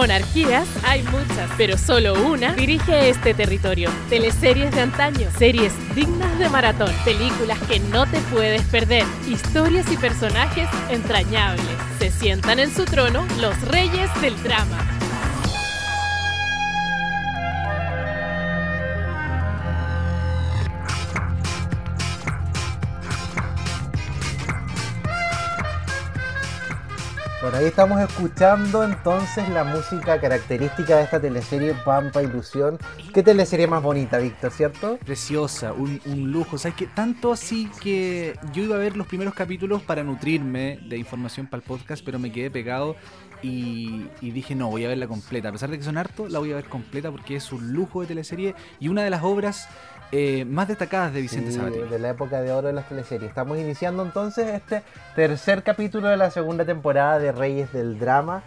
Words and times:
Monarquías 0.00 0.66
hay 0.82 1.02
muchas, 1.02 1.50
pero 1.58 1.76
solo 1.76 2.14
una 2.26 2.54
dirige 2.54 3.10
este 3.10 3.34
territorio. 3.34 3.90
Teleseries 4.08 4.74
de 4.74 4.80
antaño, 4.80 5.28
series 5.38 5.74
dignas 5.94 6.38
de 6.38 6.48
maratón, 6.48 6.90
películas 7.04 7.58
que 7.68 7.80
no 7.80 8.06
te 8.06 8.18
puedes 8.32 8.62
perder, 8.62 9.04
historias 9.28 9.92
y 9.92 9.98
personajes 9.98 10.70
entrañables. 10.88 11.66
Se 11.98 12.10
sientan 12.10 12.60
en 12.60 12.74
su 12.74 12.86
trono 12.86 13.26
los 13.42 13.60
reyes 13.68 14.08
del 14.22 14.42
drama. 14.42 14.99
Ahí 27.60 27.66
estamos 27.66 28.00
escuchando 28.00 28.82
entonces 28.82 29.46
la 29.50 29.64
música 29.64 30.18
característica 30.18 30.96
de 30.96 31.02
esta 31.02 31.20
teleserie 31.20 31.74
Pampa 31.84 32.22
Ilusión. 32.22 32.78
¿Qué 33.12 33.22
teleserie 33.22 33.66
más 33.66 33.82
bonita, 33.82 34.16
Víctor, 34.16 34.50
cierto? 34.50 34.96
Preciosa, 35.04 35.74
un, 35.74 36.00
lujo. 36.32 36.56
¿Sabes 36.56 36.78
qué? 36.78 36.86
Tanto 36.86 37.32
así 37.32 37.68
que 37.82 38.34
yo 38.54 38.62
iba 38.62 38.76
a 38.76 38.78
ver 38.78 38.96
los 38.96 39.06
primeros 39.06 39.34
capítulos 39.34 39.82
para 39.82 40.02
nutrirme 40.02 40.78
de 40.88 40.96
información 40.96 41.48
para 41.48 41.60
el 41.60 41.66
podcast, 41.66 42.02
pero 42.02 42.18
me 42.18 42.32
quedé 42.32 42.50
pegado 42.50 42.96
y, 43.42 44.06
y 44.22 44.30
dije, 44.30 44.54
no, 44.54 44.70
voy 44.70 44.86
a 44.86 44.88
verla 44.88 45.06
completa. 45.06 45.50
A 45.50 45.52
pesar 45.52 45.70
de 45.70 45.76
que 45.76 45.84
son 45.84 45.98
harto, 45.98 46.30
la 46.30 46.38
voy 46.38 46.52
a 46.52 46.56
ver 46.56 46.64
completa 46.64 47.10
porque 47.10 47.36
es 47.36 47.52
un 47.52 47.74
lujo 47.74 48.00
de 48.00 48.06
teleserie 48.06 48.54
y 48.78 48.88
una 48.88 49.04
de 49.04 49.10
las 49.10 49.22
obras 49.22 49.68
eh, 50.12 50.44
más 50.44 50.68
destacadas 50.68 51.12
de 51.12 51.22
Vicente 51.22 51.50
Sí, 51.50 51.58
Sabatini. 51.58 51.88
De 51.88 51.98
la 51.98 52.10
época 52.10 52.40
de 52.42 52.52
oro 52.52 52.68
de 52.68 52.72
las 52.72 52.88
teleseries. 52.88 53.28
Estamos 53.28 53.58
iniciando 53.58 54.02
entonces 54.02 54.48
este 54.48 54.82
tercer 55.14 55.62
capítulo 55.62 56.08
de 56.08 56.16
la 56.16 56.30
segunda 56.30 56.64
temporada 56.64 57.18
de 57.18 57.32
Reyes 57.32 57.72
del 57.72 57.98
Drama. 57.98 58.42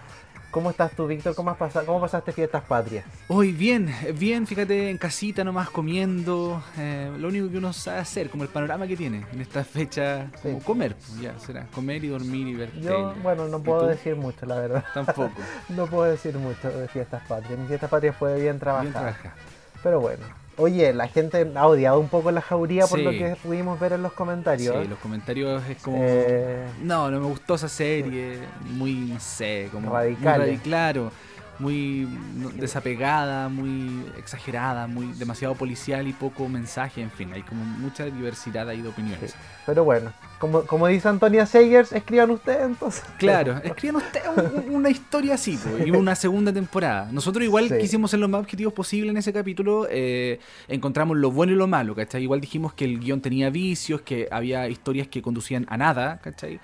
¿Cómo 0.54 0.70
estás 0.70 0.92
tú, 0.92 1.08
Víctor? 1.08 1.34
¿Cómo, 1.34 1.50
has 1.50 1.58
pasado, 1.58 1.84
¿Cómo 1.88 2.00
pasaste 2.00 2.32
fiestas 2.32 2.64
patrias? 2.66 3.04
Hoy 3.28 3.52
bien, 3.52 3.92
bien, 4.20 4.46
fíjate, 4.46 4.92
en 4.92 5.00
casita 5.00 5.44
nomás 5.44 5.72
comiendo, 5.72 6.64
eh, 6.78 7.12
lo 7.18 7.30
único 7.30 7.50
que 7.50 7.58
uno 7.58 7.74
sabe 7.74 7.98
hacer, 7.98 8.30
como 8.30 8.44
el 8.44 8.50
panorama 8.50 8.86
que 8.86 8.96
tiene 8.96 9.26
en 9.34 9.42
esta 9.42 9.64
fecha, 9.64 10.28
como 10.44 10.60
comer, 10.60 10.96
pues, 10.96 11.20
ya 11.20 11.40
será, 11.40 11.66
comer 11.74 12.04
y 12.04 12.10
dormir 12.10 12.48
y 12.48 12.54
ver 12.54 12.72
Yo, 12.80 13.16
bueno, 13.24 13.48
no 13.48 13.58
¿Y 13.58 13.62
puedo 13.62 13.88
decir 13.88 14.16
mucho, 14.16 14.46
la 14.46 14.60
verdad. 14.60 14.86
Tampoco, 14.94 15.32
No 15.70 15.88
puedo 15.88 16.12
decir 16.12 16.38
mucho 16.38 16.70
de 16.70 16.88
fiestas 16.88 17.24
patrias. 17.28 17.60
Mi 17.60 17.66
fiestas 17.66 17.90
patrias 17.90 18.16
fue 18.16 18.40
bien 18.40 18.60
trabajada. 18.60 18.84
bien 18.84 18.94
trabajado. 18.94 19.36
Pero 19.82 20.02
bueno. 20.02 20.43
Oye, 20.58 20.94
la 20.94 21.08
gente 21.08 21.52
ha 21.56 21.68
odiado 21.68 22.00
un 22.00 22.10
poco 22.10 22.30
la 22.32 22.42
jauría 22.42 22.86
por 22.88 23.00
Sí. 23.00 23.06
lo 23.06 23.12
que 23.12 23.36
pudimos 23.42 23.80
ver 23.80 23.94
en 23.94 24.04
los 24.04 24.14
comentarios. 24.14 24.76
Sí, 24.84 24.88
los 24.88 25.00
comentarios 25.00 25.64
es 25.68 25.78
como... 25.82 25.98
Eh, 26.02 26.68
No, 26.82 27.10
no 27.10 27.20
me 27.20 27.26
gustó 27.26 27.56
esa 27.56 27.68
serie, 27.70 28.40
muy, 28.70 28.94
no 28.94 29.20
sé, 29.20 29.70
como... 29.72 29.92
Radicales. 29.92 30.48
Muy 30.50 30.58
claro, 30.58 31.12
muy 31.60 32.08
desapegada, 32.56 33.50
muy 33.50 34.06
exagerada, 34.18 34.88
muy 34.88 35.08
demasiado 35.14 35.56
policial 35.56 36.08
y 36.08 36.14
poco 36.14 36.48
mensaje, 36.50 37.02
en 37.02 37.12
fin, 37.12 37.32
hay 37.34 37.42
como 37.44 37.64
mucha 37.64 38.06
diversidad 38.06 38.68
ahí 38.70 38.82
de 38.82 38.90
opiniones. 38.90 39.32
sí. 39.32 39.38
Pero 39.66 39.84
bueno, 39.84 40.12
como, 40.44 40.64
como 40.66 40.88
dice 40.88 41.08
Antonia 41.08 41.46
Segers, 41.46 41.94
escriban 41.94 42.30
ustedes 42.30 42.64
entonces. 42.66 43.02
Claro, 43.18 43.62
escriban 43.64 43.96
ustedes 44.04 44.28
un- 44.68 44.76
una 44.76 44.90
historia 44.90 45.36
así, 45.36 45.58
y 45.86 45.92
una 45.92 46.16
segunda 46.16 46.52
temporada. 46.52 47.08
Nosotros 47.14 47.46
igual 47.46 47.70
Sí. 47.70 47.76
quisimos 47.80 48.12
ser 48.12 48.20
lo 48.20 48.28
más 48.28 48.42
objetivos 48.42 48.74
posible 48.74 49.10
en 49.12 49.16
ese 49.16 49.32
capítulo, 49.32 49.88
eh, 49.90 50.40
encontramos 50.68 51.16
lo 51.16 51.32
bueno 51.32 51.54
y 51.54 51.56
lo 51.56 51.68
malo, 51.68 51.96
¿cachai? 51.96 52.24
Igual 52.24 52.42
dijimos 52.42 52.74
que 52.74 52.84
el 52.84 53.00
guion 53.00 53.22
tenía 53.22 53.50
vicios, 53.50 54.02
que 54.02 54.28
había 54.32 54.68
historias 54.68 55.08
que 55.08 55.22
conducían 55.22 55.66
a 55.70 55.78
nada, 55.78 56.20
¿cachai? 56.22 56.60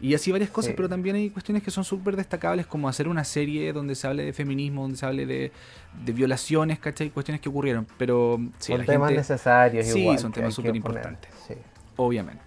Y 0.00 0.14
así 0.14 0.30
varias 0.30 0.50
cosas, 0.50 0.70
Sí. 0.70 0.74
pero 0.76 0.88
también 0.88 1.16
hay 1.16 1.30
cuestiones 1.30 1.62
que 1.64 1.72
son 1.72 1.82
súper 1.82 2.14
destacables, 2.14 2.66
como 2.66 2.88
hacer 2.88 3.08
una 3.08 3.24
serie 3.24 3.72
donde 3.72 3.96
se 3.96 4.06
hable 4.06 4.24
de 4.24 4.32
feminismo, 4.32 4.82
donde 4.82 4.96
se 4.96 5.06
hable 5.06 5.26
de, 5.26 5.50
de 6.04 6.12
violaciones, 6.12 6.78
¿cachai? 6.78 7.10
Cuestiones 7.10 7.40
que 7.40 7.48
ocurrieron, 7.48 7.84
pero 7.98 8.38
sí, 8.60 8.70
son 8.72 8.78
la 8.78 8.84
temas 8.86 9.08
gente, 9.08 9.20
necesarios 9.22 9.86
Sí, 9.86 10.00
igual. 10.02 10.18
son 10.20 10.30
temas 10.30 10.54
súper 10.54 10.76
importantes. 10.76 11.30
Sí, 11.48 11.54
obviamente. 11.96 12.43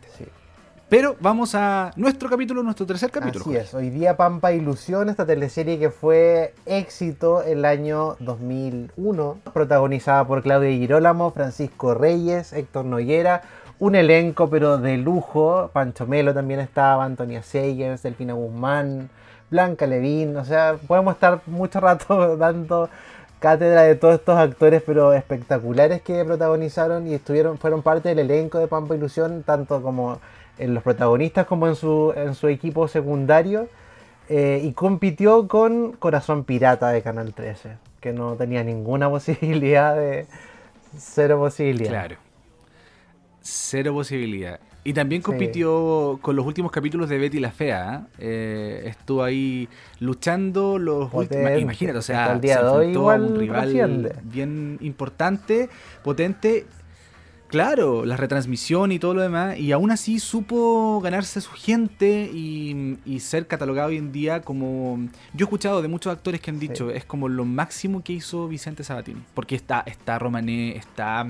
Pero 0.89 1.17
vamos 1.19 1.53
a 1.53 1.91
nuestro 1.97 2.29
capítulo, 2.29 2.63
nuestro 2.63 2.85
tercer 2.85 3.11
capítulo. 3.11 3.43
Así 3.43 3.57
es, 3.57 3.73
hoy 3.73 3.89
día 3.89 4.15
Pampa 4.15 4.53
Ilusión, 4.53 5.09
esta 5.09 5.25
teleserie 5.25 5.77
que 5.77 5.89
fue 5.89 6.53
éxito 6.65 7.43
el 7.43 7.65
año 7.65 8.15
2001, 8.21 9.37
protagonizada 9.53 10.25
por 10.25 10.43
Claudia 10.43 10.69
Girolamo, 10.69 11.31
Francisco 11.31 11.93
Reyes, 11.93 12.53
Héctor 12.53 12.85
Noguera, 12.85 13.41
un 13.79 13.95
elenco 13.95 14.49
pero 14.49 14.77
de 14.77 14.95
lujo, 14.95 15.71
Pancho 15.73 16.07
Melo 16.07 16.33
también 16.33 16.61
estaba, 16.61 17.03
Antonia 17.03 17.43
Segers, 17.43 18.03
Delfina 18.03 18.31
Guzmán, 18.31 19.09
Blanca 19.51 19.87
Levín, 19.87 20.37
o 20.37 20.45
sea, 20.45 20.77
podemos 20.87 21.15
estar 21.15 21.41
mucho 21.47 21.81
rato 21.81 22.37
dando 22.37 22.89
cátedra 23.41 23.81
de 23.83 23.95
todos 23.95 24.15
estos 24.15 24.37
actores 24.37 24.81
pero 24.85 25.11
espectaculares 25.11 26.01
que 26.01 26.23
protagonizaron 26.23 27.07
y 27.07 27.13
estuvieron 27.13 27.57
fueron 27.57 27.81
parte 27.81 28.07
del 28.07 28.19
elenco 28.19 28.57
de 28.57 28.67
Pampa 28.67 28.95
Ilusión 28.95 29.43
tanto 29.43 29.81
como 29.81 30.19
en 30.59 30.73
los 30.73 30.83
protagonistas 30.83 31.45
como 31.45 31.67
en 31.67 31.75
su 31.75 32.13
en 32.15 32.35
su 32.35 32.47
equipo 32.47 32.87
secundario 32.87 33.67
eh, 34.29 34.61
y 34.63 34.73
compitió 34.73 35.47
con 35.47 35.93
Corazón 35.93 36.43
Pirata 36.43 36.89
de 36.89 37.01
Canal 37.01 37.33
13 37.33 37.77
que 38.01 38.13
no 38.13 38.35
tenía 38.35 38.63
ninguna 38.63 39.09
posibilidad 39.15 39.95
de 39.95 40.25
cero 40.97 41.37
posibilidad 41.39 41.89
Claro. 41.89 42.15
Cero 43.41 43.93
posibilidad. 43.93 44.59
Y 44.83 44.93
también 44.93 45.21
Sí. 45.21 45.25
compitió 45.25 46.17
con 46.21 46.35
los 46.35 46.45
últimos 46.45 46.71
capítulos 46.71 47.09
de 47.09 47.17
Betty 47.17 47.39
la 47.39 47.51
Fea. 47.51 48.07
¿eh? 48.19 48.81
Eh, 48.83 48.89
estuvo 48.89 49.23
ahí 49.23 49.67
luchando 49.99 50.77
los 50.77 51.13
últimos. 51.13 51.51
Imagínate, 51.59 51.97
o 51.97 52.01
sea, 52.01 52.39
se 52.39 52.51
enfrentó 52.51 53.11
a 53.11 53.15
un 53.15 53.37
rival 53.37 54.13
bien 54.23 54.77
importante, 54.81 55.69
potente. 56.03 56.65
Claro, 57.47 58.03
la 58.05 58.17
retransmisión 58.17 58.91
y 58.91 58.99
todo 58.99 59.13
lo 59.13 59.21
demás, 59.21 59.57
y 59.57 59.71
aún 59.71 59.89
así 59.91 60.19
supo 60.19 60.99
ganarse 61.01 61.39
a 61.39 61.41
su 61.41 61.51
gente 61.51 62.29
y, 62.33 62.97
y 63.05 63.21
ser 63.21 63.47
catalogado 63.47 63.87
hoy 63.89 63.97
en 63.97 64.11
día 64.11 64.41
como... 64.41 65.07
Yo 65.33 65.45
he 65.45 65.47
escuchado 65.47 65.81
de 65.81 65.87
muchos 65.87 66.11
actores 66.11 66.41
que 66.41 66.51
han 66.51 66.59
dicho, 66.59 66.91
es 66.91 67.05
como 67.05 67.29
lo 67.29 67.45
máximo 67.45 68.03
que 68.03 68.11
hizo 68.11 68.49
Vicente 68.49 68.83
Sabatini, 68.83 69.21
porque 69.33 69.55
está, 69.55 69.83
está 69.85 70.19
Romané, 70.19 70.75
está 70.75 71.25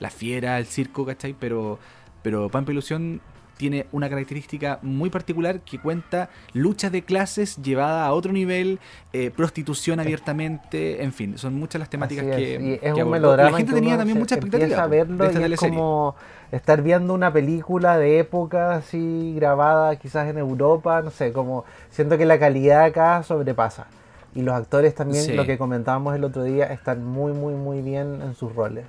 La 0.00 0.08
Fiera, 0.08 0.58
el 0.58 0.64
circo, 0.64 1.04
¿cachai? 1.04 1.34
Pero, 1.38 1.78
pero 2.22 2.48
Pampa 2.48 2.72
Ilusión 2.72 3.20
tiene 3.58 3.86
una 3.92 4.08
característica 4.08 4.78
muy 4.80 5.10
particular 5.10 5.60
que 5.60 5.78
cuenta 5.78 6.30
luchas 6.54 6.90
de 6.90 7.02
clases 7.02 7.56
llevada 7.56 8.06
a 8.06 8.12
otro 8.14 8.32
nivel, 8.32 8.78
eh, 9.12 9.30
prostitución 9.30 10.00
abiertamente, 10.00 11.02
en 11.02 11.12
fin, 11.12 11.36
son 11.36 11.54
muchas 11.54 11.80
las 11.80 11.90
temáticas 11.90 12.24
que, 12.24 12.58
y 12.60 12.72
es 12.74 12.80
que 12.80 12.86
un 12.92 13.00
abordó. 13.00 13.10
melodrama 13.10 13.50
La 13.50 13.56
gente 13.58 13.72
tenía 13.74 13.98
también 13.98 14.18
mucha 14.18 14.36
expectativa 14.36 14.82
a 14.82 14.86
verlo 14.86 15.24
de 15.24 15.30
esta 15.30 15.46
y 15.46 15.52
es 15.52 15.60
como 15.60 16.14
estar 16.52 16.80
viendo 16.82 17.12
una 17.12 17.32
película 17.32 17.98
de 17.98 18.20
época 18.20 18.76
así 18.76 19.34
grabada 19.36 19.96
quizás 19.96 20.28
en 20.28 20.38
Europa, 20.38 21.02
no 21.02 21.10
sé, 21.10 21.32
como 21.32 21.64
siento 21.90 22.16
que 22.16 22.24
la 22.24 22.38
calidad 22.38 22.84
acá 22.84 23.22
sobrepasa. 23.22 23.88
Y 24.34 24.42
los 24.42 24.54
actores 24.54 24.94
también, 24.94 25.24
Sí. 25.24 25.32
lo 25.32 25.44
que 25.46 25.58
comentábamos 25.58 26.14
el 26.14 26.22
otro 26.22 26.44
día, 26.44 26.66
están 26.66 27.04
muy, 27.04 27.32
muy, 27.32 27.54
muy 27.54 27.82
bien 27.82 28.20
en 28.22 28.34
sus 28.34 28.54
roles. 28.54 28.84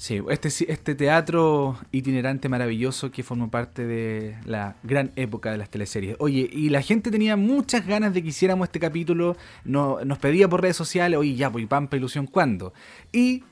Sí, 0.00 0.18
este, 0.30 0.48
este 0.48 0.94
teatro 0.94 1.78
itinerante 1.92 2.48
maravilloso 2.48 3.10
que 3.10 3.22
forma 3.22 3.50
parte 3.50 3.86
de 3.86 4.34
la 4.46 4.76
gran 4.82 5.12
época 5.14 5.50
de 5.50 5.58
las 5.58 5.68
teleseries. 5.68 6.16
Oye, 6.20 6.48
y 6.50 6.70
la 6.70 6.80
gente 6.80 7.10
tenía 7.10 7.36
muchas 7.36 7.86
ganas 7.86 8.14
de 8.14 8.22
que 8.22 8.30
hiciéramos 8.30 8.68
este 8.68 8.80
capítulo, 8.80 9.36
no, 9.62 10.02
nos 10.06 10.16
pedía 10.16 10.48
por 10.48 10.62
redes 10.62 10.78
sociales, 10.78 11.18
oye, 11.18 11.34
ya, 11.34 11.52
pues, 11.52 11.66
Pampa 11.66 11.98
Ilusión, 11.98 12.26
¿cuándo? 12.26 12.72
Y 13.12 13.44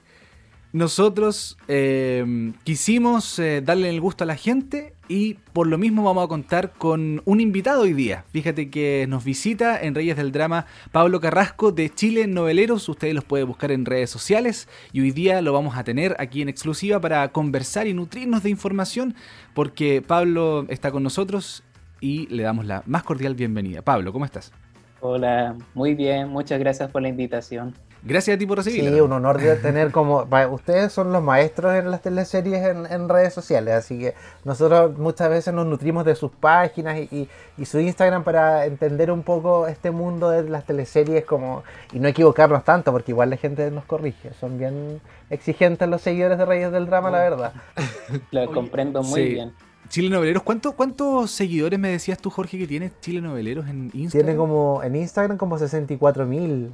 nosotros 0.73 1.59
eh, 1.69 2.55
quisimos 2.65 3.39
eh, 3.39 3.61
darle 3.63 3.91
el 3.91 4.01
gusto 4.01 4.25
a 4.25 4.27
la 4.27 4.37
gente 4.37 4.95
y 5.09 5.35
por 5.53 5.67
lo 5.67 5.79
mismo 5.79 6.05
vamos 6.05 6.25
a 6.25 6.29
contar 6.29 6.73
con 6.73 7.23
un 7.25 7.41
invitado 7.41 7.83
hoy 7.83 7.95
día. 7.95 8.25
Fíjate 8.31 8.71
que 8.71 9.07
nos 9.09 9.25
visita 9.25 9.81
en 9.81 9.95
Reyes 9.95 10.17
del 10.17 10.33
Drama 10.33 10.67
Pablo 10.93 11.21
Carrasco 11.21 11.73
de 11.73 11.91
Chile 11.91 12.27
Noveleros. 12.27 12.89
Ustedes 12.89 13.15
los 13.15 13.25
pueden 13.25 13.49
buscar 13.49 13.73
en 13.73 13.87
redes 13.87 14.11
sociales 14.11 14.69
y 14.93 15.01
hoy 15.01 15.11
día 15.11 15.41
lo 15.41 15.53
vamos 15.53 15.77
a 15.77 15.85
tener 15.85 16.15
aquí 16.19 16.43
en 16.43 16.49
exclusiva 16.49 17.01
para 17.01 17.29
conversar 17.29 17.87
y 17.87 17.95
nutrirnos 17.95 18.43
de 18.43 18.51
información 18.51 19.15
porque 19.55 20.03
Pablo 20.07 20.67
está 20.69 20.91
con 20.91 21.03
nosotros 21.03 21.65
y 22.01 22.27
le 22.29 22.43
damos 22.43 22.67
la 22.67 22.83
más 22.87 23.03
cordial 23.03 23.35
bienvenida. 23.35 23.83
Pablo, 23.83 24.13
¿cómo 24.13 24.25
estás? 24.25 24.53
Hola, 25.01 25.57
muy 25.75 25.95
bien, 25.95 26.29
muchas 26.29 26.59
gracias 26.59 26.91
por 26.91 27.03
la 27.03 27.09
invitación. 27.09 27.75
Gracias 28.03 28.37
a 28.37 28.39
ti 28.39 28.47
por 28.47 28.59
recibirla. 28.59 28.91
Sí, 28.93 29.01
un 29.01 29.13
honor 29.13 29.41
de 29.41 29.57
tener 29.57 29.91
como... 29.91 30.27
Ustedes 30.53 30.93
son 30.93 31.13
los 31.13 31.23
maestros 31.23 31.75
en 31.75 31.91
las 31.91 32.01
teleseries 32.01 32.65
en, 32.65 32.87
en 32.87 33.09
redes 33.09 33.35
sociales, 33.35 33.75
así 33.75 33.99
que 33.99 34.15
nosotros 34.45 34.97
muchas 34.99 35.29
veces 35.31 35.53
nos 35.53 35.67
nutrimos 35.67 36.05
de 36.05 36.15
sus 36.15 36.31
páginas 36.31 36.99
y, 36.99 37.09
y- 37.11 37.29
y 37.59 37.65
su 37.65 37.81
Instagram 37.81 38.23
para 38.23 38.67
entender 38.67 39.11
un 39.11 39.23
poco 39.25 39.67
este 39.67 39.91
mundo 39.91 40.31
de 40.31 40.49
las 40.49 40.65
teleseries 40.65 41.25
como 41.25 41.65
y 41.93 41.99
no 41.99 42.07
equivocarnos 42.09 42.63
tanto, 42.65 42.93
porque 42.93 43.11
igual 43.13 43.31
la 43.31 43.37
gente 43.37 43.69
nos 43.73 43.85
corrige. 43.85 44.33
Son 44.41 44.59
bien 44.59 45.01
exigentes 45.29 45.89
los 45.89 46.01
seguidores 46.01 46.39
de 46.39 46.47
Reyes 46.47 46.71
del 46.71 46.87
Drama, 46.87 47.11
la 47.11 47.19
verdad. 47.19 47.53
Lo 48.31 48.43
Oye, 48.43 48.53
comprendo 48.53 49.03
muy 49.03 49.21
sí. 49.23 49.29
bien. 49.31 49.53
Chile 49.89 50.11
Noveleros, 50.11 50.43
¿cuánto, 50.43 50.73
¿cuántos 50.73 51.31
seguidores 51.31 51.79
me 51.79 51.89
decías 51.89 52.19
tú, 52.19 52.29
Jorge, 52.31 52.59
que 52.59 52.67
tienes 52.67 52.93
Chile 53.01 53.21
Noveleros 53.23 53.67
en 53.69 53.91
Instagram? 53.95 54.11
Tiene 54.27 54.37
como 54.37 54.83
en 54.83 54.95
Instagram 54.97 55.37
como 55.39 55.59
64 55.59 56.27
mil. 56.27 56.73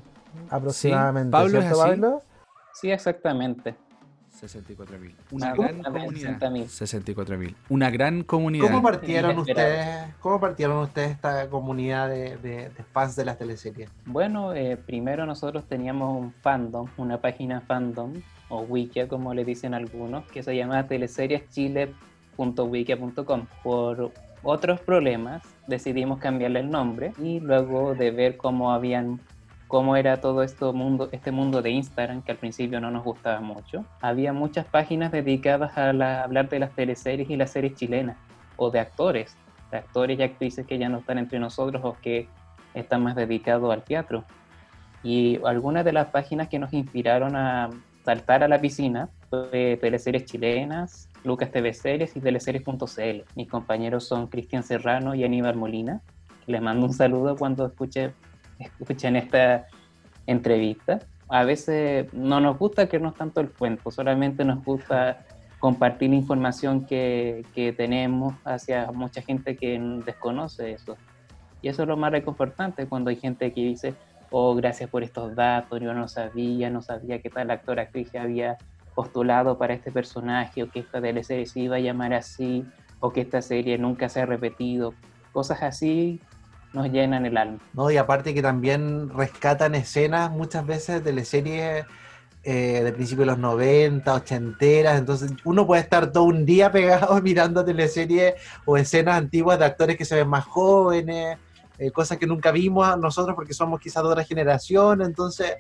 Aproximadamente. 0.51 1.31
Pablo, 1.31 1.61
¿cierto, 1.61 1.79
Pablo? 1.79 2.23
Sí, 2.73 2.91
exactamente. 2.91 3.75
64.000. 4.41 5.15
Una 5.31 5.55
gran 5.55 5.81
comunidad. 5.83 6.39
60.000. 6.41 7.15
64.000. 7.15 7.55
Una 7.69 7.91
gran 7.91 8.23
comunidad. 8.25 8.67
¿Cómo 8.67 8.83
partieron 8.83 9.39
ustedes? 9.39 10.07
¿Cómo 10.21 10.41
partieron 10.41 10.79
ustedes 10.79 11.13
esta 11.13 11.49
comunidad 11.49 12.09
de, 12.09 12.37
de- 12.39 12.69
de 12.69 12.85
fans 12.93 13.15
de 13.17 13.25
las 13.25 13.39
teleseries? 13.39 13.89
Bueno, 14.05 14.53
eh, 14.53 14.77
primero 14.77 15.25
nosotros 15.25 15.65
teníamos 15.69 16.21
un 16.21 16.33
fandom, 16.33 16.89
una 16.97 17.21
página 17.21 17.61
fandom, 17.61 18.13
o 18.49 18.63
wiki 18.63 19.07
como 19.07 19.33
le 19.35 19.45
dicen 19.45 19.73
algunos, 19.73 20.27
que 20.27 20.43
se 20.43 20.55
llama 20.57 20.87
teleserieschile.wiki.com. 20.89 23.47
Por 23.63 24.11
otros 24.43 24.81
problemas 24.81 25.43
decidimos 25.69 26.19
cambiarle 26.19 26.59
el 26.61 26.71
nombre 26.71 27.13
y 27.19 27.39
luego 27.41 27.95
de 27.95 28.11
ver 28.11 28.37
cómo 28.37 28.73
habían 28.73 29.21
cómo 29.75 29.97
era 29.97 30.21
todo 30.21 30.45
esto 30.45 30.73
mundo, 30.73 31.09
este 31.11 31.33
mundo 31.33 31.61
de 31.61 31.71
Instagram, 31.71 32.23
que 32.23 32.31
al 32.31 32.39
principio 32.39 32.81
no 32.81 32.93
nos 32.93 33.03
gustaba 33.03 33.41
mucho, 33.41 33.85
había 34.01 34.33
muchas 34.33 34.67
páginas 34.67 35.11
dedicadas 35.11 35.77
a 35.77 35.93
la- 35.93 36.23
hablar 36.23 36.49
de 36.49 36.61
las 36.61 36.71
teleseries 36.71 37.29
y 37.29 37.35
las 37.35 37.51
series 37.51 37.75
chilenas, 37.75 38.17
o 38.55 38.71
de 38.71 38.79
actores, 38.79 39.37
de 39.73 39.79
actores 39.79 40.17
y 40.17 40.23
actrices 40.23 40.65
que 40.65 40.79
ya 40.79 40.89
no 40.89 40.99
están 40.99 41.19
entre 41.19 41.41
nosotros 41.41 41.83
o 41.85 41.97
que 42.01 42.29
están 42.73 43.03
más 43.03 43.17
dedicados 43.17 43.69
al 43.73 43.83
teatro. 43.83 44.23
Y 45.03 45.41
algunas 45.45 45.85
de 45.85 45.93
las 45.93 46.07
páginas 46.07 46.49
que 46.49 46.61
nos 46.61 46.73
inspiraron 46.73 47.35
a 47.35 47.69
saltar 48.05 48.45
a 48.45 48.49
la 48.49 48.61
piscina 48.61 49.09
fue 49.29 49.77
teleseries 49.81 50.25
chilenas, 50.25 51.09
Lucas 51.25 51.51
TV 51.51 51.73
Series 51.73 52.15
y 52.15 52.21
teleseries.cl. 52.21 53.25
Mis 53.35 53.49
compañeros 53.49 54.05
son 54.07 54.29
Cristian 54.29 54.63
Serrano 54.63 55.17
y 55.17 55.25
Aníbal 55.25 55.57
Molina. 55.57 56.01
Les 56.47 56.63
mando 56.63 56.87
un 56.87 56.93
saludo 56.93 57.35
cuando 57.35 57.67
escuche, 57.67 58.13
escuchen 58.59 59.17
esta 59.17 59.67
entrevista. 60.27 61.01
A 61.29 61.45
veces 61.45 62.13
no 62.13 62.41
nos 62.41 62.59
gusta 62.59 62.87
creernos 62.87 63.15
tanto 63.15 63.41
el 63.41 63.51
cuento, 63.51 63.91
solamente 63.91 64.45
nos 64.45 64.65
gusta 64.65 65.25
compartir 65.59 66.13
información 66.13 66.85
que, 66.85 67.45
que 67.55 67.73
tenemos 67.73 68.35
hacia 68.45 68.93
mucha 68.93 69.23
gente 69.23 69.57
que 69.57 69.81
desconoce 70.05 70.73
eso. 70.73 70.97
Y 71.63 71.69
eso 71.69 71.83
es 71.83 71.89
lo 71.89 71.97
más 71.97 72.13
reconfortante 72.13 72.87
cuando 72.87 73.09
hay 73.09 73.17
gente 73.17 73.51
que 73.53 73.63
dice, 73.63 73.95
oh, 74.31 74.55
gracias 74.55 74.91
por 74.91 75.03
estos 75.03 75.35
datos, 75.35 75.81
yo 75.81 75.95
no 75.95 76.09
sabía, 76.09 76.69
no 76.69 76.83
sabía 76.83 77.23
que 77.23 77.31
tal 77.31 77.51
actor 77.51 77.81
actriz 77.81 78.11
que 78.11 78.19
había 78.19 78.59
postulado 78.95 79.57
para 79.57 79.75
este 79.75 79.91
personaje, 79.91 80.63
o 80.63 80.71
que 80.71 80.81
esta 80.81 81.01
teleserie 81.01 81.47
se 81.47 81.61
iba 81.61 81.77
a 81.77 81.81
llamar 81.81 82.13
así, 82.13 82.67
o 83.01 83.11
que 83.11 83.23
esta 83.23 83.41
serie 83.43 83.79
nunca 83.79 84.09
se 84.09 84.21
ha 84.21 84.27
repetido. 84.27 84.93
Cosas 85.33 85.63
así 85.63 86.21
nos 86.75 86.91
llenan 86.91 87.25
el 87.25 87.37
alma. 87.37 87.59
¿no? 87.73 87.91
Y 87.91 87.97
aparte 87.97 88.35
que 88.35 88.43
también 88.43 89.09
rescatan 89.11 89.75
escenas 89.75 90.31
muchas 90.31 90.67
veces 90.67 90.97
de 90.97 91.01
teleseries 91.01 91.87
eh, 92.47 92.83
de 92.85 92.93
principios 92.93 93.27
de 93.27 93.33
los 93.33 93.39
90, 93.39 94.13
80, 94.13 94.99
entonces 94.99 95.33
uno 95.45 95.67
puede 95.67 95.81
estar 95.81 96.13
todo 96.13 96.25
un 96.25 96.45
día 96.45 96.71
pegado 96.73 97.23
mirando 97.23 97.65
teleseries 97.65 98.35
o 98.67 98.77
escenas 98.77 99.17
antiguas 99.17 99.59
de 99.59 99.65
actores 99.65 99.97
que 99.97 100.05
se 100.05 100.17
ven 100.17 100.29
más 100.29 100.45
jóvenes, 100.45 101.39
eh, 101.79 101.91
cosas 101.91 102.19
que 102.19 102.27
nunca 102.27 102.53
vimos 102.53 102.99
nosotros 102.99 103.35
porque 103.35 103.55
somos 103.55 103.81
quizás 103.81 104.03
de 104.03 104.11
otra 104.11 104.25
generación, 104.25 105.01
entonces 105.01 105.55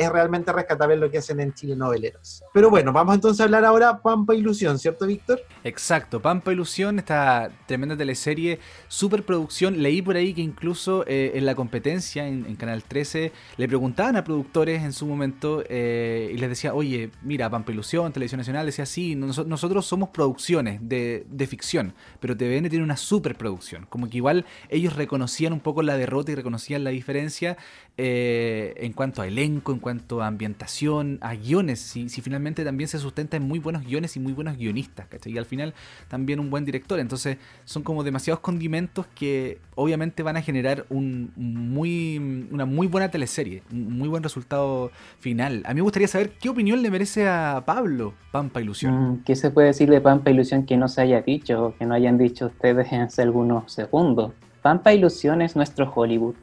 es 0.00 0.10
realmente 0.10 0.52
rescatable 0.52 0.96
lo 0.96 1.10
que 1.10 1.18
hacen 1.18 1.40
en 1.40 1.52
Chile 1.52 1.76
Noveleros. 1.76 2.42
Pero 2.54 2.70
bueno, 2.70 2.92
vamos 2.92 3.14
entonces 3.14 3.40
a 3.40 3.44
hablar 3.44 3.64
ahora 3.64 4.00
Pampa 4.00 4.34
Ilusión, 4.34 4.78
¿cierto 4.78 5.06
Víctor? 5.06 5.42
Exacto, 5.62 6.20
Pampa 6.20 6.52
Ilusión, 6.52 6.98
esta 6.98 7.50
tremenda 7.66 7.96
teleserie, 7.96 8.58
superproducción. 8.88 9.82
Leí 9.82 10.02
por 10.02 10.16
ahí 10.16 10.32
que 10.34 10.40
incluso 10.40 11.04
eh, 11.06 11.32
en 11.34 11.44
la 11.46 11.54
competencia 11.54 12.26
en, 12.26 12.56
Canal 12.56 12.82
13 12.82 13.32
le 13.56 13.68
preguntaban 13.68 14.16
a 14.16 14.24
productores 14.24 14.82
en 14.82 14.92
su 14.92 15.06
momento 15.06 15.62
eh, 15.68 16.30
y 16.34 16.38
les 16.38 16.48
decía, 16.48 16.74
oye, 16.74 17.10
mira, 17.22 17.48
Pampa 17.50 17.72
Ilusión, 17.72 18.12
Televisión 18.12 18.38
Nacional, 18.38 18.66
decía, 18.66 18.86
sí, 18.86 19.14
nos- 19.14 19.46
nosotros 19.46 19.86
somos 19.86 20.08
producciones 20.10 20.80
de, 20.82 21.26
de 21.28 21.46
ficción, 21.46 21.94
pero 22.20 22.36
TVN 22.36 22.68
tiene 22.70 22.84
una 22.84 22.96
superproducción. 22.96 23.86
Como 23.88 24.08
que 24.08 24.16
igual 24.16 24.46
ellos 24.68 24.96
reconocían 24.96 25.52
un 25.52 25.60
poco 25.60 25.82
la 25.82 25.96
derrota 25.96 26.32
y 26.32 26.34
reconocían 26.34 26.84
la 26.84 26.90
diferencia 26.90 27.56
eh, 27.96 28.74
en 28.78 28.92
cuanto 28.92 29.22
a 29.22 29.26
elenco, 29.26 29.72
en 29.72 29.78
cuanto 29.78 29.89
a 29.90 30.26
ambientación, 30.26 31.18
a 31.20 31.34
guiones, 31.34 31.80
si, 31.80 32.08
si 32.08 32.20
finalmente 32.20 32.64
también 32.64 32.88
se 32.88 32.98
sustenta 32.98 33.36
en 33.36 33.44
muy 33.46 33.58
buenos 33.58 33.84
guiones 33.84 34.16
y 34.16 34.20
muy 34.20 34.32
buenos 34.32 34.56
guionistas, 34.56 35.06
¿cachai? 35.06 35.32
Y 35.32 35.38
al 35.38 35.46
final 35.46 35.74
también 36.08 36.40
un 36.40 36.50
buen 36.50 36.64
director. 36.64 37.00
Entonces 37.00 37.38
son 37.64 37.82
como 37.82 38.04
demasiados 38.04 38.40
condimentos 38.40 39.06
que 39.14 39.58
obviamente 39.74 40.22
van 40.22 40.36
a 40.36 40.42
generar 40.42 40.86
un 40.90 41.32
muy, 41.36 42.46
una 42.50 42.64
muy 42.66 42.86
buena 42.86 43.10
teleserie, 43.10 43.62
un 43.72 43.98
muy 43.98 44.08
buen 44.08 44.22
resultado 44.22 44.90
final. 45.18 45.62
A 45.64 45.70
mí 45.70 45.76
me 45.76 45.82
gustaría 45.82 46.08
saber 46.08 46.32
qué 46.40 46.48
opinión 46.48 46.82
le 46.82 46.90
merece 46.90 47.28
a 47.28 47.62
Pablo 47.64 48.14
Pampa 48.30 48.60
Ilusión. 48.60 49.12
Mm, 49.12 49.24
¿Qué 49.24 49.36
se 49.36 49.50
puede 49.50 49.68
decir 49.68 49.90
de 49.90 50.00
Pampa 50.00 50.30
Ilusión 50.30 50.66
que 50.66 50.76
no 50.76 50.88
se 50.88 51.02
haya 51.02 51.22
dicho 51.22 51.66
o 51.66 51.76
que 51.76 51.86
no 51.86 51.94
hayan 51.94 52.18
dicho 52.18 52.46
ustedes 52.46 52.92
hace 52.92 53.22
algunos 53.22 53.72
segundos? 53.72 54.32
Pampa 54.62 54.92
Ilusión 54.92 55.42
es 55.42 55.56
nuestro 55.56 55.90
Hollywood. 55.94 56.34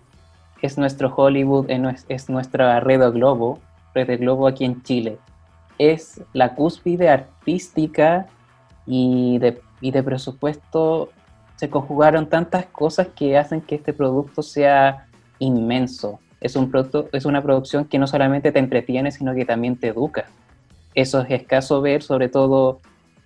Es 0.62 0.77
nuestro 0.77 1.13
Hollywood, 1.15 1.69
es 1.69 1.80
nues- 1.80 2.06
es 2.09 2.30
nuestra 2.30 2.80
red 2.80 3.00
de 3.00 3.12
globo, 3.12 3.59
red 3.94 4.07
de 4.07 4.18
globo 4.18 4.48
aquí 4.48 4.65
en 4.65 4.81
Chile. 4.83 5.18
Es 5.77 6.21
la 6.33 6.56
cúspide 6.56 7.09
artística 7.09 8.27
y 8.86 9.38
de, 9.39 9.62
y 9.81 9.92
de 9.92 10.04
presupuesto. 10.04 11.09
Se 11.56 11.69
conjugaron 11.69 12.27
tantas 12.27 12.65
cosas 12.68 13.07
que 13.15 13.38
hacen 13.38 13.62
que 13.62 13.75
este 13.75 13.94
producto 13.94 14.42
sea 14.42 15.07
inmenso. 15.39 16.19
Es, 16.42 16.56
un 16.56 16.69
producto, 16.69 17.09
es 17.12 17.25
una 17.25 17.42
producción 17.42 17.86
que 17.86 18.00
no 18.00 18.07
solamente 18.07 18.51
te 18.51 18.59
entretiene, 18.59 19.12
sino 19.12 19.33
que 19.33 19.45
también 19.45 19.75
te 19.75 19.88
educa 19.89 20.25
eso 20.98 21.21
es 21.21 21.30
escaso 21.30 21.80
ver, 21.80 22.01
sobre 22.01 22.27
todo 22.27 22.80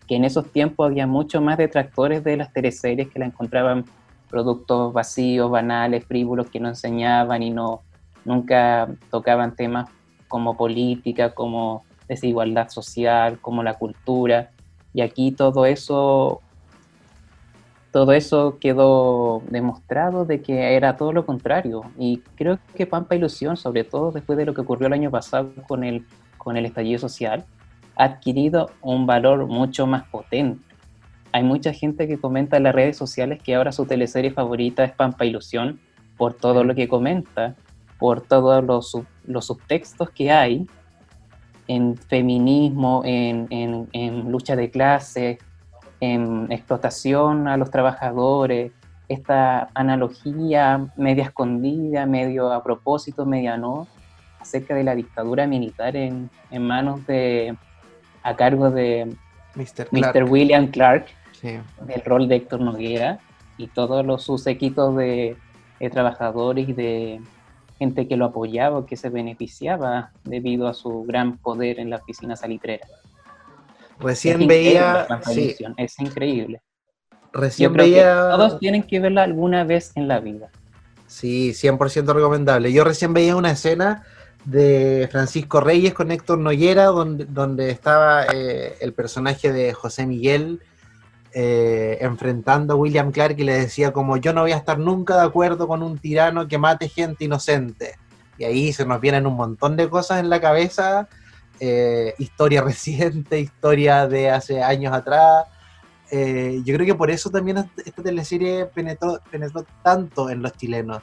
que 0.06 0.18
en 0.18 0.26
esos 0.26 0.52
tiempos 0.52 0.88
había 0.88 1.08
mucho 1.08 1.40
más 1.40 1.58
detractores 1.58 2.22
de 2.22 2.36
las 2.36 2.52
teleseries 2.52 3.08
que 3.08 3.18
la 3.18 3.28
encontraban 3.28 3.86
productos 4.32 4.94
vacíos, 4.94 5.52
banales, 5.52 6.06
frívolos, 6.06 6.50
que 6.50 6.60
no 6.60 6.70
enseñaban 6.70 7.44
y 7.44 7.52
no 7.52 7.82
nunca 8.26 8.88
tocaban 9.10 9.56
temas 9.56 9.90
como 10.28 10.56
política, 10.56 11.34
como 11.34 11.84
desigualdad 12.08 12.70
social, 12.70 13.40
como 13.40 13.62
la 13.64 13.76
cultura. 13.76 14.52
Y 14.94 15.02
aquí 15.02 15.32
todo 15.32 15.66
eso 15.66 16.42
todo 17.92 18.14
eso 18.14 18.58
quedó 18.60 19.44
demostrado 19.50 20.24
de 20.24 20.42
que 20.42 20.76
era 20.76 20.96
todo 20.96 21.12
lo 21.12 21.26
contrario. 21.26 21.84
Y 21.98 22.20
creo 22.36 22.58
que 22.74 22.88
Pampa 22.88 23.16
Ilusión, 23.16 23.58
sobre 23.58 23.84
todo 23.84 24.12
después 24.12 24.38
de 24.38 24.46
lo 24.46 24.54
que 24.54 24.62
ocurrió 24.62 24.88
el 24.88 24.94
año 24.94 25.12
pasado 25.12 25.52
con 25.68 25.84
el, 25.84 26.06
con 26.38 26.56
el 26.56 26.66
estallido 26.66 27.00
social, 27.00 27.44
ha 27.98 28.06
adquirido 28.06 28.70
un 28.82 29.06
valor 29.06 29.46
mucho 29.48 29.88
más 29.88 30.04
potente. 30.08 30.64
Hay 31.34 31.44
mucha 31.44 31.72
gente 31.74 32.08
que 32.08 32.18
comenta 32.20 32.58
en 32.58 32.64
las 32.64 32.76
redes 32.76 32.98
sociales 32.98 33.42
que 33.42 33.56
ahora 33.56 33.72
su 33.72 33.86
teleserie 33.86 34.32
favorita 34.32 34.84
es 34.84 34.92
Pampa 34.92 35.26
Ilusión 35.26 35.80
por 36.18 36.34
todo 36.34 36.64
lo 36.64 36.76
que 36.76 36.88
comenta, 36.88 37.56
por 37.98 38.22
todos 38.22 38.64
los, 38.64 38.98
los 39.26 39.46
subtextos 39.46 40.10
que 40.10 40.32
hay 40.32 40.68
en 41.68 41.96
feminismo, 41.98 43.02
en, 43.06 43.48
en- 43.50 43.88
en 43.94 44.32
lucha 44.32 44.56
de 44.56 44.70
clases, 44.70 45.38
en 46.02 46.52
explotación 46.52 47.48
a 47.48 47.56
los 47.58 47.70
trabajadores, 47.72 48.72
esta 49.08 49.70
analogía 49.74 50.88
media 50.98 51.26
escondida, 51.26 52.06
medio 52.06 52.52
a 52.52 52.64
propósito, 52.64 53.26
media 53.26 53.56
no, 53.58 53.88
acerca 54.40 54.74
de 54.74 54.84
la 54.84 54.96
dictadura 54.96 55.46
militar 55.48 55.96
en, 55.96 56.30
en 56.50 56.66
manos 56.68 57.06
de, 57.08 57.56
a 58.24 58.36
cargo 58.36 58.70
de 58.72 59.16
Mr. 59.56 59.88
Mr. 59.92 60.24
William 60.24 60.68
Clark, 60.68 61.06
Sí. 61.42 61.58
del 61.88 62.02
rol 62.06 62.28
de 62.28 62.36
Héctor 62.36 62.62
Noguera, 62.62 63.20
y 63.58 63.68
todos 63.68 64.06
los 64.06 64.24
sus 64.24 64.48
equipos 64.48 64.96
de, 64.96 65.36
de 65.80 65.90
trabajadores 65.90 66.70
y 66.70 66.74
de 66.74 67.22
gente 67.80 68.08
que 68.08 68.16
lo 68.16 68.26
apoyaba, 68.26 68.86
que 68.86 68.96
se 68.96 69.10
beneficiaba 69.10 70.12
debido 70.24 70.68
a 70.68 70.74
su 70.74 71.04
gran 71.04 71.38
poder 71.38 71.80
en 71.80 71.90
la 71.90 71.98
oficina 71.98 72.36
salitrera. 72.36 72.88
Recién 74.00 74.42
Es 74.42 74.48
veía, 74.48 75.08
sí, 75.26 75.56
es 75.78 76.00
increíble. 76.00 76.62
Yo 77.12 77.40
recién 77.40 77.74
creo 77.74 77.86
que 77.86 77.92
veía, 77.92 78.30
todos 78.32 78.60
tienen 78.60 78.84
que 78.84 79.00
verla 79.00 79.24
alguna 79.24 79.64
vez 79.64 79.92
en 79.96 80.08
la 80.08 80.20
vida. 80.20 80.50
sí, 81.08 81.52
100% 81.52 82.14
recomendable. 82.14 82.72
Yo 82.72 82.84
recién 82.84 83.14
veía 83.14 83.36
una 83.36 83.52
escena 83.52 84.04
de 84.46 85.08
Francisco 85.12 85.60
Reyes 85.60 85.94
con 85.94 86.12
Héctor 86.12 86.40
Noguera, 86.40 86.86
donde, 86.86 87.26
donde 87.26 87.70
estaba 87.70 88.26
eh, 88.34 88.76
el 88.82 88.94
personaje 88.94 89.52
de 89.52 89.74
José 89.74 90.06
Miguel 90.06 90.62
eh, 91.34 91.98
enfrentando 92.02 92.74
a 92.74 92.76
William 92.76 93.12
Clark 93.12 93.40
y 93.40 93.44
le 93.44 93.54
decía 93.54 93.94
como 93.94 94.18
yo 94.18 94.34
no 94.34 94.42
voy 94.42 94.52
a 94.52 94.58
estar 94.58 94.78
nunca 94.78 95.16
de 95.16 95.26
acuerdo 95.26 95.66
con 95.66 95.82
un 95.82 95.98
tirano 95.98 96.48
que 96.48 96.58
mate 96.58 96.90
gente 96.90 97.24
inocente. 97.26 97.96
Y 98.38 98.44
ahí 98.44 98.74
se 98.74 98.86
nos 98.86 99.00
vienen 99.00 99.28
un 99.28 99.36
montón 99.36 99.78
de 99.78 99.90
cosas 99.90 100.20
en 100.20 100.30
la 100.30 100.42
cabeza, 100.42 101.08
eh, 101.60 102.16
historia 102.18 102.62
reciente, 102.64 103.40
historia 103.40 104.08
de 104.08 104.30
hace 104.30 104.62
años 104.62 104.94
atrás. 104.94 105.46
Eh, 106.12 106.62
yo 106.66 106.74
creo 106.76 106.86
que 106.86 106.96
por 106.96 107.10
eso 107.10 107.30
también 107.30 107.70
esta 107.86 108.04
teleserie 108.04 108.66
penetró, 108.66 109.20
penetró 109.30 109.66
tanto 109.84 110.30
en 110.30 110.42
los 110.42 110.52
chilenos. 110.54 111.02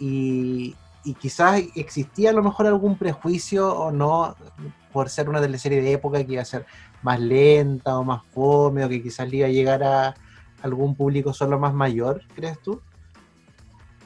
Y, 0.00 0.74
y 1.04 1.14
quizás 1.14 1.62
existía 1.76 2.30
a 2.30 2.32
lo 2.32 2.42
mejor 2.42 2.66
algún 2.66 2.98
prejuicio 2.98 3.72
o 3.72 3.92
no 3.92 4.34
por 4.92 5.08
ser 5.08 5.28
una 5.28 5.40
teleserie 5.40 5.80
de 5.82 5.92
época 5.92 6.24
que 6.24 6.32
iba 6.32 6.42
a 6.42 6.44
ser 6.44 6.66
más 7.02 7.20
lenta 7.20 7.98
o 7.98 8.04
más 8.04 8.22
fome 8.26 8.84
o 8.84 8.88
que 8.88 9.02
quizás 9.02 9.28
le 9.28 9.38
iba 9.38 9.46
a 9.46 9.50
llegar 9.50 9.82
a 9.82 10.14
algún 10.62 10.94
público 10.94 11.32
solo 11.32 11.58
más 11.58 11.72
mayor, 11.72 12.22
¿crees 12.34 12.58
tú? 12.60 12.80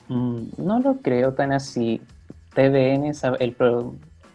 Mm, 0.08 0.48
no 0.58 0.80
lo 0.80 0.98
creo 0.98 1.32
tan 1.32 1.52
así. 1.52 2.00
TVN, 2.54 3.12
el 3.40 3.56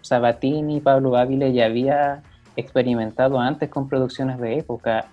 Sabatini, 0.01 0.79
Pablo 0.79 1.15
Ávila 1.17 1.49
ya 1.49 1.65
había 1.65 2.23
experimentado 2.55 3.39
antes 3.39 3.69
con 3.69 3.87
producciones 3.87 4.39
de 4.39 4.57
época. 4.57 5.05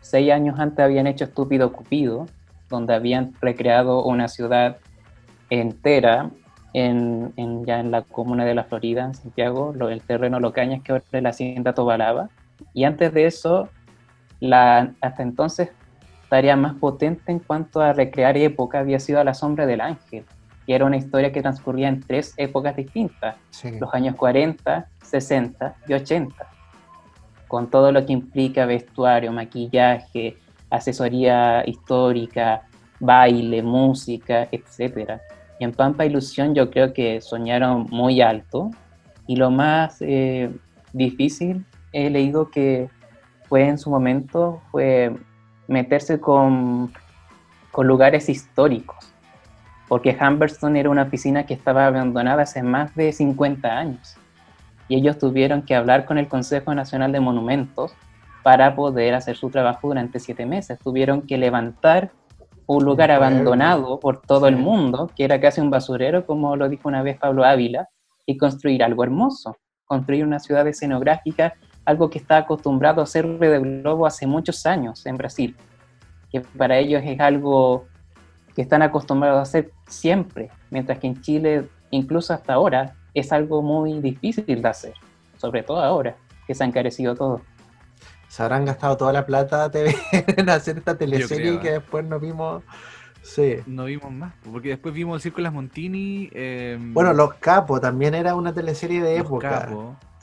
Seis 0.00 0.32
años 0.32 0.58
antes 0.58 0.80
habían 0.80 1.06
hecho 1.06 1.24
Estúpido 1.24 1.72
Cupido, 1.72 2.26
donde 2.68 2.94
habían 2.94 3.34
recreado 3.40 4.04
una 4.04 4.26
ciudad 4.26 4.78
entera 5.50 6.30
en, 6.72 7.32
ya 7.64 7.78
en 7.78 7.90
la 7.90 8.02
comuna 8.02 8.44
de 8.44 8.54
la 8.54 8.64
Florida, 8.64 9.04
en 9.04 9.14
Santiago, 9.14 9.74
el 9.88 10.00
terreno 10.00 10.40
Locañas, 10.40 10.82
que 10.82 10.92
ahora 10.92 11.04
es 11.12 11.22
la 11.22 11.28
hacienda 11.28 11.74
Tobalaba. 11.74 12.30
Y 12.72 12.84
antes 12.84 13.12
de 13.12 13.26
eso, 13.26 13.68
la, 14.40 14.92
hasta 15.00 15.22
entonces, 15.22 15.70
tarea 16.28 16.56
más 16.56 16.74
potente 16.74 17.30
en 17.30 17.38
cuanto 17.38 17.80
a 17.80 17.92
recrear 17.92 18.36
época 18.36 18.78
había 18.78 18.98
sido 18.98 19.20
A 19.20 19.24
la 19.24 19.34
sombra 19.34 19.66
del 19.66 19.80
ángel, 19.80 20.24
que 20.66 20.74
era 20.74 20.84
una 20.84 20.96
historia 20.96 21.32
que 21.32 21.42
transcurría 21.42 21.88
en 21.88 22.00
tres 22.00 22.34
épocas 22.36 22.76
distintas, 22.76 23.36
los 23.80 23.92
años 23.92 24.16
40, 24.16 24.88
60 25.02 25.76
y 25.88 25.92
80 25.94 26.52
con 27.52 27.68
todo 27.68 27.92
lo 27.92 28.06
que 28.06 28.14
implica 28.14 28.64
vestuario, 28.64 29.30
maquillaje, 29.30 30.38
asesoría 30.70 31.62
histórica, 31.66 32.62
baile, 32.98 33.62
música, 33.62 34.48
etc. 34.50 35.20
Y 35.60 35.64
en 35.64 35.72
Pampa 35.72 36.06
Ilusión 36.06 36.54
yo 36.54 36.70
creo 36.70 36.94
que 36.94 37.20
soñaron 37.20 37.88
muy 37.90 38.22
alto 38.22 38.70
y 39.26 39.36
lo 39.36 39.50
más 39.50 39.98
eh, 40.00 40.50
difícil 40.94 41.62
he 41.92 42.10
leído 42.10 42.50
que 42.50 42.88
fue 43.48 43.66
en 43.68 43.78
su 43.78 43.90
momento 43.90 44.62
fue 44.70 45.14
meterse 45.68 46.20
con, 46.20 46.92
con 47.70 47.86
lugares 47.86 48.28
históricos, 48.28 49.12
porque 49.88 50.16
Humberston 50.20 50.76
era 50.76 50.90
una 50.90 51.02
oficina 51.02 51.44
que 51.44 51.54
estaba 51.54 51.86
abandonada 51.86 52.42
hace 52.42 52.62
más 52.62 52.94
de 52.94 53.12
50 53.12 53.68
años 53.68 54.16
y 54.88 54.96
ellos 54.96 55.18
tuvieron 55.18 55.62
que 55.62 55.74
hablar 55.74 56.04
con 56.04 56.18
el 56.18 56.28
Consejo 56.28 56.74
Nacional 56.74 57.12
de 57.12 57.20
Monumentos 57.20 57.94
para 58.42 58.74
poder 58.74 59.14
hacer 59.14 59.36
su 59.36 59.48
trabajo 59.48 59.88
durante 59.88 60.20
siete 60.20 60.44
meses. 60.44 60.78
Tuvieron 60.78 61.22
que 61.22 61.38
levantar 61.38 62.10
un 62.66 62.84
lugar 62.84 63.10
abandonado 63.10 63.98
por 64.00 64.20
todo 64.20 64.48
el 64.48 64.56
mundo, 64.56 65.10
que 65.16 65.24
era 65.24 65.40
casi 65.40 65.60
un 65.60 65.70
basurero, 65.70 66.26
como 66.26 66.56
lo 66.56 66.68
dijo 66.68 66.88
una 66.88 67.02
vez 67.02 67.18
Pablo 67.18 67.44
Ávila, 67.44 67.88
y 68.26 68.36
construir 68.36 68.82
algo 68.82 69.02
hermoso, 69.02 69.56
construir 69.84 70.24
una 70.24 70.38
ciudad 70.38 70.66
escenográfica, 70.66 71.54
algo 71.84 72.10
que 72.10 72.18
está 72.18 72.38
acostumbrado 72.38 73.00
a 73.00 73.04
hacer 73.04 73.26
de 73.26 73.58
globo 73.58 74.06
hace 74.06 74.26
muchos 74.26 74.66
años 74.66 75.04
en 75.06 75.16
Brasil, 75.16 75.56
que 76.30 76.40
para 76.40 76.78
ellos 76.78 77.02
es 77.04 77.18
algo 77.20 77.86
que 78.54 78.62
están 78.62 78.82
acostumbrados 78.82 79.38
a 79.38 79.42
hacer 79.42 79.72
siempre, 79.86 80.50
mientras 80.70 80.98
que 80.98 81.06
en 81.06 81.20
Chile, 81.20 81.68
incluso 81.90 82.34
hasta 82.34 82.54
ahora, 82.54 82.94
es 83.14 83.32
algo 83.32 83.62
muy 83.62 84.00
difícil 84.00 84.62
de 84.62 84.68
hacer, 84.68 84.94
sobre 85.36 85.62
todo 85.62 85.80
ahora 85.82 86.16
que 86.46 86.54
se 86.54 86.64
ha 86.64 86.66
encarecido 86.66 87.14
todo. 87.14 87.40
Se 88.28 88.42
habrán 88.42 88.64
gastado 88.64 88.96
toda 88.96 89.12
la 89.12 89.26
plata 89.26 89.70
TV 89.70 89.94
en 90.36 90.48
hacer 90.48 90.78
esta 90.78 90.96
teleserie 90.96 91.60
que 91.60 91.68
¿eh? 91.68 91.72
después 91.72 92.04
no 92.04 92.18
vimos. 92.18 92.62
Sí. 93.22 93.58
No 93.66 93.84
vimos 93.84 94.10
más, 94.10 94.32
porque 94.50 94.70
después 94.70 94.92
vimos 94.92 95.16
el 95.16 95.22
Circo 95.22 95.36
de 95.36 95.42
las 95.44 95.52
Montini. 95.52 96.28
Em, 96.32 96.92
bueno, 96.92 97.12
Los 97.12 97.34
Capos 97.34 97.80
también 97.80 98.14
era 98.14 98.34
una 98.34 98.52
teleserie 98.52 99.00
de 99.00 99.18
época. 99.18 99.68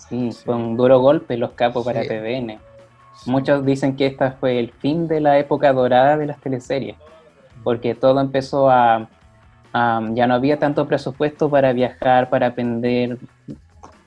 Sí, 0.08 0.32
fue 0.32 0.56
un 0.56 0.78
duro 0.78 1.00
golpe 1.00 1.38
Los 1.38 1.52
Capos 1.52 1.86
para 1.86 2.02
TVN. 2.02 2.58
Muchos 3.26 3.66
dicen 3.66 3.96
que 3.96 4.06
esta 4.06 4.32
fue 4.32 4.60
el 4.60 4.72
fin 4.72 5.08
de 5.08 5.20
la 5.20 5.38
época 5.38 5.74
dorada 5.74 6.18
de 6.18 6.26
las 6.26 6.40
teleseries, 6.40 6.96
porque 7.64 7.94
todo 7.94 8.22
empezó 8.22 8.70
a, 8.70 9.10
ya 9.74 10.26
no 10.26 10.34
había 10.34 10.58
tanto 10.58 10.88
presupuesto 10.88 11.50
para 11.50 11.74
viajar, 11.74 12.30
para 12.30 12.48
aprender, 12.48 13.18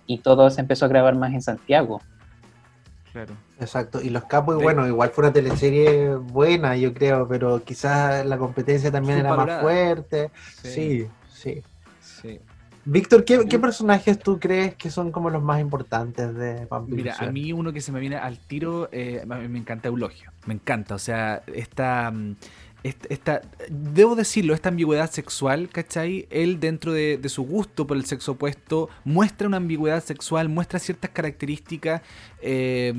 y 0.07 0.19
todo 0.19 0.49
se 0.51 0.63
empezó 0.63 0.87
a 0.87 0.89
grabar 0.89 1.15
más 1.15 1.33
en 1.35 1.43
Santiago. 1.43 2.01
Claro. 3.13 3.35
Exacto, 3.61 4.01
y 4.01 4.09
Los 4.09 4.25
Capos, 4.25 4.61
bueno, 4.61 4.89
igual 4.89 5.11
fue 5.11 5.25
una 5.25 5.33
teleserie 5.33 6.15
buena, 6.15 6.77
yo 6.77 6.95
creo, 6.95 7.29
pero 7.29 7.63
quizás 7.63 8.25
la 8.25 8.39
competencia 8.39 8.91
también 8.91 9.19
era 9.19 9.37
más 9.37 9.61
fuerte. 9.61 10.31
Sí, 10.63 10.71
sí. 10.71 11.09
sí. 11.29 11.63
Víctor, 12.85 13.25
¿qué, 13.25 13.59
personajes 13.59 14.19
tú 14.19 14.41
crees 14.41 14.75
que 14.75 14.91
son 14.91 15.13
como 15.13 15.31
los 15.31 15.43
más 15.43 15.61
importantes 15.61 16.35
de 16.35 16.67
Vampiro? 16.67 16.97
Mira, 16.97 17.17
a 17.19 17.31
mí 17.31 17.53
uno 17.53 17.73
que 17.73 17.81
se 17.81 17.93
me 17.93 18.01
viene 18.01 18.17
al 18.17 18.39
tiro, 18.39 18.89
eh, 18.91 19.25
me 19.27 19.59
encanta 19.59 19.89
Eulogio, 19.89 20.33
me 20.47 20.55
encanta, 20.55 20.95
o 20.95 20.99
sea, 20.99 21.43
esta... 21.47 22.13
Debo 23.71 24.17
decirlo, 24.17 24.55
esta 24.55 24.69
ambigüedad 24.69 25.09
sexual, 25.09 25.69
¿cachai? 25.69 26.27
Él 26.31 26.59
dentro 26.59 26.93
de, 26.93 27.21
su 27.29 27.45
gusto 27.45 27.87
por 27.87 27.97
el 27.97 28.05
sexo 28.07 28.33
opuesto 28.33 28.89
muestra 29.05 29.47
una 29.47 29.59
ambigüedad 29.59 30.03
sexual, 30.03 30.49
muestra 30.49 30.81
ciertas 30.81 31.11
características 31.11 32.03
eh, 32.41 32.93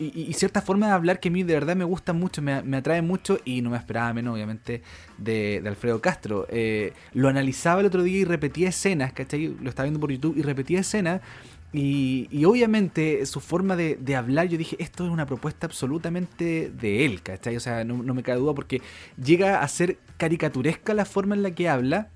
y, 0.00 0.32
cierta 0.32 0.60
forma 0.60 0.88
de 0.88 0.92
hablar 0.92 1.20
que 1.20 1.28
a 1.28 1.30
mí 1.30 1.44
de 1.44 1.54
verdad 1.54 1.76
me 1.76 1.84
gusta 1.84 2.12
mucho, 2.12 2.42
me, 2.42 2.76
atrae 2.76 3.00
mucho 3.00 3.38
y 3.44 3.62
no 3.62 3.70
me 3.70 3.76
esperaba 3.76 4.12
menos, 4.12 4.34
obviamente, 4.34 4.82
de, 5.18 5.62
Alfredo 5.64 6.00
Castro. 6.00 6.46
Eh, 6.50 6.92
lo 7.12 7.28
analizaba 7.28 7.80
el 7.80 7.86
otro 7.86 8.02
día 8.02 8.18
y 8.18 8.24
repetía 8.24 8.70
escenas, 8.70 9.12
¿cachai? 9.12 9.56
Lo 9.60 9.68
estaba 9.70 9.84
viendo 9.84 10.00
por 10.00 10.10
YouTube 10.10 10.36
y 10.36 10.42
repetía 10.42 10.80
escenas 10.80 11.20
y, 11.72 12.44
obviamente 12.46 13.26
su 13.26 13.40
forma 13.40 13.76
de, 13.76 14.16
hablar, 14.16 14.48
yo 14.48 14.56
dije, 14.56 14.76
esto 14.78 15.04
es 15.04 15.10
una 15.10 15.26
propuesta 15.26 15.66
absolutamente 15.66 16.70
de 16.70 17.04
él, 17.04 17.22
¿cachai? 17.22 17.56
O 17.56 17.60
sea, 17.60 17.84
no, 17.84 18.02
no, 18.02 18.14
me 18.14 18.22
cabe 18.22 18.38
duda 18.38 18.54
porque 18.54 18.80
llega 19.22 19.60
a 19.60 19.68
ser 19.68 19.98
caricaturesca 20.16 20.94
la 20.94 21.04
forma 21.04 21.34
en 21.34 21.42
la 21.42 21.50
que 21.50 21.68
habla 21.68 22.08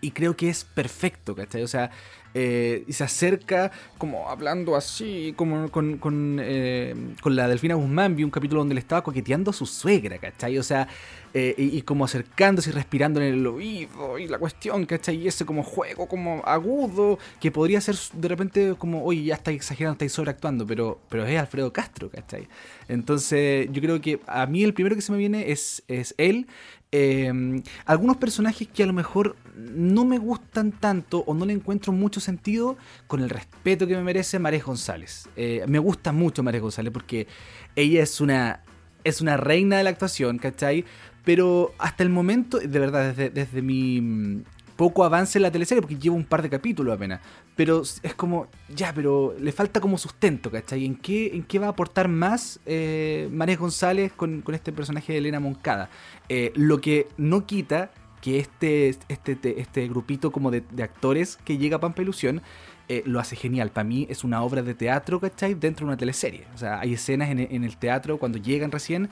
y 0.00 0.12
creo 0.12 0.36
que 0.36 0.48
es 0.48 0.64
perfecto, 0.64 1.34
¿cachai? 1.34 1.62
O 1.62 1.68
sea, 1.68 1.90
eh, 2.32 2.84
y 2.86 2.92
se 2.92 3.04
acerca 3.04 3.72
como 3.98 4.28
hablando 4.28 4.76
así, 4.76 5.34
como 5.36 5.70
con, 5.70 5.98
con, 5.98 6.38
eh, 6.40 6.94
con, 7.20 7.34
la 7.34 7.48
Delfina 7.48 7.74
Guzmán, 7.74 8.16
vi 8.16 8.24
un 8.24 8.30
capítulo 8.30 8.60
donde 8.60 8.74
le 8.74 8.80
estaba 8.80 9.02
coqueteando 9.02 9.50
a 9.50 9.54
su 9.54 9.66
suegra, 9.66 10.18
¿cachai? 10.18 10.56
O 10.56 10.62
sea, 10.62 10.86
eh, 11.34 11.54
y, 11.56 11.82
como 11.82 12.04
acercándose 12.04 12.70
y 12.70 12.72
respirando 12.72 13.20
en 13.20 13.34
el 13.34 13.46
oído, 13.46 14.18
y 14.18 14.28
la 14.28 14.38
cuestión, 14.38 14.86
¿cachai? 14.86 15.16
Y 15.16 15.28
ese 15.28 15.44
como 15.44 15.62
juego, 15.62 16.08
como 16.08 16.42
agudo, 16.44 17.18
que 17.40 17.50
podría 17.50 17.80
ser 17.80 17.96
de 18.14 18.28
repente 18.28 18.74
como, 18.78 19.04
oye, 19.04 19.24
ya 19.24 19.34
está 19.34 19.50
exagerando, 19.50 19.92
está 20.02 20.14
sobreactuando, 20.14 20.66
pero, 20.66 21.00
pero 21.08 21.26
es 21.26 21.38
Alfredo 21.38 21.72
Castro, 21.72 22.10
¿cachai? 22.10 22.48
Entonces, 22.88 23.68
yo 23.70 23.82
creo 23.82 24.00
que 24.00 24.20
a 24.26 24.46
mí 24.46 24.62
el 24.62 24.72
primero 24.72 24.96
que 24.96 25.02
se 25.02 25.12
me 25.12 25.18
viene 25.18 25.50
es, 25.50 25.82
es 25.88 26.14
él, 26.16 26.46
Em, 26.92 27.62
algunos 27.86 28.16
personajes 28.16 28.66
que 28.66 28.82
a 28.82 28.86
lo 28.86 28.92
mejor 28.92 29.36
no 29.54 30.04
me 30.04 30.18
gustan 30.18 30.72
tanto 30.72 31.20
o 31.20 31.34
no 31.34 31.46
le 31.46 31.52
encuentro 31.52 31.92
mucho 31.92 32.18
sentido 32.18 32.76
con 33.06 33.22
el 33.22 33.30
respeto 33.30 33.86
que 33.86 33.94
me 33.94 34.02
merece 34.02 34.40
María 34.40 34.60
González. 34.60 35.28
Eh, 35.36 35.64
me 35.68 35.78
gusta 35.78 36.10
mucho 36.10 36.42
María 36.42 36.60
González 36.60 36.92
porque 36.92 37.28
ella 37.76 38.02
es 38.02 38.20
una, 38.20 38.64
es 39.04 39.20
una 39.20 39.36
reina 39.36 39.76
de 39.76 39.84
la 39.84 39.90
actuación, 39.90 40.38
¿cachai? 40.38 40.84
Pero 41.24 41.74
hasta 41.78 42.02
el 42.02 42.08
momento, 42.08 42.58
de 42.58 42.78
verdad, 42.80 43.10
desde, 43.10 43.30
desde 43.30 43.62
mi 43.62 44.42
poco 44.80 45.04
avance 45.04 45.38
en 45.38 45.42
la 45.42 45.50
teleserie, 45.52 45.82
porque 45.82 45.98
lleva 45.98 46.16
un 46.16 46.24
par 46.24 46.40
de 46.40 46.48
capítulos 46.48 46.94
apenas. 46.94 47.20
Pero 47.56 47.82
es 47.82 48.14
como, 48.14 48.46
ya, 48.74 48.92
pero 48.94 49.34
le 49.38 49.52
falta 49.52 49.80
como 49.80 49.98
sustento, 49.98 50.50
¿cachai? 50.50 50.86
¿En 50.86 50.96
qué, 50.96 51.34
en 51.34 51.42
qué 51.42 51.58
va 51.58 51.66
a 51.66 51.70
aportar 51.70 52.08
más 52.08 52.60
eh, 52.64 53.28
María 53.32 53.56
González 53.56 54.12
con, 54.12 54.42
este 54.52 54.72
personaje 54.72 55.12
de 55.12 55.18
Elena 55.18 55.40
Moncada? 55.40 55.90
Eh, 56.28 56.52
lo 56.54 56.80
que 56.80 57.08
no 57.16 57.46
quita 57.46 57.90
que 58.20 58.38
este, 58.38 58.94
este, 59.08 59.60
este 59.60 59.88
grupito 59.88 60.30
como 60.30 60.50
de, 60.50 60.64
actores 60.82 61.38
que 61.44 61.58
llega 61.58 61.76
a 61.76 61.80
Pampa 61.80 62.02
Ilusión 62.02 62.42
eh, 62.88 63.02
lo 63.06 63.20
hace 63.20 63.36
genial. 63.36 63.70
Para 63.70 63.84
mí 63.84 64.06
es 64.10 64.24
una 64.24 64.42
obra 64.42 64.62
de 64.62 64.74
teatro, 64.74 65.20
¿cachai? 65.20 65.54
Dentro 65.54 65.86
de 65.86 65.90
una 65.90 65.96
teleserie. 65.96 66.46
O 66.54 66.58
sea, 66.58 66.80
hay 66.80 66.94
escenas 66.94 67.30
en, 67.30 67.38
en 67.38 67.64
el 67.64 67.76
teatro 67.76 68.18
cuando 68.18 68.38
llegan 68.38 68.72
recién 68.72 69.10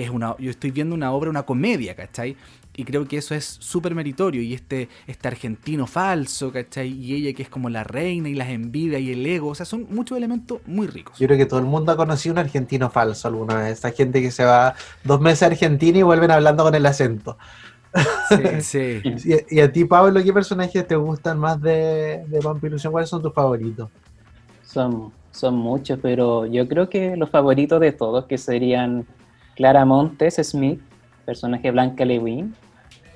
que 0.00 0.06
es 0.06 0.10
una, 0.10 0.34
yo 0.38 0.50
estoy 0.50 0.70
viendo 0.70 0.94
una 0.94 1.12
obra, 1.12 1.28
una 1.28 1.42
comedia, 1.42 1.94
¿cachai? 1.94 2.34
Y 2.74 2.84
creo 2.84 3.06
que 3.06 3.18
eso 3.18 3.34
es 3.34 3.44
súper 3.44 3.94
meritorio. 3.94 4.40
Y 4.40 4.54
este, 4.54 4.88
este 5.06 5.28
argentino 5.28 5.86
falso, 5.86 6.50
¿cachai? 6.50 6.88
Y 6.88 7.16
ella 7.16 7.36
que 7.36 7.42
es 7.42 7.50
como 7.50 7.68
la 7.68 7.84
reina 7.84 8.30
y 8.30 8.34
las 8.34 8.48
envidias 8.48 9.02
y 9.02 9.12
el 9.12 9.26
ego. 9.26 9.48
O 9.48 9.54
sea, 9.54 9.66
son 9.66 9.86
muchos 9.90 10.16
elementos 10.16 10.60
muy 10.64 10.86
ricos. 10.86 11.18
Yo 11.18 11.26
creo 11.26 11.36
que 11.36 11.44
todo 11.44 11.60
el 11.60 11.66
mundo 11.66 11.92
ha 11.92 11.96
conocido 11.96 12.32
un 12.32 12.38
argentino 12.38 12.88
falso 12.88 13.28
alguna 13.28 13.56
vez. 13.56 13.78
Esa 13.78 13.90
gente 13.90 14.22
que 14.22 14.30
se 14.30 14.44
va 14.46 14.74
dos 15.04 15.20
meses 15.20 15.42
a 15.42 15.46
Argentina 15.46 15.98
y 15.98 16.02
vuelven 16.02 16.30
hablando 16.30 16.64
con 16.64 16.74
el 16.74 16.86
acento. 16.86 17.36
Sí, 18.30 19.02
sí. 19.02 19.44
y, 19.50 19.60
a 19.60 19.70
ti, 19.70 19.84
Pablo, 19.84 20.22
¿qué 20.22 20.32
personajes 20.32 20.86
te 20.86 20.96
gustan 20.96 21.38
más 21.38 21.60
de, 21.60 22.24
de 22.26 22.40
Vampirusión? 22.42 22.92
¿Cuáles 22.92 23.10
son 23.10 23.20
tus 23.20 23.34
favoritos? 23.34 23.90
Son, 24.64 25.12
son 25.32 25.56
muchos, 25.56 25.98
pero 26.00 26.46
yo 26.46 26.66
creo 26.66 26.88
que 26.88 27.14
los 27.16 27.28
favoritos 27.28 27.78
de 27.80 27.92
todos, 27.92 28.24
que 28.24 28.38
serían 28.38 29.04
Clara 29.60 29.84
Montes 29.84 30.36
Smith, 30.42 30.80
personaje 31.26 31.70
Blanca 31.70 32.06
Lewin, 32.06 32.54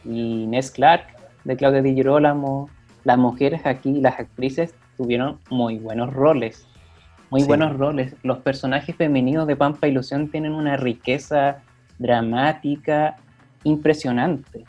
y 0.04 0.46
Ness 0.46 0.70
Clark, 0.70 1.06
de 1.44 1.56
Claudia 1.56 1.80
Di 1.80 1.94
Girolamo, 1.94 2.68
las 3.04 3.16
mujeres 3.16 3.64
aquí, 3.64 3.98
las 4.02 4.20
actrices, 4.20 4.74
tuvieron 4.98 5.38
muy 5.48 5.78
buenos 5.78 6.12
roles. 6.12 6.68
Muy 7.30 7.40
Sí. 7.40 7.46
buenos 7.46 7.74
roles. 7.78 8.14
Los 8.22 8.40
personajes 8.40 8.94
femeninos 8.94 9.46
de 9.46 9.56
Pampa 9.56 9.88
Ilusión 9.88 10.28
tienen 10.30 10.52
una 10.52 10.76
riqueza 10.76 11.62
dramática 11.98 13.16
impresionante. 13.62 14.66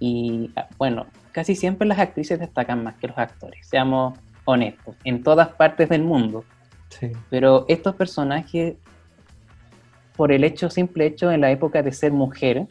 Y 0.00 0.50
ah, 0.56 0.66
bueno, 0.78 1.06
casi 1.30 1.54
siempre 1.54 1.86
las 1.86 2.00
actrices 2.00 2.40
destacan 2.40 2.82
más 2.82 2.96
que 2.96 3.06
los 3.06 3.18
actores, 3.18 3.64
seamos 3.68 4.18
honestos, 4.44 4.96
en 5.04 5.22
todas 5.22 5.46
partes 5.50 5.90
del 5.90 6.02
mundo. 6.02 6.42
Sí. 6.88 7.12
Pero 7.30 7.66
estos 7.68 7.94
personajes, 7.94 8.74
por 10.18 10.32
el 10.32 10.42
hecho, 10.42 10.68
simple 10.68 11.06
hecho 11.06 11.30
en 11.30 11.40
la 11.40 11.52
época 11.52 11.80
de 11.80 11.92
ser 11.92 12.10
mujer, 12.10 12.66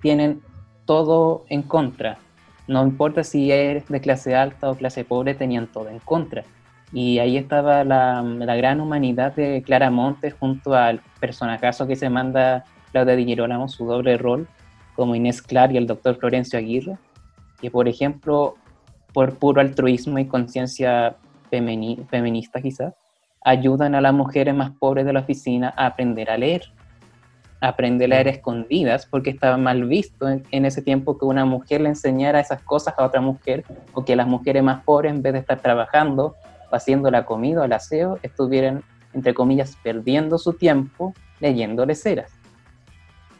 tienen 0.00 0.40
todo 0.84 1.44
en 1.48 1.62
contra. 1.62 2.18
No 2.68 2.84
importa 2.84 3.24
si 3.24 3.50
eres 3.50 3.88
de 3.88 4.00
clase 4.00 4.36
alta 4.36 4.70
o 4.70 4.76
clase 4.76 5.04
pobre, 5.04 5.34
tenían 5.34 5.66
todo 5.66 5.88
en 5.88 5.98
contra. 5.98 6.44
Y 6.92 7.18
ahí 7.18 7.36
estaba 7.36 7.82
la, 7.82 8.22
la 8.22 8.54
gran 8.54 8.80
humanidad 8.80 9.34
de 9.34 9.60
Clara 9.66 9.90
Montes 9.90 10.34
junto 10.38 10.74
al 10.74 11.00
personajazo 11.18 11.88
que 11.88 11.96
se 11.96 12.08
manda 12.08 12.64
Claudia 12.92 13.16
Di 13.16 13.24
Girolamo, 13.24 13.68
su 13.68 13.84
doble 13.84 14.16
rol, 14.16 14.46
como 14.94 15.16
Inés 15.16 15.42
Clar 15.42 15.72
y 15.72 15.78
el 15.78 15.88
doctor 15.88 16.14
Florencio 16.14 16.60
Aguirre, 16.60 16.96
que 17.60 17.72
por 17.72 17.88
ejemplo, 17.88 18.54
por 19.12 19.36
puro 19.36 19.60
altruismo 19.60 20.20
y 20.20 20.26
conciencia 20.26 21.16
feminista 21.50 22.62
quizás, 22.62 22.94
ayudan 23.44 23.94
a 23.94 24.00
las 24.00 24.14
mujeres 24.14 24.54
más 24.54 24.70
pobres 24.78 25.04
de 25.04 25.12
la 25.12 25.20
oficina 25.20 25.72
a 25.76 25.86
aprender 25.86 26.30
a 26.30 26.38
leer, 26.38 26.72
aprender 27.60 28.06
a 28.12 28.16
leer 28.16 28.28
escondidas, 28.28 29.06
porque 29.06 29.30
estaba 29.30 29.56
mal 29.56 29.84
visto 29.84 30.28
en, 30.28 30.42
en 30.50 30.64
ese 30.64 30.82
tiempo 30.82 31.18
que 31.18 31.24
una 31.24 31.44
mujer 31.44 31.80
le 31.80 31.88
enseñara 31.90 32.40
esas 32.40 32.62
cosas 32.62 32.94
a 32.96 33.04
otra 33.04 33.20
mujer, 33.20 33.64
o 33.92 34.04
que 34.04 34.16
las 34.16 34.26
mujeres 34.26 34.62
más 34.62 34.82
pobres, 34.84 35.12
en 35.12 35.22
vez 35.22 35.32
de 35.32 35.38
estar 35.40 35.60
trabajando 35.60 36.36
o 36.70 36.74
haciendo 36.74 37.10
la 37.10 37.24
comida 37.24 37.60
o 37.62 37.64
el 37.64 37.72
aseo, 37.72 38.18
estuvieran, 38.22 38.82
entre 39.12 39.34
comillas, 39.34 39.76
perdiendo 39.82 40.38
su 40.38 40.54
tiempo 40.54 41.14
leyendo 41.40 41.84
leceras. 41.84 42.32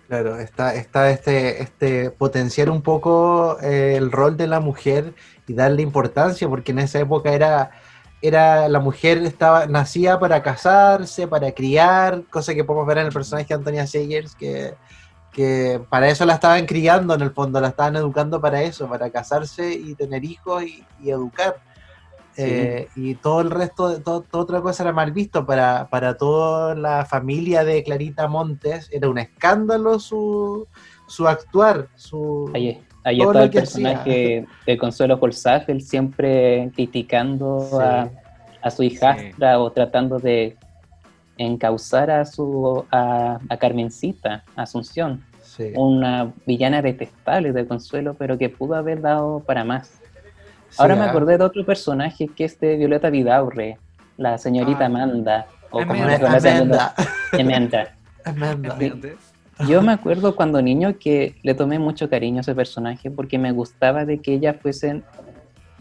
Claro, 0.08 0.38
está, 0.38 0.74
está 0.74 1.10
este, 1.10 1.62
este 1.62 2.10
potenciar 2.10 2.68
un 2.68 2.82
poco 2.82 3.58
eh, 3.62 3.94
el 3.96 4.12
rol 4.12 4.36
de 4.36 4.46
la 4.46 4.60
mujer 4.60 5.14
y 5.46 5.54
darle 5.54 5.80
importancia, 5.80 6.46
porque 6.48 6.72
en 6.72 6.80
esa 6.80 6.98
época 6.98 7.32
era, 7.32 7.70
era 8.22 8.68
la 8.68 8.78
mujer 8.78 9.18
estaba, 9.18 9.66
nacía 9.66 10.18
para 10.18 10.42
casarse, 10.42 11.26
para 11.26 11.52
criar, 11.52 12.22
cosa 12.30 12.54
que 12.54 12.64
podemos 12.64 12.86
ver 12.86 12.98
en 12.98 13.06
el 13.06 13.12
personaje 13.12 13.48
de 13.48 13.54
Antonia 13.54 13.86
Segers, 13.86 14.36
que, 14.36 14.74
que 15.32 15.80
para 15.90 16.08
eso 16.08 16.24
la 16.24 16.34
estaban 16.34 16.64
criando 16.64 17.14
en 17.14 17.20
el 17.20 17.32
fondo, 17.32 17.60
la 17.60 17.68
estaban 17.68 17.96
educando 17.96 18.40
para 18.40 18.62
eso, 18.62 18.88
para 18.88 19.10
casarse 19.10 19.74
y 19.74 19.94
tener 19.96 20.24
hijos 20.24 20.62
y, 20.62 20.86
y 21.02 21.10
educar. 21.10 21.56
Sí. 22.34 22.44
Eh, 22.44 22.88
y 22.96 23.14
todo 23.16 23.42
el 23.42 23.50
resto, 23.50 23.88
de 23.90 24.00
todo, 24.00 24.22
toda 24.22 24.44
otra 24.44 24.62
cosa 24.62 24.84
era 24.84 24.92
mal 24.92 25.12
visto 25.12 25.44
para, 25.44 25.88
para 25.90 26.16
toda 26.16 26.74
la 26.74 27.04
familia 27.04 27.64
de 27.64 27.82
Clarita 27.82 28.28
Montes. 28.28 28.88
Era 28.90 29.10
un 29.10 29.18
escándalo 29.18 29.98
su, 29.98 30.66
su 31.06 31.28
actuar, 31.28 31.88
su... 31.96 32.50
Ahí, 32.54 32.82
ahí 33.04 33.18
Todo 33.18 33.30
está 33.32 33.42
el 33.44 33.50
personaje 33.50 34.46
de 34.66 34.78
Consuelo 34.78 35.18
Colzafel 35.20 35.80
siempre 35.82 36.70
criticando 36.74 37.60
Sí. 37.70 37.76
a, 37.80 38.10
a 38.62 38.70
su 38.70 38.82
hijastra 38.82 39.58
o 39.58 39.70
tratando 39.72 40.18
de 40.18 40.56
encauzar 41.38 42.10
a 42.10 42.24
su 42.24 42.84
a, 42.90 43.38
a 43.48 43.56
Carmencita, 43.56 44.44
Asunción, 44.54 45.24
Sí, 45.42 45.72
una 45.76 46.32
villana 46.46 46.80
detestable 46.80 47.52
de 47.52 47.66
Consuelo, 47.66 48.14
pero 48.14 48.38
que 48.38 48.48
pudo 48.48 48.74
haber 48.74 49.00
dado 49.00 49.40
para 49.40 49.64
más. 49.64 50.00
Ahora 50.78 50.94
Sí, 50.94 51.00
me 51.00 51.06
ah. 51.06 51.10
acordé 51.10 51.36
de 51.38 51.44
otro 51.44 51.66
personaje 51.66 52.28
que 52.28 52.44
es 52.44 52.58
de 52.60 52.76
Violeta 52.76 53.10
Vidaurre, 53.10 53.78
la 54.16 54.38
señorita 54.38 54.82
Ah. 54.84 54.86
Amanda, 54.86 55.46
o 55.70 55.78
como 55.80 55.92
Amanda. 55.94 56.26
Amanda. 56.38 56.94
Amanda. 57.32 57.94
Amanda. 58.24 59.08
Yo 59.68 59.80
me 59.82 59.92
acuerdo 59.92 60.34
cuando 60.34 60.60
niño 60.60 60.98
que 60.98 61.36
le 61.42 61.54
tomé 61.54 61.78
mucho 61.78 62.08
cariño 62.10 62.38
a 62.38 62.40
ese 62.40 62.54
personaje 62.54 63.10
porque 63.10 63.38
me 63.38 63.52
gustaba 63.52 64.04
de 64.04 64.18
que 64.18 64.34
ella 64.34 64.54
fuese, 64.54 65.02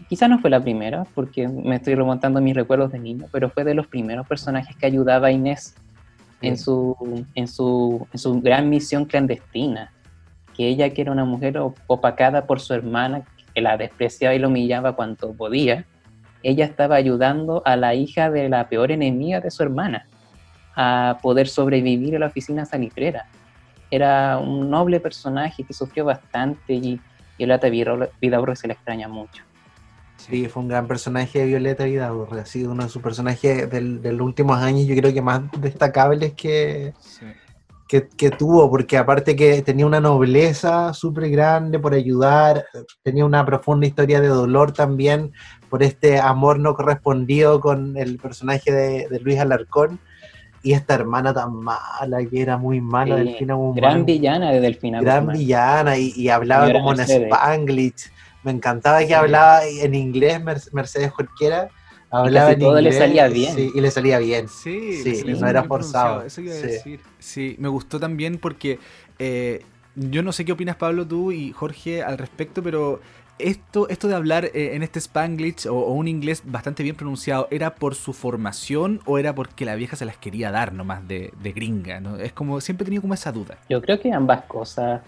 quizá 0.08 0.28
no 0.28 0.38
fue 0.38 0.50
la 0.50 0.60
primera, 0.60 1.04
porque 1.14 1.48
me 1.48 1.76
estoy 1.76 1.94
remontando 1.94 2.38
a 2.38 2.42
mis 2.42 2.54
recuerdos 2.54 2.92
de 2.92 2.98
niño, 3.00 3.26
pero 3.32 3.50
fue 3.50 3.64
de 3.64 3.74
los 3.74 3.88
primeros 3.88 4.26
personajes 4.28 4.76
que 4.76 4.86
ayudaba 4.86 5.28
a 5.28 5.32
Inés 5.32 5.74
en 6.42 6.58
su, 6.58 7.24
en 7.34 7.48
su, 7.48 8.06
en 8.12 8.18
su 8.18 8.40
gran 8.40 8.68
misión 8.68 9.04
clandestina, 9.04 9.92
que 10.56 10.68
ella 10.68 10.90
que 10.90 11.02
era 11.02 11.12
una 11.12 11.24
mujer 11.24 11.58
op- 11.58 11.78
opacada 11.86 12.46
por 12.46 12.60
su 12.60 12.74
hermana, 12.74 13.22
que 13.54 13.60
la 13.60 13.76
despreciaba 13.76 14.34
y 14.34 14.38
la 14.38 14.48
humillaba 14.48 14.94
cuanto 14.94 15.32
podía, 15.32 15.86
ella 16.42 16.64
estaba 16.64 16.96
ayudando 16.96 17.62
a 17.64 17.76
la 17.76 17.94
hija 17.94 18.30
de 18.30 18.48
la 18.48 18.68
peor 18.68 18.92
enemiga 18.92 19.40
de 19.40 19.50
su 19.50 19.62
hermana 19.62 20.06
a 20.74 21.18
poder 21.22 21.48
sobrevivir 21.48 22.14
en 22.14 22.20
la 22.20 22.26
oficina 22.26 22.64
salitrera. 22.64 23.26
Era 23.92 24.38
un 24.38 24.70
noble 24.70 25.00
personaje 25.00 25.64
que 25.64 25.74
sufrió 25.74 26.06
bastante 26.06 26.72
y 26.72 26.98
Violeta 27.36 27.68
Vidaurre 27.68 28.56
se 28.56 28.66
le 28.66 28.72
extraña 28.72 29.06
mucho. 29.06 29.42
Sí, 30.16 30.48
fue 30.48 30.62
un 30.62 30.68
gran 30.68 30.86
personaje 30.86 31.40
de 31.40 31.46
Violeta 31.46 31.84
Vidaurre, 31.84 32.40
ha 32.40 32.46
sido 32.46 32.72
uno 32.72 32.84
de 32.84 32.88
sus 32.88 33.02
personajes 33.02 33.68
del, 33.68 34.00
de 34.00 34.12
los 34.12 34.22
últimos 34.22 34.56
años, 34.62 34.86
yo 34.86 34.96
creo 34.96 35.12
que 35.12 35.20
más 35.20 35.42
destacables 35.58 36.32
que, 36.32 36.94
Sí. 37.00 37.26
que, 37.86 38.08
que 38.08 38.30
tuvo, 38.30 38.70
porque 38.70 38.96
aparte 38.96 39.36
que 39.36 39.60
tenía 39.60 39.84
una 39.84 40.00
nobleza 40.00 40.94
súper 40.94 41.28
grande 41.28 41.78
por 41.78 41.92
ayudar, 41.92 42.64
tenía 43.02 43.26
una 43.26 43.44
profunda 43.44 43.86
historia 43.86 44.22
de 44.22 44.28
dolor 44.28 44.72
también 44.72 45.32
por 45.68 45.82
este 45.82 46.18
amor 46.18 46.58
no 46.58 46.74
correspondido 46.74 47.60
con 47.60 47.98
el 47.98 48.16
personaje 48.16 48.72
de, 48.72 49.08
de 49.08 49.20
Luis 49.20 49.38
Alarcón, 49.38 50.00
y 50.62 50.72
esta 50.72 50.94
hermana 50.94 51.34
tan 51.34 51.54
mala, 51.54 52.24
que 52.30 52.40
era 52.40 52.56
muy 52.56 52.80
mala, 52.80 53.16
Sí, 53.16 53.24
Delfina 53.24 53.54
Guzmán, 53.54 53.80
Gran 53.80 54.04
villana 54.06 54.50
de 54.52 54.60
Delfina 54.60 55.00
gran 55.00 55.20
Guzmán. 55.20 55.38
villana, 55.38 55.98
y, 55.98 56.12
y 56.16 56.28
hablaba 56.28 56.66
Señora 56.66 56.80
como 56.80 56.92
en. 56.92 57.00
Spanglish, 57.26 58.10
me 58.44 58.50
encantaba 58.52 58.98
que 59.00 59.06
Sí. 59.06 59.12
hablaba 59.14 59.64
en 59.66 59.94
inglés 59.94 60.42
Mer- 60.42 60.60
Mercedes 60.72 61.10
Jorquera, 61.12 61.68
hablaba 62.10 62.46
casi 62.46 62.52
en 62.54 62.60
todo 62.60 62.74
le 62.74 62.80
inglés, 62.80 62.98
salía 62.98 63.28
bien. 63.28 63.54
sí, 63.54 63.72
y 63.74 63.80
le 63.80 63.90
salía 63.90 64.18
bien. 64.18 64.48
Sí, 64.48 64.92
Sí, 65.02 65.14
sí, 65.16 65.24
no 65.26 65.48
era 65.48 65.64
forzado, 65.64 66.22
Eso 66.22 66.40
iba 66.40 66.52
a 66.52 66.56
sí. 66.56 66.62
decir. 66.68 67.00
Sí, 67.18 67.56
me 67.58 67.68
gustó 67.68 67.98
también 67.98 68.38
porque 68.38 68.78
eh, 69.18 69.62
yo 69.94 70.22
no 70.22 70.32
sé 70.32 70.44
qué 70.44 70.52
opinas 70.52 70.76
Pablo 70.76 71.06
tú 71.06 71.32
y 71.32 71.52
Jorge 71.52 72.02
al 72.02 72.18
respecto, 72.18 72.62
pero 72.62 73.00
esto, 73.42 73.88
esto 73.88 74.08
de 74.08 74.14
hablar 74.14 74.44
eh, 74.46 74.74
en 74.74 74.82
este 74.82 74.98
Spanglish 74.98 75.66
o, 75.68 75.74
o 75.74 75.92
un 75.92 76.08
inglés 76.08 76.42
bastante 76.44 76.82
bien 76.82 76.96
pronunciado, 76.96 77.48
¿era 77.50 77.74
por 77.74 77.94
su 77.94 78.12
formación 78.12 79.00
o 79.04 79.18
era 79.18 79.34
porque 79.34 79.64
la 79.64 79.74
vieja 79.74 79.96
se 79.96 80.04
las 80.04 80.16
quería 80.16 80.50
dar 80.50 80.72
nomás 80.72 81.06
de, 81.06 81.32
de 81.42 81.52
gringa? 81.52 82.00
¿no? 82.00 82.16
Es 82.16 82.32
como, 82.32 82.60
siempre 82.60 82.84
he 82.84 82.86
tenido 82.86 83.02
como 83.02 83.14
esa 83.14 83.32
duda. 83.32 83.58
Yo 83.68 83.80
creo 83.82 84.00
que 84.00 84.12
ambas 84.12 84.42
cosas 84.44 85.00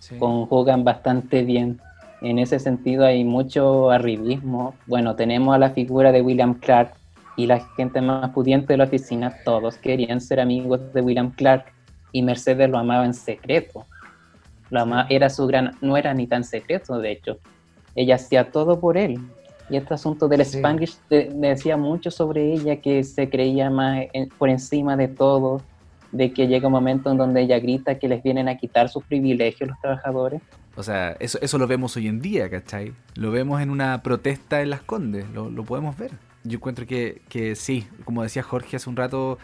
Sí. 0.00 0.18
conjugan 0.18 0.82
bastante 0.82 1.44
bien. 1.44 1.80
En 2.22 2.40
ese 2.40 2.58
sentido 2.58 3.04
hay 3.04 3.22
mucho 3.22 3.90
arribismo. 3.92 4.74
Bueno, 4.88 5.14
tenemos 5.14 5.54
a 5.54 5.58
la 5.58 5.70
figura 5.70 6.10
de 6.10 6.22
William 6.22 6.54
Clark 6.54 6.94
y 7.36 7.46
la 7.46 7.60
gente 7.76 8.00
más 8.00 8.30
pudiente 8.30 8.72
de 8.72 8.78
la 8.78 8.84
oficina, 8.84 9.32
todos 9.44 9.76
querían 9.76 10.20
ser 10.20 10.40
amigos 10.40 10.80
de 10.92 11.00
William 11.02 11.30
Clark 11.30 11.66
y 12.10 12.22
Mercedes 12.22 12.68
lo 12.68 12.78
amaba 12.78 13.06
en 13.06 13.14
secreto. 13.14 13.86
Lo 14.70 14.80
ama- 14.80 15.06
era 15.08 15.30
su 15.30 15.46
gran, 15.46 15.76
no 15.80 15.96
era 15.96 16.12
ni 16.14 16.26
tan 16.26 16.42
secreto, 16.44 16.98
de 16.98 17.12
hecho. 17.12 17.38
Ella 17.94 18.16
hacía 18.16 18.50
todo 18.50 18.80
por 18.80 18.96
él. 18.96 19.18
Y 19.70 19.76
este 19.76 19.94
asunto 19.94 20.28
del 20.28 20.44
Sí. 20.44 20.56
Spanglish 20.58 20.96
de- 21.08 21.30
decía 21.34 21.76
mucho 21.76 22.10
sobre 22.10 22.52
ella, 22.52 22.76
que 22.76 23.04
se 23.04 23.28
creía 23.30 23.70
más 23.70 24.06
en- 24.12 24.28
por 24.28 24.48
encima 24.48 24.96
de 24.96 25.08
todo, 25.08 25.62
de 26.10 26.32
que 26.32 26.46
llega 26.46 26.66
un 26.66 26.72
momento 26.72 27.10
en 27.10 27.16
donde 27.16 27.40
ella 27.42 27.58
grita 27.58 27.98
que 27.98 28.08
les 28.08 28.22
vienen 28.22 28.48
a 28.48 28.56
quitar 28.58 28.88
sus 28.90 29.02
privilegios 29.04 29.70
los 29.70 29.80
trabajadores. 29.80 30.42
O 30.76 30.82
sea, 30.82 31.16
eso, 31.20 31.38
eso 31.40 31.58
lo 31.58 31.66
vemos 31.66 31.96
hoy 31.96 32.08
en 32.08 32.20
día, 32.20 32.48
¿cachai? 32.50 32.92
Lo 33.14 33.30
vemos 33.30 33.60
en 33.62 33.70
una 33.70 34.02
protesta 34.02 34.60
en 34.62 34.70
Las 34.70 34.82
Condes, 34.82 35.24
lo, 35.30 35.48
lo 35.50 35.64
podemos 35.64 35.96
ver. 35.96 36.10
Yo 36.44 36.56
encuentro 36.56 36.86
que, 36.86 37.22
que 37.28 37.54
sí, 37.54 37.86
como 38.04 38.22
decía 38.22 38.42
Jorge 38.42 38.76
hace 38.76 38.90
un 38.90 38.96
rato, 38.96 39.38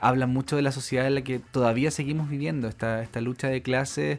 habla 0.00 0.26
mucho 0.26 0.56
de 0.56 0.62
la 0.62 0.70
sociedad 0.72 1.06
en 1.06 1.14
la 1.14 1.22
que 1.22 1.38
todavía 1.38 1.90
seguimos 1.90 2.28
viviendo, 2.28 2.68
esta, 2.68 3.02
esta 3.02 3.20
lucha 3.20 3.48
de 3.48 3.62
clases, 3.62 4.18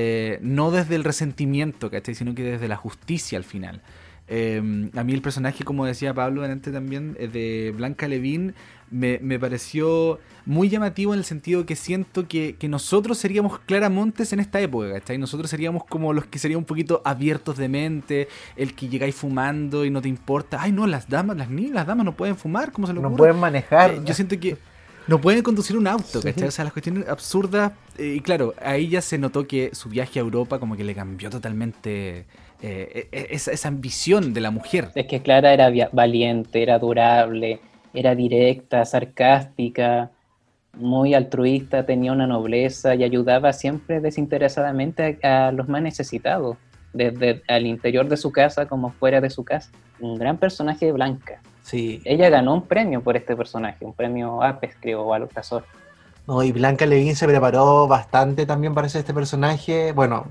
eh, 0.00 0.38
no 0.42 0.70
desde 0.70 0.94
el 0.94 1.02
resentimiento, 1.02 1.90
¿cachai? 1.90 2.14
Sino 2.14 2.32
que 2.32 2.44
desde 2.44 2.68
la 2.68 2.76
justicia 2.76 3.36
al 3.36 3.42
final. 3.42 3.82
Eh, 4.28 4.62
a 4.94 5.02
mí 5.02 5.12
el 5.12 5.22
personaje, 5.22 5.64
como 5.64 5.86
decía 5.86 6.14
Pablo 6.14 6.42
delante 6.42 6.70
también, 6.70 7.16
eh, 7.18 7.26
de 7.26 7.74
Blanca 7.76 8.06
Levín, 8.06 8.54
me, 8.92 9.18
me 9.20 9.40
pareció 9.40 10.20
muy 10.46 10.68
llamativo 10.68 11.14
en 11.14 11.18
el 11.18 11.24
sentido 11.24 11.66
que 11.66 11.74
siento 11.74 12.28
que, 12.28 12.54
que 12.54 12.68
nosotros 12.68 13.18
seríamos 13.18 13.58
Claramontes 13.58 14.32
en 14.32 14.38
esta 14.38 14.60
época, 14.60 14.92
¿cachai? 14.92 15.18
Nosotros 15.18 15.50
seríamos 15.50 15.82
como 15.84 16.12
los 16.12 16.26
que 16.26 16.38
serían 16.38 16.58
un 16.58 16.64
poquito 16.64 17.02
abiertos 17.04 17.56
de 17.56 17.68
mente, 17.68 18.28
el 18.54 18.76
que 18.76 18.88
llegáis 18.88 19.16
fumando 19.16 19.84
y 19.84 19.90
no 19.90 20.00
te 20.00 20.08
importa. 20.08 20.58
Ay, 20.60 20.70
no, 20.70 20.86
las 20.86 21.08
damas, 21.08 21.36
las 21.36 21.50
niñas, 21.50 21.72
las 21.72 21.88
damas 21.88 22.04
no 22.04 22.16
pueden 22.16 22.36
fumar, 22.36 22.70
¿cómo 22.70 22.86
se 22.86 22.92
lo 22.92 23.00
No 23.00 23.16
pueden 23.16 23.40
manejar. 23.40 23.90
Eh, 23.90 24.00
yo 24.04 24.14
siento 24.14 24.38
que 24.38 24.58
no 25.08 25.20
pueden 25.20 25.42
conducir 25.42 25.76
un 25.76 25.86
auto, 25.86 26.20
Sí. 26.20 26.28
¿cachai? 26.32 26.48
O 26.48 26.50
sea, 26.50 26.64
las 26.64 26.72
cuestiones 26.72 27.08
absurdas. 27.08 27.72
eh, 27.98 28.14
y 28.16 28.20
claro, 28.20 28.54
ahí 28.62 28.88
ya 28.88 29.00
se 29.00 29.18
notó 29.18 29.46
que 29.46 29.70
su 29.74 29.88
viaje 29.88 30.20
a 30.20 30.22
Europa 30.22 30.58
como 30.60 30.76
que 30.76 30.84
le 30.84 30.94
cambió 30.94 31.30
totalmente 31.30 32.26
eh, 32.62 33.08
e, 33.08 33.08
e, 33.10 33.26
esa, 33.30 33.50
esa, 33.52 33.68
ambición 33.68 34.32
de 34.34 34.40
la 34.40 34.50
mujer. 34.50 34.90
Es 34.94 35.06
que 35.06 35.20
Clara 35.22 35.52
era 35.52 35.70
valiente, 35.92 36.62
era 36.62 36.78
durable, 36.78 37.60
era 37.94 38.14
directa, 38.14 38.84
sarcástica, 38.84 40.10
muy 40.74 41.14
altruista, 41.14 41.86
tenía 41.86 42.12
una 42.12 42.26
nobleza 42.26 42.94
y 42.94 43.04
ayudaba 43.04 43.52
siempre 43.52 44.00
desinteresadamente 44.00 45.18
a, 45.22 45.52
los 45.52 45.68
más 45.68 45.82
necesitados, 45.82 46.56
desde 46.92 47.42
al 47.48 47.66
interior 47.66 48.08
de 48.08 48.16
su 48.16 48.32
casa 48.32 48.66
como 48.66 48.90
fuera 48.90 49.20
de 49.20 49.30
su 49.30 49.44
casa. 49.44 49.70
Un 50.00 50.18
gran 50.18 50.38
personaje 50.38 50.86
de 50.86 50.92
Blanca. 50.92 51.40
Sí. 51.68 52.00
Ella 52.06 52.30
ganó 52.30 52.54
un 52.54 52.62
premio 52.62 53.02
por 53.02 53.14
este 53.14 53.36
personaje, 53.36 53.84
un 53.84 53.92
premio 53.92 54.42
APES, 54.42 54.76
creo, 54.80 55.02
o 55.02 55.12
al 55.12 55.28
Casor. 55.28 55.64
No, 56.26 56.42
y 56.42 56.50
Blanca 56.50 56.86
Levin 56.86 57.14
se 57.14 57.28
preparó 57.28 57.86
bastante 57.86 58.46
también 58.46 58.74
para 58.74 58.88
ser 58.88 59.00
este 59.00 59.12
personaje. 59.12 59.92
Bueno, 59.92 60.26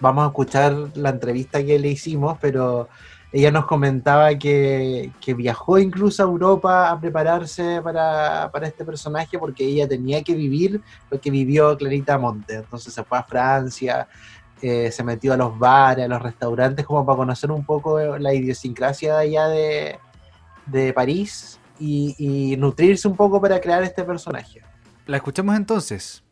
vamos 0.00 0.24
a 0.24 0.28
escuchar 0.28 0.74
la 0.94 1.10
entrevista 1.10 1.62
que 1.62 1.78
le 1.78 1.88
hicimos, 1.88 2.38
pero 2.40 2.88
ella 3.30 3.50
nos 3.50 3.66
comentaba 3.66 4.34
que, 4.36 5.12
viajó 5.36 5.78
incluso 5.78 6.22
a 6.22 6.26
Europa 6.26 6.90
a 6.90 6.98
prepararse 6.98 7.82
para, 7.82 8.50
este 8.62 8.82
personaje 8.82 9.38
porque 9.38 9.64
ella 9.64 9.86
tenía 9.86 10.22
que 10.24 10.34
vivir 10.34 10.80
lo 11.10 11.20
que 11.20 11.30
vivió 11.30 11.76
Clarita 11.76 12.16
Monte. 12.16 12.54
Entonces 12.54 12.94
se 12.94 13.04
fue 13.04 13.18
a 13.18 13.22
Francia, 13.24 14.08
eh, 14.62 14.90
se 14.90 15.04
metió 15.04 15.34
a 15.34 15.36
los 15.36 15.58
bares, 15.58 16.06
a 16.06 16.08
los 16.08 16.22
restaurantes, 16.22 16.86
como 16.86 17.04
para 17.04 17.18
conocer 17.18 17.50
un 17.50 17.64
poco 17.64 17.98
la 18.18 18.32
idiosincrasia 18.32 19.16
de 19.16 19.22
allá 19.22 19.48
de, 19.48 19.98
París 20.94 21.58
y, 21.78 22.14
y 22.18 22.56
nutrirse 22.56 23.08
un 23.08 23.16
poco 23.16 23.40
para 23.40 23.60
crear 23.60 23.82
este 23.82 24.04
personaje. 24.04 24.62
La 25.06 25.16
escuchamos 25.16 25.56
entonces. 25.56 26.22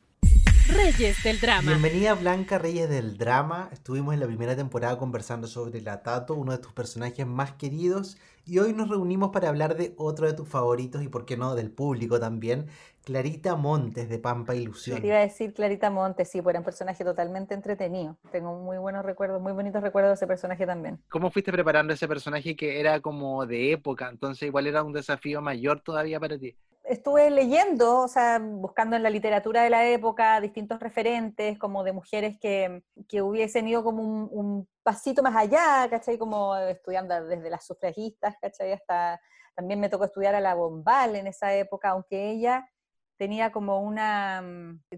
Reyes 0.69 1.23
del 1.23 1.41
Drama. 1.41 1.71
Bienvenida 1.71 2.13
Blanca 2.15 2.59
Reyes 2.59 2.91
del 2.91 3.17
Drama. 3.17 3.71
Estuvimos 3.73 4.13
en 4.13 4.21
la 4.21 4.27
primera 4.27 4.55
temporada 4.55 4.99
conversando 4.99 5.47
sobre 5.47 5.81
la 5.81 6.03
Tato, 6.03 6.35
uno 6.35 6.53
de 6.53 6.59
tus 6.59 6.73
personajes 6.73 7.27
más 7.27 7.53
queridos, 7.53 8.19
y 8.49 8.59
hoy 8.59 8.73
nos 8.73 8.89
reunimos 8.89 9.31
para 9.31 9.49
hablar 9.51 9.77
de 9.77 9.93
otro 9.99 10.27
de 10.27 10.33
tus 10.33 10.49
favoritos 10.49 11.03
y, 11.03 11.09
por 11.09 11.27
qué 11.27 11.37
no, 11.37 11.55
del 11.55 11.71
público 11.71 12.19
también, 12.19 12.67
Clarita 13.05 13.57
Montes 13.57 14.09
de 14.09 14.19
Pampa 14.19 14.55
Ilusión. 14.55 15.01
Te 15.01 15.07
iba 15.07 15.17
a 15.17 15.21
decir 15.21 15.53
Clarita 15.53 15.91
Montes, 15.91 16.31
sí, 16.31 16.41
pues 16.41 16.53
era 16.53 16.61
un 16.61 16.65
personaje 16.65 17.05
totalmente 17.05 17.55
entretenido. 17.55 18.17
Tengo 18.33 18.59
muy 18.59 18.79
buenos 18.79 19.05
recuerdos, 19.05 19.43
muy 19.43 19.53
bonitos 19.53 19.83
recuerdos 19.83 20.11
de 20.11 20.15
ese 20.15 20.27
personaje 20.27 20.65
también. 20.67 20.99
¿Cómo 21.11 21.31
fuiste 21.31 21.53
preparando 21.53 21.93
ese 21.93 22.09
personaje 22.09 22.57
que 22.57 22.81
era 22.81 23.01
como 23.01 23.45
de 23.45 23.73
época? 23.73 24.09
Entonces 24.09 24.49
igual 24.49 24.67
era 24.67 24.83
un 24.83 24.93
desafío 24.93 25.43
mayor 25.43 25.81
todavía 25.81 26.19
para 26.19 26.39
ti 26.39 26.57
estuve 26.89 27.31
leyendo, 27.31 28.01
o 28.01 28.09
sea, 28.09 28.39
buscando 28.39 28.97
en 28.97 29.03
la 29.03 29.11
literatura 29.11 29.63
de 29.63 29.71
la 29.71 29.87
época 29.87 30.41
distintos 30.41 30.81
referentes, 30.81 31.59
como 31.59 31.85
de 31.85 31.93
mujeres 31.93 32.39
que, 32.41 32.83
que 33.09 33.23
hubiesen 33.23 33.69
ido 33.69 33.85
como 33.85 34.03
un, 34.03 34.69
pasito 34.83 35.23
más 35.23 35.37
allá, 35.37 35.87
¿cachai? 35.91 36.17
Como 36.19 36.57
estudiando 36.57 37.23
desde 37.27 37.51
las 37.51 37.67
sufragistas, 37.67 38.37
¿cachai? 38.41 38.73
Hasta 38.73 39.21
también 39.55 39.81
me 39.81 39.89
tocó 39.89 40.05
estudiar 40.05 40.35
a 40.35 40.41
la 40.41 40.55
Bombal 40.55 41.17
en 41.17 41.27
esa 41.27 41.55
época, 41.55 41.91
aunque 41.91 42.31
ella 42.31 42.71
tenía 43.19 43.53
como 43.53 43.81
una, 43.81 44.43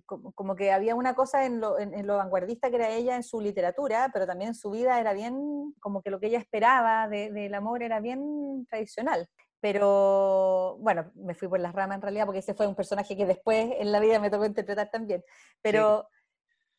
como, 0.07 0.55
que 0.55 0.70
había 0.72 0.94
una 0.94 1.14
cosa 1.14 1.44
en 1.46 1.61
lo, 1.61 1.76
vanguardista 2.16 2.70
que 2.70 2.76
era 2.76 2.90
ella 2.90 3.16
en 3.16 3.22
su 3.22 3.40
literatura, 3.40 4.11
pero 4.12 4.26
también 4.26 4.55
su 4.55 4.70
vida 4.70 5.00
era 5.00 5.12
bien, 5.14 5.74
como 5.81 6.03
que 6.03 6.11
lo 6.11 6.20
que 6.20 6.26
ella 6.26 6.38
esperaba 6.38 7.09
del 7.09 7.55
amor 7.55 7.83
era 7.83 7.98
bien 7.98 8.66
tradicional 8.68 9.29
pero 9.61 10.77
bueno, 10.81 11.11
me 11.14 11.35
fui 11.35 11.49
por 11.49 11.61
las 11.61 11.75
ramas 11.75 11.96
en 11.96 12.03
realidad, 12.03 12.27
porque 12.27 12.40
ese 12.40 12.55
fue 12.55 12.66
un 12.66 12.75
personaje 12.75 13.16
que 13.16 13.27
después 13.27 13.70
en 13.79 13.92
la 13.92 14.01
vida 14.01 14.18
me 14.18 14.31
tocó 14.31 14.46
interpretar 14.46 14.90
también. 14.90 15.23
Pero, 15.62 16.09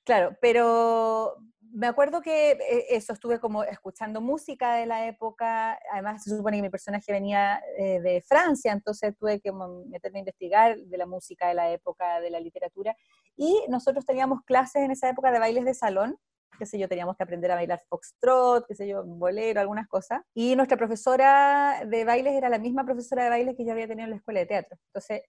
claro, 0.04 0.38
pero 0.42 1.38
me 1.74 1.88
acuerdo 1.88 2.22
que 2.22 2.52
eh, 2.52 2.86
eso, 2.90 3.14
estuve 3.14 3.40
como 3.40 3.64
escuchando 3.64 4.20
música 4.20 4.76
de 4.76 4.86
la 4.86 5.08
época, 5.08 5.80
además 5.92 6.24
se 6.24 6.36
supone 6.36 6.58
que 6.58 6.64
mi 6.64 6.70
personaje 6.70 7.12
venía 7.12 7.62
eh, 7.78 8.02
de 8.02 8.22
Francia, 8.22 8.72
entonces 8.72 9.16
tuve 9.18 9.40
que 9.40 9.52
meterme 9.88 10.20
a 10.20 10.22
investigar 10.22 10.78
de 10.78 10.98
la 10.98 11.06
música 11.06 11.48
de 11.48 11.54
la 11.54 11.72
época, 11.72 12.20
de 12.20 12.30
la 12.30 12.40
literatura, 12.40 12.96
y 13.38 13.64
nosotros 13.70 14.06
teníamos 14.06 14.42
clases 14.44 14.84
en 14.84 14.92
esa 14.92 15.10
época 15.10 15.32
de 15.32 15.40
bailes 15.40 15.66
de 15.66 15.74
salón, 15.74 16.18
qué 16.58 16.66
sé 16.66 16.78
yo, 16.78 16.88
teníamos 16.88 17.16
que 17.18 17.24
aprender 17.24 17.52
a 17.52 17.56
bailar 17.56 17.82
foxtrot, 17.90 18.66
qué 18.68 18.76
sé 18.76 18.88
yo, 18.88 19.04
bolero, 19.04 19.62
algunas 19.62 19.88
cosas. 19.88 20.22
Y 20.34 20.56
nuestra 20.56 20.78
profesora 20.78 21.84
de 21.86 22.06
bailes 22.06 22.34
era 22.34 22.50
la 22.50 22.60
misma 22.60 22.86
profesora 22.86 23.24
de 23.24 23.30
bailes 23.30 23.56
que 23.56 23.66
yo 23.66 23.72
había 23.72 23.88
tenido 23.88 24.06
en 24.06 24.12
la 24.12 24.18
escuela 24.18 24.42
de 24.42 24.46
teatro. 24.46 24.78
Entonces, 24.88 25.22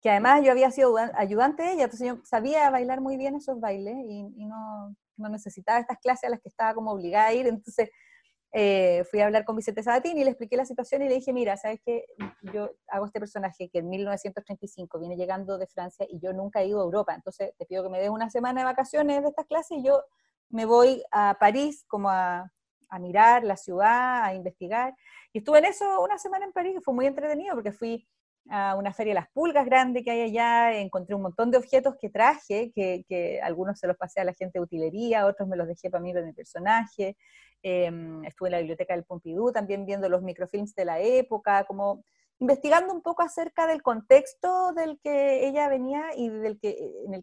que 0.00 0.10
además 0.10 0.42
yo 0.44 0.50
había 0.50 0.70
sido 0.70 0.96
ayudante 1.14 1.62
de 1.62 1.72
ella, 1.72 1.84
entonces 1.84 2.08
yo 2.08 2.20
sabía 2.24 2.70
bailar 2.70 3.00
muy 3.00 3.16
bien 3.16 3.36
esos 3.36 3.60
bailes 3.60 3.94
y, 4.08 4.46
no, 4.46 4.94
no, 5.16 5.28
necesitaba 5.28 5.78
estas 5.78 5.98
clases 5.98 6.24
a 6.24 6.30
las 6.30 6.40
que 6.40 6.48
estaba 6.48 6.74
como 6.74 6.92
obligada 6.92 7.28
a 7.28 7.34
ir. 7.34 7.46
Entonces, 7.46 7.90
eh, 8.52 9.04
fui 9.08 9.20
a 9.20 9.26
hablar 9.26 9.44
con 9.44 9.54
Vicente 9.54 9.82
Sabatini 9.82 10.22
y 10.22 10.24
le 10.24 10.30
expliqué 10.30 10.56
la 10.56 10.64
situación 10.64 11.02
y 11.02 11.08
le 11.08 11.14
dije, 11.16 11.32
mira, 11.32 11.56
¿sabes 11.56 11.80
qué? 11.84 12.04
Yo 12.52 12.70
hago 12.88 13.06
este 13.06 13.20
personaje 13.20 13.68
que 13.68 13.78
en 13.78 13.88
1935 13.88 14.98
viene 14.98 15.16
llegando 15.16 15.56
de 15.56 15.68
Francia 15.68 16.04
y 16.08 16.18
yo 16.18 16.32
nunca 16.32 16.60
he 16.62 16.66
ido 16.66 16.80
a 16.80 16.84
Europa, 16.84 17.14
entonces 17.14 17.52
te 17.58 17.66
pido 17.66 17.84
que 17.84 17.90
me 17.90 18.00
des 18.00 18.10
una 18.10 18.28
semana 18.28 18.62
de 18.62 18.64
vacaciones 18.64 19.22
de 19.22 19.28
estas 19.28 19.46
clases 19.46 19.78
y 19.78 19.84
yo 19.84 20.02
me 20.50 20.64
voy 20.64 21.02
a 21.10 21.36
París 21.38 21.84
como 21.88 22.10
a, 22.10 22.50
mirar 23.00 23.44
la 23.44 23.56
ciudad, 23.56 24.24
a 24.24 24.34
investigar. 24.34 24.94
Y 25.32 25.38
estuve 25.38 25.58
en 25.58 25.66
eso 25.66 26.02
una 26.02 26.18
semana 26.18 26.44
en 26.44 26.52
París, 26.52 26.74
y 26.76 26.82
fue 26.82 26.92
muy 26.92 27.06
entretenido 27.06 27.54
porque 27.54 27.72
fui 27.72 28.06
a 28.48 28.74
una 28.74 28.92
feria 28.92 29.12
de 29.12 29.20
las 29.20 29.30
pulgas 29.30 29.64
grande 29.64 30.02
que 30.02 30.10
hay 30.10 30.22
allá, 30.22 30.76
encontré 30.76 31.14
un 31.14 31.22
montón 31.22 31.52
de 31.52 31.58
objetos 31.58 31.94
que 32.00 32.10
traje, 32.10 32.72
que, 32.74 33.40
algunos 33.42 33.78
se 33.78 33.86
los 33.86 33.96
pasé 33.96 34.20
a 34.20 34.24
la 34.24 34.34
gente 34.34 34.58
de 34.58 34.64
utilería, 34.64 35.26
otros 35.26 35.48
me 35.48 35.56
los 35.56 35.68
dejé 35.68 35.88
para 35.88 36.02
mí, 36.02 36.12
para 36.12 36.26
mi 36.26 36.32
personaje. 36.32 37.16
Em, 37.62 38.24
estuve 38.24 38.48
en 38.48 38.52
la 38.52 38.58
biblioteca 38.58 38.94
del 38.94 39.04
Pompidou 39.04 39.52
también 39.52 39.84
viendo 39.86 40.08
los 40.08 40.22
microfilms 40.22 40.74
de 40.74 40.84
la 40.84 40.98
época, 41.00 41.64
como 41.64 42.02
investigando 42.40 42.92
un 42.94 43.02
poco 43.02 43.22
acerca 43.22 43.66
del 43.66 43.82
contexto 43.82 44.72
del 44.72 44.98
que 45.02 45.46
ella 45.46 45.68
venía 45.68 46.06
y 46.16 46.30
del 46.30 46.58
que, 46.58 46.74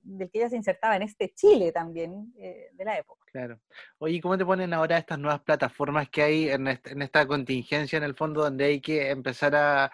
del 0.03 0.29
que 0.29 0.37
ella 0.39 0.49
se 0.49 0.55
insertaba 0.55 0.95
en 0.95 1.01
este 1.01 1.33
Chile 1.33 1.71
también 1.71 2.33
eh, 2.39 2.69
de 2.73 2.85
la 2.85 2.97
época. 2.99 3.25
Claro. 3.31 3.59
Oye, 3.97 4.21
¿cómo 4.21 4.37
te 4.37 4.45
ponen 4.45 4.73
ahora 4.73 4.99
estas 4.99 5.17
nuevas 5.17 5.41
plataformas 5.41 6.07
que 6.09 6.21
hay 6.21 6.49
en, 6.49 6.67
esta 6.67 7.25
contingencia 7.25 7.97
en 7.97 8.03
el 8.03 8.15
fondo 8.15 8.43
donde 8.43 8.65
hay 8.65 8.79
que 8.81 9.09
empezar 9.09 9.55
a... 9.55 9.91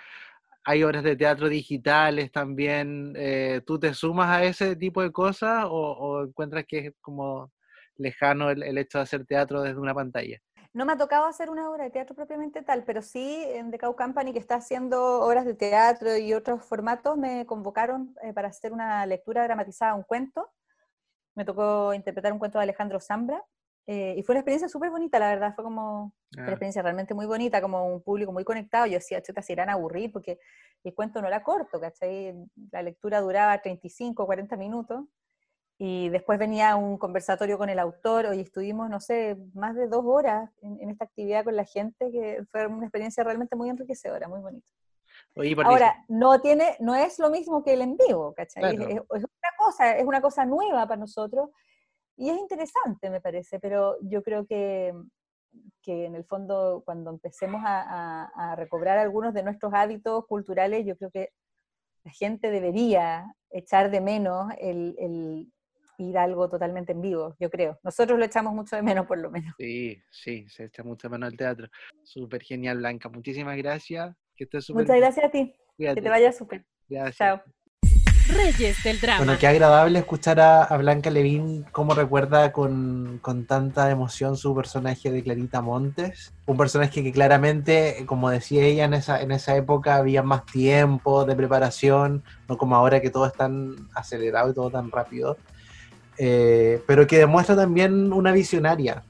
Hay 0.66 0.82
obras 0.84 1.04
de 1.04 1.18
teatro 1.18 1.50
digitales 1.50 2.32
también. 2.32 3.14
Eh, 3.18 3.62
¿Tú 3.66 3.78
te 3.80 3.94
sumas 3.94 4.30
a 4.30 4.46
ese 4.46 4.78
tipo 4.78 5.02
de 5.02 5.12
cosas 5.12 5.66
o, 5.68 6.24
encuentras 6.24 6.66
que 6.66 6.80
es 6.80 6.94
como 7.02 7.52
lejano 7.98 8.50
el 8.50 8.78
hecho 8.78 8.98
de 8.98 9.04
hacer 9.04 9.26
teatro 9.26 9.62
desde 9.62 9.80
una 9.80 9.94
pantalla? 9.94 10.40
No 10.74 10.86
me 10.86 10.94
ha 10.94 10.98
tocado 10.98 11.26
hacer 11.26 11.52
una 11.52 11.70
obra 11.70 11.84
de 11.84 11.92
teatro 11.92 12.16
propiamente 12.16 12.64
tal, 12.64 12.84
pero 12.84 13.04
sí 13.04 13.44
en 13.46 13.70
The 13.70 13.78
Cow 13.78 13.96
Company, 13.96 14.34
que 14.34 14.40
está 14.40 14.56
haciendo 14.56 15.22
obras 15.22 15.46
de 15.46 15.54
teatro 15.54 16.18
y 16.18 16.34
otros 16.34 16.66
formatos, 16.66 17.16
me 17.16 17.46
convocaron 17.46 18.16
eh, 18.24 18.34
para 18.34 18.48
hacer 18.48 18.74
una 18.74 19.06
lectura 19.06 19.44
dramatizada, 19.44 19.94
un 19.94 20.02
cuento. 20.02 20.52
Me 21.36 21.46
tocó 21.46 21.94
interpretar 21.94 22.34
un 22.34 22.40
cuento 22.40 22.58
de 22.58 22.64
Alejandro 22.64 23.00
Zambra. 23.00 23.44
Eh, 23.86 24.16
y 24.18 24.24
fue 24.24 24.34
una 24.34 24.40
experiencia 24.40 24.68
súper 24.68 24.90
bonita, 24.90 25.20
la 25.20 25.30
verdad. 25.30 25.54
Fue 25.54 25.64
como 25.64 26.14
una 26.36 26.46
ah. 26.46 26.50
experiencia 26.50 26.82
realmente 26.82 27.14
muy 27.14 27.28
bonita, 27.28 27.62
como 27.62 27.86
un 27.86 28.02
público 28.02 28.32
muy 28.32 28.44
conectado. 28.44 28.88
Yo 28.88 28.94
decía, 28.94 29.22
chuta, 29.22 29.44
se 29.44 29.54
irán 29.54 29.70
a 29.70 29.74
aburrir 29.74 30.12
porque 30.12 30.40
el 30.84 30.96
cuento 30.96 31.22
no 31.22 31.28
era 31.28 31.44
corto, 31.44 31.80
¿cachai? 31.80 32.34
La 32.72 32.82
lectura 32.82 33.22
duraba 33.22 33.62
35, 33.62 34.26
40 34.26 34.58
minutos. 34.58 35.06
Y 35.86 36.08
después 36.08 36.40
venía 36.40 36.78
un 36.78 36.98
conversatorio 36.98 37.58
con 37.58 37.68
el 37.68 37.78
autor, 37.78 38.34
y 38.34 38.40
estuvimos, 38.40 38.90
no 38.90 39.02
sé, 39.02 39.36
más 39.54 39.76
de 39.76 39.90
dos 39.90 40.06
horas 40.06 40.50
en, 40.62 40.90
esta 40.90 41.04
actividad 41.04 41.44
con 41.44 41.58
la 41.58 41.66
gente, 41.66 42.10
que 42.10 42.42
fue 42.50 42.68
una 42.68 42.86
experiencia 42.86 43.22
realmente 43.22 43.58
muy 43.58 43.68
enriquecedora, 43.68 44.30
muy 44.30 44.40
bonita. 44.40 44.66
Ahora, 45.66 45.94
no, 46.08 46.40
tiene, 46.40 46.78
no 46.80 46.96
es 46.96 47.20
lo 47.20 47.30
mismo 47.30 47.66
que 47.66 47.74
el 47.74 47.82
en 47.82 47.98
vivo, 47.98 48.34
¿cachai? 48.34 48.76
Es, 48.76 49.02
una 49.10 49.52
cosa, 49.58 49.98
es 49.98 50.06
una 50.06 50.22
cosa 50.22 50.46
nueva 50.46 50.88
para 50.88 51.02
nosotros, 51.02 51.50
y 52.16 52.30
es 52.30 52.38
interesante, 52.38 53.10
me 53.10 53.20
parece, 53.20 53.60
pero 53.60 53.98
yo 54.04 54.24
creo 54.24 54.46
que, 54.46 54.94
que 55.82 56.06
en 56.06 56.16
el 56.16 56.24
fondo, 56.24 56.82
cuando 56.86 57.10
empecemos 57.10 57.62
a, 57.66 58.32
a 58.34 58.56
recobrar 58.56 59.00
algunos 59.00 59.34
de 59.34 59.44
nuestros 59.44 59.74
hábitos 59.74 60.28
culturales, 60.28 60.86
yo 60.86 60.96
creo 60.96 61.12
que 61.12 61.34
la 62.06 62.12
gente 62.12 62.52
debería 62.52 63.36
echar 63.50 63.92
de 63.92 64.00
menos 64.00 64.52
el, 64.60 64.96
el, 64.98 65.52
ir 65.98 66.18
a 66.18 66.24
algo 66.24 66.50
totalmente 66.50 66.92
en 66.92 67.02
vivo, 67.02 67.36
yo 67.40 67.50
creo. 67.50 67.80
Nosotros 67.84 68.18
lo 68.18 68.26
echamos 68.26 68.54
mucho 68.54 68.76
de 68.76 68.82
menos, 68.82 69.06
por 69.06 69.18
lo 69.18 69.32
menos. 69.32 69.54
Sí, 69.58 70.02
sí, 70.10 70.46
se 70.50 70.66
echa 70.66 70.84
mucho 70.84 71.08
de 71.08 71.12
menos 71.14 71.32
el 71.32 71.38
teatro. 71.38 71.68
Súper 72.04 72.42
genial, 72.44 72.78
Blanca. 72.78 73.10
Muchísimas 73.10 73.58
gracias. 73.58 74.16
Que 74.36 74.46
estés 74.46 74.70
Muchas 74.72 74.98
gracias 74.98 75.26
a 75.26 75.30
ti. 75.30 75.54
Que 75.78 75.96
te 75.96 76.10
vaya 76.10 76.32
súper. 76.32 76.66
Chao. 77.12 77.42
Reyes 78.30 78.82
del 78.84 79.00
drama. 79.02 79.18
Bueno, 79.18 79.38
qué 79.38 79.48
agradable 79.48 80.00
escuchar 80.00 80.40
a, 80.40 80.78
Blanca 80.78 81.10
Levín 81.10 81.66
cómo 81.72 81.94
recuerda 81.94 82.52
con, 82.52 83.20
con, 83.22 83.46
tanta 83.46 83.92
emoción 83.92 84.38
su 84.38 84.56
personaje 84.56 85.12
de 85.12 85.24
Clarita 85.24 85.62
Montes. 85.62 86.34
Un 86.46 86.56
personaje 86.58 87.04
que 87.04 87.12
claramente, 87.12 88.06
como 88.06 88.30
decía 88.30 88.64
ella, 88.64 88.86
en 88.86 88.94
esa, 88.94 89.22
en 89.22 89.32
esa 89.32 89.56
época 89.58 89.98
había 89.98 90.24
más 90.24 90.46
tiempo 90.46 91.26
de 91.26 91.36
preparación, 91.36 92.24
no 92.48 92.58
como 92.58 92.76
ahora 92.76 93.02
que 93.02 93.10
todo 93.10 93.26
es 93.26 93.34
tan 93.34 93.90
acelerado 93.94 94.52
y 94.52 94.54
todo 94.54 94.72
tan 94.72 94.90
rápido. 94.90 95.38
Eh, 96.18 96.82
pero 96.86 97.08
que 97.08 97.18
demuestra 97.18 97.56
también 97.56 98.14
una 98.14 98.32
visionaria, 98.32 99.04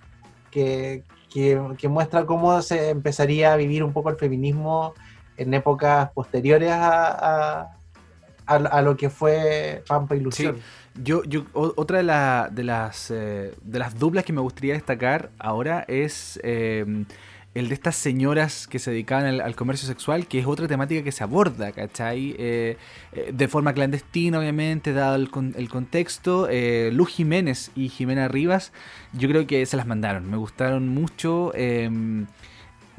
que, 0.52 1.04
que, 1.32 1.60
muestra 1.90 2.26
cómo 2.26 2.62
se 2.62 2.90
empezaría 2.90 3.54
a 3.54 3.58
vivir 3.58 3.84
un 3.84 3.92
poco 3.92 4.10
el 4.10 4.16
feminismo 4.18 4.94
en 5.36 5.54
épocas 5.54 6.12
posteriores 6.12 6.70
a, 6.72 7.72
a, 8.46 8.82
lo 8.82 8.96
que 8.96 9.10
fue 9.10 9.84
Pampa 9.88 10.16
Ilusión. 10.16 10.58
Yo, 10.96 11.24
yo, 11.24 11.46
o- 11.54 11.74
otra 11.76 11.98
de, 11.98 12.04
la- 12.04 12.50
de 12.52 12.64
las 12.64 13.10
eh, 13.10 13.54
de 13.64 13.80
las 13.80 13.98
duplas 13.98 14.24
que 14.24 14.32
me 14.34 14.42
gustaría 14.42 14.74
destacar 14.74 15.32
ahora 15.40 15.86
es 15.88 16.40
eh, 16.44 16.86
el 17.56 17.70
de 17.70 17.76
estas 17.76 17.96
señoras 17.96 18.68
que 18.68 18.80
se 18.80 18.90
dedicaban 18.92 19.40
al, 19.42 19.56
comercio 19.56 19.88
sexual, 19.88 20.28
que 20.28 20.40
es 20.40 20.46
otra 20.48 20.68
temática 20.68 21.04
que 21.04 21.12
se 21.12 21.24
aborda, 21.24 21.72
¿cachai? 21.72 22.36
Eh, 22.40 22.78
eh, 23.12 23.32
de 23.32 23.48
forma 23.48 23.74
clandestina, 23.74 24.40
obviamente, 24.40 24.92
dado 24.92 25.16
el, 25.16 25.30
con- 25.30 25.54
el 25.58 25.70
contexto. 25.70 26.48
Eh, 26.50 26.90
Luz 26.92 27.10
Jiménez 27.10 27.70
y 27.76 27.90
Jimena 27.90 28.28
Rivas, 28.28 28.72
yo 29.14 29.30
creo 29.30 29.46
que 29.46 29.66
se 29.68 29.78
las 29.78 29.86
mandaron. 29.86 30.30
Me 30.30 30.38
gustaron 30.38 30.88
mucho 30.90 31.52
em, 31.56 32.26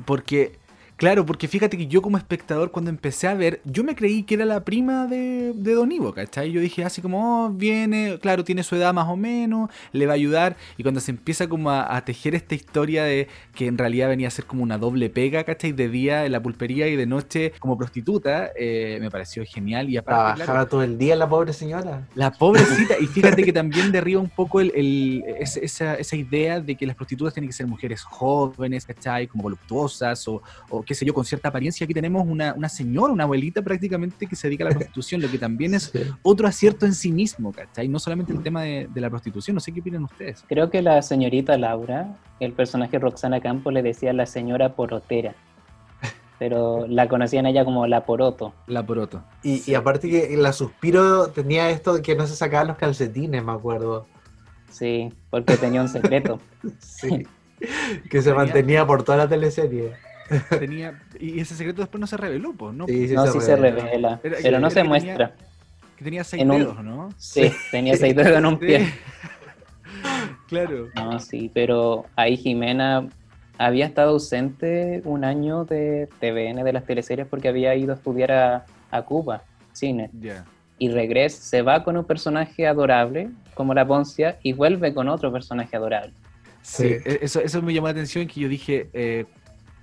porque... 0.04 0.63
Claro, 0.96 1.26
porque 1.26 1.48
fíjate 1.48 1.76
que 1.76 1.88
yo 1.88 2.00
como 2.02 2.16
espectador 2.16 2.70
cuando 2.70 2.88
empecé 2.88 3.26
a 3.26 3.34
ver, 3.34 3.60
yo 3.64 3.82
me 3.82 3.96
creí 3.96 4.22
que 4.22 4.34
era 4.36 4.44
la 4.44 4.64
prima 4.64 5.06
de, 5.06 5.52
de 5.52 5.74
Don 5.74 5.90
Ivo, 5.90 6.12
¿cachai? 6.14 6.52
Yo 6.52 6.60
dije 6.60 6.84
así 6.84 7.02
como, 7.02 7.46
oh, 7.46 7.50
viene, 7.50 8.18
claro, 8.22 8.44
tiene 8.44 8.62
su 8.62 8.76
edad 8.76 8.94
más 8.94 9.08
o 9.08 9.16
menos, 9.16 9.70
le 9.92 10.06
va 10.06 10.12
a 10.12 10.14
ayudar. 10.14 10.56
Y 10.76 10.84
cuando 10.84 11.00
se 11.00 11.10
empieza 11.10 11.48
como 11.48 11.70
a, 11.70 11.96
a 11.96 12.04
tejer 12.04 12.36
esta 12.36 12.54
historia 12.54 13.02
de 13.02 13.26
que 13.56 13.66
en 13.66 13.76
realidad 13.76 14.08
venía 14.08 14.28
a 14.28 14.30
ser 14.30 14.44
como 14.44 14.62
una 14.62 14.78
doble 14.78 15.10
pega, 15.10 15.42
¿cachai? 15.42 15.72
De 15.72 15.88
día 15.88 16.26
en 16.26 16.32
la 16.32 16.40
pulpería 16.40 16.86
y 16.86 16.94
de 16.94 17.06
noche 17.06 17.52
como 17.58 17.76
prostituta, 17.76 18.50
eh, 18.56 18.98
me 19.00 19.10
pareció 19.10 19.42
genial. 19.44 19.90
Y 19.90 19.96
aparte, 19.96 20.14
Trabajaba 20.14 20.44
claro, 20.44 20.66
todo 20.68 20.82
el 20.84 20.96
día 20.96 21.16
la 21.16 21.28
pobre 21.28 21.52
señora. 21.52 22.06
la 22.14 22.30
pobrecita, 22.30 22.94
y 23.00 23.06
fíjate 23.06 23.42
que 23.42 23.52
también 23.52 23.90
derriba 23.90 24.20
un 24.20 24.28
poco 24.30 24.60
el, 24.60 24.70
el- 24.76 25.24
es- 25.40 25.56
esa, 25.56 25.96
esa 25.96 26.14
idea 26.14 26.60
de 26.60 26.76
que 26.76 26.86
las 26.86 26.94
prostitutas 26.94 27.34
tienen 27.34 27.48
que 27.48 27.52
ser 27.56 27.66
mujeres 27.66 28.02
jóvenes, 28.02 28.86
¿cachai? 28.86 29.26
Como 29.26 29.42
voluptuosas 29.42 30.26
o, 30.28 30.40
o 30.70 30.83
qué 30.84 30.94
sé 30.94 31.04
yo, 31.04 31.12
con 31.14 31.24
cierta 31.24 31.48
apariencia. 31.48 31.84
Aquí 31.84 31.94
tenemos 31.94 32.26
una, 32.26 32.54
una 32.54 32.68
señora, 32.68 33.12
una 33.12 33.24
abuelita 33.24 33.62
prácticamente 33.62 34.26
que 34.26 34.36
se 34.36 34.48
dedica 34.48 34.64
a 34.64 34.68
la 34.70 34.74
prostitución, 34.74 35.20
lo 35.20 35.30
que 35.30 35.38
también 35.38 35.74
es 35.74 35.84
Sí. 35.84 36.00
otro 36.22 36.46
acierto 36.48 36.86
en 36.86 36.94
sí 36.94 37.10
mismo, 37.12 37.52
¿cachai? 37.52 37.88
No 37.88 37.98
solamente 37.98 38.32
el 38.32 38.42
tema 38.42 38.62
de, 38.62 38.88
de 38.92 39.00
la 39.00 39.10
prostitución, 39.10 39.54
no 39.54 39.60
sé 39.60 39.72
qué 39.72 39.80
opinan 39.80 40.04
ustedes. 40.04 40.44
Creo 40.48 40.70
que 40.70 40.82
la 40.82 41.00
señorita 41.02 41.56
Laura, 41.58 42.16
el 42.40 42.52
personaje 42.52 42.98
Roxana 42.98 43.40
Campos, 43.40 43.72
le 43.72 43.82
decía 43.82 44.12
la 44.12 44.26
señora 44.26 44.74
porotera. 44.74 45.34
Pero 46.38 46.86
la 46.88 47.08
conocían 47.08 47.46
ella 47.46 47.64
como 47.64 47.86
la 47.86 48.04
poroto. 48.04 48.52
La 48.66 48.84
poroto. 48.84 49.22
Y, 49.44 49.62
y 49.70 49.74
aparte 49.74 50.10
que 50.10 50.36
la 50.36 50.52
suspiro 50.52 51.28
tenía 51.28 51.70
esto 51.70 51.94
de 51.94 52.02
que 52.02 52.16
no 52.16 52.26
se 52.26 52.34
sacaban 52.34 52.66
los 52.68 52.76
calcetines, 52.76 53.42
me 53.44 53.52
acuerdo. 53.52 54.06
Sí, 54.70 55.12
porque 55.30 55.56
tenía 55.56 55.80
un 55.80 55.88
secreto. 55.88 56.40
Sí. 56.80 57.26
que 58.10 58.20
se 58.20 58.34
mantenía 58.34 58.84
por 58.86 59.04
toda 59.04 59.16
la 59.16 59.28
teleserie. 59.28 59.92
Tenía, 60.58 61.00
y 61.18 61.40
ese 61.40 61.54
secreto 61.54 61.82
después 61.82 62.00
no 62.00 62.06
se 62.06 62.16
reveló, 62.16 62.52
pues, 62.52 62.74
¿no? 62.74 62.86
Sí, 62.86 63.08
sí, 63.08 63.14
no, 63.14 63.26
sí 63.26 63.40
se 63.40 63.56
revela. 63.56 64.20
Era- 64.22 64.38
pero 64.42 64.58
no 64.60 64.66
era 64.66 64.70
se 64.70 64.82
que 64.82 64.88
muestra. 64.88 65.32
Que 65.96 66.04
tenía 66.04 66.24
seis 66.24 66.42
En 66.42 66.50
un- 66.50 66.58
dedos, 66.58 66.82
¿no? 66.82 67.10
Sí, 67.16 67.52
tenía 67.70 67.96
seis 67.96 68.16
dedos 68.16 68.36
en 68.38 68.46
un 68.46 68.58
Sí. 68.58 68.66
pie. 68.66 68.88
claro. 70.48 70.88
No, 70.94 71.18
sí, 71.20 71.50
pero 71.52 72.06
ahí 72.16 72.36
Jimena 72.36 73.08
había 73.58 73.86
estado 73.86 74.10
ausente 74.10 75.02
un 75.04 75.24
año 75.24 75.64
de 75.64 76.08
TVN 76.20 76.64
de 76.64 76.72
las 76.72 76.84
teleseries 76.84 77.26
porque 77.26 77.48
había 77.48 77.74
ido 77.76 77.92
a 77.92 77.96
estudiar 77.96 78.32
a, 78.32 78.66
a 78.90 79.02
Cuba, 79.02 79.42
cine. 79.72 80.10
Y 80.78 80.88
regresa, 80.90 81.40
se 81.42 81.62
va 81.62 81.84
con 81.84 81.96
un 81.96 82.04
personaje 82.04 82.66
adorable, 82.66 83.30
como 83.54 83.74
la 83.74 83.86
Poncia, 83.86 84.38
y 84.42 84.52
vuelve 84.52 84.92
con 84.92 85.08
otro 85.08 85.32
personaje 85.32 85.76
adorable. 85.76 86.12
Sí, 86.62 86.88
Sí. 86.88 86.94
e- 87.04 87.18
eso, 87.22 87.40
eso 87.40 87.62
me 87.62 87.72
llamó 87.72 87.86
la 87.86 87.92
atención 87.92 88.26
que 88.26 88.40
yo 88.40 88.48
dije, 88.48 88.88
eh, 88.92 89.26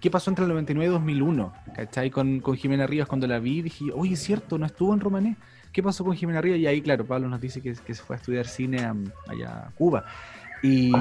¿qué 0.01 0.09
pasó 0.09 0.31
entre 0.31 0.43
el 0.43 0.49
99 0.49 0.89
y 0.89 0.91
2001? 0.91 1.53
¿Cachai? 1.75 2.09
Con, 2.09 2.41
con 2.41 2.57
Jimena 2.57 2.87
Rivas 2.87 3.07
cuando 3.07 3.27
la 3.27 3.39
vi, 3.39 3.61
dije, 3.61 3.85
oye, 3.93 4.15
es 4.15 4.23
cierto, 4.23 4.57
no 4.57 4.65
estuvo 4.65 4.93
en 4.93 4.99
Romané. 4.99 5.37
¿Qué 5.71 5.81
pasó 5.81 6.03
con 6.03 6.17
Jimena 6.17 6.41
Rivas? 6.41 6.59
Y 6.59 6.67
ahí, 6.67 6.81
claro, 6.81 7.05
Pablo 7.05 7.29
nos 7.29 7.39
dice 7.39 7.61
que, 7.61 7.75
se 7.75 8.03
fue 8.03 8.17
a 8.17 8.19
estudiar 8.19 8.47
cine 8.47 8.83
am, 8.83 9.05
allá 9.27 9.67
a 9.67 9.71
Cuba. 9.71 10.03
Y, 10.63 10.91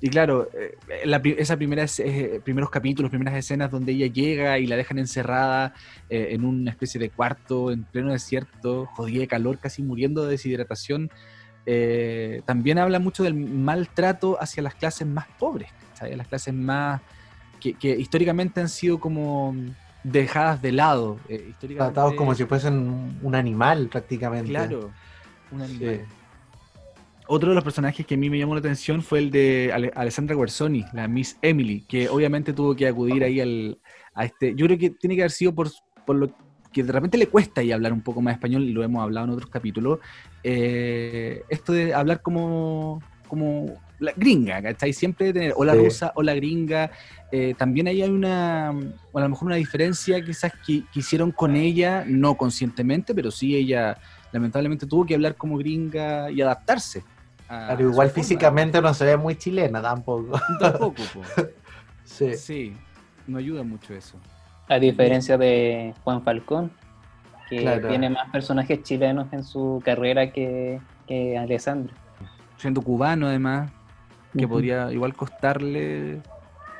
y 0.00 0.08
claro, 0.08 0.48
eh, 0.54 0.76
la 1.04 1.16
esa 1.24 1.56
eh, 1.58 2.40
primeros 2.44 2.70
capítulos, 2.70 3.10
primeras 3.10 3.34
escenas 3.34 3.70
donde 3.70 3.92
ella 3.92 4.06
llega 4.06 4.58
y 4.58 4.66
la 4.66 4.76
dejan 4.76 4.98
encerrada 5.00 5.74
eh, 6.08 6.28
en 6.30 6.44
una 6.44 6.70
especie 6.70 7.00
de 7.00 7.10
cuarto 7.10 7.72
en 7.72 7.82
pleno 7.82 8.12
desierto, 8.12 8.86
jodida 8.94 9.20
de 9.20 9.26
calor, 9.26 9.58
casi 9.58 9.82
muriendo 9.82 10.24
de 10.24 10.32
deshidratación, 10.32 11.10
también 12.44 12.78
habla 12.78 12.98
mucho 12.98 13.22
del 13.22 13.34
maltrato 13.34 14.36
hacia 14.40 14.62
las 14.62 14.74
clases 14.74 15.08
más 15.08 15.26
pobres, 15.38 15.70
¿cachai? 15.88 16.14
las 16.14 16.28
clases 16.28 16.52
más 16.52 17.00
que, 17.64 17.72
que 17.74 17.98
históricamente 17.98 18.60
han 18.60 18.68
sido 18.68 19.00
como 19.00 19.54
dejadas 20.02 20.60
de 20.60 20.72
lado. 20.72 21.18
eh, 21.30 21.46
históricamente- 21.48 21.94
Tratados 21.94 22.14
como 22.14 22.34
si 22.34 22.44
fuesen 22.44 23.18
un 23.22 23.34
animal 23.34 23.88
prácticamente. 23.88 24.50
Claro, 24.50 24.90
un 25.50 25.62
animal. 25.62 26.00
Sí. 26.06 26.14
Otro 27.26 27.48
de 27.48 27.54
los 27.54 27.64
personajes 27.64 28.04
que 28.04 28.16
a 28.16 28.18
mí 28.18 28.28
me 28.28 28.38
llamó 28.38 28.52
la 28.54 28.58
atención 28.60 29.02
fue 29.02 29.18
el 29.20 29.30
de 29.30 29.70
Ale- 29.72 29.92
Alessandra 29.94 30.36
Guerzoni, 30.36 30.84
la 30.92 31.08
Miss 31.08 31.38
Emily, 31.40 31.80
que 31.88 32.10
obviamente 32.10 32.52
tuvo 32.52 32.76
que 32.76 32.86
acudir 32.86 33.24
ahí 33.24 33.40
al, 33.40 33.78
a 34.12 34.26
este. 34.26 34.54
Yo 34.54 34.66
creo 34.66 34.76
que 34.78 34.90
tiene 34.90 35.16
que 35.16 35.22
haber 35.22 35.30
sido 35.30 35.54
por, 35.54 35.70
por 36.04 36.16
lo 36.16 36.28
que 36.70 36.82
de 36.84 36.92
repente 36.92 37.16
le 37.16 37.28
cuesta 37.28 37.62
ahí 37.62 37.72
hablar 37.72 37.94
un 37.94 38.02
poco 38.02 38.20
más 38.20 38.34
español, 38.34 38.64
y 38.64 38.72
lo 38.74 38.84
hemos 38.84 39.02
hablado 39.02 39.24
en 39.28 39.32
otros 39.32 39.48
capítulos. 39.48 40.00
eh, 40.42 41.42
esto 41.48 41.72
de 41.72 41.94
hablar 41.94 42.20
como, 42.20 43.00
como 43.26 43.80
la 44.04 44.12
gringa, 44.16 44.62
¿cachai? 44.62 44.92
Siempre 44.92 45.32
tener 45.32 45.52
o 45.56 45.64
la 45.64 45.72
Sí. 45.72 45.78
rusa 45.80 46.12
o 46.14 46.22
la 46.22 46.34
gringa. 46.34 46.90
eh, 47.32 47.52
también 47.58 47.88
ahí 47.88 48.00
hay 48.00 48.10
una, 48.10 48.70
o 49.10 49.18
a 49.18 49.22
lo 49.22 49.28
mejor 49.28 49.46
una 49.46 49.56
diferencia 49.56 50.24
quizás 50.24 50.52
que, 50.64 50.84
que 50.92 51.00
hicieron 51.00 51.32
con 51.32 51.56
ella, 51.56 52.04
no 52.06 52.36
conscientemente, 52.36 53.12
pero 53.12 53.32
sí 53.32 53.56
ella 53.56 53.98
lamentablemente 54.30 54.86
tuvo 54.86 55.04
que 55.04 55.14
hablar 55.16 55.34
como 55.34 55.56
gringa 55.58 56.30
y 56.30 56.40
adaptarse. 56.40 57.02
a- 57.48 57.72
a 57.72 57.72
igual 57.74 58.08
forma. 58.08 58.10
físicamente 58.10 58.80
no 58.80 58.94
se 58.94 59.04
ve 59.04 59.16
muy 59.16 59.34
chilena 59.36 59.82
tampoco. 59.82 60.38
Tampoco, 60.60 61.02
po. 61.12 61.20
Sí. 62.04 62.34
Sí, 62.36 62.76
no 63.26 63.38
ayuda 63.38 63.62
mucho 63.64 63.94
eso. 63.94 64.18
A 64.68 64.78
diferencia 64.78 65.36
de 65.36 65.92
Juan 66.04 66.22
Falcón, 66.22 66.70
que 67.50 67.58
Claro. 67.58 67.88
tiene 67.88 68.08
más 68.10 68.30
personajes 68.30 68.82
chilenos 68.82 69.32
en 69.32 69.42
su 69.44 69.82
carrera 69.84 70.32
que, 70.32 70.80
que 71.08 71.36
Alessandra. 71.36 71.92
Siendo 72.58 72.80
cubano 72.80 73.26
además, 73.26 73.70
que 74.36 74.48
podría 74.48 74.92
igual 74.92 75.14
costarle 75.14 76.20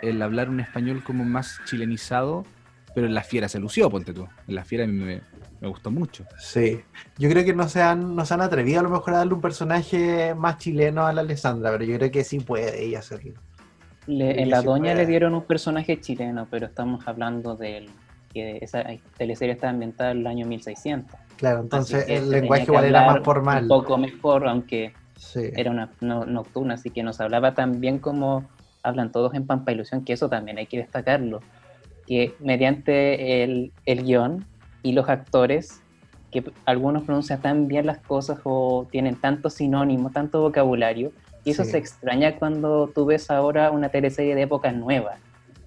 el 0.03 0.23
hablar 0.23 0.49
un 0.51 0.61
español 0.61 1.03
como 1.05 1.25
más 1.25 1.61
chilenizado, 1.65 2.45
pero 2.95 3.07
en 3.07 3.15
La 3.15 3.23
Fiera 3.23 3.49
se 3.49 3.59
lució, 3.59 3.89
ponte 3.91 4.13
tú. 4.13 4.27
En 4.47 4.55
La 4.55 4.65
Fiera 4.65 4.85
a 4.85 4.87
mí 4.87 4.93
me, 4.93 5.21
me 5.61 5.69
gustó 5.69 5.91
mucho. 5.91 6.25
Sí. 6.39 6.81
Yo 7.19 7.29
creo 7.31 7.45
que 7.45 7.55
no 7.55 7.69
se, 7.69 7.83
han, 7.83 8.15
no 8.15 8.25
se 8.25 8.35
han 8.35 8.41
atrevido 8.41 8.81
a 8.81 8.83
lo 8.83 8.91
mejor 8.91 9.15
a 9.15 9.19
darle 9.19 9.35
un 9.35 9.41
personaje 9.41 10.35
más 10.35 10.59
chileno 10.59 11.07
a 11.07 11.13
la 11.13 11.23
Alessandra, 11.23 11.71
pero 11.73 11.85
yo 11.85 11.97
creo 11.97 12.11
que 12.11 12.23
sí 12.25 12.41
puede 12.41 12.85
ella 12.85 12.99
hacerlo. 13.01 13.35
Le- 14.07 14.43
en 14.43 14.51
La 14.51 14.61
sí 14.61 14.67
Doña 14.67 14.83
puede. 14.93 14.95
le 14.97 15.07
dieron 15.07 15.35
un 15.35 15.45
personaje 15.45 16.01
chileno, 16.01 16.47
pero 16.51 16.67
estamos 16.67 17.07
hablando 17.09 17.57
del 17.57 17.89
que 18.33 18.59
esa 18.61 18.85
teleserie 19.17 19.55
está 19.55 19.71
ambientada 19.71 20.11
en 20.11 20.19
el 20.19 20.27
año 20.27 20.47
1600. 20.47 21.19
Claro, 21.37 21.61
entonces 21.61 22.05
el 22.09 22.31
lenguaje 22.31 22.65
igual 22.65 22.85
era 22.85 23.07
más 23.07 23.25
formal. 23.25 23.63
Un 23.63 23.69
poco 23.69 23.97
mejor, 23.97 24.47
aunque 24.47 24.93
Sí. 25.17 25.51
era 25.57 25.71
una 25.71 25.91
no- 26.01 26.25
nocturna, 26.27 26.75
así 26.75 26.91
que 26.91 27.03
nos 27.03 27.21
hablaba 27.21 27.55
tan 27.55 27.81
bien 27.81 27.99
como 27.99 28.49
hablan 28.83 29.13
todos 29.13 29.35
en 29.35 29.47
Pampa 29.47 29.73
Ilusión, 29.73 30.05
que 30.05 30.13
eso 30.13 30.29
también 30.29 30.59
hay 30.59 30.67
que 30.67 30.79
destacarlo. 30.79 31.41
Que 32.07 32.35
mediante 32.41 33.43
el, 33.43 33.73
el 33.87 34.03
guion 34.05 34.45
y 34.83 34.93
los 34.93 35.09
actores, 35.09 35.81
que 36.31 36.45
algunos 36.67 37.05
pronuncian 37.05 37.41
tan 37.41 37.67
bien 37.69 37.87
las 37.87 37.99
cosas 37.99 38.41
o 38.45 38.87
tienen 38.91 39.17
tanto 39.17 39.49
sinónimo, 39.49 40.11
tanto 40.11 40.43
vocabulario, 40.43 41.13
y 41.45 41.51
eso 41.53 41.65
Sí. 41.65 41.71
se 41.73 41.79
extraña 41.79 42.37
cuando 42.37 42.89
tú 42.95 43.07
ves 43.07 43.31
ahora 43.31 43.71
una 43.71 43.89
teleserie 43.89 44.35
de 44.35 44.43
época 44.43 44.73
nueva, 44.73 45.17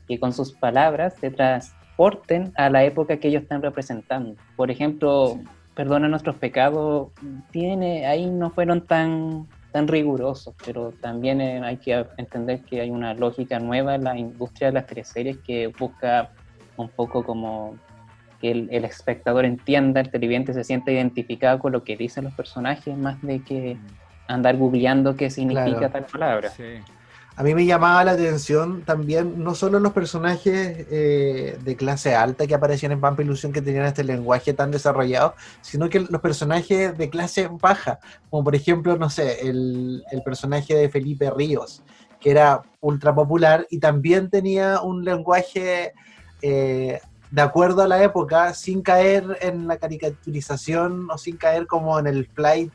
que 0.07 0.19
con 0.19 0.33
sus 0.33 0.51
palabras 0.53 1.15
te 1.15 1.31
transporten 1.31 2.51
a 2.55 2.69
la 2.69 2.83
época 2.83 3.17
que 3.17 3.29
ellos 3.29 3.43
están 3.43 3.61
representando. 3.61 4.35
Por 4.55 4.69
ejemplo, 4.69 5.39
Perdona 5.77 6.07
nuestros 6.07 6.37
pecados, 6.37 7.09
tiene, 7.51 8.07
ahí 8.07 8.25
no 8.25 8.49
fueron 8.49 8.87
tan, 8.87 9.47
tan 9.71 9.87
rigurosos, 9.87 10.55
pero 10.65 10.91
también 10.99 11.39
eh, 11.39 11.61
hay 11.63 11.77
que 11.77 12.03
entender 12.17 12.61
que 12.65 12.81
hay 12.81 12.89
una 12.89 13.13
lógica 13.13 13.59
nueva 13.59 13.93
en 13.93 14.03
la 14.03 14.17
industria 14.17 14.69
de 14.69 14.73
las 14.73 14.87
teleseries 14.87 15.37
que 15.45 15.67
busca 15.67 16.31
un 16.77 16.89
poco 16.89 17.23
como 17.23 17.77
que 18.41 18.49
el, 18.49 18.69
el 18.71 18.85
espectador 18.85 19.45
entienda, 19.45 20.01
el 20.01 20.09
televidente 20.09 20.51
se 20.51 20.63
sienta 20.63 20.91
identificado 20.91 21.59
con 21.59 21.71
lo 21.73 21.83
que 21.83 21.95
dicen 21.95 22.23
los 22.23 22.33
personajes, 22.33 22.97
más 22.97 23.21
de 23.21 23.43
que 23.43 23.77
andar 24.27 24.57
googleando 24.57 25.15
qué 25.15 25.29
significa 25.29 25.77
Claro. 25.77 25.91
tal 25.91 26.05
palabra. 26.05 26.49
Sí. 26.49 26.81
A 27.37 27.43
mí 27.43 27.53
me 27.53 27.67
llamaba 27.67 28.03
la 28.03 28.13
atención 28.13 28.81
también, 28.81 29.43
no 29.43 29.53
solo 29.53 29.79
los 29.79 29.93
personajes 29.93 30.87
eh, 30.89 31.59
de 31.63 31.75
clase 31.75 32.15
alta 32.15 32.47
que 32.47 32.55
aparecían 32.55 32.93
en 32.93 32.99
Pampa 32.99 33.21
Ilusión 33.21 33.53
que 33.53 33.61
tenían 33.61 33.85
este 33.85 34.03
lenguaje 34.03 34.53
tan 34.53 34.71
desarrollado, 34.71 35.35
sino 35.61 35.87
que 35.87 35.99
los 35.99 36.19
personajes 36.19 36.97
de 36.97 37.09
clase 37.11 37.47
baja, 37.51 37.99
como 38.31 38.43
por 38.43 38.55
ejemplo, 38.55 38.97
no 38.97 39.11
sé, 39.11 39.47
el, 39.47 40.03
personaje 40.25 40.73
de 40.73 40.89
Felipe 40.89 41.29
Ríos, 41.29 41.83
que 42.19 42.31
era 42.31 42.63
ultra 42.81 43.13
popular 43.13 43.67
y 43.69 43.77
también 43.77 44.31
tenía 44.31 44.81
un 44.81 45.05
lenguaje 45.05 45.93
eh, 46.41 46.99
de 47.29 47.41
acuerdo 47.43 47.83
a 47.83 47.87
la 47.87 48.01
época, 48.01 48.55
sin 48.55 48.81
caer 48.81 49.37
en 49.41 49.67
la 49.67 49.77
caricaturización 49.77 51.07
o 51.11 51.19
sin 51.19 51.37
caer 51.37 51.67
como 51.67 51.99
en 51.99 52.07
el 52.07 52.25
flight 52.25 52.73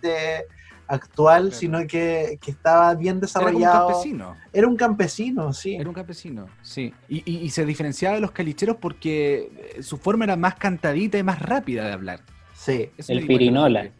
actual, 0.87 1.53
sino 1.53 1.87
que, 1.87 2.39
estaba 2.47 2.95
bien 2.95 3.21
desarrollado. 3.21 3.89
Era 3.89 3.89
un 3.89 3.93
campesino. 3.93 4.37
Era 4.53 4.69
un 4.69 4.77
campesino, 4.77 5.53
sí. 5.53 5.75
Era 5.75 5.89
un 5.89 5.95
campesino, 5.95 6.47
sí. 6.63 6.93
Y, 7.09 7.51
se 7.51 7.65
diferenciaba 7.65 8.17
de 8.17 8.21
los 8.21 8.33
calicheros 8.33 8.77
porque 8.81 9.79
su 9.81 9.97
forma 9.97 10.25
era 10.25 10.37
más 10.37 10.55
cantadita 10.57 11.19
y 11.19 11.23
más 11.23 11.41
rápida 11.41 11.87
de 11.87 11.93
hablar. 11.93 12.21
Sí. 12.55 12.91
el 13.09 13.27
pirinola. 13.27 13.91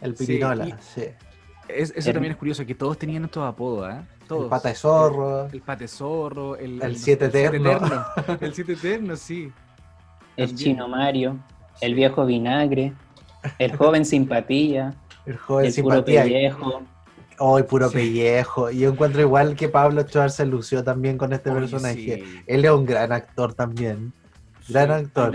El 0.00 0.14
pirinola, 0.14 0.78
sí. 0.80 1.04
eso 1.68 2.12
también 2.12 2.32
es 2.32 2.38
curioso, 2.38 2.66
que 2.66 2.74
todos 2.74 2.98
tenían 2.98 3.24
estos 3.24 3.44
apodos, 3.44 3.92
¿eh? 3.92 4.00
El 4.40 4.48
pata 4.48 4.68
de 4.68 4.74
zorro. 4.74 5.46
El, 5.46 5.60
pata 5.60 5.80
de 5.80 5.88
zorro. 5.88 6.56
El, 6.56 6.82
el, 6.82 6.96
siete 6.96 7.26
eterno. 7.26 8.04
El 8.40 8.54
siete 8.54 8.72
eterno, 8.72 9.16
sí. 9.16 9.52
El 10.36 10.54
chino 10.54 10.88
Mario. 10.88 11.38
El 11.80 11.94
viejo 11.94 12.24
vinagre. 12.24 12.92
El 13.58 13.76
joven 13.76 14.04
simpatía. 14.04 14.94
El 15.26 15.36
joven 15.36 15.66
el 15.66 15.72
simpatía. 15.72 16.22
Puro 16.22 16.32
pellejo. 16.32 16.82
Oh, 17.38 17.64
puro 17.64 17.90
pellejo. 17.90 18.70
Y 18.70 18.80
yo 18.80 18.90
encuentro 18.90 19.20
igual 19.20 19.56
que 19.56 19.68
Pablo 19.68 20.02
Choar 20.02 20.30
se 20.30 20.46
lució 20.46 20.84
también 20.84 21.18
con 21.18 21.32
este 21.32 21.50
personaje. 21.50 22.24
Él 22.46 22.64
es 22.64 22.70
un 22.70 22.86
gran 22.86 23.12
actor 23.12 23.54
también. 23.54 24.12
Gran 24.68 24.90
actor 24.90 25.34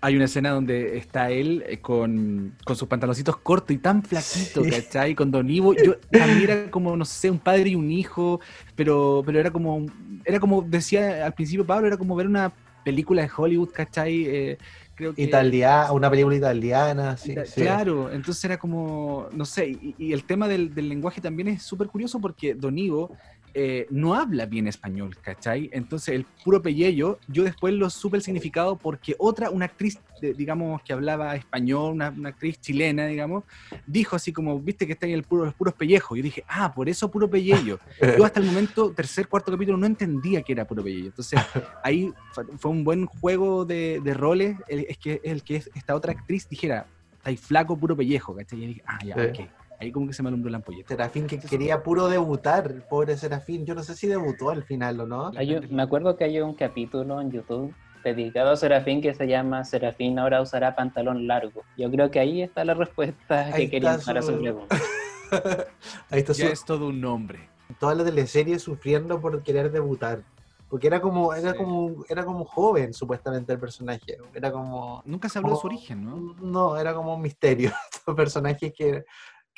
hay 0.00 0.16
una 0.16 0.26
escena 0.26 0.50
donde 0.50 0.96
está 0.96 1.30
él 1.30 1.64
eh, 1.66 1.78
con, 1.80 2.54
sus 2.66 2.86
pantaloncitos 2.86 3.36
cortos 3.38 3.74
y 3.74 3.78
tan 3.78 4.02
flaquito, 4.02 4.62
¿cachai? 4.70 5.14
Con 5.14 5.30
Don 5.30 5.48
Ivo. 5.50 5.74
Yo 5.74 5.96
también 6.10 6.42
era 6.42 6.70
como, 6.70 6.96
no 6.96 7.04
sé, 7.04 7.30
un 7.30 7.38
padre 7.38 7.70
y 7.70 7.74
un 7.74 7.90
hijo, 7.90 8.40
pero, 8.76 9.22
pero 9.26 9.40
era 9.40 9.50
como, 9.50 9.86
era 10.24 10.38
como 10.38 10.62
decía 10.62 11.26
al 11.26 11.34
principio 11.34 11.66
Pablo, 11.66 11.88
era 11.88 11.96
como 11.96 12.14
ver 12.14 12.26
una 12.26 12.52
película 12.84 13.22
de 13.22 13.30
Hollywood, 13.36 13.70
¿cachai? 13.70 14.24
Eh, 14.26 14.58
creo 14.98 15.14
que, 15.14 15.22
Italia, 15.22 15.92
una 15.92 16.10
película 16.10 16.34
italiana, 16.34 17.16
sí, 17.16 17.34
Claro, 17.54 18.10
entonces 18.12 18.44
era 18.44 18.58
como, 18.58 19.28
no 19.32 19.44
sé, 19.44 19.94
y, 19.96 20.12
el 20.12 20.24
tema 20.24 20.48
del, 20.48 20.74
del 20.74 20.88
lenguaje 20.88 21.20
también 21.20 21.48
es 21.48 21.62
súper 21.62 21.86
curioso 21.86 22.20
porque 22.20 22.54
Don 22.54 22.76
Ivo 22.76 23.16
eh, 23.54 23.86
no 23.90 24.14
habla 24.14 24.46
bien 24.46 24.68
español, 24.68 25.16
¿cachai? 25.20 25.70
Entonces 25.72 26.14
el 26.14 26.24
puro 26.44 26.62
Pellello, 26.62 27.18
yo 27.28 27.44
después 27.44 27.74
lo 27.74 27.90
supe 27.90 28.16
el 28.16 28.22
significado 28.22 28.76
porque 28.76 29.14
otra, 29.18 29.50
una 29.50 29.64
actriz, 29.64 29.98
digamos, 30.20 30.82
que 30.82 30.92
hablaba 30.92 31.34
español, 31.36 31.92
una, 31.92 32.06
actriz 32.28 32.60
chilena, 32.60 33.06
digamos, 33.06 33.44
dijo 33.86 34.16
así 34.16 34.32
como, 34.32 34.58
viste 34.60 34.86
que 34.86 34.92
está 34.92 35.06
ahí 35.06 35.12
el 35.12 35.22
puro, 35.22 35.44
los 35.44 35.54
puros 35.54 35.74
pellejos. 35.74 36.16
Yo 36.16 36.22
dije, 36.22 36.44
ah, 36.48 36.72
por 36.74 36.88
eso 36.88 37.10
puro 37.10 37.28
Pellello. 37.28 37.78
Yo 38.18 38.24
hasta 38.24 38.40
el 38.40 38.46
momento, 38.46 38.92
tercer, 38.92 39.28
cuarto 39.28 39.52
capítulo, 39.52 39.78
no 39.78 39.86
entendía 39.86 40.42
que 40.42 40.52
era 40.52 40.66
puro 40.66 40.82
Pellello. 40.82 41.06
Entonces 41.06 41.40
ahí 41.82 42.12
fue 42.58 42.70
un 42.70 42.84
buen 42.84 43.06
juego 43.06 43.64
de, 43.64 44.00
roles, 44.14 44.56
es 44.68 44.98
que 44.98 45.20
el 45.24 45.42
que 45.42 45.56
esta 45.56 45.94
otra 45.94 46.12
actriz 46.12 46.48
dijera, 46.48 46.86
está 47.16 47.30
ahí 47.30 47.36
flaco, 47.36 47.76
puro 47.76 47.96
pellejo, 47.96 48.34
¿cachai? 48.34 48.62
Y 48.62 48.66
dije, 48.66 48.82
ah, 48.86 48.98
ya, 49.04 49.14
ok. 49.14 49.57
Ahí 49.80 49.92
como 49.92 50.08
que 50.08 50.12
se 50.12 50.22
me 50.22 50.28
alumbró 50.28 50.50
la 50.50 50.56
ampolleta. 50.56 50.88
Serafín 50.88 51.26
que 51.26 51.38
quería 51.38 51.82
puro 51.82 52.08
debutar, 52.08 52.88
pobre 52.88 53.16
Serafín. 53.16 53.64
Yo 53.64 53.74
no 53.74 53.82
sé 53.82 53.94
si 53.94 54.08
debutó 54.08 54.50
al 54.50 54.64
final 54.64 55.00
o 55.00 55.06
no. 55.06 55.30
me 55.70 55.82
acuerdo 55.82 56.16
que 56.16 56.24
hay 56.24 56.40
un 56.40 56.54
capítulo 56.54 57.20
en 57.20 57.30
YouTube 57.30 57.72
dedicado 58.02 58.50
a 58.50 58.56
Serafín 58.56 59.00
que 59.00 59.14
se 59.14 59.26
llama 59.26 59.64
Serafín 59.64 60.18
ahora 60.18 60.40
usará 60.40 60.74
pantalón 60.74 61.26
largo. 61.26 61.62
Yo 61.76 61.90
creo 61.90 62.10
que 62.10 62.18
ahí 62.18 62.42
está 62.42 62.64
la 62.64 62.74
respuesta 62.74 63.52
que 63.52 63.70
quería 63.70 63.98
para 64.04 64.22
su 64.22 64.38
pregunta. 64.38 64.76
ahí 66.10 66.20
está 66.20 66.32
ya 66.32 66.48
es 66.48 66.64
todo 66.64 66.88
un 66.88 67.00
nombre. 67.00 67.48
Toda 67.78 67.94
la 67.94 68.04
teleserie 68.04 68.58
sufriendo 68.58 69.20
por 69.20 69.42
querer 69.42 69.70
debutar. 69.70 70.22
Porque 70.68 70.86
era 70.86 71.00
como, 71.00 71.32
era 71.32 71.54
como, 71.54 72.04
era 72.08 72.24
como 72.24 72.44
joven, 72.44 72.92
supuestamente, 72.92 73.52
el 73.52 73.58
personaje. 73.58 74.18
Era 74.34 74.52
como. 74.52 75.02
Nunca 75.06 75.28
se 75.28 75.38
habló 75.38 75.52
de 75.52 75.60
su 75.60 75.66
origen, 75.66 76.04
¿no? 76.04 76.34
No, 76.42 76.76
era 76.76 76.94
como 76.94 77.14
un 77.14 77.22
misterio. 77.22 77.72
Estos 77.92 78.14
personajes 78.14 78.72
que 78.76 79.04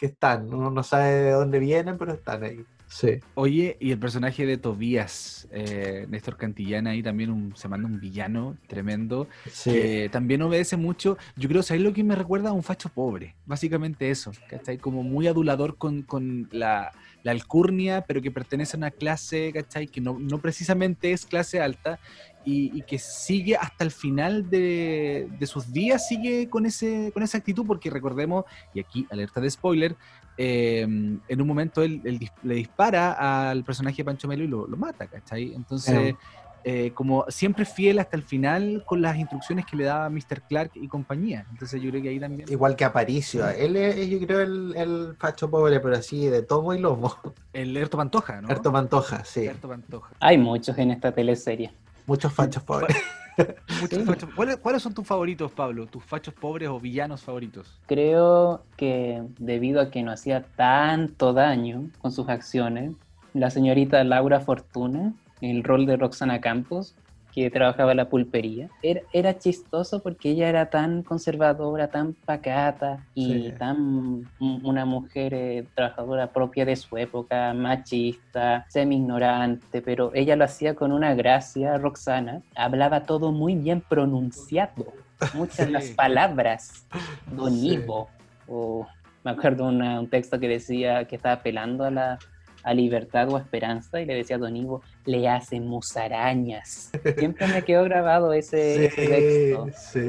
que 0.01 0.07
están. 0.07 0.53
Uno 0.53 0.71
no 0.71 0.83
sabe 0.83 1.11
de 1.11 1.31
dónde 1.33 1.59
vienen, 1.59 1.99
pero 1.99 2.15
están 2.15 2.43
ahí. 2.43 2.65
Sí. 2.89 3.21
Oye, 3.35 3.77
y 3.81 3.93
el 3.93 3.99
personaje 3.99 4.47
de 4.47 4.57
Tobías, 4.57 5.47
eh, 5.53 6.07
Néstor 6.09 6.39
Cantillana, 6.39 6.91
ahí 6.91 7.03
también 7.03 7.31
un, 7.31 7.55
se 7.55 7.69
manda 7.69 7.87
un 7.87 8.01
villano 8.01 8.57
tremendo. 8.67 9.29
Sí. 9.53 10.09
también 10.11 10.41
obedece 10.41 10.79
mucho. 10.79 11.19
Yo 11.37 11.51
creo, 11.51 11.63
¿sabes 11.63 11.83
lo 11.83 11.93
que 11.93 12.03
me 12.03 12.15
recuerda 12.15 12.49
a 12.49 12.53
un 12.53 12.63
facho 12.63 12.89
pobre? 12.89 13.37
Básicamente 13.45 14.11
eso, 14.11 14.33
¿cachai? 14.49 14.79
Como 14.79 15.03
muy 15.03 15.27
adulador 15.27 15.77
con, 15.77 16.01
con 16.01 16.49
la, 16.51 16.93
la, 17.23 17.33
alcurnia, 17.33 18.01
pero 18.09 18.23
que 18.23 18.31
pertenece 18.31 18.77
a 18.77 18.79
una 18.79 18.91
clase, 18.91 19.53
¿cachai? 19.53 19.87
Que 19.87 20.01
no, 20.01 20.19
no 20.19 20.39
precisamente 20.39 21.13
es 21.13 21.27
clase 21.27 21.61
alta 21.61 22.01
y, 22.45 22.83
que 22.83 22.99
sigue 22.99 23.57
hasta 23.57 23.85
el 23.85 23.91
final 23.91 24.49
de, 24.49 25.29
sus 25.43 25.73
días, 25.73 26.09
sigue 26.09 26.49
con, 26.49 26.67
ese, 26.67 27.11
con 27.13 27.23
esa 27.23 27.39
actitud, 27.39 27.67
porque 27.67 27.91
recordemos, 27.91 28.45
y 28.75 28.81
aquí 28.81 29.07
alerta 29.11 29.41
de 29.41 29.51
spoiler, 29.51 29.97
em, 30.37 31.21
en 31.29 31.41
un 31.41 31.47
momento 31.47 31.83
él, 31.83 32.01
le 32.43 32.55
dispara 32.55 33.51
al 33.51 33.65
personaje 33.65 33.99
de 33.99 34.05
Pancho 34.05 34.29
Melo 34.29 34.45
y 34.45 34.49
lo, 34.49 34.67
mata, 34.77 35.07
¿cachai? 35.07 35.53
Entonces, 35.55 36.15
eh, 36.63 36.93
como 36.93 37.25
siempre 37.29 37.65
fiel 37.65 37.99
hasta 38.01 38.19
el 38.19 38.23
final 38.23 38.83
con 38.85 39.01
las 39.01 39.17
instrucciones 39.17 39.65
que 39.65 39.77
le 39.77 39.85
daba 39.85 40.11
Mr. 40.11 40.43
Clark 40.47 40.73
y 40.75 40.89
compañía. 40.89 41.47
Entonces 41.51 41.81
yo 41.81 41.91
creo 41.91 42.03
que 42.03 42.11
ahí 42.11 42.21
también... 42.21 42.51
Igual 42.51 42.77
que 42.77 42.85
Aparicio, 42.85 43.49
él 43.49 43.77
es 43.77 44.09
yo 44.09 44.19
creo 44.21 44.41
el, 44.41 44.75
el 44.77 45.17
facho 45.19 45.51
pobre, 45.51 45.81
pero 45.81 45.97
así 45.97 46.27
de 46.27 46.43
tomo 46.43 46.75
y 46.75 46.79
lomo. 46.79 47.17
El 47.53 47.77
Erto 47.77 47.97
Pantoja, 47.97 48.43
¿no? 48.43 48.51
Erto 48.51 48.71
Pantoja, 48.71 49.25
sí. 49.25 49.47
Erto 49.47 49.69
Pantoja. 49.69 50.11
Hay 50.21 50.37
muchos 50.37 50.77
en 50.77 50.91
esta 50.91 51.13
teleserie. 51.13 51.73
Muchos 52.07 52.33
fachos 52.33 52.63
pobres. 52.63 52.97
¿Cuáles, 54.63 54.83
son 54.83 54.95
tus 54.95 55.07
favoritos, 55.07 55.51
Pablo? 55.53 55.87
¿Tus 55.87 56.05
fachos 56.05 56.35
pobres 56.35 56.69
o 56.69 56.79
villanos 56.79 57.23
favoritos? 57.23 57.79
Creo 57.87 58.65
que 58.77 59.23
debido 59.39 59.81
a 59.81 59.91
que 59.91 60.03
no 60.03 60.13
hacía 60.13 60.45
tanto 60.57 61.33
daño 61.33 61.91
con 62.01 62.13
sus 62.13 62.29
acciones, 62.29 62.93
la 63.33 63.51
señorita 63.51 64.03
Laura 64.05 64.41
Fortuna, 64.41 65.15
el 65.41 65.65
rol 65.65 65.87
de 65.87 65.97
Roxana 65.97 66.41
Campos, 66.41 66.95
que 67.33 67.51
trabajaba 67.51 67.95
la 67.95 68.09
pulpería. 68.09 68.69
Era, 68.83 69.01
era, 69.13 69.39
chistoso 69.39 70.03
porque 70.03 70.31
ella 70.31 70.49
era 70.49 70.71
tan 70.71 71.03
conservadora, 71.03 71.89
tan 71.89 72.15
pacata 72.15 73.07
y 73.15 73.51
tan 73.53 74.29
una 74.39 74.85
mujer 74.85 75.35
eh, 75.35 75.67
trabajadora 75.75 76.33
propia 76.33 76.65
de 76.65 76.77
su 76.77 76.97
época, 76.97 77.55
machista, 77.55 78.67
semi-ignorante, 78.69 79.83
pero 79.83 80.11
ella 80.15 80.37
lo 80.37 80.45
hacía 80.45 80.75
con 80.75 80.93
una 80.93 81.15
gracia, 81.15 81.79
Roxana. 81.79 82.43
Hablaba 82.55 83.05
todo 83.05 83.33
muy 83.33 83.55
bien 83.55 83.81
pronunciado, 83.81 84.93
muchas 85.35 85.71
las 85.71 85.91
palabras, 85.91 86.87
Don 87.31 87.55
Ivo, 87.55 88.09
o 88.49 88.87
me 89.25 89.31
acuerdo 89.31 89.69
un 89.69 90.09
texto 90.09 90.41
que 90.41 90.49
decía 90.49 91.05
que 91.05 91.17
estaba 91.17 91.37
apelando 91.37 91.85
a 91.85 91.91
la 91.91 92.19
a 92.63 92.75
libertad 92.75 93.29
o 93.31 93.37
a 93.37 93.41
esperanza 93.41 94.01
y 94.01 94.07
le 94.07 94.15
decía 94.15 94.37
a 94.37 94.39
Don 94.39 94.57
Ivo, 94.57 94.83
le 95.11 95.29
hace 95.29 95.61
musarañas. 95.61 96.93
Siempre 97.19 97.47
me 97.49 97.63
quedó 97.63 97.85
grabado 97.85 98.33
ese, 98.33 98.91
texto. 98.95 99.67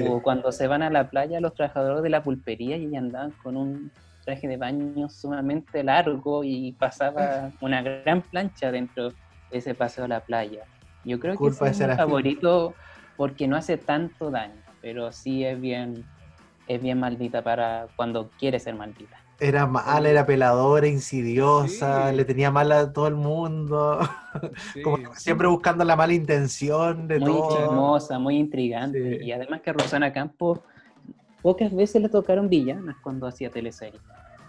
O 0.07 0.21
cuando 0.21 0.51
se 0.51 0.67
van 0.67 0.83
a 0.83 0.89
la 0.89 1.09
playa 1.09 1.39
los 1.39 1.55
trabajadores 1.55 2.03
de 2.03 2.09
la 2.09 2.21
pulpería 2.21 2.77
y 2.77 2.95
andaban 2.95 3.31
con 3.43 3.57
un 3.57 3.91
traje 4.23 4.47
de 4.47 4.57
baño 4.57 5.09
sumamente 5.09 5.83
largo 5.83 6.43
y 6.43 6.73
pasaba 6.73 7.51
una 7.61 7.81
gran 7.81 8.21
plancha 8.21 8.71
dentro 8.71 9.09
de 9.09 9.57
ese 9.57 9.73
paseo 9.73 10.05
a 10.05 10.07
la 10.07 10.19
playa. 10.19 10.65
Yo 11.03 11.19
creo 11.19 11.35
que 11.35 11.47
es 11.47 11.79
mi 11.79 11.95
favorito 11.95 12.75
porque 13.17 13.47
no 13.47 13.55
hace 13.55 13.77
tanto 13.77 14.29
daño, 14.29 14.61
pero 14.81 15.11
sí 15.11 15.43
es 15.43 15.59
bien, 15.59 16.05
es 16.67 16.79
bien 16.79 16.99
maldita 16.99 17.41
para 17.41 17.87
cuando 17.95 18.29
quiere 18.37 18.59
ser 18.59 18.75
maldita. 18.75 19.17
Era 19.43 19.65
mala, 19.65 20.07
era 20.07 20.23
peladora, 20.23 20.87
insidiosa, 20.87 22.11
le 22.11 22.25
tenía 22.25 22.51
mal 22.51 22.71
a 22.71 22.93
todo 22.93 23.07
el 23.07 23.15
mundo. 23.15 23.99
Como 24.83 25.15
siempre 25.15 25.47
buscando 25.47 25.83
la 25.83 25.95
mala 25.95 26.13
intención 26.13 27.07
de 27.07 27.19
todo. 27.19 27.49
Muy 27.49 27.57
chismosa, 27.57 28.19
muy 28.19 28.37
intrigante. 28.37 29.17
Y 29.23 29.31
además 29.31 29.61
que 29.61 29.71
a 29.71 29.73
Rosana 29.73 30.13
Campos 30.13 30.59
pocas 31.41 31.73
veces 31.73 32.03
le 32.03 32.09
tocaron 32.09 32.49
villanas 32.49 32.97
cuando 33.01 33.25
hacía 33.25 33.49
teleserie. 33.49 33.99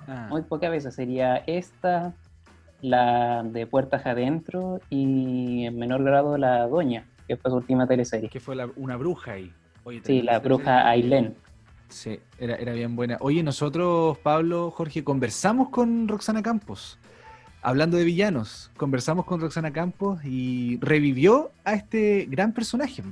Ah. 0.07 0.27
Muy 0.29 0.43
pocas 0.43 0.71
veces. 0.71 0.95
Sería 0.95 1.37
esta, 1.47 2.13
la 2.83 3.45
de 3.45 3.67
Puertas 3.67 4.05
Adentro 4.05 4.79
y 4.91 5.65
en 5.65 5.79
menor 5.79 6.05
grado 6.05 6.37
la 6.37 6.67
Doña, 6.67 7.07
que 7.27 7.39
fue 7.39 7.51
su 7.51 7.57
última 7.57 7.87
teleserie. 7.87 8.29
Que 8.29 8.41
fue 8.41 8.57
una 8.77 8.99
bruja 8.99 9.33
ahí. 9.33 9.55
sí, 10.05 10.21
la 10.21 10.39
bruja 10.39 10.87
Ailén. 10.87 11.35
Sí, 11.93 12.19
era, 12.39 12.73
bien 12.73 12.97
buena. 12.97 13.19
Oye, 13.21 13.43
nosotros, 13.43 14.17
Pablo, 14.19 14.71
Jorge, 14.71 15.05
conversamos 15.05 15.69
con 15.69 16.09
Roxana 16.09 16.43
Campos. 16.43 16.99
Hablando 17.61 17.99
de 17.99 18.05
villanos, 18.05 18.71
conversamos 18.79 19.27
con 19.27 19.41
Roxana 19.43 19.75
Campos 19.75 20.25
y 20.25 20.79
revivió 20.81 21.53
a 21.65 21.75
este 21.75 22.27
gran 22.31 22.55
personaje. 22.55 23.03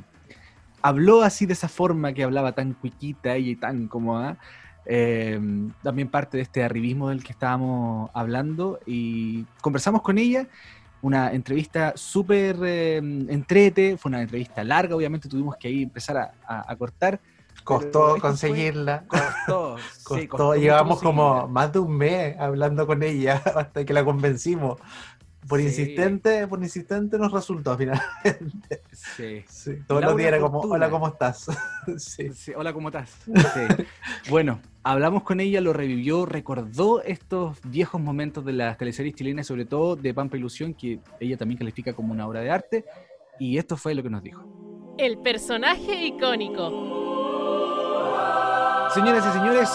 Habló 0.81 1.23
así 1.23 1.45
de 1.45 1.53
esa 1.53 1.69
forma 1.69 2.15
que 2.15 2.25
hablaba 2.25 2.53
tan 2.53 2.73
cuiquita 2.73 3.37
y 3.37 3.55
tan 3.55 3.87
cómoda. 3.87 4.39
Em, 4.87 5.73
también 5.83 6.09
parte 6.09 6.39
de 6.39 6.43
este 6.43 6.65
arribismo 6.65 7.11
del 7.11 7.23
que 7.23 7.33
estábamos 7.33 8.11
hablando 8.15 8.81
y 8.87 9.45
conversamos 9.61 10.01
con 10.01 10.17
ella 10.17 10.49
una 11.03 11.33
entrevista 11.33 11.93
súper 11.97 12.57
eh, 12.65 12.97
entrete, 12.97 13.99
fue 13.99 14.09
una 14.09 14.23
entrevista 14.23 14.65
larga, 14.65 14.97
obviamente 14.97 15.29
tuvimos 15.29 15.57
que 15.57 15.69
ahí 15.69 15.83
empezar 15.83 16.33
a 16.47 16.77
cortar, 16.77 17.21
Costó 17.65 18.17
conseguirla. 18.21 19.05
Costó, 19.07 19.77
costó. 20.29 20.55
Llevamos 20.55 21.01
como 21.01 21.49
más 21.49 21.73
de 21.73 21.79
un 21.79 21.97
mes 21.97 22.37
hablando 22.39 22.87
con 22.87 23.03
ella 23.03 23.43
hasta 23.57 23.85
que 23.85 23.93
la 23.93 24.05
convencimos. 24.05 24.79
Por 25.49 25.61
insistente, 25.61 26.47
por 26.47 26.63
insistente 26.63 27.19
nos 27.19 27.33
resultó 27.33 27.77
finalmente. 27.77 28.83
Sí. 28.93 29.43
sí. 29.49 29.79
Todos 29.87 30.05
los 30.05 30.17
días 30.17 30.29
era 30.29 30.41
como, 30.41 30.61
hola, 30.61 30.91
¿cómo 30.91 31.09
estás? 31.09 31.47
sí. 31.97 32.31
hola, 32.55 32.73
¿cómo 32.73 32.89
estás? 32.89 33.17
bueno, 34.29 34.61
hablamos 34.83 35.23
con 35.23 35.41
ella, 35.41 35.61
lo 35.61 35.73
revivió, 35.73 36.27
recordó 36.27 37.03
estos 37.03 37.59
viejos 37.65 38.01
momentos 38.01 38.45
de 38.45 38.53
las 38.53 38.77
teleseries 38.77 39.15
chilenas, 39.15 39.47
sobre 39.47 39.65
todo 39.65 39.97
de 39.97 40.13
Pampa 40.13 40.37
Ilusión, 40.37 40.75
que 40.75 41.01
ella 41.19 41.39
también 41.39 41.59
califica 41.59 41.95
como 41.95 42.13
una 42.13 42.29
obra 42.29 42.41
de 42.41 42.51
arte, 42.51 42.85
y 43.39 43.57
esto 43.57 43.79
fue 43.79 43.95
lo 43.95 44.03
que 44.03 44.11
nos 44.11 44.23
dijo. 44.23 44.45
El 44.99 45.19
personaje 45.19 46.05
icónico. 46.05 47.10
Señoras 48.95 49.25
y 49.25 49.39
señores, 49.39 49.71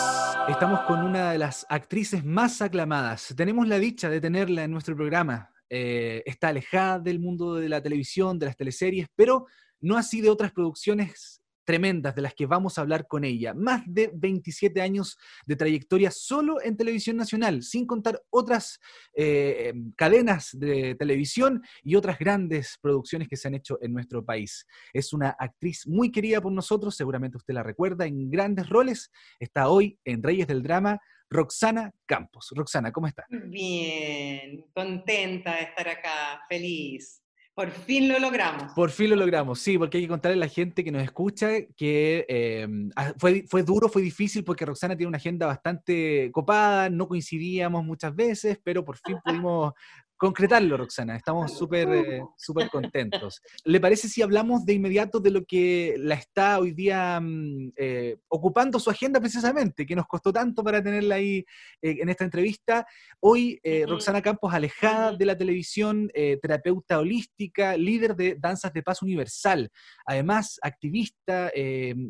estamos 0.49 0.81
con 0.81 0.99
una 0.99 1.31
de 1.31 1.37
las 1.37 1.65
actrices 1.69 2.25
más 2.25 2.61
aclamadas. 2.61 3.33
Tenemos 3.37 3.65
la 3.65 3.79
dicha 3.79 4.09
de 4.09 4.19
tenerla 4.19 4.65
en 4.65 4.71
nuestro 4.71 4.93
programa. 4.93 5.51
Eh, 5.69 6.21
está 6.25 6.49
alejada 6.49 6.99
del 6.99 7.21
mundo 7.21 7.55
de 7.55 7.69
la 7.69 7.81
televisión, 7.81 8.37
de 8.37 8.47
las 8.47 8.57
teleseries, 8.57 9.07
pero 9.15 9.45
no 9.79 9.97
así 9.97 10.19
de 10.19 10.29
otras 10.29 10.51
producciones 10.51 11.41
tremendas 11.65 12.15
de 12.15 12.21
las 12.21 12.33
que 12.33 12.45
vamos 12.45 12.77
a 12.77 12.81
hablar 12.81 13.07
con 13.07 13.23
ella. 13.23 13.53
Más 13.53 13.81
de 13.85 14.11
27 14.13 14.81
años 14.81 15.17
de 15.45 15.55
trayectoria 15.55 16.11
solo 16.11 16.61
en 16.61 16.77
televisión 16.77 17.17
nacional, 17.17 17.63
sin 17.63 17.85
contar 17.85 18.21
otras 18.29 18.79
eh, 19.15 19.73
cadenas 19.95 20.51
de 20.53 20.95
televisión 20.95 21.63
y 21.83 21.95
otras 21.95 22.17
grandes 22.17 22.77
producciones 22.81 23.27
que 23.27 23.35
se 23.35 23.47
han 23.47 23.55
hecho 23.55 23.77
en 23.81 23.93
nuestro 23.93 24.23
país. 24.23 24.65
Es 24.93 25.11
una 25.11 25.35
actriz 25.37 25.87
muy 25.87 26.11
querida 26.11 26.39
por 26.39 26.51
nosotros, 26.51 26.95
seguramente 26.95 27.37
usted 27.37 27.53
la 27.53 27.63
recuerda, 27.63 28.05
en 28.05 28.29
grandes 28.29 28.69
roles. 28.69 29.11
Está 29.39 29.69
hoy 29.69 29.99
en 30.05 30.23
Reyes 30.23 30.47
del 30.47 30.63
Drama. 30.63 30.99
Roxana 31.27 31.91
Campos. 32.05 32.53
Roxana, 32.55 32.91
¿cómo 32.91 33.07
está? 33.07 33.25
Bien, 33.29 34.63
contenta 34.73 35.55
de 35.55 35.63
estar 35.63 35.89
acá, 35.89 36.41
feliz. 36.47 37.24
Por 37.55 37.71
fin 37.71 38.09
lo 38.09 38.19
logramos. 38.19 38.73
Por 38.73 38.89
fin 38.89 39.11
lo 39.11 39.15
logramos, 39.15 39.59
sí, 39.59 39.77
porque 39.77 39.97
hay 39.97 40.03
que 40.03 40.09
contarle 40.09 40.35
a 40.35 40.39
la 40.39 40.49
gente 40.49 40.83
que 40.83 40.91
nos 40.91 41.01
escucha 41.01 41.47
que 41.77 42.25
em, 42.27 42.91
ah, 42.97 43.13
fue, 43.17 43.45
fue 43.47 43.63
duro, 43.63 43.87
fue 43.87 44.01
difícil, 44.01 44.43
porque 44.43 44.65
Roxana 44.65 44.97
tiene 44.97 45.07
una 45.07 45.19
agenda 45.19 45.47
bastante 45.47 46.29
copada, 46.33 46.89
no 46.89 47.07
coincidíamos 47.07 47.85
muchas 47.85 48.13
veces, 48.13 48.59
pero 48.61 48.83
por 48.83 48.97
fin 48.97 49.19
pudimos 49.23 49.71
concretarlo, 50.17 50.77
Roxana. 50.77 51.15
Estamos 51.15 51.57
súper 51.57 51.89
eh, 51.89 52.21
súper 52.37 52.69
contentos. 52.69 53.41
¿Le 53.65 53.79
parece 53.79 54.07
si 54.07 54.21
hablamos 54.21 54.65
de 54.65 54.73
inmediato 54.73 55.19
de 55.19 55.31
lo 55.31 55.45
que 55.45 55.95
la 55.97 56.15
está 56.15 56.59
hoy 56.59 56.71
día 56.71 57.19
mm, 57.19 57.73
eh, 57.75 58.17
ocupando 58.29 58.79
su 58.79 58.89
agenda 58.89 59.19
precisamente, 59.19 59.85
que 59.85 59.95
nos 59.95 60.07
costó 60.07 60.31
tanto 60.31 60.63
para 60.63 60.81
tenerla 60.81 61.15
ahí 61.15 61.45
eh, 61.81 61.97
en 62.01 62.09
esta 62.09 62.23
entrevista? 62.23 62.85
Hoy, 63.19 63.59
Roxana 63.87 64.21
Campos, 64.21 64.53
alejada 64.53 65.13
de 65.13 65.25
la 65.25 65.37
televisión, 65.37 66.09
terapeuta 66.41 66.99
holística, 66.99 67.75
líder 67.75 68.15
de 68.15 68.35
Danzas 68.39 68.71
de 68.73 68.83
Paz 68.83 69.01
Universal, 69.01 69.69
además 70.05 70.59
activista, 70.61 71.51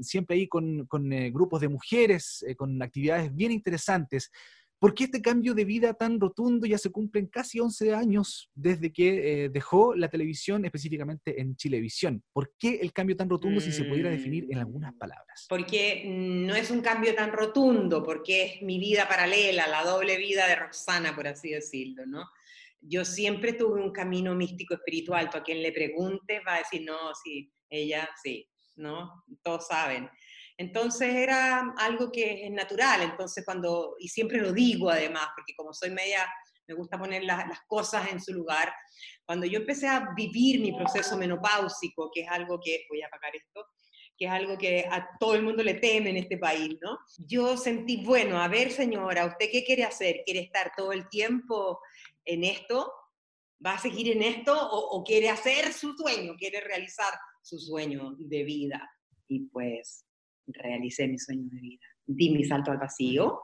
siempre 0.02 0.36
ahí 0.36 0.48
con, 0.48 0.86
con 0.88 1.10
grupos 1.32 1.62
de 1.62 1.70
mujeres, 1.70 2.46
con 2.58 2.82
actividades 2.82 3.34
bien 3.34 3.52
interesantes. 3.52 4.32
¿Por 4.80 4.94
qué 4.94 5.06
este 5.06 5.22
cambio 5.22 5.54
de 5.54 5.64
vida 5.64 5.94
tan 5.94 6.20
rotundo? 6.20 6.68
Ya 6.68 6.78
se 6.78 6.92
cumplen 6.92 7.28
casi 7.28 7.60
11 7.60 7.94
años 7.94 8.50
desde 8.54 8.92
que 8.92 9.46
eh, 9.46 9.50
dejó 9.50 9.96
la 9.96 10.10
televisión, 10.10 10.66
específicamente 10.66 11.40
en 11.40 11.56
Chilevisión. 11.56 12.24
¿Por 12.34 12.54
qué 12.60 12.80
el 12.82 12.92
cambio 12.92 13.16
tan 13.16 13.30
rotundo, 13.30 13.62
si 13.62 13.72
se 13.72 13.86
pudiera 13.86 14.10
definir 14.10 14.48
en 14.50 14.58
algunas 14.58 14.94
mm, 14.94 14.98
palabras? 14.98 15.46
Porque 15.48 16.04
no 16.06 16.56
es 16.56 16.72
un 16.72 16.82
cambio 16.82 17.16
tan 17.16 17.32
rotundo, 17.32 18.04
porque 18.04 18.44
es 18.44 18.62
mi 18.62 18.78
vida 18.78 19.08
paralela, 19.08 19.68
la 19.68 19.84
doble 19.84 20.18
vida 20.18 20.48
de 20.48 20.56
Roxana, 20.56 21.16
por 21.16 21.28
así 21.28 21.52
decirlo, 21.52 22.06
¿no? 22.06 22.26
Yo 22.82 23.06
siempre 23.06 23.54
tuve 23.54 23.82
un 23.82 23.92
camino 23.92 24.36
místico 24.36 24.76
espiritual. 24.76 25.30
Tú 25.30 25.38
a 25.38 25.44
quien 25.44 25.64
le 25.64 25.72
preguntes 25.72 26.42
va 26.46 26.56
a 26.56 26.60
decir, 26.60 26.84
no, 26.84 26.98
sí, 27.24 27.52
ella, 27.70 28.10
sí, 28.22 28.48
¿no? 28.76 29.24
Todos 29.42 29.68
saben. 29.68 30.10
Entonces 30.58 31.14
era 31.14 31.74
algo 31.78 32.12
que 32.12 32.46
es 32.46 32.52
natural, 32.52 33.02
entonces 33.02 33.44
cuando, 33.44 33.96
y 34.00 34.08
siempre 34.08 34.40
lo 34.40 34.54
digo 34.54 34.90
además, 34.90 35.28
porque 35.36 35.54
como 35.56 35.74
soy 35.74 35.92
media, 35.92 36.26
me 36.68 36.76
gusta 36.76 36.98
poner 36.98 37.24
las, 37.24 37.46
cosas 37.68 38.12
en 38.12 38.22
su 38.22 38.34
lugar, 38.34 38.74
cuando 39.26 39.46
yo 39.46 39.60
empecé 39.60 39.88
a 39.88 40.14
vivir 40.16 40.62
mi 40.62 40.72
proceso 40.72 41.18
menopáusico, 41.18 42.10
que 42.14 42.22
es 42.22 42.30
algo 42.30 42.60
que, 42.64 42.86
voy 42.90 43.02
a 43.02 43.08
apagar 43.08 43.36
esto, 43.36 43.66
que 44.18 44.26
es 44.26 44.32
algo 44.32 44.58
que 44.58 44.88
a 44.90 45.10
todo 45.20 45.36
el 45.36 45.44
mundo 45.44 45.62
le 45.62 45.74
teme 45.76 46.12
en 46.12 46.18
este 46.18 46.38
país, 46.38 46.78
¿no? 46.82 46.98
Yo 47.18 47.58
sentí, 47.58 47.98
bueno, 47.98 48.42
a 48.42 48.48
ver 48.48 48.72
señora, 48.72 49.26
¿usted 49.26 49.50
qué 49.52 49.66
quiere 49.66 49.84
hacer? 49.84 50.22
¿Quiere 50.24 50.40
estar 50.40 50.72
todo 50.76 50.94
el 50.94 51.10
tiempo 51.10 51.82
en 52.24 52.46
esto? 52.46 52.92
¿Va 53.64 53.74
a 53.74 53.80
seguir 53.80 54.10
en 54.12 54.24
esto 54.24 54.54
o, 54.54 54.98
o 54.98 55.04
quiere 55.04 55.30
hacer 55.30 55.74
su 55.74 55.94
sueño? 55.94 56.36
¿Quiere 56.38 56.62
realizar 56.62 57.14
su 57.42 57.60
sueño 57.60 58.16
de 58.18 58.44
vida? 58.44 58.90
Y 59.28 59.48
pues 59.50 60.06
realicé 60.48 61.08
mi 61.08 61.18
sueño 61.18 61.48
de 61.52 61.60
vida. 61.60 61.86
Di 62.06 62.30
mi 62.30 62.44
salto 62.44 62.72
al 62.72 62.78
vacío. 62.78 63.42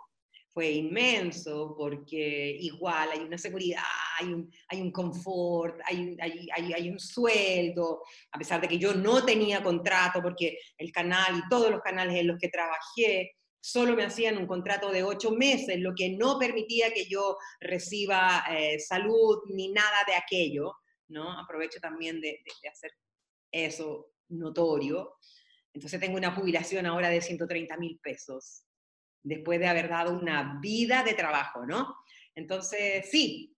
Fue 0.53 0.69
inmenso 0.69 1.75
porque 1.77 2.57
igual 2.59 3.09
hay 3.13 3.19
una 3.19 3.37
seguridad, 3.37 3.83
hay 4.19 4.33
un, 4.33 4.51
hay 4.67 4.81
un 4.81 4.91
confort, 4.91 5.79
hay, 5.85 6.17
hay, 6.19 6.49
hay, 6.53 6.73
hay 6.73 6.89
un 6.89 6.99
sueldo, 6.99 8.03
a 8.33 8.37
pesar 8.37 8.59
de 8.59 8.67
que 8.67 8.77
yo 8.77 8.93
no 8.93 9.23
tenía 9.23 9.63
contrato 9.63 10.21
porque 10.21 10.57
el 10.77 10.91
canal 10.91 11.37
y 11.37 11.49
todos 11.49 11.71
los 11.71 11.79
canales 11.79 12.17
en 12.17 12.27
los 12.27 12.37
que 12.37 12.49
trabajé 12.49 13.31
solo 13.61 13.95
me 13.95 14.03
hacían 14.03 14.37
un 14.37 14.47
contrato 14.47 14.91
de 14.91 15.03
ocho 15.03 15.31
meses, 15.31 15.79
lo 15.79 15.93
que 15.95 16.09
no 16.17 16.37
permitía 16.37 16.91
que 16.91 17.05
yo 17.05 17.37
reciba 17.61 18.43
eh, 18.49 18.77
salud 18.79 19.43
ni 19.53 19.71
nada 19.71 19.99
de 20.05 20.15
aquello, 20.15 20.73
¿no? 21.07 21.31
Aprovecho 21.39 21.79
también 21.79 22.19
de, 22.19 22.41
de 22.61 22.69
hacer 22.69 22.91
eso 23.51 24.11
notorio. 24.29 25.15
Entonces 25.73 25.99
tengo 25.99 26.17
una 26.17 26.35
jubilación 26.35 26.85
ahora 26.85 27.09
de 27.09 27.21
130 27.21 27.77
mil 27.77 27.99
pesos, 27.99 28.63
después 29.23 29.59
de 29.59 29.67
haber 29.67 29.89
dado 29.89 30.17
una 30.17 30.59
vida 30.61 31.03
de 31.03 31.13
trabajo, 31.13 31.65
¿no? 31.65 31.95
Entonces, 32.35 33.09
sí, 33.09 33.55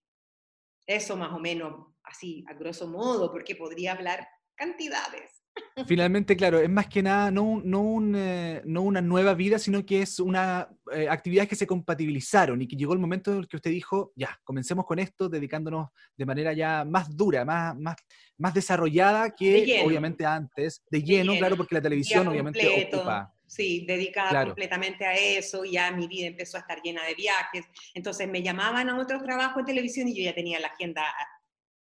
eso 0.86 1.16
más 1.16 1.32
o 1.32 1.38
menos, 1.38 1.94
así, 2.04 2.44
a 2.48 2.54
grosso 2.54 2.86
modo, 2.86 3.30
porque 3.30 3.56
podría 3.56 3.92
hablar 3.92 4.26
cantidades. 4.54 5.43
Finalmente, 5.86 6.36
claro, 6.36 6.60
es 6.60 6.70
más 6.70 6.86
que 6.86 7.02
nada 7.02 7.32
no, 7.32 7.60
no, 7.64 8.00
eh, 8.16 8.62
no 8.64 8.82
una 8.82 9.00
nueva 9.00 9.34
vida, 9.34 9.58
sino 9.58 9.84
que 9.84 10.02
es 10.02 10.20
una 10.20 10.68
eh, 10.92 11.08
actividad 11.08 11.48
que 11.48 11.56
se 11.56 11.66
compatibilizaron 11.66 12.62
y 12.62 12.68
que 12.68 12.76
llegó 12.76 12.92
el 12.92 13.00
momento 13.00 13.32
en 13.32 13.38
el 13.38 13.48
que 13.48 13.56
usted 13.56 13.72
dijo, 13.72 14.12
ya, 14.14 14.38
comencemos 14.44 14.86
con 14.86 15.00
esto, 15.00 15.28
dedicándonos 15.28 15.88
de 16.16 16.26
manera 16.26 16.52
ya 16.52 16.84
más 16.84 17.16
dura, 17.16 17.44
más, 17.44 17.76
más, 17.76 17.96
más 18.38 18.54
desarrollada 18.54 19.34
que 19.34 19.82
obviamente 19.84 20.24
antes, 20.24 20.84
de 20.88 21.02
lleno, 21.02 21.34
claro, 21.36 21.56
porque 21.56 21.74
la 21.74 21.82
televisión 21.82 22.28
obviamente 22.28 22.86
ocupa. 22.92 23.34
Sí, 23.44 23.84
dedicada 23.86 24.46
completamente 24.46 25.04
a 25.04 25.14
eso, 25.14 25.64
ya 25.64 25.90
mi 25.90 26.06
vida 26.06 26.28
empezó 26.28 26.56
a 26.56 26.60
estar 26.60 26.80
llena 26.82 27.04
de 27.04 27.14
viajes, 27.14 27.66
entonces 27.94 28.28
me 28.28 28.42
llamaban 28.42 28.88
a 28.88 28.98
otro 28.98 29.20
trabajo 29.20 29.58
en 29.58 29.66
televisión 29.66 30.06
y 30.06 30.16
yo 30.16 30.22
ya 30.22 30.34
tenía 30.34 30.60
la 30.60 30.68
agenda 30.68 31.02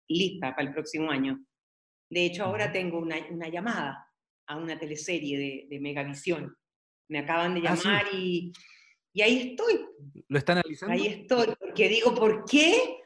lista 0.09 0.55
para 0.55 0.69
el 0.69 0.75
próximo 0.75 1.11
año. 1.11 1.43
De 2.11 2.25
hecho, 2.25 2.45
ahora 2.45 2.73
tengo 2.73 2.99
una, 2.99 3.17
una 3.31 3.49
llamada 3.49 4.07
a 4.47 4.57
una 4.57 4.79
teleserie 4.79 5.39
de, 5.39 5.67
de 5.69 5.81
Megavisión. 5.81 6.57
Me 7.09 7.21
acaban 7.21 7.55
de 7.55 7.67
ah, 7.69 7.75
llamar 7.75 8.07
y, 8.13 8.53
y, 9.13 9.23
ahí 9.23 9.51
estoy. 9.51 9.81
¿Lo 10.29 10.39
están 10.39 10.59
analizando? 10.59 10.95
Ahí 10.95 11.07
estoy, 11.07 11.55
porque 11.59 11.89
digo, 11.89 12.15
¿por 12.15 12.45
qué 12.45 12.99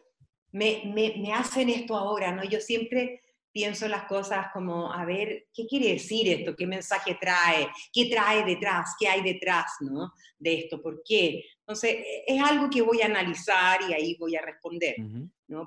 me, 0.52 0.82
me, 0.86 1.14
me 1.18 1.32
hacen 1.32 1.68
esto 1.68 1.96
ahora? 1.96 2.32
¿no? 2.32 2.44
Yo 2.44 2.60
siempre 2.60 3.22
pienso 3.52 3.86
las 3.86 4.04
cosas 4.04 4.46
como, 4.52 4.92
a 4.92 5.04
ver, 5.04 5.46
¿qué 5.52 5.66
quiere 5.66 5.92
decir 5.92 6.28
esto? 6.28 6.56
¿Qué 6.56 6.66
mensaje 6.66 7.16
trae? 7.20 7.68
¿Qué 7.92 8.06
trae 8.06 8.44
detrás? 8.44 8.94
¿Qué 8.98 9.06
hay 9.08 9.22
detrás 9.22 9.66
¿no? 9.80 10.12
de 10.38 10.60
esto? 10.60 10.80
¿Por 10.80 11.02
qué? 11.04 11.44
Entonces, 11.60 11.94
e, 11.94 12.24
es 12.26 12.42
algo 12.42 12.70
que 12.70 12.82
voy 12.82 13.02
a 13.02 13.06
analizar 13.06 13.80
y 13.88 13.92
ahí 13.92 14.16
voy 14.18 14.36
a 14.36 14.42
responder. 14.42 14.96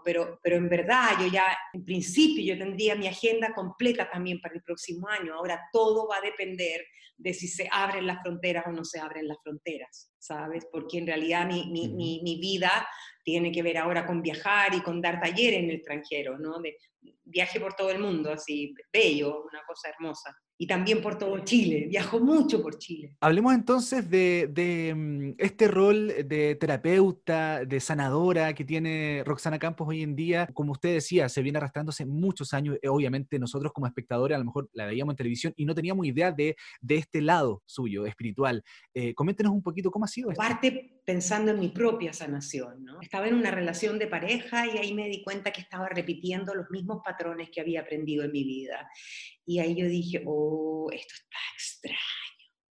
Pero, 0.04 0.40
pero 0.44 0.56
en 0.58 0.70
verdad, 0.70 1.12
yo 1.20 1.28
ya, 1.28 1.46
en 1.74 1.84
principio, 1.84 2.44
yo 2.44 2.58
tendría 2.58 2.96
mi 2.96 3.08
agenda 3.08 3.54
completa 3.54 4.10
también 4.10 4.42
para 4.42 4.56
el 4.56 4.64
próximo 4.64 5.08
año. 5.08 5.34
Ahora 5.34 5.70
todo 5.72 6.08
va 6.08 6.18
a 6.18 6.22
depender 6.22 6.82
de 7.18 7.34
si 7.34 7.48
se 7.48 7.68
abren 7.72 8.08
las 8.08 8.22
fronteras 8.22 8.66
o 8.68 8.72
no 8.72 8.84
se 8.84 9.00
abren 9.00 9.28
las 9.28 9.38
fronteras. 9.44 10.12
¿sabes? 10.26 10.66
Porque 10.72 10.98
en 10.98 11.08
realidad 11.08 11.48
mi, 11.48 11.68
mi, 11.68 11.88
mi, 11.90 12.22
mi 12.24 12.40
vida 12.40 12.88
tiene 13.24 13.52
que 13.52 13.64
ver 13.64 13.78
ahora 13.78 14.06
con 14.06 14.22
viajar 14.22 14.74
y 14.74 14.82
con 14.82 15.02
dar 15.02 15.22
talleres 15.22 15.60
en 15.60 15.70
el 15.70 15.76
extranjero, 15.78 16.38
¿no? 16.38 16.60
De, 16.60 16.78
viaje 17.24 17.60
por 17.60 17.74
todo 17.74 17.92
el 17.92 18.00
mundo, 18.00 18.32
así, 18.32 18.74
bello, 18.92 19.44
una 19.44 19.62
cosa 19.68 19.90
hermosa 19.90 20.36
y 20.58 20.68
también 20.68 21.02
por 21.02 21.18
todo 21.18 21.38
Chile. 21.40 21.88
Viajo 21.90 22.20
mucho 22.20 22.62
por 22.62 22.78
Chile. 22.78 23.18
Hablemos 23.20 23.54
entonces 23.54 24.10
de, 24.10 24.94
mm, 24.96 25.34
este 25.38 25.68
rol 25.68 26.14
de 26.26 26.56
terapeuta, 26.56 27.66
de 27.66 27.80
sanadora 27.80 28.54
que 28.54 28.64
tiene 28.64 29.24
Roxana 29.26 29.60
Campos 29.60 29.88
hoy 29.90 30.02
en 30.02 30.16
día. 30.16 30.48
Como 30.54 30.72
usted 30.72 30.94
decía, 30.94 31.28
se 31.28 31.42
viene 31.42 31.58
arrastrándose 31.58 32.06
muchos 32.06 32.54
años. 32.54 32.78
Eh, 32.82 32.88
obviamente 32.88 33.38
nosotros 33.38 33.74
como 33.74 33.88
espectadores 33.88 34.36
a 34.36 34.40
lo 34.40 34.46
mejor 34.46 34.70
la 34.74 34.86
veíamos 34.86 35.14
en 35.14 35.18
televisión 35.18 35.54
y 35.58 35.66
no 35.66 35.76
teníamos 35.76 36.06
idea 36.06 36.32
de, 36.32 36.56
de 36.80 36.96
este 37.06 37.22
lado 37.22 37.64
suyo, 37.66 38.06
espiritual. 38.06 38.64
Eh, 38.94 39.14
coméntenos 39.14 39.54
un 39.54 39.64
poquito 39.64 39.90
cómo 39.90 40.06
ha 40.06 40.08
sido 40.08 40.32
esto. 40.32 40.42
Parte 40.42 41.02
pensando 41.06 41.52
en 41.52 41.60
mi 41.60 41.70
propia 41.70 42.12
sanación. 42.14 42.84
¿no? 42.84 43.00
Estaba 43.02 43.28
en 43.28 43.36
una 43.36 43.52
relación 43.52 43.98
de 43.98 44.08
pareja 44.08 44.68
y 44.68 44.78
ahí 44.78 44.94
me 44.94 45.08
di 45.08 45.24
cuenta 45.24 45.52
que 45.52 45.62
estaba 45.62 45.88
repitiendo 45.88 46.54
los 46.54 46.70
mismos 46.70 47.02
patrones 47.04 47.50
que 47.52 47.62
había 47.62 47.82
aprendido 47.82 48.24
en 48.24 48.32
mi 48.32 48.44
vida. 48.44 48.90
Y 49.46 49.60
ahí 49.60 49.76
yo 49.76 49.88
dije, 49.88 50.24
oh, 50.26 50.90
esto 50.92 51.14
está 51.14 51.38
extraño. 51.56 52.00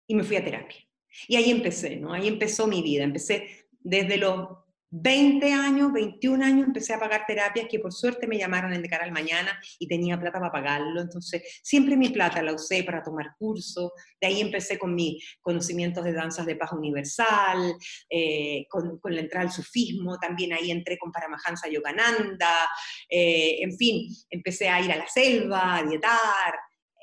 Y 0.07 0.15
me 0.15 0.25
fui 0.25 0.37
a 0.37 0.45
terapia. 0.45 0.81
Y 1.29 1.37
ahí 1.37 1.51
empecé, 1.51 1.97
¿no? 1.97 2.13
Ahí 2.13 2.29
empezó 2.29 2.67
mi 2.67 2.83
vida. 2.83 3.05
Empecé 3.05 3.69
desde 3.81 4.17
los 4.17 4.60
20 4.91 5.53
años, 5.53 5.93
21 5.93 6.45
años, 6.45 6.67
empecé 6.67 6.95
a 6.95 6.99
pagar 6.99 7.25
terapias 7.27 7.67
que 7.71 7.79
por 7.79 7.93
suerte 7.93 8.27
me 8.27 8.37
llamaron 8.37 8.73
en 8.73 8.83
De 8.83 8.89
cara 8.89 9.05
al 9.05 9.13
mañana 9.13 9.61
y 9.79 9.87
tenía 9.87 10.19
plata 10.19 10.41
para 10.41 10.51
pagarlo. 10.51 11.01
Entonces, 11.01 11.61
siempre 11.63 11.97
mi 11.97 12.09
plata 12.09 12.43
la 12.43 12.53
usé 12.53 12.83
para 12.83 13.03
tomar 13.03 13.37
cursos. 13.39 13.93
De 14.21 14.27
ahí 14.27 14.41
empecé 14.41 14.79
con 14.79 14.95
mis 14.95 15.23
conocimientos 15.41 16.05
de 16.05 16.13
danzas 16.13 16.45
de 16.45 16.57
paz 16.57 16.73
universal, 16.73 17.77
eh, 18.09 18.67
con, 18.69 18.99
con, 18.99 19.15
la 19.15 19.21
entrada 19.21 19.47
al 19.47 19.53
sufismo. 19.53 20.19
También 20.19 20.53
ahí 20.53 20.71
entré 20.71 20.99
con 20.99 21.13
Paramahansa 21.13 21.69
Yogananda. 21.69 22.69
Eh, 23.09 23.63
en 23.63 23.77
fin, 23.77 24.09
empecé 24.29 24.69
a 24.69 24.81
ir 24.81 24.91
a 24.91 24.97
la 24.97 25.07
selva, 25.07 25.77
a 25.77 25.83
dietar. 25.85 26.55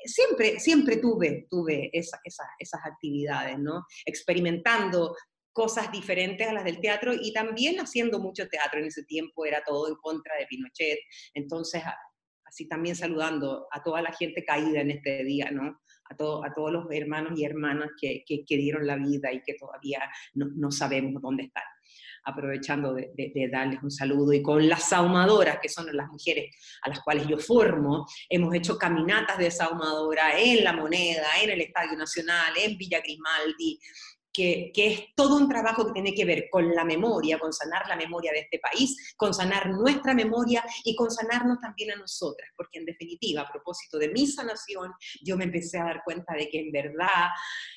Siempre, 0.04 0.60
siempre 0.60 0.98
tuve, 0.98 1.46
tuve 1.50 1.90
esa, 1.92 2.20
esa, 2.22 2.44
esas 2.58 2.80
actividades, 2.84 3.58
¿no? 3.58 3.84
Experimentando 4.04 5.16
cosas 5.52 5.90
diferentes 5.90 6.46
a 6.46 6.52
las 6.52 6.64
del 6.64 6.80
teatro 6.80 7.12
y 7.14 7.32
también 7.32 7.80
haciendo 7.80 8.18
mucho 8.18 8.48
teatro 8.48 8.80
en 8.80 8.86
ese 8.86 9.04
tiempo, 9.04 9.44
era 9.44 9.62
todo 9.64 9.88
en 9.88 9.96
contra 9.96 10.36
de 10.36 10.46
Pinochet. 10.46 10.98
Entonces, 11.34 11.82
así 12.48 12.66
también 12.66 12.96
saludando 12.96 13.66
a 13.70 13.82
toda 13.82 14.02
la 14.02 14.12
gente 14.12 14.44
caída 14.44 14.80
en 14.80 14.90
este 14.90 15.24
día, 15.24 15.50
¿no? 15.50 15.80
A, 16.10 16.16
todo, 16.16 16.44
a 16.44 16.54
todos 16.54 16.72
los 16.72 16.86
hermanos 16.90 17.38
y 17.38 17.44
hermanas 17.44 17.90
que, 18.00 18.24
que, 18.26 18.56
dieron 18.56 18.86
la 18.86 18.96
vida 18.96 19.30
y 19.30 19.42
que 19.42 19.54
todavía 19.54 20.00
no, 20.34 20.46
no 20.54 20.70
sabemos 20.70 21.20
dónde 21.20 21.44
están. 21.44 21.64
Aprovechando 22.24 22.94
de, 22.94 23.12
de, 23.14 23.48
darles 23.50 23.82
un 23.82 23.90
saludo 23.90 24.32
y 24.32 24.42
con 24.42 24.68
las 24.68 24.88
saumadoras, 24.88 25.58
que 25.60 25.68
son 25.68 25.94
las 25.94 26.08
mujeres 26.08 26.54
a 26.82 26.88
las 26.88 27.00
cuales 27.00 27.26
yo 27.26 27.38
formo, 27.38 28.06
hemos 28.28 28.54
hecho 28.54 28.78
caminatas 28.78 29.38
de 29.38 29.50
saumadora 29.50 30.38
en 30.38 30.64
La 30.64 30.72
Moneda, 30.72 31.28
en 31.42 31.50
el 31.50 31.60
Estadio 31.60 31.96
Nacional, 31.96 32.52
en 32.56 32.76
Villa 32.76 33.00
Grimaldi, 33.00 33.78
que, 34.38 34.72
es 34.74 35.14
todo 35.16 35.36
un 35.36 35.48
trabajo 35.48 35.86
que 35.86 35.92
tiene 35.92 36.14
que 36.14 36.24
ver 36.24 36.48
con 36.50 36.72
la 36.74 36.84
memoria, 36.84 37.38
con 37.38 37.52
sanar 37.52 37.88
la 37.88 37.96
memoria 37.96 38.30
de 38.32 38.40
este 38.40 38.60
país, 38.60 39.14
con 39.16 39.34
sanar 39.34 39.70
nuestra 39.70 40.14
memoria 40.14 40.64
y 40.84 40.94
con 40.94 41.10
sanarnos 41.10 41.58
también 41.60 41.90
a 41.92 41.96
nosotras, 41.96 42.48
porque 42.56 42.78
en 42.78 42.84
definitiva, 42.84 43.42
a 43.42 43.50
propósito 43.50 43.98
de 43.98 44.08
mi 44.08 44.26
sanación, 44.26 44.92
yo 45.22 45.36
me 45.36 45.44
empecé 45.44 45.78
a 45.78 45.84
dar 45.84 46.02
cuenta 46.04 46.34
de 46.34 46.48
que 46.48 46.60
en 46.60 46.70
verdad 46.70 47.30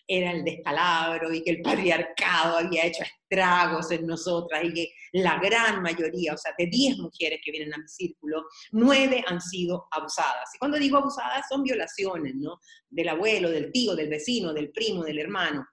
era 0.08 0.32
el 0.32 0.44
descalabro 0.44 1.34
y 1.34 1.44
que 1.44 1.52
el 1.52 1.62
patriarcado 1.62 2.58
había 2.58 2.86
hecho 2.86 3.04
estragos 3.04 3.90
en 3.92 4.06
nosotras 4.06 4.64
y 4.64 4.74
que 4.74 4.94
la 5.14 5.40
gran 5.40 5.82
mayoría, 5.82 6.34
o 6.34 6.38
sea, 6.38 6.54
de 6.58 6.68
10 6.68 6.98
mujeres 6.98 7.40
que 7.44 7.52
vienen 7.52 7.74
a 7.74 7.78
mi 7.78 7.88
círculo, 7.88 8.46
9 8.72 9.24
han 9.28 9.42
sido 9.42 9.88
abusadas. 9.92 10.50
Y 10.54 10.60
cuando 10.60 10.78
digo 10.78 10.98
abusadas 10.98 11.46
son 11.50 11.64
violaciones, 11.64 12.36
¿no? 12.36 12.60
Del 12.90 13.10
abuelo, 13.10 13.50
del 13.50 13.72
tío, 13.72 13.96
del 13.96 14.10
vecino, 14.10 14.54
del 14.54 14.72
primo, 14.72 15.04
del 15.04 15.20
hermano. 15.20 15.66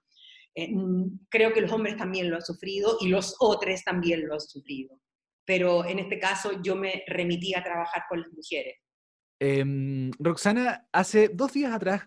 Eh, 0.55 0.73
mm, 0.73 1.27
creo 1.29 1.53
que 1.53 1.61
los 1.61 1.71
hombres 1.71 1.97
también 1.97 2.29
lo 2.29 2.35
han 2.35 2.41
sufrido 2.41 2.97
y 2.99 3.07
los 3.07 3.35
otros 3.39 3.83
también 3.83 4.27
lo 4.27 4.33
han 4.33 4.41
sufrido. 4.41 4.99
Pero 5.45 5.85
en 5.85 5.99
este 5.99 6.19
caso 6.19 6.61
yo 6.61 6.75
me 6.75 7.03
remití 7.07 7.53
a 7.55 7.63
trabajar 7.63 8.03
con 8.09 8.21
las 8.21 8.31
mujeres. 8.31 8.75
Em, 9.39 10.11
Roxana, 10.19 10.87
hace 10.91 11.29
dos 11.29 11.53
días 11.53 11.73
atrás, 11.73 12.03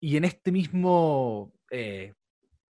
y 0.00 0.16
en 0.16 0.24
este 0.24 0.52
mismo, 0.52 1.52
eh, 1.70 2.12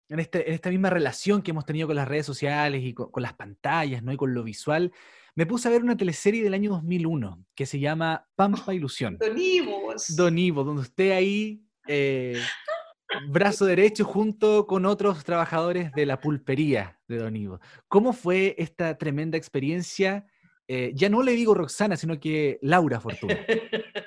en, 0.10 0.20
este, 0.20 0.48
en, 0.48 0.54
esta 0.54 0.70
misma 0.70 0.90
relación 0.90 1.42
que 1.42 1.52
hemos 1.52 1.66
tenido 1.66 1.88
con 1.88 1.96
las 1.96 2.08
redes 2.08 2.26
sociales 2.26 2.84
y 2.84 2.94
con, 2.94 3.10
las 3.24 3.34
pantallas, 3.34 4.04
¿no? 4.04 4.12
Y 4.12 4.18
con 4.18 4.34
lo 4.34 4.44
visual, 4.44 4.92
me 5.34 5.46
puse 5.46 5.68
a 5.68 5.72
ver 5.72 5.82
una 5.82 5.96
teleserie 5.96 6.44
del 6.44 6.54
año 6.54 6.72
2001 6.72 7.46
que 7.56 7.66
se 7.66 7.80
llama 7.80 8.28
Pampa 8.36 8.74
Ilusión. 8.74 9.18
Don 9.18 9.38
Ivo. 9.38 9.94
Don 10.10 10.38
Ivo, 10.38 10.64
donde 10.64 10.82
usted 10.82 11.12
ahí 11.12 11.64
eh, 11.88 12.40
brazo 13.28 13.66
derecho 13.66 14.06
junto 14.06 14.66
con 14.68 14.86
otros 14.86 15.24
trabajadores 15.24 15.92
de 15.94 16.06
la 16.06 16.20
pulpería 16.20 17.00
de 17.08 17.18
Don 17.18 17.36
Ivo. 17.36 17.60
¿Cómo 17.88 18.14
fue 18.14 18.56
esta 18.58 18.98
tremenda 18.98 19.38
experiencia? 19.38 20.26
Eh, 20.68 20.92
ya 20.94 21.10
no 21.10 21.22
le 21.22 21.34
digo 21.34 21.54
Roxana, 21.54 21.98
sino 21.98 22.20
que 22.20 22.60
Laura 22.62 23.00
Fortuna. 23.00 23.36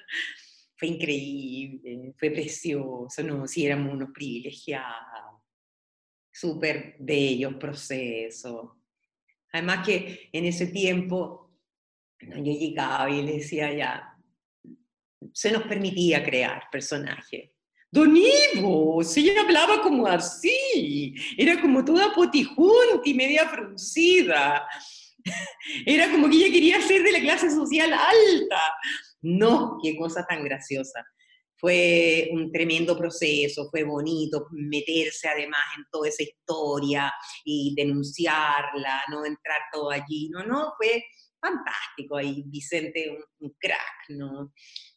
fue 0.76 0.88
increíble, 0.88 2.14
fue 2.16 2.30
precioso, 2.30 3.22
no, 3.22 3.46
si 3.46 3.66
éramos 3.66 3.92
unos 3.92 4.10
privilegiados, 4.12 5.42
súper 6.32 6.96
bellos 6.98 7.54
procesos. 7.54 8.70
Además 9.52 9.86
que 9.86 10.30
en 10.32 10.46
ese 10.46 10.66
tiempo 10.66 11.52
yo 12.20 12.52
llegaba 12.52 13.10
y 13.10 13.22
le 13.22 13.32
decía 13.34 13.72
ya, 13.72 14.18
se 15.32 15.52
nos 15.52 15.62
permitía 15.64 16.24
crear 16.24 16.64
personajes 16.70 17.53
Don 17.94 18.12
Ivo, 18.16 19.04
si 19.04 19.20
ella 19.20 19.42
hablaba 19.42 19.80
como 19.80 20.04
así, 20.08 21.14
era 21.38 21.60
como 21.60 21.84
toda 21.84 22.12
potijunta 22.12 23.02
y 23.04 23.14
media 23.14 23.48
fruncida. 23.48 24.66
Era 25.86 26.10
como 26.10 26.28
que 26.28 26.36
ella 26.38 26.52
quería 26.52 26.82
ser 26.82 27.04
de 27.04 27.12
la 27.12 27.20
clase 27.20 27.52
social 27.52 27.92
alta. 27.92 28.60
No, 29.22 29.78
qué 29.80 29.96
cosa 29.96 30.26
tan 30.28 30.42
graciosa. 30.42 31.06
Fue 31.56 32.30
un 32.32 32.50
tremendo 32.50 32.98
proceso, 32.98 33.70
fue 33.70 33.84
bonito 33.84 34.48
meterse 34.50 35.28
además 35.28 35.62
en 35.78 35.84
toda 35.92 36.08
esa 36.08 36.24
historia 36.24 37.12
y 37.44 37.74
denunciarla, 37.76 39.04
no 39.08 39.24
entrar 39.24 39.60
todo 39.72 39.92
allí. 39.92 40.30
No, 40.30 40.44
no, 40.44 40.72
fue 40.76 41.04
fantástico 41.40 42.16
ahí, 42.16 42.42
Vicente, 42.46 43.08
un, 43.08 43.24
un, 43.38 43.56
crack, 43.56 44.08
¿no? 44.08 44.52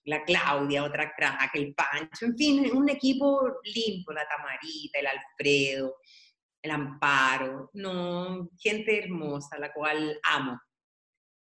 La 0.08 0.24
Claudia, 0.24 0.84
otra 0.84 1.14
crack, 1.16 1.56
el 1.56 1.74
Pancho, 1.74 2.26
en 2.26 2.38
fin, 2.38 2.72
un 2.74 2.90
equipo 2.90 3.60
limpio, 3.64 4.14
la 4.14 4.28
Tamarita, 4.28 5.00
el 5.00 5.08
Alfredo, 5.08 5.96
el 6.62 6.72
Amparo, 6.72 7.70
no, 7.74 8.50
gente 8.58 9.04
hermosa, 9.04 9.58
la 9.60 9.74
cual 9.74 10.20
amo. 10.24 10.60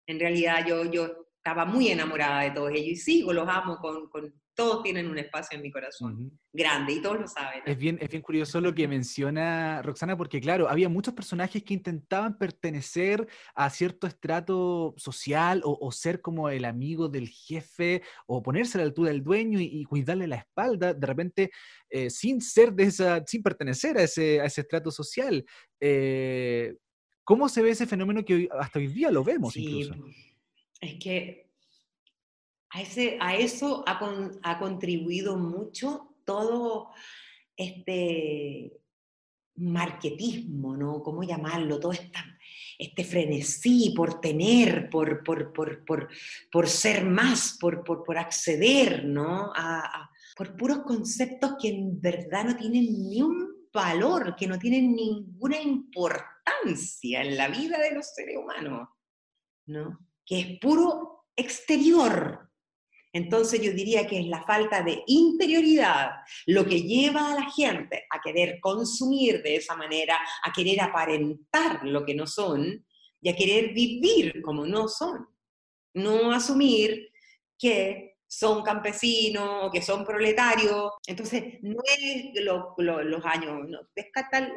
En 0.07 0.21
realidad 0.21 0.65
yo, 0.67 0.85
yo 0.85 1.27
estaba 1.37 1.65
muy 1.65 1.89
enamorada 1.89 2.43
de 2.43 2.51
todos 2.51 2.71
ellos 2.71 2.89
y 2.89 2.97
sigo, 2.97 3.33
los 3.33 3.49
amo 3.49 3.79
con 3.79 4.11
todos 4.57 4.83
tienen 4.83 5.09
un 5.09 5.19
espacio 5.19 5.57
en 5.57 5.63
mi 5.63 5.71
corazón 5.71 6.33
grande 6.51 6.95
y 6.95 7.03
todos 7.03 7.21
lo 7.21 7.29
saben. 7.29 7.63
Es 7.67 7.77
bien, 7.77 7.99
es 8.01 8.09
bien 8.09 8.23
curioso 8.23 8.61
lo 8.61 8.75
que 8.75 8.89
menciona 8.89 9.83
Roxana, 9.83 10.17
porque 10.17 10.41
claro, 10.41 10.69
había 10.69 10.89
muchos 10.89 11.13
personajes 11.13 11.63
que 11.63 11.75
intentaban 11.75 12.39
pertenecer 12.39 13.29
a 13.55 13.69
cierto 13.69 14.07
estrato 14.07 14.95
social 14.97 15.61
o, 15.63 15.93
ser 15.93 16.23
como 16.23 16.49
el 16.49 16.65
amigo 16.65 17.09
del 17.09 17.29
jefe 17.29 18.03
o 18.27 18.43
ponerse 18.43 18.79
a 18.79 18.81
la 18.81 18.87
altura 18.87 19.11
del 19.11 19.23
dueño 19.23 19.61
y, 19.61 19.85
cuidarle 19.85 20.27
la 20.27 20.37
espalda, 20.37 20.95
de 20.95 21.07
repente 21.07 21.51
eh, 21.91 22.09
sin 22.09 22.41
ser 22.41 22.73
de 22.73 22.85
esa, 22.85 23.23
sin 23.27 23.43
pertenecer 23.43 23.99
a 23.99 24.03
ese, 24.03 24.41
a 24.41 24.47
ese 24.47 24.63
estrato 24.63 24.91
social. 24.91 25.45
Eh, 25.79 26.75
¿Cómo 27.25 27.49
se 27.49 27.61
ve 27.61 27.71
ese 27.71 27.87
fenómeno 27.87 28.25
que 28.25 28.49
hasta 28.59 28.79
hoy 28.79 28.87
día 28.87 29.11
lo 29.11 29.23
vemos 29.23 29.55
incluso? 29.57 29.95
Es 30.81 30.95
que 30.99 31.46
a, 32.77 32.83
ese, 32.83 33.17
a 33.21 33.35
eso 33.37 33.83
ha, 33.87 33.99
ha, 34.43 34.59
contribuido 34.59 35.39
mucho 35.39 36.15
todo 36.27 36.91
este 37.57 38.71
marketismo, 39.55 40.77
¿no? 40.77 41.03
¿Cómo 41.03 41.23
llamarlo? 41.23 41.81
Todo 41.81 41.93
este 42.79 43.05
frenesí 43.05 43.95
por 43.97 44.21
tener, 44.21 44.91
por, 44.91 45.25
por, 45.25 45.55
por, 45.55 46.11
por, 46.53 46.69
ser 46.69 47.07
más, 47.07 47.57
por, 47.59 47.83
por 47.83 48.19
acceder, 48.19 49.07
¿no? 49.07 49.53
A, 49.57 50.11
por 50.37 50.55
puros 50.55 50.81
conceptos 50.81 51.55
que 51.59 51.69
en 51.69 51.99
verdad 51.99 52.45
no 52.45 52.57
tienen 52.57 52.85
ni 53.09 53.23
un 53.23 53.69
valor, 53.73 54.37
que 54.37 54.47
no 54.47 54.59
tienen 54.59 54.95
ninguna 54.95 55.59
importancia 55.63 57.23
en 57.23 57.39
la 57.39 57.49
vida 57.49 57.79
de 57.79 57.95
los 57.95 58.07
seres 58.13 58.37
humanos, 58.37 58.87
¿no? 59.65 59.99
Que 60.27 60.41
es 60.41 60.59
puro 60.61 61.25
exterior, 61.35 62.46
Entonces 63.17 63.63
yo 63.63 63.73
diría 63.73 64.07
que 64.07 64.21
es 64.21 64.27
la 64.27 64.45
falta 64.45 64.83
de 64.83 65.03
interioridad 65.07 66.11
lo 66.45 66.67
que 66.67 66.83
lleva 66.83 67.33
a 67.33 67.35
la 67.35 67.51
gente 67.51 68.05
a 68.11 68.21
querer 68.21 68.61
consumir 68.61 69.43
de 69.43 69.57
esa 69.57 69.75
manera, 69.75 70.19
a 70.45 70.53
querer 70.53 70.83
aparentar 70.83 71.83
lo 71.85 72.05
que 72.05 72.15
no 72.15 72.27
son 72.27 72.85
y 73.23 73.31
a 73.31 73.35
querer 73.35 73.73
vivir 73.73 74.43
como 74.43 74.67
no 74.67 74.87
son. 74.87 75.27
No 75.95 76.31
asumir 76.31 77.09
que 77.59 78.19
son 78.27 78.63
campesinos 78.63 79.65
o 79.65 79.71
que 79.71 79.81
son 79.81 80.05
proletarios. 80.05 80.93
Entonces, 81.07 81.59
no 81.63 81.81
es 81.99 82.45
los 82.45 83.25
años, 83.25 83.67
no, 83.67 83.81
es, 83.95 84.07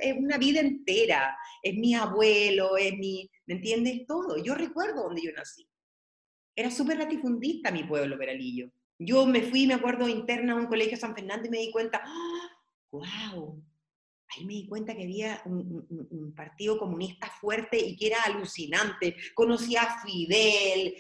es 0.01 0.17
una 0.17 0.37
vida 0.37 0.59
entera. 0.59 1.33
Es 1.63 1.75
mi 1.75 1.95
abuelo, 1.95 2.75
es 2.75 2.91
mi, 2.97 3.31
¿me 3.45 3.53
entiendes? 3.53 4.05
Todo. 4.05 4.35
Yo 4.43 4.53
recuerdo 4.53 5.03
donde 5.03 5.21
yo 5.21 5.31
nací. 5.31 5.65
Era 6.59 6.69
súper 6.69 6.97
latifundista 6.97 7.71
mi 7.71 7.85
pueblo, 7.85 8.17
Peralillo. 8.17 8.69
Yo 8.97 9.25
me 9.25 9.43
fui, 9.43 9.65
me 9.65 9.75
acuerdo, 9.75 10.09
interna 10.09 10.51
a 10.51 10.55
un 10.57 10.65
colegio 10.65 10.97
San 10.97 11.15
Fernando 11.15 11.47
y 11.47 11.51
me 11.51 11.59
di 11.59 11.71
cuenta, 11.71 12.03
¡wow! 12.91 13.01
¡Ah! 13.05 13.53
Ahí 14.35 14.43
me 14.43 14.55
di 14.55 14.67
cuenta 14.67 14.93
que 14.93 15.03
había 15.03 15.41
un, 15.45 16.33
partido 16.35 16.77
comunista 16.77 17.31
fuerte 17.39 17.77
y 17.79 17.95
que 17.95 18.07
era 18.07 18.23
alucinante. 18.23 19.15
Conocía 19.33 19.83
a 19.83 20.03
Fidel. 20.03 20.95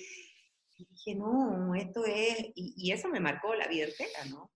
Y 0.77 0.85
dije, 0.85 1.15
no, 1.15 1.75
esto 1.75 2.05
es... 2.05 2.37
Y, 2.55 2.89
eso 2.93 3.09
me 3.09 3.19
marcó 3.19 3.53
la 3.53 3.67
vida 3.67 3.83
entera, 3.83 4.23
¿no? 4.29 4.53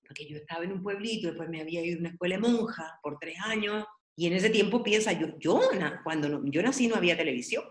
Porque 0.00 0.26
yo 0.26 0.38
estaba 0.38 0.64
en 0.64 0.72
un 0.72 0.82
pueblito, 0.82 1.28
después 1.28 1.50
me 1.50 1.60
había 1.60 1.84
ido 1.84 1.98
a 1.98 2.00
una 2.00 2.08
escuela 2.08 2.38
monja 2.38 2.98
por 3.02 3.18
tres 3.18 3.36
años. 3.44 3.84
Y 4.16 4.28
en 4.28 4.32
ese 4.32 4.48
tiempo 4.48 4.82
piensa, 4.82 5.12
yo, 5.12 5.38
yo 5.38 5.60
cuando 6.02 6.42
yo 6.46 6.62
nací 6.62 6.88
no 6.88 6.96
había 6.96 7.18
televisión. 7.18 7.64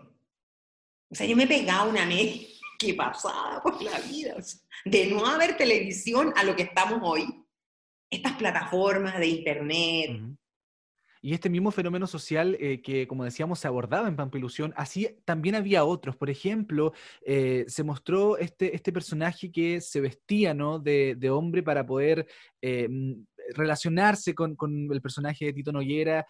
O 1.10 1.14
sea, 1.16 1.26
yo 1.26 1.36
me 1.36 1.48
pegaba 1.48 1.90
una 1.90 2.06
mes 2.06 2.51
que 2.86 2.94
pasaba 2.94 3.62
por 3.62 3.82
la 3.82 3.98
vida. 4.00 4.34
de 4.84 5.06
no 5.06 5.24
haber 5.26 5.56
televisión 5.56 6.32
a 6.36 6.44
lo 6.44 6.56
que 6.56 6.64
estamos 6.64 7.00
hoy, 7.02 7.24
estas 8.10 8.32
plataformas 8.32 9.18
de 9.18 9.26
internet. 9.26 10.22
Y 11.24 11.34
este 11.34 11.48
mismo 11.48 11.70
fenómeno 11.70 12.08
social 12.08 12.56
eh, 12.58 12.82
que, 12.82 13.06
como 13.06 13.22
decíamos, 13.22 13.60
se 13.60 13.68
abordaba 13.68 14.08
en 14.08 14.16
Pampilusión, 14.16 14.74
así 14.76 15.20
también 15.24 15.54
había 15.54 15.84
otros. 15.84 16.16
Por 16.16 16.30
ejemplo, 16.30 16.92
eh, 17.24 17.64
se 17.68 17.84
mostró 17.84 18.38
este, 18.38 18.74
este 18.74 18.92
personaje 18.92 19.52
que 19.52 19.80
se 19.80 20.00
vestía 20.00 20.52
¿no? 20.52 20.80
de, 20.80 21.14
de 21.16 21.30
hombre 21.30 21.62
para 21.62 21.86
poder 21.86 22.26
eh, 22.60 22.88
mm, 22.90 23.24
relacionarse 23.54 24.34
con, 24.34 24.56
con, 24.56 24.90
el 24.90 25.00
personaje 25.00 25.44
de 25.44 25.52
Tito 25.52 25.70
Noguera 25.70 26.26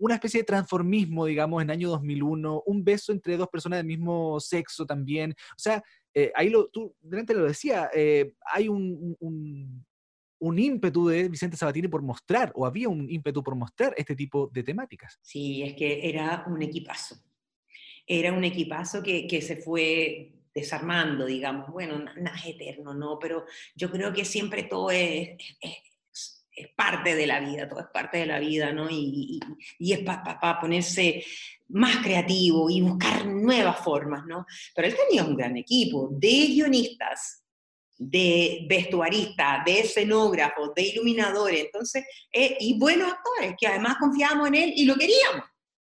una 0.00 0.14
especie 0.14 0.40
de 0.40 0.44
transformismo, 0.44 1.26
digamos, 1.26 1.62
en 1.62 1.70
año 1.70 1.90
2001, 1.90 2.62
un 2.66 2.84
beso 2.84 3.12
entre 3.12 3.36
dos 3.36 3.48
personas 3.48 3.78
del 3.78 3.86
mismo 3.86 4.40
sexo 4.40 4.86
también. 4.86 5.32
O 5.32 5.58
sea, 5.58 5.82
eh, 6.14 6.32
ahí 6.34 6.48
lo, 6.48 6.68
tú 6.68 6.94
delante 7.00 7.34
lo 7.34 7.44
decía, 7.44 7.90
eh, 7.94 8.32
hay 8.52 8.68
un, 8.68 9.16
un, 9.20 10.58
ímpetu 10.58 11.06
de 11.06 11.28
Vicente 11.28 11.56
Sabatini 11.56 11.86
por 11.86 12.02
mostrar, 12.02 12.50
o 12.54 12.66
había 12.66 12.88
un 12.88 13.08
ímpetu 13.10 13.42
por 13.42 13.54
mostrar 13.54 13.94
este 13.96 14.16
tipo 14.16 14.50
de 14.52 14.62
temáticas. 14.62 15.18
Sí, 15.22 15.62
es 15.62 15.74
que 15.74 16.08
era 16.08 16.44
un 16.48 16.62
equipazo. 16.62 17.16
Era 18.06 18.32
un 18.32 18.42
equipazo 18.42 19.02
que, 19.02 19.26
que 19.26 19.42
se 19.42 19.56
fue 19.56 20.32
desarmando, 20.54 21.26
digamos. 21.26 21.70
Bueno, 21.70 21.98
nada 21.98 22.36
es 22.38 22.46
eterno, 22.46 22.94
¿no? 22.94 23.18
Pero 23.20 23.44
yo 23.76 23.90
creo 23.90 24.12
que 24.12 24.24
siempre 24.24 24.62
todo 24.64 24.90
es 24.90 25.36
es 25.60 25.89
parte 26.68 27.14
de 27.14 27.26
la 27.26 27.40
vida, 27.40 27.68
todo 27.68 27.80
es 27.80 27.86
parte 27.92 28.18
de 28.18 28.26
la 28.26 28.38
vida, 28.38 28.72
¿no? 28.72 28.88
Y, 28.90 29.40
es 29.78 30.00
para 30.00 30.60
ponerse 30.60 31.24
más 31.68 31.98
creativo 31.98 32.68
y 32.70 32.80
buscar 32.80 33.26
nuevas 33.26 33.78
formas, 33.78 34.26
¿no? 34.26 34.46
Pero 34.74 34.88
él 34.88 34.96
tenía 34.96 35.24
un 35.24 35.36
gran 35.36 35.56
equipo 35.56 36.08
de 36.12 36.46
guionistas, 36.46 37.44
de 37.96 38.66
vestuaristas, 38.68 39.64
de 39.64 39.80
escenógrafos, 39.80 40.74
de 40.74 40.82
iluminadores, 40.82 41.66
entonces, 41.66 42.04
eh, 42.32 42.56
y 42.58 42.78
buenos 42.78 43.12
actores, 43.12 43.54
que 43.58 43.66
además 43.66 43.96
confiábamos 44.00 44.48
en 44.48 44.54
él 44.54 44.72
y 44.74 44.84
lo 44.86 44.96
queríamos, 44.96 45.44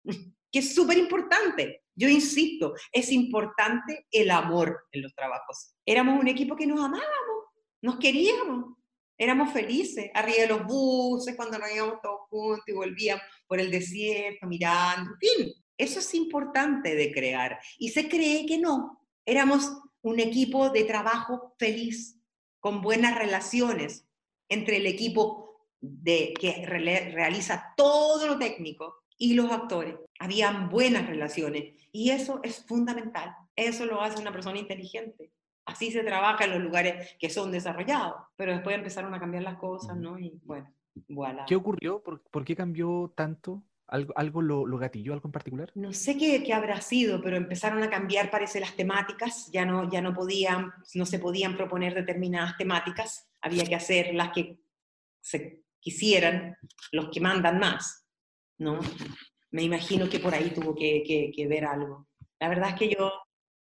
que 0.51 0.59
es 0.59 0.75
súper 0.75 0.97
importante. 0.97 1.81
Yo 1.95 2.09
insisto, 2.09 2.73
es 2.91 3.11
importante 3.11 4.05
el 4.11 4.29
amor 4.29 4.85
en 4.91 5.01
los 5.01 5.15
trabajos. 5.15 5.73
Éramos 5.85 6.19
un 6.19 6.27
equipo 6.27 6.55
que 6.55 6.67
nos 6.67 6.79
amábamos, 6.79 7.45
nos 7.81 7.97
queríamos, 7.97 8.75
éramos 9.17 9.51
felices, 9.53 10.09
arriba 10.13 10.41
de 10.41 10.47
los 10.47 10.65
buses, 10.65 11.35
cuando 11.35 11.57
nos 11.57 11.71
íbamos 11.73 12.01
todos 12.01 12.21
juntos 12.29 12.65
y 12.67 12.73
volvíamos 12.73 13.23
por 13.47 13.59
el 13.59 13.71
desierto 13.71 14.47
mirando, 14.47 15.11
fin, 15.19 15.53
eso 15.77 15.99
es 15.99 16.13
importante 16.13 16.95
de 16.95 17.11
crear. 17.11 17.59
Y 17.77 17.89
se 17.89 18.07
cree 18.09 18.45
que 18.45 18.57
no, 18.57 19.01
éramos 19.25 19.71
un 20.01 20.19
equipo 20.19 20.69
de 20.69 20.83
trabajo 20.83 21.55
feliz, 21.57 22.19
con 22.59 22.81
buenas 22.81 23.17
relaciones 23.17 24.07
entre 24.49 24.77
el 24.77 24.87
equipo 24.87 25.67
de, 25.81 26.33
que 26.39 26.65
realiza 26.65 27.73
todo 27.77 28.25
lo 28.27 28.39
técnico 28.39 29.03
y 29.17 29.33
los 29.33 29.51
actores. 29.51 29.95
Habían 30.19 30.69
buenas 30.69 31.07
relaciones 31.07 31.73
y 31.91 32.09
eso 32.09 32.39
es 32.43 32.65
fundamental. 32.65 33.35
Eso 33.55 33.85
lo 33.85 34.01
hace 34.01 34.21
una 34.21 34.31
persona 34.31 34.59
inteligente. 34.59 35.31
Así 35.65 35.91
se 35.91 36.03
trabaja 36.03 36.45
en 36.45 36.51
los 36.51 36.61
lugares 36.61 37.15
que 37.19 37.29
son 37.29 37.51
desarrollados, 37.51 38.15
pero 38.35 38.53
después 38.53 38.75
empezaron 38.75 39.13
a 39.13 39.19
cambiar 39.19 39.43
las 39.43 39.57
cosas, 39.57 39.97
¿no? 39.97 40.19
Y 40.19 40.39
bueno, 40.43 40.71
voilà. 41.07 41.45
¿Qué 41.47 41.55
ocurrió? 41.55 42.03
¿Por, 42.03 42.45
qué 42.45 42.55
cambió 42.55 43.11
tanto? 43.15 43.63
¿Algo, 43.87 44.13
algo 44.15 44.41
lo, 44.41 44.65
lo, 44.65 44.77
gatilló, 44.77 45.13
algo 45.13 45.27
en 45.27 45.31
particular? 45.31 45.71
No 45.75 45.91
sé 45.91 46.17
qué, 46.17 46.43
qué, 46.43 46.53
habrá 46.53 46.81
sido, 46.81 47.21
pero 47.21 47.35
empezaron 47.35 47.81
a 47.81 47.89
cambiar, 47.89 48.29
parece, 48.29 48.59
las 48.59 48.75
temáticas. 48.75 49.49
Ya 49.51 49.65
no, 49.65 49.89
ya 49.91 50.01
no 50.01 50.13
podían, 50.13 50.71
no 50.93 51.05
se 51.05 51.19
podían 51.19 51.55
proponer 51.55 51.95
determinadas 51.95 52.57
temáticas. 52.57 53.27
Había 53.41 53.63
que 53.63 53.75
hacer 53.75 54.13
las 54.13 54.31
que 54.31 54.59
se 55.21 55.63
quisieran, 55.79 56.57
los 56.91 57.09
que 57.09 57.21
mandan 57.21 57.59
más, 57.59 58.07
¿no? 58.59 58.79
Me 59.49 59.63
imagino 59.63 60.09
que 60.09 60.19
por 60.19 60.33
ahí 60.33 60.51
tuvo 60.51 60.75
que, 60.75 61.03
que, 61.05 61.31
que 61.35 61.47
ver 61.47 61.65
algo. 61.65 62.07
La 62.39 62.49
verdad 62.49 62.69
es 62.69 62.75
que 62.75 62.89
yo 62.89 63.11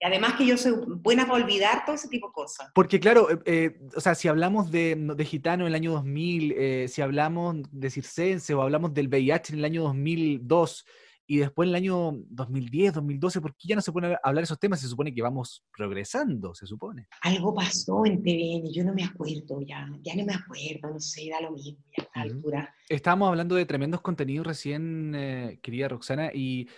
además 0.05 0.35
que 0.35 0.47
yo 0.47 0.57
soy 0.57 0.75
buena 0.87 1.27
para 1.27 1.43
olvidar 1.43 1.85
todo 1.85 1.97
ese 1.97 2.09
tipo 2.09 2.29
de 2.29 2.33
cosas. 2.35 2.69
Porque 2.75 3.01
claro, 3.01 3.31
eh, 3.31 3.39
eh, 3.47 3.81
o 3.97 4.01
sea, 4.01 4.15
si 4.15 4.29
hablamos 4.29 4.71
de, 4.71 4.95
de 4.97 5.25
Gitano 5.25 5.65
en 5.65 5.69
el 5.69 5.75
año 5.75 5.93
2000, 5.93 6.53
eh, 6.53 6.89
si 6.89 7.01
hablamos 7.01 7.57
de 7.71 7.91
Circense 7.91 8.53
o 8.53 8.63
hablamos 8.63 8.93
del 8.93 9.09
VIH 9.09 9.55
en 9.55 9.61
el 9.61 9.65
año 9.65 9.83
2002 9.83 10.85
y 11.27 11.39
después 11.39 11.67
en 11.67 11.71
el 11.71 11.77
año 11.77 12.13
2010, 12.29 12.93
2012, 12.93 13.41
¿por 13.41 13.57
qué 13.57 13.69
ya 13.69 13.77
no 13.77 13.81
se 13.81 13.91
a 13.91 14.21
hablar 14.23 14.45
esos 14.45 14.59
temas? 14.59 14.81
Se 14.81 14.89
supone 14.89 15.15
que 15.15 15.23
vamos 15.23 15.65
progresando, 15.75 16.55
se 16.55 16.67
supone. 16.67 17.09
Algo 17.23 17.55
pasó 17.55 18.05
en 18.05 18.23
TVN, 18.23 18.71
yo 18.75 18.85
no 18.85 18.93
me 18.93 19.05
acuerdo 19.05 19.63
ya, 19.63 19.89
ya 20.03 20.15
no 20.17 20.27
me 20.27 20.35
acuerdo, 20.35 20.93
no 20.93 21.01
sé, 21.01 21.31
da 21.31 21.41
lo 21.41 21.53
mismo 21.53 21.79
ya 21.97 22.07
a 22.13 22.21
altura. 22.21 22.75
Estábamos 22.91 23.31
hablando 23.31 23.55
de 23.55 23.65
tremendos 23.65 24.03
contenidos 24.03 24.47
recién, 24.47 25.59
querida 25.63 25.89
Roxana, 25.89 26.31
y 26.35 26.69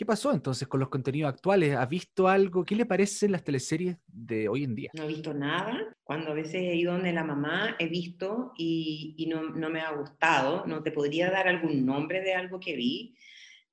¿Qué 0.00 0.06
pasó 0.06 0.32
entonces 0.32 0.66
con 0.66 0.80
los 0.80 0.88
contenidos 0.88 1.28
actuales? 1.28 1.76
¿Ha 1.76 1.84
visto 1.84 2.26
algo? 2.26 2.64
¿Qué 2.64 2.74
le 2.74 2.86
parecen 2.86 3.32
las 3.32 3.44
teleseries 3.44 3.98
de 4.06 4.48
hoy 4.48 4.64
en 4.64 4.74
día? 4.74 4.90
No 4.94 5.02
he 5.02 5.08
visto 5.08 5.34
nada. 5.34 5.94
Cuando 6.02 6.30
a 6.30 6.34
veces 6.34 6.54
he 6.54 6.74
ido 6.74 6.94
donde 6.94 7.12
la 7.12 7.22
mamá, 7.22 7.76
he 7.78 7.86
visto 7.86 8.54
y, 8.56 9.28
no, 9.28 9.42
no, 9.42 9.68
me 9.68 9.82
ha 9.82 9.92
gustado. 9.92 10.64
No 10.64 10.82
te 10.82 10.90
podría 10.90 11.30
dar 11.30 11.48
algún 11.48 11.84
nombre 11.84 12.22
de 12.22 12.32
algo 12.32 12.58
que 12.58 12.76
vi. 12.76 13.14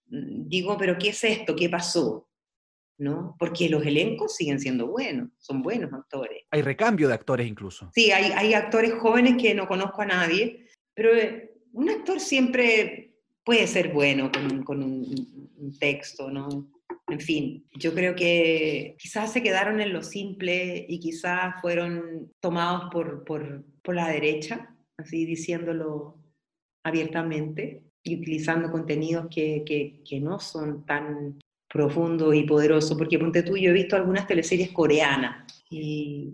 Mm, 0.07 0.49
digo, 0.49 0.75
pero 0.77 0.97
¿qué 0.97 1.11
es 1.11 1.23
esto? 1.23 1.55
¿Qué 1.55 1.69
pasó? 1.69 2.27
¿No? 2.97 3.37
Porque 3.39 3.69
los 3.69 3.85
elencos 3.85 4.35
siguen 4.35 4.59
siendo 4.59 4.87
buenos, 4.87 5.29
son 5.37 5.61
buenos 5.61 5.93
actores. 5.93 6.43
Hay 6.51 6.61
recambio 6.61 7.07
de 7.07 7.13
actores 7.13 7.47
incluso. 7.47 7.89
Sí, 7.95 8.11
hay, 8.11 8.33
hay 8.33 8.53
actores 8.53 8.95
jóvenes 8.95 9.41
que 9.41 9.55
no 9.55 9.65
conozco 9.65 10.01
a 10.01 10.07
nadie, 10.07 10.67
pero 10.93 11.15
eh, 11.15 11.53
un 11.71 11.89
actor 11.89 12.19
siempre 12.19 13.06
puede 13.47 13.65
ser 13.65 13.93
bueno 13.93 14.29
con, 14.65 14.83
un, 14.83 15.77
texto, 15.79 16.29
¿no? 16.29 16.69
En 17.07 17.21
fin, 17.21 17.65
yo 17.79 17.93
creo 17.93 18.13
que 18.13 18.97
quizás 18.99 19.31
se 19.31 19.41
quedaron 19.41 19.79
en 19.79 19.93
lo 19.93 20.03
simple 20.03 20.85
y 20.85 20.99
quizás 20.99 21.55
fueron 21.61 22.29
tomados 22.41 22.89
por, 22.91 23.23
por, 23.23 23.63
por 23.81 23.95
la 23.95 24.09
derecha, 24.09 24.75
así 24.97 25.25
diciéndolo 25.25 26.21
abiertamente, 26.83 27.85
y 28.03 28.17
utilizando 28.17 28.69
contenidos 28.69 29.27
que, 29.33 29.63
que, 29.65 30.03
que, 30.03 30.19
no 30.19 30.41
son 30.41 30.85
tan 30.85 31.39
profundos 31.69 32.35
y 32.35 32.43
poderosos, 32.43 32.97
porque 32.97 33.17
ponte 33.17 33.43
tú, 33.43 33.55
yo 33.55 33.69
he 33.69 33.73
visto 33.73 33.95
algunas 33.95 34.27
teleseries 34.27 34.71
coreanas 34.71 35.63
y, 35.69 36.33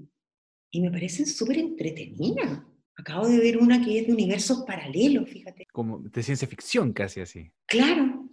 y 0.72 0.82
me 0.82 0.90
parecen 0.90 1.28
súper 1.28 1.60
entretenidas. 1.60 2.60
Acabo 2.96 3.28
de 3.28 3.40
ver 3.40 3.58
una 3.58 3.84
que 3.84 4.00
es 4.00 4.08
de 4.08 4.14
universos 4.14 4.64
paralelos, 4.68 5.30
fíjate. 5.30 5.66
Como 5.72 6.00
de 6.00 6.24
ciencia 6.24 6.48
ficción 6.48 6.94
casi 6.94 7.22
así. 7.22 7.52
Claro, 7.66 8.30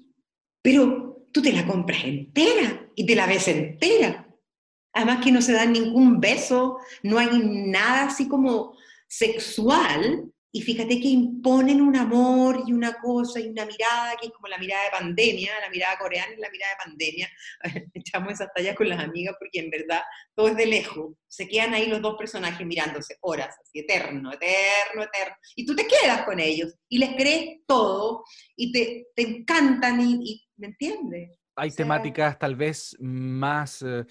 pero 0.63 1.27
tú 1.33 1.41
te 1.43 1.53
la 1.53 1.67
compras 1.67 2.05
entera 2.05 2.89
y 2.95 3.07
te 3.07 3.15
la 3.15 3.27
ves 3.27 3.49
entera. 3.49 4.27
Además 4.93 5.25
que 5.25 5.33
no 5.33 5.41
se 5.41 5.53
dan 5.53 5.73
ningún 5.73 6.21
beso, 6.21 6.79
no 7.03 7.19
hay 7.19 7.29
nada 7.43 8.07
así 8.07 8.29
como 8.29 8.77
sexual, 9.09 10.31
y 10.53 10.63
fíjate 10.63 11.01
que 11.01 11.09
imponen 11.09 11.81
un 11.81 11.97
amor 11.97 12.65
y 12.67 12.73
una 12.73 12.95
cosa 12.95 13.39
y 13.39 13.49
una 13.49 13.65
mirada 13.65 14.17
que 14.21 14.27
es 14.27 14.33
como 14.33 14.49
la 14.49 14.59
mirada 14.59 14.85
de 14.85 14.91
pandemia, 14.91 15.53
la 15.61 15.71
mirada 15.71 15.97
coreana 15.97 16.35
y 16.35 16.41
la 16.41 16.51
mirada 16.51 16.73
de 16.73 16.91
pandemia. 16.91 17.31
Echamos 17.95 18.33
esas 18.33 18.53
tallas 18.53 18.75
con 18.75 18.89
las 18.89 18.99
amigas 18.99 19.37
porque 19.39 19.61
en 19.61 19.71
verdad 19.71 20.03
todo 20.35 20.49
es 20.49 20.57
de 20.57 20.67
lejos. 20.67 21.15
Se 21.29 21.47
quedan 21.47 21.75
ahí 21.75 21.87
los 21.87 22.03
dos 22.03 22.17
personajes 22.19 22.67
mirándose 22.67 23.17
horas, 23.21 23.57
así 23.63 23.79
eterno, 23.79 24.33
eterno, 24.33 25.05
eterno. 25.05 25.37
Y 25.55 25.65
tú 25.65 25.77
te 25.77 25.87
quedas 25.87 26.25
con 26.25 26.41
ellos 26.41 26.75
y 26.89 26.99
les 26.99 27.11
crees 27.11 27.61
todo 27.67 28.25
y 28.57 28.73
te, 28.73 29.07
te 29.15 29.23
encantan 29.23 30.01
y, 30.01 30.45
¿me 30.57 30.69
entiendes? 30.69 31.40
Hay 31.57 31.71
temáticas 31.71 32.39
tal 32.39 32.57
vez 32.57 32.97
más 33.01 33.83
eh, 33.83 34.05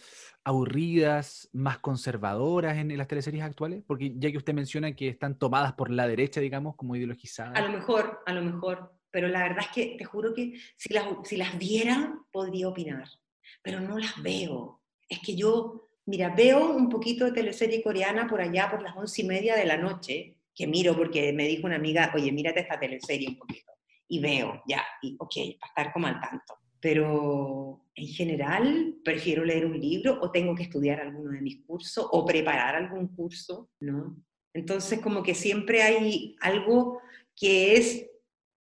aburridas, 0.43 1.49
más 1.53 1.79
conservadoras 1.79 2.77
en, 2.77 2.95
las 2.97 3.07
teleseries 3.07 3.43
actuales, 3.43 3.83
porque 3.85 4.13
ya 4.15 4.31
que 4.31 4.37
usted 4.37 4.53
menciona 4.53 4.95
que 4.95 5.09
están 5.09 5.37
tomadas 5.37 5.73
por 5.73 5.89
la 5.89 6.07
derecha, 6.07 6.41
digamos, 6.41 6.75
como 6.75 6.95
ideologizadas. 6.95 7.57
A 7.57 7.61
lo 7.61 7.69
mejor, 7.69 8.21
a 8.25 8.33
lo 8.33 8.41
mejor, 8.41 8.93
pero 9.09 9.27
la 9.27 9.43
verdad 9.43 9.65
es 9.65 9.67
que 9.69 9.95
te 9.97 10.05
juro 10.05 10.33
que 10.33 10.59
si 10.75 10.93
las, 10.93 11.05
si 11.23 11.37
las 11.37 11.57
viera 11.57 12.13
podría 12.31 12.67
opinar, 12.67 13.07
pero 13.61 13.79
no 13.79 13.97
las 13.97 14.21
veo. 14.21 14.81
Es 15.07 15.19
que 15.19 15.35
yo, 15.35 15.89
mira, 16.05 16.33
veo 16.35 16.71
un 16.71 16.89
poquito 16.89 17.25
de 17.25 17.31
teleserie 17.31 17.81
coreana 17.81 18.27
por 18.27 18.41
allá 18.41 18.69
por 18.69 18.81
las 18.81 18.95
once 18.95 19.21
y 19.21 19.25
media 19.25 19.55
de 19.55 19.65
la 19.65 19.77
noche, 19.77 20.35
que 20.53 20.67
miro 20.67 20.95
porque 20.95 21.31
me 21.33 21.47
dijo 21.47 21.65
una 21.65 21.77
amiga, 21.77 22.11
oye, 22.13 22.31
mírate 22.31 22.59
esta 22.59 22.79
teleserie 22.79 23.29
un 23.29 23.37
poquito, 23.37 23.71
y 24.07 24.19
veo, 24.19 24.61
ya, 24.67 24.83
y 25.01 25.15
ok, 25.17 25.35
para 25.59 25.69
estar 25.69 25.93
como 25.93 26.07
al 26.07 26.19
tanto 26.19 26.59
pero 26.79 27.85
en 27.95 28.07
general 28.07 28.95
prefiero 29.03 29.43
leer 29.43 29.65
un 29.65 29.79
libro 29.79 30.19
o 30.21 30.31
tengo 30.31 30.55
que 30.55 30.63
estudiar 30.63 31.01
alguno 31.01 31.31
de 31.31 31.41
mis 31.41 31.61
cursos 31.65 32.07
o 32.11 32.25
preparar 32.25 32.75
algún 32.75 33.07
curso, 33.15 33.69
¿no? 33.79 34.15
Entonces 34.53 34.99
como 34.99 35.21
que 35.21 35.35
siempre 35.35 35.81
hay 35.81 36.35
algo 36.41 37.01
que 37.35 37.75
es 37.75 38.05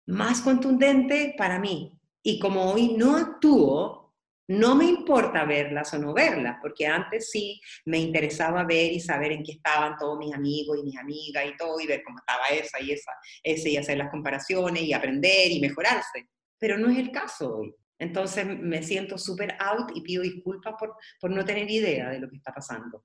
más 0.07 0.41
contundente 0.41 1.35
para 1.37 1.59
mí. 1.59 1.99
Y 2.23 2.39
como 2.39 2.73
hoy 2.73 2.95
no 2.97 3.17
actúo, 3.17 4.15
no 4.49 4.75
me 4.75 4.85
importa 4.85 5.45
verlas 5.45 5.93
o 5.95 5.99
no 5.99 6.13
verlas, 6.13 6.59
porque 6.61 6.87
antes 6.87 7.31
sí 7.31 7.61
me 7.85 7.99
interesaba 7.99 8.65
ver 8.65 8.93
y 8.93 9.01
saber 9.01 9.33
en 9.33 9.43
qué 9.43 9.53
estaban 9.53 9.97
todos 9.97 10.19
mis 10.19 10.35
amigos 10.35 10.79
y 10.79 10.83
mis 10.83 10.99
amigas 10.99 11.45
y 11.47 11.57
todo, 11.57 11.81
y 11.81 11.87
ver 11.87 12.03
cómo 12.05 12.19
estaba 12.19 12.49
esa 12.49 12.81
y 12.81 12.93
esa, 12.93 13.13
ese, 13.43 13.71
y 13.71 13.77
hacer 13.77 13.99
las 13.99 14.11
comparaciones 14.11 14.83
y 14.83 14.93
aprender 14.93 15.51
y 15.51 15.61
mejorarse. 15.61 16.29
Pero 16.59 16.77
no 16.79 16.91
es 16.91 16.99
el 16.99 17.11
caso 17.11 17.57
hoy. 17.59 17.75
Entonces 18.03 18.45
me 18.45 18.83
siento 18.83 19.17
súper 19.17 19.57
out 19.61 19.93
y 19.95 20.01
pido 20.01 20.25
disculpas 20.25 20.75
por, 20.77 20.97
por 21.21 21.31
no 21.31 21.45
tener 21.45 21.71
idea 21.71 22.11
de 22.11 22.19
lo 22.19 22.29
que 22.29 22.35
está 22.35 22.53
pasando, 22.53 23.05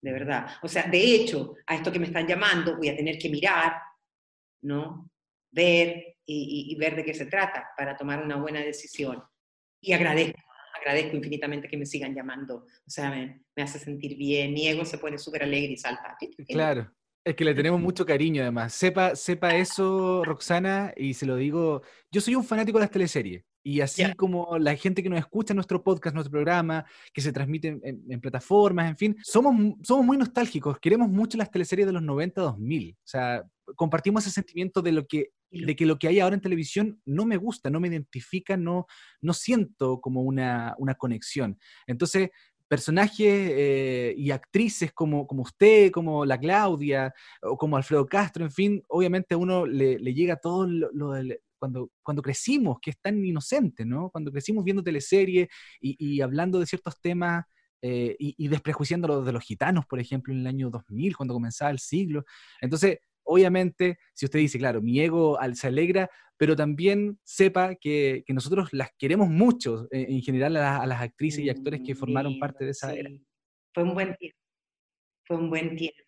de 0.00 0.12
verdad. 0.12 0.46
O 0.62 0.68
sea, 0.68 0.84
de 0.84 1.16
hecho, 1.16 1.54
a 1.66 1.74
esto 1.74 1.90
que 1.90 1.98
me 1.98 2.06
están 2.06 2.28
llamando 2.28 2.76
voy 2.76 2.88
a 2.88 2.96
tener 2.96 3.18
que 3.18 3.28
mirar, 3.28 3.72
¿no? 4.62 5.10
Ver 5.50 6.18
y, 6.24 6.76
ver 6.78 6.94
de 6.94 7.04
qué 7.04 7.12
se 7.12 7.26
trata 7.26 7.70
para 7.76 7.96
tomar 7.96 8.22
una 8.22 8.36
buena 8.36 8.60
decisión. 8.60 9.20
Y 9.80 9.92
agradezco, 9.92 10.38
agradezco 10.78 11.16
infinitamente 11.16 11.66
que 11.66 11.76
me 11.76 11.86
sigan 11.86 12.14
llamando. 12.14 12.66
O 12.86 12.90
sea, 12.90 13.10
me, 13.10 13.42
me 13.56 13.62
hace 13.64 13.80
sentir 13.80 14.16
bien, 14.16 14.52
mi 14.52 14.68
ego 14.68 14.84
se 14.84 14.98
pone 14.98 15.18
súper 15.18 15.42
alegre 15.42 15.72
y 15.72 15.76
salta. 15.76 16.16
Claro. 16.46 16.92
Es 17.24 17.34
que 17.34 17.44
le 17.44 17.54
tenemos 17.54 17.80
mucho 17.80 18.06
cariño 18.06 18.42
además. 18.42 18.72
Sepa, 18.72 19.16
sepa 19.16 19.56
eso, 19.56 20.22
Roxana, 20.24 20.94
y 20.96 21.14
se 21.14 21.26
lo 21.26 21.34
digo, 21.34 21.82
yo 22.12 22.20
soy 22.20 22.36
un 22.36 22.44
fanático 22.44 22.78
de 22.78 22.84
las 22.84 22.92
teleseries. 22.92 23.42
Y 23.66 23.80
así 23.80 24.04
como 24.14 24.58
la 24.58 24.76
gente 24.76 25.02
que 25.02 25.08
nos 25.08 25.18
escucha 25.18 25.52
en 25.52 25.56
nuestro 25.56 25.82
podcast, 25.82 26.14
nuestro 26.14 26.30
programa, 26.30 26.86
que 27.12 27.20
se 27.20 27.32
transmite 27.32 27.80
en, 27.82 28.20
plataformas, 28.20 28.88
en 28.88 28.96
fin, 28.96 29.16
somos, 29.24 29.74
somos 29.82 30.06
muy 30.06 30.16
nostálgicos, 30.16 30.78
queremos 30.78 31.08
mucho 31.08 31.36
las 31.36 31.50
teleseries 31.50 31.88
de 31.88 31.92
los 31.92 32.02
90-2000. 32.04 32.94
O 32.94 32.96
sea, 33.02 33.44
compartimos 33.74 34.24
ese 34.24 34.34
sentimiento 34.34 34.82
de, 34.82 34.92
lo 34.92 35.08
que, 35.08 35.30
de 35.50 35.74
que 35.74 35.84
lo 35.84 35.98
que 35.98 36.06
hay 36.06 36.20
ahora 36.20 36.36
en 36.36 36.42
televisión 36.42 37.02
no 37.04 37.26
me 37.26 37.38
gusta, 37.38 37.68
no 37.68 37.80
me 37.80 37.88
identifica, 37.88 38.56
no, 38.56 38.86
no 39.20 39.32
siento 39.32 40.00
como 40.00 40.22
una, 40.22 40.76
una 40.78 40.94
conexión. 40.94 41.58
Entonces, 41.88 42.30
personajes 42.68 43.50
eh, 43.52 44.14
y 44.16 44.30
actrices 44.30 44.92
como, 44.92 45.26
como 45.26 45.42
usted, 45.42 45.90
como 45.90 46.24
la 46.24 46.38
Claudia, 46.38 47.12
o 47.42 47.56
como 47.56 47.76
Alfredo 47.76 48.06
Castro, 48.06 48.44
en 48.44 48.52
fin, 48.52 48.82
obviamente 48.88 49.34
a 49.34 49.38
uno 49.38 49.66
le, 49.66 49.98
llega 49.98 50.36
todo 50.36 50.68
lo, 50.68 50.90
lo, 50.92 51.14
cuando, 51.58 51.90
cuando 52.02 52.22
crecimos, 52.22 52.78
que 52.80 52.90
es 52.90 52.98
tan 53.00 53.24
inocente, 53.24 53.84
¿no? 53.84 54.10
Cuando 54.10 54.30
crecimos 54.32 54.64
viendo 54.64 54.82
teleseries 54.82 55.48
y, 55.80 56.20
hablando 56.20 56.60
de 56.60 56.66
ciertos 56.66 57.00
temas 57.00 57.44
eh, 57.82 58.16
y, 58.18 58.48
desprejuiciando 58.48 59.08
los 59.08 59.26
de 59.26 59.32
los 59.32 59.44
gitanos, 59.44 59.86
por 59.86 60.00
ejemplo, 60.00 60.32
en 60.32 60.40
el 60.40 60.46
año 60.46 60.70
2000, 60.70 61.16
cuando 61.16 61.34
comenzaba 61.34 61.70
el 61.70 61.78
siglo. 61.78 62.24
Entonces, 62.60 62.98
obviamente, 63.22 63.98
si 64.14 64.26
usted 64.26 64.38
dice, 64.38 64.58
claro, 64.58 64.80
mi 64.80 65.00
ego 65.00 65.38
se 65.54 65.66
alegra, 65.68 66.10
pero 66.36 66.54
también 66.54 67.18
sepa 67.24 67.74
que, 67.74 68.24
nosotros 68.28 68.72
las 68.72 68.90
queremos 68.98 69.28
mucho, 69.28 69.88
eh, 69.90 70.06
en 70.08 70.22
general, 70.22 70.56
a, 70.56 70.86
las 70.86 71.00
actrices 71.00 71.44
y 71.44 71.50
actores 71.50 71.80
que 71.84 71.94
formaron 71.94 72.38
parte 72.38 72.64
de 72.64 72.70
esa 72.72 72.94
era. 72.94 73.10
Fue 73.74 73.82
un 73.82 73.94
buen 73.94 74.14
tiempo, 74.16 74.38
fue 75.26 75.36
un 75.36 75.50
buen 75.50 75.76
tiempo 75.76 76.05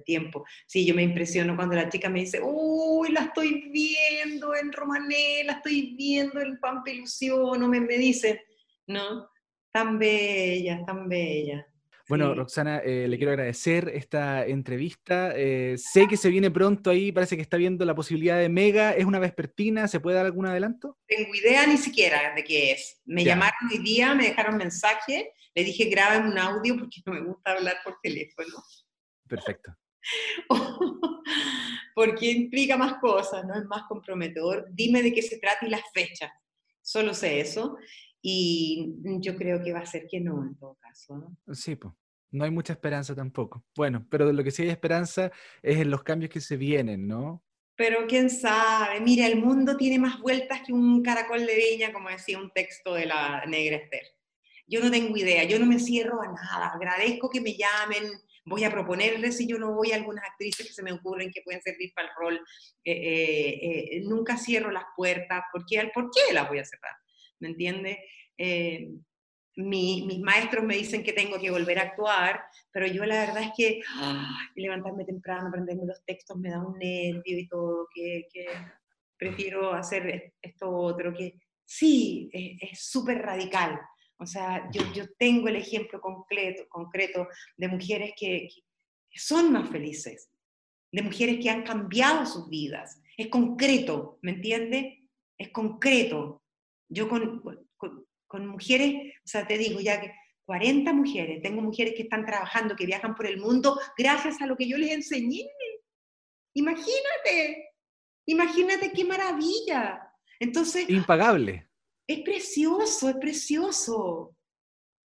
tiempo. 0.00 0.44
Sí, 0.66 0.86
yo 0.86 0.94
me 0.94 1.02
impresiono 1.02 1.56
cuando 1.56 1.76
la 1.76 1.88
chica 1.88 2.08
me 2.08 2.20
dice, 2.20 2.40
uy, 2.42 3.12
la 3.12 3.22
estoy 3.22 3.70
viendo 3.70 4.54
en 4.54 4.72
Romané, 4.72 5.44
la 5.44 5.54
estoy 5.54 5.94
viendo 5.96 6.40
en 6.40 6.58
Pampa 6.58 6.90
Ilusión, 6.90 7.62
o 7.62 7.68
me, 7.68 7.80
me 7.80 7.98
dice, 7.98 8.44
¿no? 8.86 9.28
Tan 9.70 9.98
bella, 9.98 10.84
tan 10.86 11.08
bella. 11.08 11.66
Bueno, 12.08 12.34
Roxana, 12.34 12.78
eh, 12.84 13.06
le 13.08 13.16
quiero 13.16 13.32
agradecer 13.32 13.90
esta 13.94 14.44
entrevista. 14.46 15.32
Eh, 15.34 15.76
sé 15.78 16.06
que 16.08 16.16
se 16.16 16.28
viene 16.28 16.50
pronto 16.50 16.90
ahí, 16.90 17.12
parece 17.12 17.36
que 17.36 17.42
está 17.42 17.56
viendo 17.56 17.84
la 17.84 17.94
posibilidad 17.94 18.38
de 18.38 18.48
Mega. 18.48 18.92
¿Es 18.92 19.04
una 19.04 19.18
vespertina? 19.18 19.88
¿Se 19.88 20.00
puede 20.00 20.16
dar 20.16 20.26
algún 20.26 20.46
adelanto? 20.46 20.98
Tengo 21.06 21.34
idea 21.34 21.66
ni 21.66 21.78
siquiera 21.78 22.34
de 22.34 22.44
qué 22.44 22.72
es. 22.72 23.00
Me 23.04 23.24
llamaron 23.24 23.70
hoy 23.70 23.78
día, 23.78 24.14
me 24.14 24.28
dejaron 24.28 24.56
mensaje, 24.56 25.32
le 25.54 25.64
dije 25.64 25.84
graben 25.84 26.26
un 26.26 26.38
audio 26.38 26.76
porque 26.76 27.00
no 27.06 27.12
me 27.14 27.22
gusta 27.22 27.52
hablar 27.52 27.76
por 27.84 27.96
teléfono. 28.02 28.62
Perfecto. 29.28 29.74
porque 31.94 32.30
implica 32.30 32.76
más 32.76 32.94
cosas, 33.00 33.44
¿no? 33.44 33.54
Es 33.54 33.64
más 33.66 33.84
comprometedor. 33.88 34.66
Dime 34.70 35.02
de 35.02 35.12
qué 35.12 35.22
se 35.22 35.38
trata 35.38 35.66
y 35.66 35.70
las 35.70 35.82
fechas. 35.92 36.30
Solo 36.80 37.14
sé 37.14 37.40
eso. 37.40 37.76
Y 38.20 38.94
yo 39.20 39.36
creo 39.36 39.62
que 39.62 39.72
va 39.72 39.80
a 39.80 39.86
ser 39.86 40.06
que 40.08 40.20
no, 40.20 40.42
en 40.42 40.56
todo 40.56 40.76
caso. 40.80 41.16
¿no? 41.16 41.54
Sí, 41.54 41.76
pues. 41.76 41.94
No 42.30 42.44
hay 42.44 42.50
mucha 42.50 42.72
esperanza 42.72 43.14
tampoco. 43.14 43.64
Bueno, 43.76 44.06
pero 44.08 44.32
lo 44.32 44.42
que 44.42 44.50
sí 44.50 44.62
hay 44.62 44.70
esperanza 44.70 45.30
es 45.62 45.78
en 45.78 45.90
los 45.90 46.02
cambios 46.02 46.30
que 46.30 46.40
se 46.40 46.56
vienen, 46.56 47.06
¿no? 47.06 47.44
Pero 47.76 48.06
quién 48.06 48.30
sabe, 48.30 49.00
mira, 49.00 49.26
el 49.26 49.36
mundo 49.36 49.76
tiene 49.76 49.98
más 49.98 50.18
vueltas 50.18 50.62
que 50.64 50.72
un 50.72 51.02
caracol 51.02 51.44
de 51.44 51.56
viña, 51.56 51.92
como 51.92 52.08
decía 52.08 52.38
un 52.38 52.50
texto 52.50 52.94
de 52.94 53.06
la 53.06 53.44
negra 53.46 53.76
Esther. 53.76 54.06
Yo 54.66 54.80
no 54.80 54.90
tengo 54.90 55.14
idea, 55.16 55.44
yo 55.44 55.58
no 55.58 55.66
me 55.66 55.78
cierro 55.78 56.22
a 56.22 56.26
nada. 56.26 56.72
Agradezco 56.74 57.28
que 57.28 57.40
me 57.40 57.54
llamen, 57.54 58.04
voy 58.44 58.64
a 58.64 58.70
proponerles 58.70 59.36
si 59.36 59.46
yo 59.46 59.58
no 59.58 59.72
voy 59.72 59.92
a 59.92 59.96
algunas 59.96 60.24
actrices 60.24 60.66
que 60.66 60.72
se 60.72 60.82
me 60.82 60.92
ocurren 60.92 61.30
que 61.30 61.42
pueden 61.42 61.62
servir 61.62 61.92
para 61.94 62.08
el 62.08 62.14
rol. 62.16 62.40
Eh, 62.84 62.92
eh, 62.92 63.88
eh, 63.92 64.02
nunca 64.04 64.36
cierro 64.36 64.70
las 64.70 64.84
puertas, 64.96 65.42
¿por 65.52 65.64
qué? 65.66 65.90
¿Por 65.94 66.10
qué 66.10 66.32
las 66.32 66.48
voy 66.48 66.58
a 66.58 66.64
cerrar? 66.64 66.94
¿Me 67.40 67.48
entiende? 67.48 67.98
mis 69.54 70.18
maestros 70.20 70.64
me 70.64 70.74
dicen 70.74 71.04
que 71.04 71.12
tengo 71.12 71.38
que 71.38 71.50
volver 71.50 71.78
a 71.78 71.82
actuar, 71.82 72.42
pero 72.72 72.88
yo 72.88 73.04
la 73.04 73.26
verdad 73.26 73.44
es 73.44 73.52
que 73.56 73.80
levantarme 74.56 75.04
temprano, 75.04 75.48
aprenderme 75.48 75.86
los 75.86 76.02
textos 76.04 76.38
me 76.38 76.50
da 76.50 76.60
un 76.60 76.76
nervio 76.76 77.38
y 77.38 77.46
todo, 77.46 77.86
que, 77.94 78.26
que 78.32 78.46
prefiero 79.16 79.74
hacer 79.74 80.32
esto 80.40 80.70
otro, 80.70 81.14
que 81.14 81.34
sí, 81.64 82.30
es 82.32 82.84
súper 82.90 83.18
radical, 83.18 83.78
o 84.22 84.26
sea, 84.26 84.70
yo, 84.70 84.82
yo 84.92 85.04
tengo 85.18 85.48
el 85.48 85.56
ejemplo 85.56 86.00
concreto, 86.00 86.62
concreto 86.68 87.26
de 87.56 87.66
mujeres 87.66 88.12
que, 88.16 88.48
son 89.14 89.52
más 89.52 89.68
felices, 89.68 90.30
de 90.92 91.02
mujeres 91.02 91.38
que 91.42 91.50
han 91.50 91.64
cambiado 91.64 92.24
sus 92.24 92.48
vidas. 92.48 93.00
Es 93.16 93.26
concreto, 93.26 94.18
¿me 94.22 94.30
entiende? 94.30 95.08
Es 95.36 95.50
concreto. 95.50 96.42
Yo 96.88 97.08
con, 97.08 97.42
con, 98.28 98.46
mujeres, 98.46 99.12
o 99.24 99.28
sea, 99.28 99.46
te 99.46 99.58
digo 99.58 99.80
ya 99.80 100.00
que 100.00 100.12
40 100.46 100.92
mujeres, 100.92 101.42
tengo 101.42 101.60
mujeres 101.60 101.94
que 101.94 102.02
están 102.02 102.24
trabajando, 102.24 102.76
que 102.76 102.86
viajan 102.86 103.14
por 103.14 103.26
el 103.26 103.38
mundo 103.38 103.78
gracias 103.98 104.40
a 104.40 104.46
lo 104.46 104.56
que 104.56 104.68
yo 104.68 104.78
les 104.78 104.92
enseñé. 104.92 105.46
Imagínate, 106.54 107.74
imagínate 108.26 108.92
qué 108.92 109.04
maravilla. 109.04 110.00
Entonces... 110.38 110.88
Impagable 110.88 111.71
es 112.06 112.20
precioso, 112.20 113.08
es 113.08 113.16
precioso. 113.16 114.34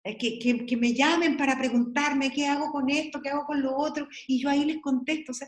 Que, 0.05 0.38
que, 0.40 0.66
que, 0.66 0.76
me 0.76 0.95
llamen 0.95 1.36
para 1.36 1.57
preguntarme 1.57 2.32
qué 2.32 2.49
hago 2.49 2.72
con 2.72 2.90
esto, 2.90 3.20
qué 3.22 3.28
hago 3.28 3.45
con 3.45 3.62
lo 3.62 3.76
otro, 3.76 4.09
y 4.26 4.43
yo 4.43 4.49
ahí 4.49 4.64
les 4.64 4.80
contesto. 4.80 5.30
O 5.30 5.34
sea, 5.34 5.47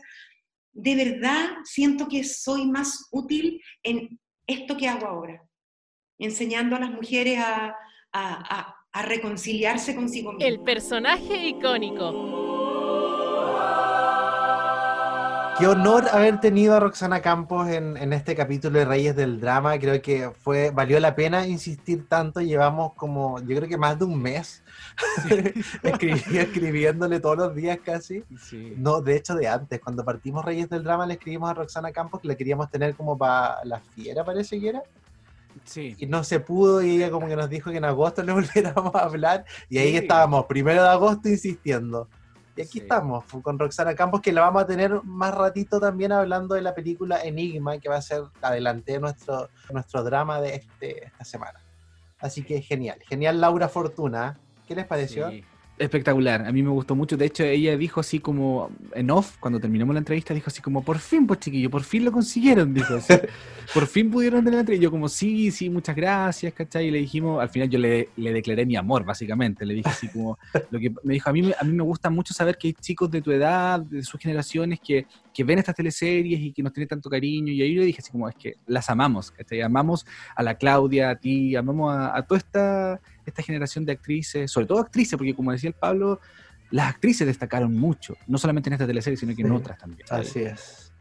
de 0.71 0.95
verdad 0.95 1.49
siento 1.65 2.07
que 2.07 2.23
soy 2.23 2.65
más 2.65 3.09
útil 3.11 3.61
en 3.83 4.17
esto 4.47 4.77
que 4.77 4.87
hago 4.87 5.07
ahora, 5.07 5.43
enseñando 6.17 6.77
a 6.77 6.79
las 6.79 6.91
mujeres 6.91 7.37
a, 7.39 7.75
a, 8.13 8.75
a 8.93 9.01
reconciliarse 9.01 9.93
consigo 9.93 10.31
mismas. 10.31 10.47
El 10.47 10.61
personaje 10.61 11.47
icónico. 11.49 12.44
Qué 15.57 15.67
honor 15.67 16.09
haber 16.11 16.41
tenido 16.41 16.75
a 16.75 16.81
Roxana 16.81 17.21
Campos 17.21 17.69
en, 17.69 17.95
en, 17.95 18.11
este 18.11 18.35
capítulo 18.35 18.77
de 18.77 18.83
Reyes 18.83 19.15
del 19.15 19.39
Drama. 19.39 19.79
Creo 19.79 20.01
que 20.01 20.29
fue 20.31 20.71
valió 20.71 20.99
la 20.99 21.15
pena 21.15 21.47
insistir 21.47 22.09
tanto. 22.09 22.41
Llevamos 22.41 22.93
como, 22.95 23.39
yo 23.39 23.55
creo 23.55 23.69
que 23.69 23.77
más 23.77 23.97
de 23.97 24.03
un 24.03 24.21
mes 24.21 24.63
escribí, 25.83 26.37
escribiéndole 26.37 27.21
todos 27.21 27.37
los 27.37 27.55
días 27.55 27.79
casi. 27.83 28.23
Sí. 28.37 28.73
No, 28.75 29.01
de 29.01 29.15
hecho 29.15 29.33
de 29.35 29.47
antes, 29.47 29.79
cuando 29.79 30.03
partimos 30.03 30.43
Reyes 30.43 30.69
del 30.69 30.83
Drama 30.83 31.05
le 31.05 31.13
escribimos 31.13 31.49
a 31.49 31.53
Roxana 31.53 31.93
Campos 31.93 32.19
que 32.19 32.27
la 32.27 32.35
queríamos 32.35 32.69
tener 32.69 32.93
como 32.93 33.17
para 33.17 33.63
la 33.63 33.79
fiera, 33.79 34.25
parece 34.25 34.59
que 34.59 34.69
era. 34.69 34.83
Sí. 35.63 35.95
Y 35.99 36.05
no 36.05 36.25
se 36.25 36.41
pudo 36.41 36.83
y 36.83 36.97
ella 36.97 37.09
como 37.09 37.27
que 37.27 37.35
nos 37.37 37.49
dijo 37.49 37.71
que 37.71 37.77
en 37.77 37.85
agosto 37.85 38.21
le 38.23 38.31
volviéramos 38.33 38.93
a 38.93 39.05
hablar. 39.05 39.45
Y 39.69 39.77
ahí 39.77 39.95
estábamos, 39.95 40.47
primero 40.47 40.83
de 40.83 40.89
agosto, 40.89 41.29
insistiendo. 41.29 42.09
Y 42.55 42.61
aquí 42.61 42.71
Sí. 42.71 42.79
estamos 42.79 43.25
con 43.41 43.59
Roxana 43.59 43.95
Campos, 43.95 44.21
que 44.21 44.31
la 44.31 44.41
vamos 44.41 44.63
a 44.63 44.67
tener 44.67 45.03
más 45.03 45.33
ratito 45.35 45.79
también 45.79 46.11
hablando 46.11 46.55
de 46.55 46.61
la 46.61 46.73
película 46.73 47.21
Enigma, 47.23 47.77
que 47.79 47.89
va 47.89 47.97
a 47.97 48.01
ser 48.01 48.23
adelante 48.41 48.99
nuestro, 48.99 49.49
nuestro 49.73 50.03
drama 50.03 50.39
de 50.39 50.55
este, 50.55 51.05
esta 51.07 51.25
semana. 51.25 51.59
Así 52.19 52.43
que 52.43 52.61
genial, 52.61 52.99
genial 53.09 53.41
Laura 53.41 53.67
Fortuna. 53.67 54.39
¿Qué 54.67 54.73
les 54.75 54.85
pareció? 54.85 55.29
Sí. 55.29 55.43
Espectacular, 55.77 56.45
a 56.47 56.53
mí 56.53 56.63
me 56.63 56.69
gustó 56.69 56.95
mucho. 56.95 57.17
De 57.17 57.25
hecho, 57.25 57.43
ella 57.43 57.75
dijo 57.75 57.99
así 57.99 58.19
como 58.19 58.71
en 58.93 59.11
off, 59.11 59.35
cuando 59.41 59.59
terminamos 59.59 59.93
la 59.93 59.99
entrevista, 59.99 60.33
dijo 60.33 60.47
así 60.47 60.61
como: 60.61 60.81
Por 60.85 60.99
fin, 60.99 61.27
pues 61.27 61.41
chiquillo, 61.41 61.69
por 61.69 61.83
fin 61.83 62.05
lo 62.05 62.13
consiguieron. 62.13 62.73
Dijo 62.73 62.95
así. 62.95 63.13
por 63.73 63.85
fin 63.85 64.09
pudieron 64.09 64.39
tener 64.39 64.53
la 64.53 64.59
entrevista. 64.61 64.81
Y 64.81 64.85
yo, 64.85 64.89
como, 64.91 65.09
sí, 65.09 65.51
sí, 65.51 65.69
muchas 65.69 65.93
gracias, 65.93 66.53
¿cachai? 66.53 66.87
Y 66.87 66.91
le 66.91 66.99
dijimos, 66.99 67.41
al 67.41 67.49
final 67.49 67.69
yo 67.69 67.77
le, 67.77 68.07
le 68.15 68.31
declaré 68.31 68.65
mi 68.65 68.77
amor, 68.77 69.03
básicamente. 69.03 69.65
Le 69.65 69.73
dije 69.73 69.89
así 69.89 70.07
como: 70.07 70.37
Lo 70.71 70.79
que 70.79 70.93
me 71.03 71.13
dijo, 71.15 71.29
a 71.29 71.33
mí, 71.33 71.41
me- 71.41 71.55
a 71.59 71.63
mí 71.65 71.73
me 71.73 71.83
gusta 71.83 72.09
mucho 72.09 72.33
saber 72.33 72.57
que 72.57 72.69
hay 72.69 72.73
chicos 72.73 73.11
de 73.11 73.21
tu 73.21 73.31
edad, 73.31 73.81
de 73.81 74.01
sus 74.01 74.17
generaciones, 74.17 74.79
que, 74.79 75.05
que 75.33 75.43
ven 75.43 75.59
estas 75.59 75.75
teleseries 75.75 76.39
y 76.39 76.53
que 76.53 76.63
nos 76.63 76.71
tienen 76.71 76.87
tanto 76.87 77.09
cariño. 77.09 77.51
Y 77.51 77.61
ahí 77.61 77.73
yo 77.73 77.81
le 77.81 77.87
dije 77.87 77.99
así 78.01 78.13
como: 78.13 78.29
Es 78.29 78.35
que 78.35 78.53
las 78.65 78.89
amamos, 78.89 79.29
¿cachai? 79.29 79.59
Amamos 79.61 80.05
a 80.37 80.41
la 80.41 80.55
Claudia, 80.55 81.09
a 81.09 81.15
ti, 81.17 81.53
amamos 81.57 81.93
a, 81.93 82.15
a 82.15 82.21
toda 82.25 82.37
esta 82.37 83.01
esta 83.29 83.43
generación 83.43 83.85
de 83.85 83.93
actrices, 83.93 84.51
sobre 84.51 84.67
todo 84.67 84.79
actrices, 84.79 85.17
porque 85.17 85.35
como 85.35 85.51
decía 85.51 85.69
el 85.69 85.75
Pablo, 85.75 86.19
las 86.71 86.89
actrices 86.89 87.27
destacaron 87.27 87.75
mucho, 87.75 88.15
no 88.27 88.37
solamente 88.37 88.69
en 88.69 88.73
esta 88.73 88.87
teleserie, 88.87 89.17
sino 89.17 89.35
que 89.35 89.41
en 89.41 89.51
otras 89.51 89.77
también. 89.77 90.05
Así 90.09 90.41
es. 90.41 90.91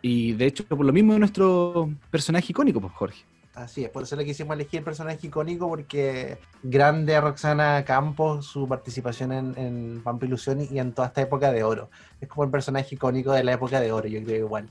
Y 0.00 0.32
de 0.32 0.46
hecho, 0.46 0.64
por 0.66 0.84
lo 0.84 0.92
mismo, 0.92 1.16
nuestro 1.18 1.90
personaje 2.10 2.46
icónico, 2.50 2.80
pues 2.80 2.92
Jorge. 2.92 3.24
Así 3.54 3.84
es, 3.84 3.90
por 3.90 4.04
eso 4.04 4.16
le 4.16 4.24
quisimos 4.24 4.54
elegir 4.54 4.78
el 4.78 4.84
personaje 4.84 5.26
icónico 5.26 5.68
porque 5.68 6.38
grande 6.62 7.14
a 7.14 7.20
Roxana 7.20 7.84
Campos, 7.84 8.46
su 8.46 8.66
participación 8.66 9.30
en, 9.30 9.58
en 9.58 10.00
Pampa 10.02 10.24
Ilusión 10.24 10.66
y 10.70 10.78
en 10.78 10.92
toda 10.92 11.08
esta 11.08 11.20
época 11.20 11.52
de 11.52 11.62
oro. 11.62 11.90
Es 12.18 12.28
como 12.28 12.44
el 12.44 12.50
personaje 12.50 12.94
icónico 12.94 13.32
de 13.32 13.44
la 13.44 13.52
época 13.52 13.78
de 13.78 13.92
oro, 13.92 14.08
yo 14.08 14.24
creo 14.24 14.46
igual. 14.46 14.70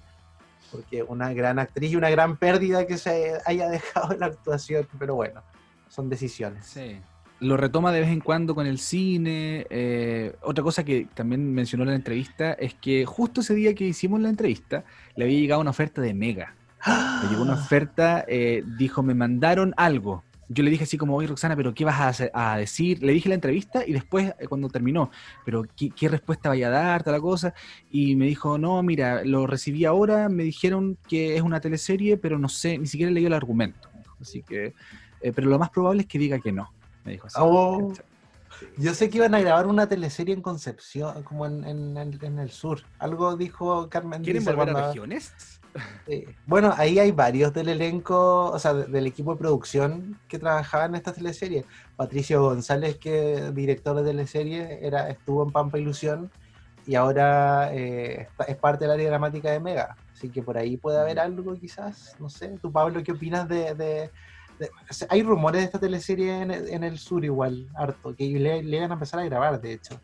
Porque 0.71 1.03
una 1.03 1.31
gran 1.31 1.59
actriz 1.59 1.91
y 1.91 1.95
una 1.95 2.09
gran 2.09 2.37
pérdida 2.37 2.87
que 2.87 2.97
se 2.97 3.33
haya 3.45 3.69
dejado 3.69 4.13
en 4.13 4.19
la 4.19 4.25
actuación, 4.27 4.87
pero 4.97 5.13
bueno, 5.13 5.43
son 5.91 6.09
decisiones. 6.09 6.79
Lo 7.41 7.57
retoma 7.57 7.91
de 7.91 7.99
vez 7.99 8.09
en 8.09 8.21
cuando 8.21 8.55
con 8.55 8.65
el 8.65 8.79
cine. 8.79 9.67
eh, 9.69 10.33
otra 10.41 10.63
cosa 10.63 10.85
que 10.85 11.07
también 11.13 11.53
mencionó 11.53 11.83
en 11.83 11.89
la 11.89 11.95
entrevista 11.95 12.53
es 12.53 12.73
que 12.75 13.05
justo 13.05 13.41
ese 13.41 13.53
día 13.55 13.75
que 13.75 13.85
hicimos 13.85 14.21
la 14.21 14.29
entrevista, 14.29 14.85
le 15.15 15.25
había 15.25 15.39
llegado 15.39 15.59
una 15.59 15.71
oferta 15.71 16.01
de 16.01 16.13
Mega. 16.13 16.55
Le 17.23 17.29
llegó 17.29 17.43
una 17.43 17.53
oferta, 17.53 18.23
eh, 18.27 18.63
dijo, 18.77 19.03
me 19.03 19.13
mandaron 19.13 19.73
algo. 19.75 20.23
Yo 20.47 20.63
le 20.63 20.69
dije 20.69 20.83
así 20.83 20.97
como, 20.97 21.15
oye 21.15 21.27
Roxana, 21.27 21.55
pero 21.55 21.73
¿qué 21.73 21.85
vas 21.85 22.21
a, 22.33 22.57
decir? 22.57 23.01
Le 23.03 23.13
dije 23.13 23.29
la 23.29 23.35
entrevista 23.35 23.85
y 23.85 23.93
después, 23.93 24.33
eh, 24.39 24.47
cuando 24.47 24.69
terminó, 24.69 25.11
pero 25.45 25.63
¿qué, 25.75 26.09
respuesta 26.09 26.49
vaya 26.49 26.67
a 26.67 26.71
dar, 26.71 27.03
tal 27.03 27.19
cosa? 27.21 27.53
Y 27.89 28.15
me 28.15 28.25
dijo, 28.25 28.57
no, 28.57 28.81
mira, 28.83 29.23
lo 29.23 29.47
recibí 29.47 29.85
ahora, 29.85 30.29
me 30.29 30.43
dijeron 30.43 30.97
que 31.07 31.35
es 31.35 31.41
una 31.41 31.61
teleserie, 31.61 32.17
pero 32.17 32.37
no 32.37 32.49
sé, 32.49 32.77
ni 32.77 32.87
siquiera 32.87 33.11
leí 33.11 33.25
el 33.25 33.33
argumento. 33.33 33.89
Así 34.19 34.43
que, 34.43 34.73
eh, 35.21 35.31
pero 35.33 35.47
lo 35.49 35.59
más 35.59 35.69
probable 35.69 36.01
es 36.03 36.07
que 36.07 36.19
diga 36.19 36.39
que 36.39 36.51
no, 36.51 36.71
me 37.05 37.13
dijo 37.13 37.27
así. 37.27 37.37
Oh. 37.39 37.93
Yo 38.77 38.93
sé 38.93 39.09
que 39.09 39.17
iban 39.17 39.33
a 39.33 39.39
grabar 39.39 39.65
una 39.65 39.87
teleserie 39.87 40.35
en 40.35 40.41
Concepción, 40.41 41.23
como 41.23 41.45
en, 41.47 41.63
en 41.65 41.97
el- 41.97 42.23
en 42.23 42.37
el 42.39 42.51
sur. 42.51 42.81
Algo 42.99 43.35
dijo 43.35 43.89
Carmen. 43.89 44.21
¿Quieren 44.23 44.43
volver 44.45 44.69
a 44.69 44.71
cuando- 44.73 44.87
regiones? 44.89 45.33
Sí. 46.05 46.25
Bueno, 46.45 46.73
ahí 46.77 46.99
hay 46.99 47.11
varios 47.11 47.53
del 47.53 47.69
elenco, 47.69 48.51
o 48.51 48.59
sea, 48.59 48.73
de- 48.73 48.85
del 48.87 49.07
equipo 49.07 49.31
de 49.33 49.39
producción 49.39 50.19
que 50.27 50.37
trabajaba 50.37 50.85
en 50.85 50.95
esta 50.95 51.13
teleserie. 51.13 51.65
Patricio 51.95 52.43
González, 52.43 52.97
que 52.97 53.51
director 53.53 53.95
de 53.95 54.03
teleserie, 54.03 54.85
era, 54.85 55.09
estuvo 55.09 55.43
en 55.43 55.51
Pampa 55.51 55.79
Ilusión 55.79 56.29
y 56.85 56.95
ahora 56.95 57.73
eh, 57.73 58.27
está- 58.29 58.43
es 58.43 58.57
parte 58.57 58.83
del 58.83 58.91
área 58.91 59.09
dramática 59.09 59.49
de 59.49 59.59
Mega. 59.61 59.95
Así 60.13 60.29
que 60.29 60.43
por 60.43 60.57
ahí 60.57 60.77
puede 60.77 60.99
haber 60.99 61.19
algo 61.19 61.55
quizás, 61.55 62.15
no 62.19 62.29
sé. 62.29 62.59
¿Tú, 62.61 62.71
Pablo, 62.71 63.01
qué 63.01 63.13
opinas 63.13 63.47
de... 63.47 64.11
hay 65.09 65.23
rumores 65.23 65.61
de 65.61 65.65
esta 65.65 65.79
teleserie 65.79 66.41
en, 66.41 66.51
el- 66.51 66.67
en 66.69 66.83
el 66.83 66.97
sur 66.99 67.23
igual, 67.25 67.67
harto, 67.75 68.15
que 68.15 68.25
le, 68.39 68.63
le 68.63 68.77
iban 68.77 68.91
a 68.91 68.93
empezar 68.95 69.19
a 69.19 69.23
grabar, 69.25 69.59
de 69.61 69.73
hecho. 69.73 69.99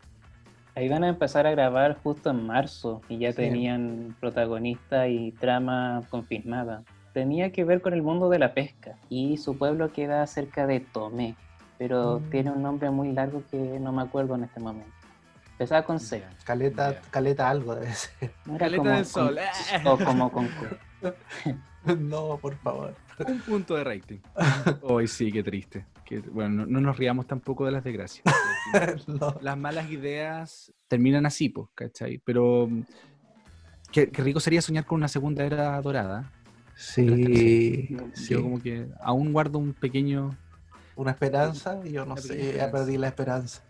Ahí 0.74 0.88
van 0.88 1.02
a 1.04 1.08
empezar 1.08 1.46
a 1.46 1.50
grabar 1.50 1.98
justo 2.02 2.30
en 2.30 2.46
marzo 2.46 3.00
y 3.08 3.18
ya 3.18 3.30
Sí. 3.32 3.36
tenían 3.38 4.14
protagonista 4.20 5.08
y 5.08 5.32
trama 5.32 6.02
confirmada. 6.08 6.82
Tenía 7.12 7.50
que 7.50 7.64
ver 7.64 7.80
con 7.80 7.94
el 7.94 8.02
mundo 8.02 8.28
de 8.28 8.38
la 8.38 8.54
pesca 8.54 8.96
y 9.08 9.38
su 9.38 9.58
pueblo 9.58 9.92
queda 9.92 10.24
cerca 10.28 10.66
de 10.68 10.78
Tomé, 10.80 11.34
pero 11.78 12.20
Mm. 12.20 12.30
tiene 12.30 12.50
un 12.52 12.62
nombre 12.62 12.90
muy 12.90 13.12
largo 13.12 13.42
que 13.50 13.56
no 13.80 13.90
me 13.92 14.02
acuerdo 14.02 14.36
en 14.36 14.44
este 14.44 14.60
momento. 14.60 14.92
Empezaba 15.52 15.82
con 15.84 15.98
C. 15.98 16.22
Caleta, 16.44 17.00
caleta 17.10 17.50
algo 17.50 17.74
debe 17.74 17.92
ser. 17.92 18.30
No 18.46 18.56
Caleta 18.58 18.76
como 18.76 18.90
del 18.90 18.98
con- 18.98 19.04
Sol. 19.06 19.38
O 19.84 19.98
como 19.98 20.30
con 20.30 20.46
Q. 20.46 20.66
no, 21.98 22.36
por 22.36 22.54
favor. 22.58 22.94
Un 23.26 23.40
punto 23.40 23.74
de 23.74 23.84
rating. 23.84 24.18
Hoy 24.82 25.08
sí, 25.08 25.32
qué 25.32 25.42
triste. 25.42 25.86
Bueno, 26.30 26.64
no, 26.64 26.66
no 26.66 26.80
nos 26.80 26.96
riamos 26.96 27.26
tampoco 27.26 27.66
de 27.66 27.72
las 27.72 27.84
desgracias. 27.84 28.24
No. 29.06 29.38
las 29.40 29.56
malas 29.56 29.90
ideas 29.90 30.72
terminan 30.88 31.24
así, 31.24 31.48
pues, 31.48 31.68
¿cachai? 31.74 32.18
Pero 32.18 32.66
mm, 32.68 32.82
qué, 33.90 34.10
qué 34.10 34.22
rico 34.22 34.40
sería 34.40 34.60
soñar 34.60 34.84
con 34.84 34.96
una 34.96 35.08
segunda 35.08 35.44
era 35.44 35.80
dorada. 35.80 36.30
Sí, 36.76 37.88
sí. 38.14 38.34
Yo 38.34 38.42
como 38.42 38.62
que 38.62 38.88
aún 39.00 39.32
guardo 39.32 39.58
un 39.58 39.72
pequeño 39.72 40.36
Una 40.96 41.12
esperanza, 41.12 41.82
yo 41.84 42.04
no 42.04 42.16
sé, 42.16 42.54
ya 42.56 42.70
perdí 42.70 42.98
la 42.98 43.08
esperanza. 43.08 43.62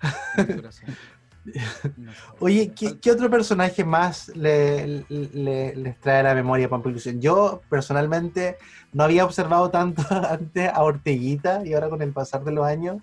Oye, 2.40 2.72
¿qué, 2.74 2.98
qué 2.98 3.10
otro 3.10 3.28
personaje 3.30 3.84
más 3.84 4.28
le, 4.34 5.04
le- 5.08 5.74
les 5.76 6.00
trae 6.00 6.20
a 6.20 6.22
la 6.22 6.34
memoria 6.34 6.68
Pampa 6.68 6.88
Ilusión? 6.88 7.20
Yo 7.20 7.60
personalmente 7.68 8.56
no 8.92 9.04
había 9.04 9.24
observado 9.24 9.70
tanto 9.70 10.02
antes 10.10 10.70
a 10.72 10.82
Orteguita 10.82 11.64
y 11.64 11.74
ahora 11.74 11.88
con 11.90 12.02
el 12.02 12.12
pasar 12.12 12.44
de 12.44 12.52
los 12.52 12.64
años 12.66 12.96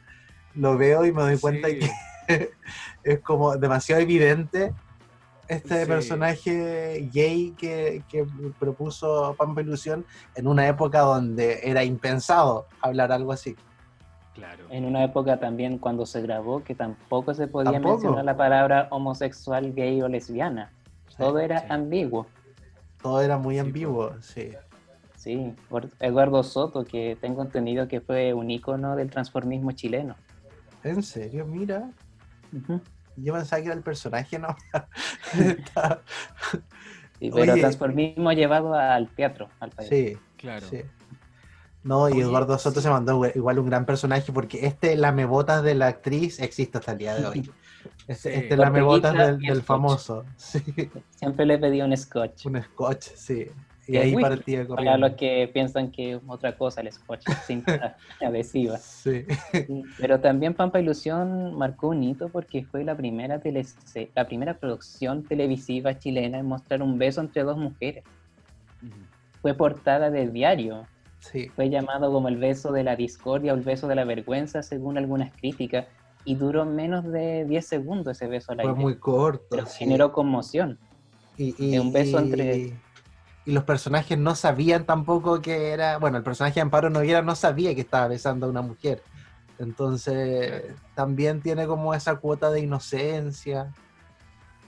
lo 0.55 0.77
veo 0.77 1.05
y 1.05 1.11
me 1.11 1.21
doy 1.21 1.37
cuenta 1.37 1.67
Sí. 1.69 1.79
que 2.27 2.51
es 3.03 3.19
como 3.19 3.55
demasiado 3.57 4.01
evidente 4.01 4.73
este 5.47 5.81
Sí. 5.81 5.87
personaje 5.87 7.09
gay 7.13 7.53
que, 7.57 8.03
que 8.09 8.25
propuso 8.59 9.35
Pampa 9.37 9.61
Ilusión 9.61 10.05
en 10.35 10.47
una 10.47 10.67
época 10.67 11.01
donde 11.01 11.59
era 11.63 11.83
impensado 11.83 12.67
hablar 12.81 13.11
algo 13.11 13.33
así. 13.33 13.55
Claro. 14.33 14.65
En 14.69 14.85
una 14.85 15.03
época 15.03 15.39
también 15.39 15.77
cuando 15.77 16.05
se 16.05 16.21
grabó 16.21 16.63
que 16.63 16.73
tampoco 16.73 17.33
se 17.33 17.47
podía 17.47 17.73
Tampoco. 17.73 17.95
mencionar 17.95 18.23
la 18.25 18.37
palabra 18.37 18.87
homosexual, 18.91 19.73
gay 19.73 20.01
o 20.01 20.07
lesbiana. 20.07 20.71
Todo 21.17 21.39
era 21.39 21.59
sí. 21.59 21.65
ambiguo. 21.69 22.27
Todo 23.01 23.21
era 23.21 23.37
muy 23.37 23.55
Sí, 23.55 23.59
ambiguo, 23.59 24.21
sí. 24.21 24.51
Sí, 25.17 25.53
Or- 25.69 25.89
Eduardo 25.99 26.41
Soto, 26.43 26.83
que 26.85 27.17
tengo 27.19 27.41
entendido 27.43 27.87
que 27.87 27.99
fue 28.01 28.33
un 28.33 28.49
ícono 28.49 28.95
del 28.95 29.09
transformismo 29.09 29.71
chileno. 29.73 30.15
¿En 30.83 31.03
serio? 31.03 31.45
Mira. 31.45 31.89
Yo 33.17 33.33
pensaba 33.33 33.61
que 33.61 33.67
era 33.67 33.75
el 33.75 33.83
personaje, 33.83 34.39
¿no? 34.39 34.55
Sí, 37.19 37.29
pero 37.31 37.53
Oye. 37.53 37.61
transformismo 37.61 38.31
llevado 38.31 38.73
al 38.73 39.07
teatro, 39.09 39.47
al 39.59 39.69
país. 39.69 39.89
sí, 39.89 40.17
Claro. 40.37 40.65
sí. 40.67 40.81
No, 41.83 42.09
y 42.09 42.19
Eduardo 42.21 42.57
Soto 42.59 42.79
se 42.79 42.89
mandó 42.89 43.25
igual- 43.33 43.57
un 43.59 43.65
gran 43.67 43.85
personaje 43.85 44.31
porque 44.31 44.65
este 44.67 44.95
lamebotas 44.95 45.63
de 45.63 45.73
la 45.75 45.87
actriz 45.87 46.39
existe 46.39 46.77
hasta 46.77 46.91
el 46.91 46.97
día 46.99 47.15
de 47.15 47.25
hoy. 47.25 47.51
Este, 48.07 48.35
este 48.37 48.55
lamebotas 48.57 49.15
del, 49.17 49.39
del 49.39 49.61
famoso. 49.63 50.23
Sí, 50.37 50.61
Siempre 51.15 51.45
le 51.45 51.57
pedí 51.57 51.81
un 51.81 51.95
scotch. 51.97 52.45
un 52.45 52.61
scotch, 52.61 53.07
sí. 53.15 53.47
Y 53.87 53.97
ahí 53.97 54.13
whisky, 54.15 54.29
partía 54.29 54.67
Para 54.67 54.95
los 54.97 55.13
que 55.13 55.49
piensan 55.51 55.91
que 55.91 56.13
es 56.13 56.19
otra 56.27 56.55
cosa 56.55 56.81
el 56.81 56.91
scotch, 56.93 57.27
cinta 57.47 57.97
adhesiva. 58.21 58.77
Sí. 58.77 59.25
Pero 59.97 60.19
también 60.19 60.53
Pampa 60.53 60.79
Ilusión 60.79 61.55
marcó 61.57 61.87
un 61.89 62.03
hito 62.03 62.29
porque 62.29 62.63
fue 62.63 62.83
la 62.83 62.95
primera, 62.95 63.41
telese- 63.41 64.09
la 64.15 64.27
primera 64.27 64.53
producción 64.53 65.23
televisiva 65.23 65.97
chilena 65.97 66.37
en 66.37 66.45
mostrar 66.45 66.83
un 66.83 66.99
beso 66.99 67.21
entre 67.21 67.41
dos 67.43 67.57
mujeres. 67.57 68.03
Fue 69.41 69.55
portada 69.55 70.11
de 70.11 70.29
diario, 70.29 70.85
Sí. 71.21 71.47
fue 71.55 71.69
llamado 71.69 72.11
como 72.11 72.27
el 72.27 72.37
beso 72.37 72.71
de 72.73 72.83
la 72.83 72.95
discordia 72.95 73.53
o 73.53 73.55
el 73.55 73.61
beso 73.61 73.87
de 73.87 73.95
la 73.95 74.03
vergüenza 74.05 74.61
según 74.63 74.97
algunas 74.97 75.31
críticas 75.33 75.85
y 76.25 76.35
duró 76.35 76.65
menos 76.65 77.09
de 77.11 77.45
10 77.45 77.65
segundos 77.67 78.17
ese 78.17 78.27
beso 78.27 78.51
al 78.51 78.57
Fue 78.61 78.69
aire. 78.71 78.81
muy 78.81 78.95
corto. 78.97 79.45
pero 79.49 79.65
sí. 79.67 79.79
generó 79.79 80.11
conmoción. 80.11 80.77
Y, 81.37 81.77
un 81.77 81.91
beso 81.93 82.19
y- 82.19 82.23
entre- 82.23 82.57
y 83.45 83.51
los 83.51 83.63
personajes 83.63 84.17
no 84.19 84.35
sabían 84.35 84.85
tampoco 84.85 85.41
que 85.41 85.69
era. 85.71 85.97
Bueno, 85.97 86.17
el 86.17 86.23
personaje 86.23 86.55
de 86.55 86.61
Amparo 86.61 86.89
Noguera 86.91 87.21
no 87.23 87.35
sabía 87.35 87.73
que 87.73 87.81
estaba 87.81 88.07
besando 88.07 88.45
a 88.45 88.49
una 88.49 88.61
mujer. 88.61 89.01
Entonces, 89.57 90.75
también 90.95 91.41
tiene 91.41 91.65
como 91.67 91.93
esa 91.93 92.15
cuota 92.17 92.51
de 92.51 92.61
inocencia. 92.61 93.71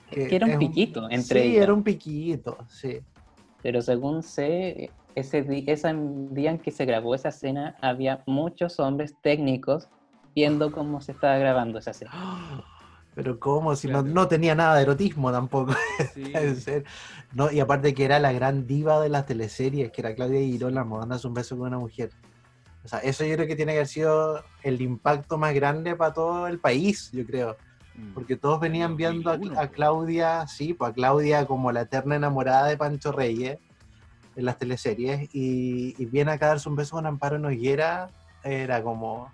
Que 0.10 0.36
era 0.36 0.46
un 0.48 0.58
piquito 0.60 1.08
entre 1.10 1.42
Sí, 1.42 1.48
ellas. 1.50 1.64
era 1.64 1.74
un 1.74 1.84
piquito, 1.84 2.58
sí. 2.70 3.00
Pero 3.62 3.82
según 3.82 4.24
sé, 4.24 4.92
ese, 5.16 5.44
día 5.44 6.52
en 6.52 6.60
que 6.60 6.72
se 6.72 6.86
grabó 6.86 7.16
esa 7.16 7.30
escena, 7.30 7.76
había 7.82 8.24
muchos 8.26 8.80
hombres 8.80 9.16
técnicos 9.22 9.90
viendo 10.36 10.72
cómo 10.72 11.02
se 11.02 11.12
estaba 11.12 11.38
grabando 11.38 11.80
esa 11.80 11.92
escena. 11.92 12.12
Pero 13.16 13.40
¿cómo? 13.40 13.76
Si 13.76 13.88
no, 13.88 14.02
Claro. 14.02 14.14
no 14.16 14.28
tenía 14.28 14.56
nada 14.56 14.76
de 14.76 14.82
erotismo 14.84 15.32
tampoco. 15.32 15.74
Sí. 16.14 16.34
No, 17.34 17.52
y 17.52 17.60
aparte 17.60 17.96
que 17.96 18.06
era 18.06 18.20
la 18.20 18.32
gran 18.32 18.68
diva 18.68 19.02
de 19.02 19.10
las 19.10 19.26
teleseries, 19.26 19.92
que 19.92 20.02
era 20.02 20.14
Claudia 20.14 20.40
Girolamo, 20.40 21.00
dándose 21.00 21.28
un 21.28 21.34
beso 21.34 21.58
con 21.58 21.68
una 21.68 21.80
mujer. 21.80 22.12
O 22.84 22.88
sea, 22.88 23.00
eso 23.00 23.26
yo 23.26 23.34
creo 23.36 23.48
que 23.48 23.56
tiene 23.56 23.72
que 23.72 23.80
haber 23.80 23.88
sido 23.88 24.44
el 24.62 24.80
impacto 24.82 25.40
más 25.40 25.54
grande 25.56 25.96
para 25.96 26.14
todo 26.14 26.48
el 26.48 26.60
país, 26.60 27.10
yo 27.12 27.26
creo. 27.26 27.58
Mm. 27.96 28.14
Porque 28.14 28.36
todos 28.36 28.60
venían 28.60 28.92
En 28.92 28.98
viendo 28.98 29.30
a, 29.32 29.34
2001, 29.38 29.60
a. 29.62 29.68
Claudia, 29.68 30.48
sí, 30.48 30.76
pues 30.76 30.92
a 30.92 30.94
Claudia 30.94 31.46
como 31.48 31.72
la 31.72 31.82
eterna 31.82 32.16
enamorada 32.16 32.68
de 32.68 32.78
Pancho 32.78 33.12
Reyes 33.12 33.58
en 34.36 34.46
las 34.46 34.58
teleseries. 34.58 35.30
Y, 35.34 35.96
y 35.98 36.06
viene 36.06 36.32
acá 36.32 36.48
a 36.48 36.50
darse 36.50 36.70
un 36.70 36.76
beso 36.76 36.96
con 36.96 37.06
Amparo 37.06 37.38
Noguera. 37.40 38.10
Era 38.44 38.84
como. 38.84 39.32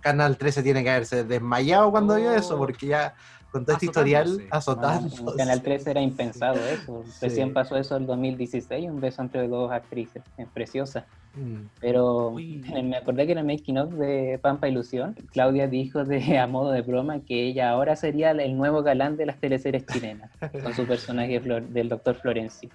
Canal 0.00 0.36
13 0.36 0.62
tiene 0.62 0.82
que 0.82 0.90
haberse 0.90 1.24
desmayado 1.24 1.90
cuando 1.90 2.16
vio 2.16 2.32
eso, 2.32 2.56
Oh. 2.56 2.58
porque 2.58 2.88
ya 2.88 3.14
con 3.50 3.64
todo 3.64 3.74
este 3.76 3.86
historial 3.86 4.46
Azotándose. 4.50 5.24
Canal 5.36 5.62
13 5.62 5.90
era 5.92 6.00
impensado 6.02 6.56
eso. 6.68 7.02
Sí. 7.06 7.12
Recién 7.22 7.52
pasó 7.54 7.76
eso 7.76 7.96
en 7.96 8.02
el 8.02 8.06
2016, 8.06 8.88
un 8.90 9.00
beso 9.00 9.22
entre 9.22 9.48
dos 9.48 9.72
actrices, 9.72 10.22
es 10.36 10.46
preciosa. 10.48 11.06
Mm. 11.34 11.62
Pero 11.80 12.28
Uy. 12.28 12.62
me 12.84 12.96
acordé 12.98 13.24
que 13.26 13.32
en 13.32 13.38
el 13.38 13.44
making 13.46 13.78
of 13.78 13.92
de 13.94 14.38
Pampa 14.42 14.68
Ilusión, 14.68 15.14
Claudia 15.32 15.66
dijo 15.66 16.04
de, 16.04 16.38
a 16.38 16.46
modo 16.46 16.70
de 16.70 16.82
broma 16.82 17.20
que 17.20 17.46
ella 17.46 17.70
ahora 17.70 17.96
sería 17.96 18.32
el 18.32 18.56
nuevo 18.58 18.82
galán 18.82 19.16
de 19.16 19.24
las 19.26 19.38
teleseries 19.40 19.86
chilenas, 19.86 20.30
con 20.62 20.74
su 20.74 20.86
personaje 20.86 21.40
Flor- 21.40 21.66
del 21.68 21.88
doctor 21.88 22.16
Florencio. 22.16 22.68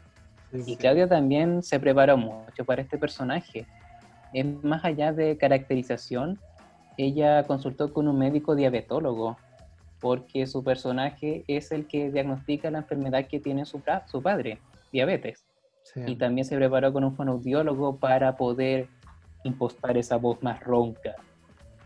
Sí, 0.63 0.71
Y 0.71 0.75
sí. 0.75 0.77
Claudia 0.77 1.07
también 1.07 1.63
se 1.63 1.79
preparó 1.79 2.17
mucho 2.17 2.65
para 2.65 2.81
este 2.81 2.97
personaje. 2.97 3.65
Es 4.33 4.45
más 4.63 4.83
allá 4.83 5.13
de 5.13 5.37
caracterización, 5.37 6.39
ella 6.97 7.43
consultó 7.43 7.93
con 7.93 8.07
un 8.07 8.17
médico 8.17 8.55
diabetólogo, 8.55 9.37
porque 9.99 10.45
su 10.47 10.63
personaje 10.63 11.43
es 11.47 11.71
el 11.71 11.87
que 11.87 12.11
diagnostica 12.11 12.69
la 12.69 12.79
enfermedad 12.79 13.27
que 13.27 13.39
tiene 13.39 13.65
su, 13.65 13.81
su 14.07 14.21
padre, 14.21 14.59
diabetes. 14.91 15.45
Sí. 15.83 16.01
Y 16.05 16.15
también 16.15 16.45
se 16.45 16.55
preparó 16.55 16.91
con 16.91 17.03
un 17.03 17.15
fonoaudiólogo 17.15 17.97
para 17.97 18.35
poder 18.35 18.87
impostar 19.43 19.97
esa 19.97 20.17
voz 20.17 20.41
más 20.41 20.59
ronca, 20.61 21.15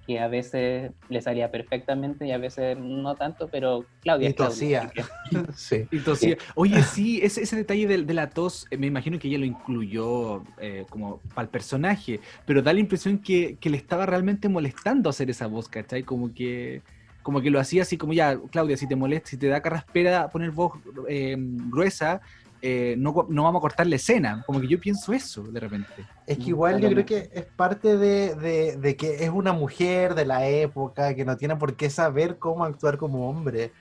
que 0.09 0.19
a 0.19 0.27
veces 0.27 0.91
le 1.07 1.21
salía 1.21 1.51
perfectamente 1.51 2.25
y 2.25 2.31
a 2.31 2.39
veces 2.39 2.75
no 2.79 3.13
tanto, 3.13 3.47
pero 3.47 3.85
Claudia 4.01 4.29
Y 4.29 4.33
Claudia, 4.33 4.89
tosía. 4.89 5.45
Sí. 5.55 5.85
Y 5.91 5.99
tosía. 5.99 6.35
Oye, 6.55 6.81
sí, 6.81 7.19
ese, 7.21 7.43
ese 7.43 7.55
detalle 7.55 7.85
de, 7.85 8.01
de 8.01 8.13
la 8.15 8.31
tos, 8.31 8.65
eh, 8.71 8.77
me 8.77 8.87
imagino 8.87 9.19
que 9.19 9.27
ella 9.27 9.37
lo 9.37 9.45
incluyó 9.45 10.41
eh, 10.59 10.87
como 10.89 11.19
para 11.35 11.43
el 11.43 11.49
personaje, 11.49 12.21
pero 12.47 12.63
da 12.63 12.73
la 12.73 12.79
impresión 12.79 13.19
que, 13.19 13.57
que 13.59 13.69
le 13.69 13.77
estaba 13.77 14.07
realmente 14.07 14.49
molestando 14.49 15.11
hacer 15.11 15.29
esa 15.29 15.45
voz, 15.45 15.69
¿cachai? 15.69 16.01
Como 16.01 16.33
que, 16.33 16.81
como 17.21 17.39
que 17.39 17.51
lo 17.51 17.59
hacía 17.59 17.83
así 17.83 17.95
como 17.95 18.13
ya, 18.13 18.35
Claudia, 18.49 18.77
si 18.77 18.87
te 18.87 18.95
molesta, 18.95 19.29
si 19.29 19.37
te 19.37 19.45
da 19.45 19.61
carraspera 19.61 20.29
poner 20.29 20.49
voz 20.49 20.73
eh, 21.07 21.35
gruesa, 21.37 22.19
eh, 22.61 22.95
no, 22.97 23.27
no 23.29 23.43
vamos 23.43 23.59
a 23.59 23.61
cortar 23.61 23.87
la 23.87 23.95
escena. 23.97 24.41
Como 24.45 24.59
que 24.59 24.67
yo 24.67 24.79
pienso 24.79 25.13
eso 25.13 25.43
de 25.51 25.59
repente. 25.59 26.09
Es 26.25 26.37
que 26.39 26.51
Mm, 26.51 26.51
igual 26.51 26.79
yo 26.79 26.89
creo 26.91 27.05
que 27.05 27.29
es 27.33 27.47
parte 27.55 27.97
de, 27.97 28.35
de- 28.35 28.77
de 28.77 28.95
que 28.95 29.23
es 29.23 29.29
una 29.31 29.51
mujer 29.53 30.13
de 30.15 30.25
la 30.25 30.47
época 30.47 31.15
que 31.15 31.25
no 31.25 31.37
tiene 31.37 31.55
por 31.57 31.75
qué 31.75 31.89
saber 31.89 32.37
cómo 32.39 32.63
actuar 32.65 32.97
como 32.97 33.29
hombre. 33.29 33.73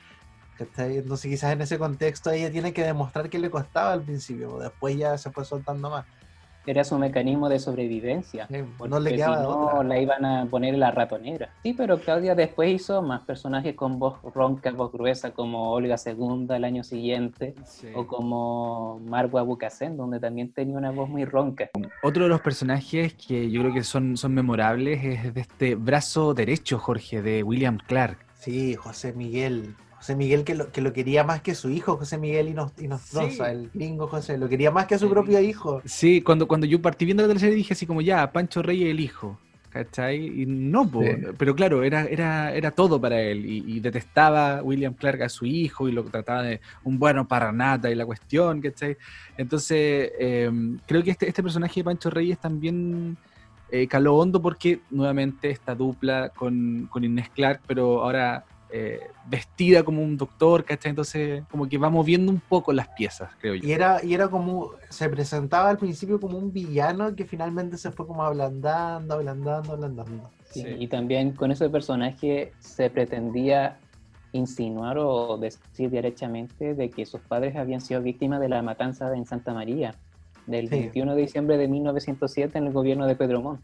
Entonces 0.59 1.31
quizás 1.31 1.53
en 1.53 1.63
ese 1.63 1.79
contexto 1.79 2.31
ella 2.31 2.51
tiene 2.51 2.73
que 2.73 2.83
demostrar 2.85 3.31
que 3.31 3.39
le 3.39 3.51
costaba 3.51 3.93
al 3.93 4.05
principio, 4.05 4.59
después 4.59 4.97
ya 4.97 5.17
se 5.19 5.33
fue 5.33 5.45
soltando 5.45 5.91
más. 5.91 6.07
Era 6.67 6.85
su 6.85 6.99
mecanismo 6.99 7.49
de 7.49 7.59
sobrevivencia. 7.59 8.47
Sí, 8.49 8.57
Porque 8.77 8.91
no 8.91 9.01
le 9.01 9.15
quedaba 9.15 9.37
si 9.39 9.43
no, 9.43 9.49
otra. 9.49 9.85
la 9.85 9.99
iban 10.01 10.25
a 10.25 10.47
poner 10.47 10.75
en 10.75 10.81
la 10.81 10.91
ratonera. 10.91 11.49
Sí, 11.63 11.73
pero 11.73 11.99
Claudia 11.99 12.35
después 12.35 12.71
hizo 12.71 13.01
más 13.01 13.23
personajes 13.23 13.75
con 13.75 13.99
voz 13.99 14.17
ronca, 14.35 14.71
voz 14.73 14.93
gruesa, 14.93 15.31
como 15.31 15.73
Olga 15.73 15.97
II 16.05 16.47
el 16.51 16.65
año 16.65 16.85
siguiente, 16.85 17.55
o 17.95 18.07
como 18.07 19.01
Marwa 19.07 19.43
Bucasen, 19.43 19.97
donde 19.97 20.21
también 20.21 20.53
tenía 20.53 20.77
una 20.77 20.91
voz 20.91 21.09
muy 21.09 21.25
ronca. 21.25 21.71
Otro 22.03 22.25
de 22.25 22.29
los 22.29 22.41
personajes 22.43 23.15
que 23.15 23.51
yo 23.51 23.63
creo 23.63 23.73
que 23.73 23.83
son, 23.85 24.17
son 24.19 24.35
memorables 24.35 25.03
es 25.05 25.35
de 25.35 25.41
este 25.41 25.75
brazo 25.75 26.35
derecho, 26.35 26.79
Jorge, 26.79 27.23
de 27.23 27.43
William 27.43 27.79
Clark. 27.87 28.19
Sí, 28.35 28.75
José 28.75 29.13
Miguel. 29.15 29.75
José 29.99 30.17
Miguel 30.17 30.45
que 30.45 30.55
lo, 30.55 30.73
que 30.73 30.81
lo 30.81 30.93
quería 30.93 31.25
más 31.25 31.43
que 31.43 31.55
su 31.55 31.69
hijo, 31.71 31.97
José 31.97 32.19
Miguel 32.19 32.49
Inos- 32.55 32.73
Inostroza, 32.81 33.47
Sí. 33.47 33.51
el 33.53 33.71
gringo 33.75 34.07
José, 34.09 34.39
lo 34.39 34.49
quería 34.49 34.71
más 34.71 34.87
que 34.87 34.95
a 34.95 34.99
su 34.99 35.11
propio 35.11 35.41
hijo. 35.41 35.83
Sí, 35.85 36.23
cuando, 36.23 36.47
cuando 36.49 36.67
yo 36.67 36.81
partí 36.81 37.05
viendo 37.05 37.23
la 37.23 37.29
tercera 37.29 37.53
dije 37.55 37.75
así 37.75 37.85
como 37.87 38.01
ya, 38.01 38.31
Pancho 38.33 38.63
Reyes 38.63 38.91
el 38.91 39.01
hijo, 39.01 39.39
¿cachai? 39.71 40.43
Y 40.43 40.47
no, 40.47 40.89
po, 40.91 41.03
Sí. 41.03 41.11
pero 41.37 41.55
claro, 41.55 41.83
era, 41.83 42.05
era, 42.05 42.55
era 42.55 42.71
todo 42.71 43.01
para 43.01 43.21
él 43.21 43.45
y, 43.45 43.65
y 43.77 43.81
detestaba 43.81 44.63
William 44.63 44.95
Clark 44.95 45.23
a 45.23 45.29
su 45.29 45.45
hijo 45.47 45.89
y 45.89 45.93
lo 45.93 46.05
trataba 46.05 46.43
de 46.43 46.61
un 46.85 46.99
bueno 46.99 47.27
para 47.29 47.51
nada 47.53 47.91
y 47.91 47.95
la 47.95 48.07
cuestión, 48.07 48.61
¿cachai? 48.61 48.97
Entonces, 49.37 50.13
eh, 50.19 50.51
creo 50.87 51.03
que 51.03 51.11
este, 51.11 51.29
este 51.29 51.43
personaje 51.43 51.81
de 51.81 51.85
Pancho 51.85 52.09
Reyes 52.11 52.39
también 52.39 53.17
eh, 53.71 53.87
caló 53.87 54.17
hondo 54.17 54.41
porque 54.41 54.81
nuevamente 54.91 55.51
esta 55.51 55.75
dupla 55.75 56.31
con, 56.31 56.89
con 56.91 57.05
Inés 57.05 57.29
Clark, 57.31 57.61
pero 57.67 58.03
ahora 58.03 58.45
eh, 58.71 59.01
vestida 59.27 59.83
como 59.83 60.03
un 60.03 60.17
doctor, 60.17 60.65
¿cachai? 60.65 60.91
Entonces, 60.91 61.43
como 61.51 61.69
que 61.69 61.79
va 61.79 61.89
moviendo 61.91 62.31
un 62.31 62.41
poco 62.41 62.73
las 62.73 62.89
piezas, 62.89 63.31
creo 63.41 63.55
yo. 63.55 63.67
Y 63.67 63.73
era, 63.73 64.05
y 64.05 64.13
era 64.15 64.29
como, 64.29 64.73
se 64.91 65.09
presentaba 65.09 65.71
al 65.71 65.79
principio 65.79 66.21
como 66.21 66.37
un 66.37 66.53
villano 66.53 67.15
que 67.15 67.25
finalmente 67.25 67.79
se 67.79 67.91
fue 67.91 68.07
como 68.07 68.23
ablandando, 68.23 69.15
ablandando, 69.15 69.73
ablandando. 69.73 70.31
Sí, 70.51 70.63
Sí. 70.63 70.69
Y 70.79 70.87
también 70.89 71.33
con 71.33 71.51
ese 71.51 71.69
personaje 71.69 72.53
se 72.59 72.89
pretendía 72.91 73.79
insinuar 74.33 74.99
o 74.99 75.39
decir 75.39 75.91
derechamente 75.91 76.75
de 76.75 76.91
que 76.91 77.07
sus 77.07 77.21
padres 77.21 77.57
habían 77.57 77.81
sido 77.81 78.03
víctimas 78.03 78.41
de 78.41 78.49
la 78.49 78.63
matanza 78.63 79.15
en 79.17 79.25
Santa 79.27 79.55
María 79.55 79.95
del 80.47 80.69
Sí. 80.69 80.77
21 80.81 81.15
de 81.15 81.21
diciembre 81.23 81.57
de 81.57 81.69
1907 81.69 82.59
en 82.59 82.67
el 82.67 82.73
gobierno 82.73 83.07
de 83.07 83.15
Pedro 83.15 83.41
Montt. 83.43 83.61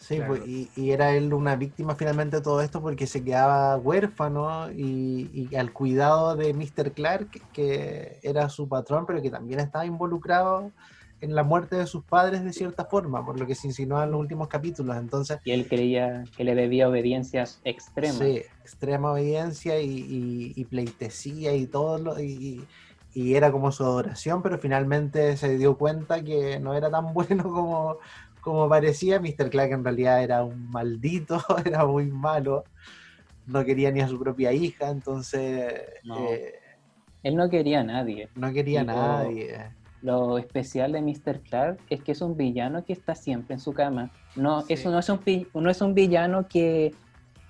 Sí, 0.00 0.20
Claro. 0.20 0.22
pues, 0.22 0.42
y, 0.44 0.70
y 0.76 0.92
era 0.92 1.12
él 1.16 1.34
una 1.34 1.56
víctima 1.56 1.96
finalmente 1.96 2.36
de 2.36 2.42
todo 2.42 2.60
esto 2.62 2.80
porque 2.80 3.06
se 3.08 3.24
quedaba 3.24 3.76
huérfano 3.78 4.70
y, 4.72 5.48
y 5.50 5.56
al 5.56 5.72
cuidado 5.72 6.36
de 6.36 6.54
Mr. 6.54 6.94
Clark, 6.94 7.30
que 7.52 8.20
era 8.22 8.48
su 8.48 8.68
patrón, 8.68 9.06
pero 9.06 9.20
que 9.20 9.30
también 9.30 9.58
estaba 9.60 9.86
involucrado 9.86 10.72
en 11.20 11.34
la 11.34 11.42
muerte 11.42 11.74
de 11.76 11.86
sus 11.86 12.04
padres 12.06 12.44
de 12.44 12.52
cierta 12.52 12.84
forma, 12.86 13.24
por 13.24 13.38
lo 13.40 13.46
que 13.46 13.56
se 13.56 13.66
insinuaba 13.66 14.04
en 14.04 14.12
los 14.12 14.20
últimos 14.20 14.46
capítulos. 14.48 14.96
Entonces, 14.96 15.38
Y 15.42 15.50
él 15.50 15.66
creía 15.68 16.28
que 16.36 16.44
le 16.44 16.54
debía 16.54 16.88
obediencias 16.88 17.60
extremas. 17.64 18.30
Sí, 18.30 18.42
extrema 18.64 19.12
obediencia 19.12 19.80
y, 19.80 19.88
y- 19.90 20.52
y 20.56 20.64
pleitesía 20.66 21.54
y 21.54 21.66
todo 21.66 21.98
lo, 21.98 22.20
y, 22.20 22.68
y 23.10 23.34
era 23.34 23.50
como 23.52 23.72
su 23.72 23.82
adoración, 23.84 24.40
pero 24.42 24.58
finalmente 24.58 25.36
se 25.36 25.58
dio 25.58 25.76
cuenta 25.76 26.22
que 26.22 26.60
no 26.60 26.74
era 26.74 26.90
tan 26.90 27.12
bueno 27.12 27.42
como, 27.44 27.98
como 28.40 28.68
parecía. 28.68 29.20
Mr. 29.20 29.50
Clark 29.50 29.72
en 29.72 29.84
realidad 29.84 30.22
era 30.22 30.44
un 30.44 30.70
maldito, 30.70 31.38
era 31.64 31.86
muy 31.86 32.06
malo, 32.06 32.64
no 33.46 33.64
quería 33.64 33.90
ni 33.90 34.00
a 34.00 34.08
su 34.08 34.18
propia 34.18 34.52
hija, 34.52 34.90
entonces 34.90 35.74
No. 36.04 36.18
eh, 36.28 36.54
Él 37.22 37.36
no 37.36 37.48
quería 37.48 37.80
a 37.80 37.84
nadie. 37.84 38.28
no 38.34 38.52
quería 38.52 38.82
a 38.82 38.84
nadie. 38.84 39.58
Lo 40.02 40.38
especial 40.38 40.92
de 40.92 41.02
Mr. 41.02 41.40
Clark 41.40 41.80
es 41.90 42.02
que 42.02 42.12
es 42.12 42.20
un 42.20 42.36
villano 42.36 42.84
que 42.84 42.92
está 42.92 43.14
siempre 43.16 43.54
en 43.54 43.60
su 43.60 43.72
cama. 43.72 44.10
No, 44.36 44.60
Sí. 44.62 44.74
eso 44.74 44.90
no 44.92 44.98
es 45.00 45.08
un, 45.08 45.20
no 45.54 45.70
es 45.70 45.80
un 45.80 45.92
villano 45.94 46.46
que, 46.46 46.94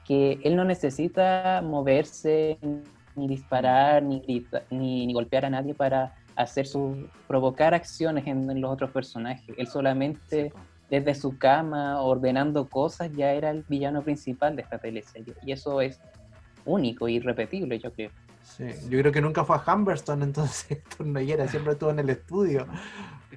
que 0.07 0.39
él 0.43 0.57
no 0.57 0.65
necesita 0.65 1.61
moverse, 1.63 2.59
ni 3.17 3.29
disparar, 3.29 4.03
ni, 4.03 4.21
grita- 4.23 4.63
ni, 4.71 5.07
ni 5.07 5.13
golpear 5.13 5.45
a 5.45 5.51
nadie 5.51 5.75
para 5.75 6.15
hacer 6.37 6.67
su, 6.67 7.09
provocar 7.27 7.75
acciones 7.75 8.27
en, 8.27 8.49
en 8.49 8.61
los 8.63 8.71
otros 8.73 8.93
personajes. 8.93 9.55
Él 9.59 9.67
solamente 9.67 10.53
desde 10.91 11.15
su 11.15 11.37
cama, 11.39 12.01
ordenando 12.01 12.69
cosas, 12.69 13.11
ya 13.13 13.33
era 13.33 13.51
el 13.51 13.65
villano 13.69 14.03
principal 14.03 14.57
de 14.57 14.63
esta 14.63 14.79
teleserie. 14.79 15.35
Y 15.45 15.53
eso 15.53 15.81
es 15.81 16.01
único 16.65 17.09
y 17.09 17.17
irrepetible, 17.17 17.79
yo 17.79 17.93
creo. 17.93 18.11
Sí, 18.43 18.65
yo 18.89 18.99
creo 19.01 19.13
que 19.13 19.21
nunca 19.21 19.45
fue 19.45 19.57
a 19.57 19.75
Humberstone, 19.75 20.25
entonces 20.25 20.71
Héctor 20.71 21.07
Noguera 21.07 21.47
siempre 21.49 21.73
estuvo 21.75 21.91
en 21.91 21.99
el 21.99 22.09
estudio. 22.11 22.67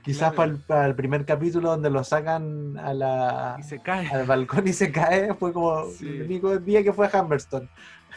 Quizás 0.04 0.34
para, 0.34 0.52
el, 0.52 0.58
para 0.60 0.86
el 0.88 0.96
primer 0.96 1.26
capítulo 1.26 1.70
donde 1.70 1.90
lo 1.90 2.04
sacan 2.04 2.78
a 2.80 2.94
la, 2.94 3.58
Y 3.60 3.64
se 3.64 3.80
cae. 3.80 4.08
al 4.08 4.26
balcón 4.26 4.68
y 4.68 4.74
se 4.74 4.92
cae, 4.92 5.34
fue 5.34 5.52
como 5.52 5.86
Sí. 5.92 6.08
el 6.08 6.22
único 6.24 6.58
día 6.58 6.82
que 6.84 6.94
fue 6.94 7.08
a 7.12 7.22
Humberstone. 7.22 7.68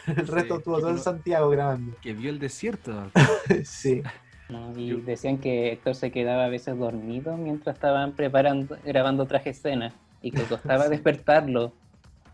El 0.07 0.25
Sí, 0.25 0.31
resto 0.31 0.57
estuvo 0.57 0.79
todo 0.79 0.89
en 0.91 0.99
Santiago 0.99 1.49
grabando. 1.49 1.95
Que 2.01 2.13
vio 2.13 2.29
el 2.29 2.39
desierto. 2.39 3.11
Sí. 3.65 4.01
No, 4.49 4.77
y 4.77 5.01
decían 5.01 5.39
que 5.39 5.71
Héctor 5.71 5.95
se 5.95 6.11
quedaba 6.11 6.45
a 6.45 6.49
veces 6.49 6.77
dormido 6.77 7.35
mientras 7.35 7.75
estaban 7.75 8.13
preparando, 8.13 8.77
grabando 8.85 9.23
otra 9.23 9.39
escenas 9.39 9.93
y 10.21 10.31
que 10.31 10.43
costaba 10.43 10.87
despertarlo 10.89 11.73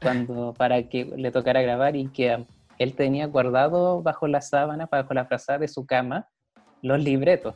cuando 0.02 0.54
para 0.58 0.84
que 0.90 1.06
le 1.06 1.32
tocara 1.32 1.62
grabar 1.62 1.96
y 1.96 2.08
que 2.08 2.46
él 2.80 2.96
tenía 2.96 3.28
guardado 3.28 4.02
bajo 4.02 4.28
la 4.28 4.42
sábana, 4.42 4.90
bajo 4.92 5.14
la 5.14 5.26
frazada 5.26 5.60
de 5.60 5.68
su 5.68 5.86
cama, 5.86 6.28
los 6.82 7.02
libretos. 7.02 7.56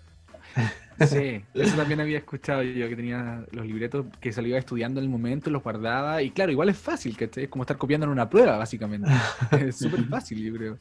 Sí, 0.97 1.43
eso 1.53 1.75
también 1.75 1.99
había 1.99 2.19
escuchado 2.19 2.63
yo, 2.63 2.87
que 2.87 2.95
tenía 2.95 3.43
los 3.51 3.65
libretos 3.65 4.05
que 4.21 4.31
se 4.31 4.41
lo 4.41 4.47
iba 4.47 4.57
estudiando 4.57 5.01
en 5.01 5.03
el 5.03 5.09
momento, 5.09 5.49
los 5.49 5.61
guardaba. 5.61 6.21
Y 6.21 6.31
claro, 6.31 6.53
igual 6.53 6.69
es 6.69 6.77
fácil, 6.77 7.17
que 7.17 7.29
es 7.35 7.49
como 7.49 7.63
estar 7.63 7.77
copiando 7.77 8.05
en 8.05 8.13
una 8.13 8.29
prueba, 8.29 8.57
básicamente. 8.57 9.09
es 9.59 9.77
súper 9.77 10.05
fácil, 10.05 10.41
yo 10.41 10.53
creo. 10.53 10.79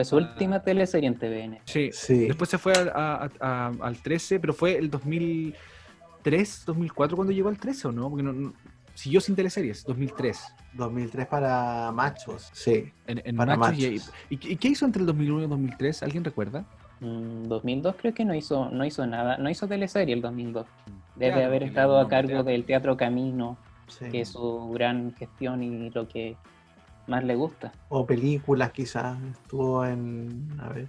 Fue 0.00 0.04
su 0.06 0.16
última 0.16 0.62
teleserie 0.62 1.08
en 1.08 1.14
TVN. 1.18 1.60
Sí, 1.66 1.90
Sí. 1.92 2.26
después 2.26 2.48
se 2.48 2.56
fue 2.56 2.72
a- 2.72 3.28
a- 3.28 3.30
a- 3.40 3.72
al 3.82 3.96
13, 4.00 4.40
pero 4.40 4.54
fue 4.54 4.78
el 4.78 4.88
2003, 4.90 6.62
2004 6.66 7.16
cuando 7.16 7.32
llegó 7.32 7.48
al 7.50 7.58
13, 7.58 7.88
¿o 7.88 7.92
no? 7.92 8.08
Porque 8.08 8.22
no, 8.22 8.32
no- 8.32 8.52
siguió 8.94 9.20
sin 9.20 9.34
teleseries, 9.36 9.84
2003. 9.84 10.40
2003 10.72 11.26
para 11.26 11.90
machos. 11.92 12.48
Sí. 12.52 12.90
En, 13.06 13.20
en 13.24 13.36
Para 13.36 13.56
Machos. 13.56 13.78
Y, 13.78 13.90
machos. 13.90 14.12
y- 14.30 14.52
y 14.52 14.56
qué 14.56 14.68
hizo 14.68 14.86
entre 14.86 15.00
el 15.00 15.06
2001 15.06 15.40
y 15.40 15.44
el 15.44 15.50
2003? 15.50 16.02
¿Alguien 16.02 16.24
recuerda? 16.24 16.64
Mm, 17.00 17.48
2002 17.48 17.94
creo 17.98 18.14
que 18.14 18.24
no 18.24 18.34
hizo, 18.34 18.70
no 18.70 18.84
hizo 18.84 19.06
nada, 19.06 19.36
no 19.38 19.50
hizo 19.50 19.66
teleserie 19.68 20.14
el 20.14 20.20
2002. 20.22 20.66
Debe 21.16 21.32
Claro, 21.32 21.46
haber 21.48 21.62
estado 21.64 21.94
no 22.00 22.06
a 22.06 22.08
cargo 22.08 22.28
teatro. 22.28 22.44
del 22.44 22.64
Teatro 22.64 22.96
Camino, 22.96 23.56
sí. 23.88 24.06
que 24.10 24.20
es 24.22 24.28
su 24.30 24.70
gran 24.70 25.14
gestión 25.14 25.62
y 25.62 25.90
lo 25.90 26.08
que 26.08 26.36
más 27.10 27.24
le 27.24 27.34
gusta. 27.34 27.72
O 27.90 28.06
películas 28.06 28.70
quizás. 28.72 29.18
Estuvo 29.32 29.84
en... 29.84 30.48
A 30.60 30.68
ver. 30.70 30.88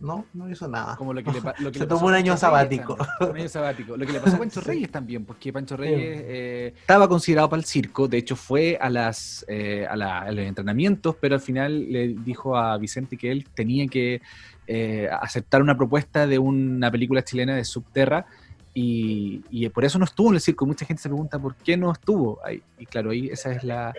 No, 0.00 0.24
no 0.32 0.48
hizo 0.48 0.68
nada. 0.68 0.94
Como 0.96 1.12
lo 1.12 1.24
que 1.24 1.32
le, 1.32 1.40
lo 1.58 1.72
que 1.72 1.78
Se 1.78 1.84
le 1.84 1.88
tomó 1.88 2.06
un 2.06 2.14
año 2.14 2.36
sabático. 2.36 2.94
también. 2.94 3.18
Un 3.32 3.36
año 3.40 3.48
sabático. 3.48 3.96
Lo 3.96 4.06
que 4.06 4.12
le 4.12 4.20
pasó 4.20 4.36
a 4.36 4.38
Pancho 4.38 4.60
Sí. 4.60 4.66
Reyes 4.68 4.90
también, 4.92 5.24
porque 5.24 5.52
Pancho 5.52 5.76
Reyes 5.76 5.98
eh, 6.24 6.74
estaba 6.80 7.08
considerado 7.08 7.48
para 7.48 7.58
el 7.58 7.64
circo, 7.66 8.06
de 8.06 8.18
hecho 8.18 8.36
fue 8.36 8.78
a, 8.80 8.88
las, 8.90 9.44
eh, 9.48 9.86
a, 9.90 9.96
la- 9.96 10.20
a 10.20 10.30
los 10.30 10.44
entrenamientos, 10.44 11.16
pero 11.20 11.34
al 11.34 11.40
final 11.40 11.90
le 11.92 12.14
dijo 12.14 12.56
a 12.56 12.78
Vicente 12.78 13.16
que 13.16 13.32
él 13.32 13.46
tenía 13.54 13.88
que 13.88 14.22
eh, 14.68 15.08
aceptar 15.20 15.62
una 15.62 15.76
propuesta 15.76 16.28
de 16.28 16.38
una 16.38 16.92
película 16.92 17.24
chilena 17.24 17.56
de 17.56 17.64
Subterra. 17.64 18.26
Y, 18.80 19.42
y 19.50 19.68
por 19.70 19.84
eso 19.84 19.98
no 19.98 20.04
estuvo 20.04 20.28
en 20.28 20.36
el 20.36 20.40
circo. 20.40 20.64
Mucha 20.66 20.86
gente 20.86 21.02
se 21.02 21.08
pregunta 21.08 21.36
por 21.38 21.56
qué 21.56 21.76
no 21.76 21.90
estuvo 21.90 22.38
ahí. 22.44 22.62
Y 22.78 22.86
claro, 22.86 23.10
ahí 23.10 23.28
esa 23.28 23.50
es 23.52 23.64
la, 23.64 23.92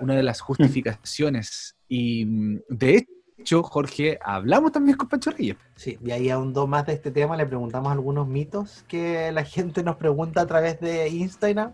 una 0.00 0.14
de 0.14 0.22
las 0.22 0.40
justificaciones. 0.42 1.74
Y 1.88 2.24
mm, 2.26 2.58
de 2.68 3.06
hecho, 3.38 3.62
Jorge, 3.62 4.18
hablamos 4.22 4.72
también 4.72 4.98
con 4.98 5.08
Pancho 5.08 5.30
Reyes. 5.30 5.56
Sí, 5.74 5.98
y 6.04 6.10
ahí 6.10 6.28
ahondó 6.28 6.66
más 6.66 6.84
de 6.86 6.92
este 6.92 7.10
tema, 7.10 7.36
le 7.36 7.46
preguntamos 7.46 7.90
algunos 7.90 8.26
mitos 8.28 8.84
que 8.88 9.32
la 9.32 9.44
gente 9.44 9.82
nos 9.82 9.96
pregunta 9.96 10.42
a 10.42 10.46
través 10.46 10.80
de 10.80 11.08
Instagram, 11.08 11.72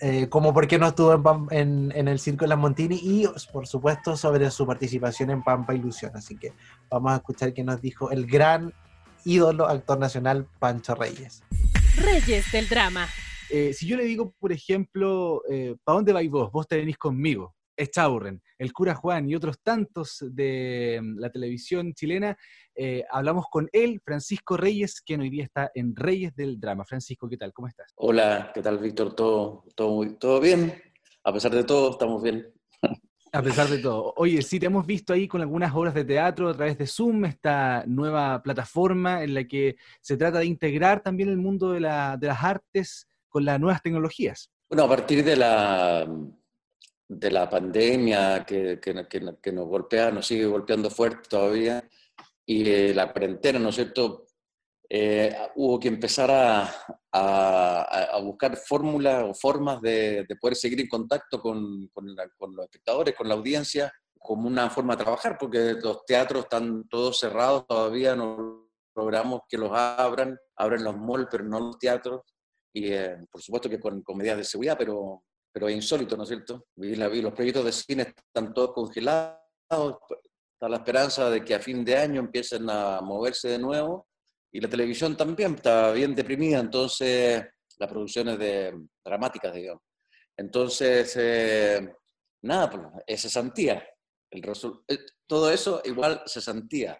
eh, 0.00 0.28
como 0.28 0.52
por 0.52 0.66
qué 0.66 0.78
no 0.78 0.86
estuvo 0.88 1.12
en, 1.50 1.58
en- 1.58 1.92
en 1.94 2.08
el 2.08 2.18
Circo 2.18 2.44
de 2.44 2.48
las 2.50 2.58
Montini 2.58 2.96
y 3.02 3.26
por 3.52 3.66
supuesto 3.66 4.16
sobre 4.16 4.50
su 4.50 4.66
participación 4.66 5.30
en 5.30 5.42
Pampa 5.42 5.74
Ilusión. 5.74 6.12
Así 6.14 6.36
que 6.36 6.52
vamos 6.90 7.12
a 7.12 7.16
escuchar 7.16 7.54
qué 7.54 7.62
nos 7.64 7.80
dijo 7.80 8.10
el 8.10 8.26
gran 8.26 8.72
ídolo 9.24 9.66
actor 9.66 9.98
nacional 9.98 10.46
Pancho 10.58 10.94
Reyes. 10.94 11.42
Reyes 11.96 12.50
del 12.52 12.68
drama. 12.68 13.08
Eh, 13.50 13.72
si 13.72 13.86
yo 13.86 13.96
le 13.96 14.04
digo, 14.04 14.34
por 14.38 14.52
ejemplo, 14.52 15.42
¿para 15.84 15.96
dónde 15.96 16.12
vais 16.12 16.30
vos? 16.30 16.50
Vos 16.52 16.66
te 16.68 16.76
venís 16.76 16.96
conmigo. 16.98 17.54
Echaurren, 17.76 18.42
el 18.58 18.72
cura 18.74 18.94
Juan 18.94 19.28
y 19.30 19.34
otros 19.34 19.58
tantos 19.62 20.18
de 20.32 21.00
mm, 21.02 21.18
la 21.18 21.30
televisión 21.30 21.94
chilena, 21.94 22.36
eh, 22.74 23.04
hablamos 23.10 23.46
con 23.50 23.70
él, 23.72 24.00
Francisco 24.04 24.58
Reyes, 24.58 25.00
quien 25.00 25.22
hoy 25.22 25.30
día 25.30 25.44
está 25.44 25.70
en 25.74 25.96
Reyes 25.96 26.34
del 26.36 26.60
Drama. 26.60 26.84
Francisco, 26.84 27.26
¿qué 27.26 27.38
tal? 27.38 27.54
¿Cómo 27.54 27.68
estás? 27.68 27.90
Hola, 27.96 28.50
¿qué 28.54 28.60
tal, 28.60 28.78
Víctor? 28.78 29.14
¿Todo, 29.14 29.64
todo, 29.74 29.94
muy- 29.94 30.18
todo 30.18 30.40
bien? 30.40 30.74
A 31.24 31.32
pesar 31.32 31.52
de 31.52 31.64
todo, 31.64 31.92
estamos 31.92 32.22
bien. 32.22 32.52
A 33.32 33.42
pesar 33.42 33.68
de 33.68 33.78
todo. 33.78 34.12
Oye, 34.16 34.42
sí, 34.42 34.58
te 34.58 34.66
hemos 34.66 34.84
visto 34.86 35.12
ahí 35.12 35.28
con 35.28 35.40
algunas 35.40 35.72
obras 35.74 35.94
de 35.94 36.04
teatro 36.04 36.48
a 36.48 36.54
través 36.54 36.76
de 36.76 36.86
Zoom, 36.86 37.24
esta 37.26 37.84
nueva 37.86 38.42
plataforma 38.42 39.22
en 39.22 39.34
la 39.34 39.44
que 39.44 39.76
se 40.00 40.16
trata 40.16 40.40
de 40.40 40.46
integrar 40.46 41.00
también 41.02 41.28
el 41.28 41.36
mundo 41.36 41.70
de, 41.70 41.80
la- 41.80 42.18
las 42.20 42.42
artes 42.42 43.06
con 43.28 43.44
las 43.44 43.60
nuevas 43.60 43.82
tecnologías. 43.82 44.50
Bueno, 44.68 44.84
a 44.84 44.88
partir 44.88 45.22
de 45.24 45.36
la, 45.36 46.08
de 47.08 47.30
la 47.30 47.48
pandemia 47.48 48.44
que- 48.44 48.80
que 48.80 49.52
nos 49.52 49.68
golpea, 49.68 50.10
nos 50.10 50.26
sigue 50.26 50.46
golpeando 50.46 50.90
fuerte 50.90 51.28
todavía, 51.28 51.84
y 52.44 52.68
eh, 52.68 52.92
la 52.94 53.12
cuarentena, 53.12 53.60
¿no 53.60 53.68
es 53.68 53.76
cierto? 53.76 54.26
Eh, 54.92 55.32
hubo 55.54 55.78
que 55.78 55.86
empezar 55.86 56.28
a, 56.32 58.20
buscar 58.22 58.56
fórmulas 58.56 59.22
o 59.22 59.34
formas 59.34 59.80
de, 59.80 60.24
de 60.28 60.36
poder 60.36 60.56
seguir 60.56 60.80
en 60.80 60.88
contacto 60.88 61.40
con, 61.40 61.88
los 61.94 62.64
espectadores, 62.64 63.14
con 63.14 63.28
la 63.28 63.34
audiencia, 63.34 63.92
como 64.18 64.48
una 64.48 64.68
forma 64.68 64.96
de 64.96 65.04
trabajar, 65.04 65.38
porque 65.38 65.74
los 65.80 66.04
teatros 66.04 66.44
están 66.44 66.88
todos 66.88 67.20
cerrados 67.20 67.66
todavía, 67.68 68.16
no 68.16 68.68
logramos 68.96 69.42
que 69.48 69.56
los 69.56 69.70
abran, 69.72 70.36
abren 70.56 70.82
los 70.82 70.96
malls, 70.96 71.28
pero 71.30 71.44
no 71.44 71.60
los 71.60 71.78
teatros 71.78 72.22
y 72.72 72.92
eh, 72.92 73.16
por 73.30 73.40
supuesto 73.40 73.68
que 73.68 73.80
con, 73.80 74.02
con 74.02 74.16
medidas 74.16 74.38
de 74.38 74.44
seguridad, 74.44 74.76
pero, 74.76 75.22
pero 75.52 75.68
es 75.68 75.74
insólito, 75.74 76.16
¿no 76.16 76.24
es 76.24 76.28
cierto? 76.28 76.66
Los 76.76 77.32
proyectos 77.32 77.64
de 77.64 77.72
cine 77.72 78.14
están 78.16 78.52
todos 78.52 78.72
congelados, 78.72 79.38
está 79.70 80.68
la 80.68 80.76
esperanza 80.76 81.30
de 81.30 81.44
que 81.44 81.54
a 81.54 81.60
fin 81.60 81.84
de 81.84 81.96
año 81.96 82.20
empiecen 82.20 82.68
a 82.68 83.00
moverse 83.00 83.48
de 83.48 83.58
nuevo, 83.58 84.09
y 84.52 84.60
la 84.60 84.68
televisión 84.68 85.16
también 85.16 85.54
está 85.54 85.92
bien 85.92 86.14
deprimida, 86.14 86.58
entonces 86.58 87.44
las 87.78 87.88
producciones 87.88 88.38
de, 88.38 88.78
dramáticas, 89.04 89.54
digamos. 89.54 89.82
Entonces, 90.36 91.14
eh, 91.16 91.92
nada, 92.42 92.70
pues, 92.70 92.82
es 93.06 93.22
cesantía. 93.22 93.84
El 94.30 94.44
eh, 94.88 94.98
todo 95.26 95.50
eso 95.50 95.82
igual 95.84 96.22
cesantía, 96.26 96.98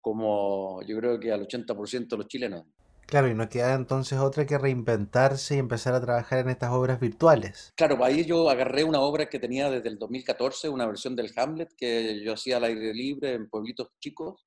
como 0.00 0.82
yo 0.82 0.96
creo 0.98 1.18
que 1.18 1.32
al 1.32 1.46
80% 1.46 2.08
de 2.08 2.16
los 2.16 2.28
chilenos. 2.28 2.64
Claro, 3.06 3.28
y 3.28 3.34
nos 3.34 3.48
queda 3.48 3.74
entonces 3.74 4.20
otra 4.20 4.46
que 4.46 4.56
reinventarse 4.56 5.56
y 5.56 5.58
empezar 5.58 5.94
a 5.94 6.00
trabajar 6.00 6.38
en 6.38 6.50
estas 6.50 6.70
obras 6.70 7.00
virtuales. 7.00 7.72
Claro, 7.74 8.04
ahí 8.04 8.24
yo 8.24 8.48
agarré 8.48 8.84
una 8.84 9.00
obra 9.00 9.28
que 9.28 9.40
tenía 9.40 9.68
desde 9.68 9.88
el 9.88 9.98
2014, 9.98 10.68
una 10.68 10.86
versión 10.86 11.16
del 11.16 11.32
Hamlet 11.34 11.74
que 11.76 12.22
yo 12.22 12.34
hacía 12.34 12.58
al 12.58 12.64
aire 12.64 12.94
libre 12.94 13.32
en 13.32 13.50
pueblitos 13.50 13.88
chicos, 13.98 14.46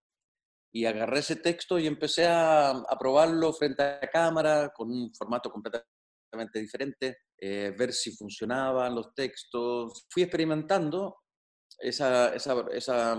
y 0.75 0.85
agarré 0.85 1.19
ese 1.19 1.35
texto 1.35 1.77
y 1.77 1.85
empecé 1.85 2.25
a, 2.25 2.71
a 2.71 2.97
probarlo 2.97 3.53
frente 3.53 3.83
a 3.83 3.99
cámara 4.11 4.73
con 4.75 4.89
un 4.89 5.13
formato 5.13 5.51
completamente 5.51 6.59
diferente, 6.59 7.19
eh, 7.37 7.75
ver 7.77 7.93
si 7.93 8.11
funcionaban 8.15 8.95
los 8.95 9.13
textos. 9.13 10.07
Fui 10.09 10.23
experimentando 10.23 11.17
esa, 11.77 12.33
esa, 12.33 12.65
esa, 12.71 13.17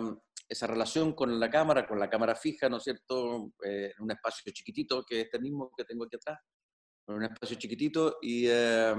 esa 0.48 0.66
relación 0.66 1.12
con 1.12 1.38
la 1.38 1.48
cámara, 1.48 1.86
con 1.86 2.00
la 2.00 2.10
cámara 2.10 2.34
fija, 2.34 2.68
¿no 2.68 2.78
es 2.78 2.82
cierto? 2.82 3.52
Eh, 3.64 3.92
en 3.96 4.02
un 4.02 4.10
espacio 4.10 4.52
chiquitito, 4.52 5.04
que 5.04 5.20
es 5.20 5.24
este 5.26 5.38
mismo 5.38 5.70
que 5.76 5.84
tengo 5.84 6.04
aquí 6.04 6.16
atrás, 6.16 6.40
en 7.06 7.14
un 7.14 7.22
espacio 7.22 7.56
chiquitito, 7.56 8.18
y, 8.20 8.46
eh, 8.48 8.96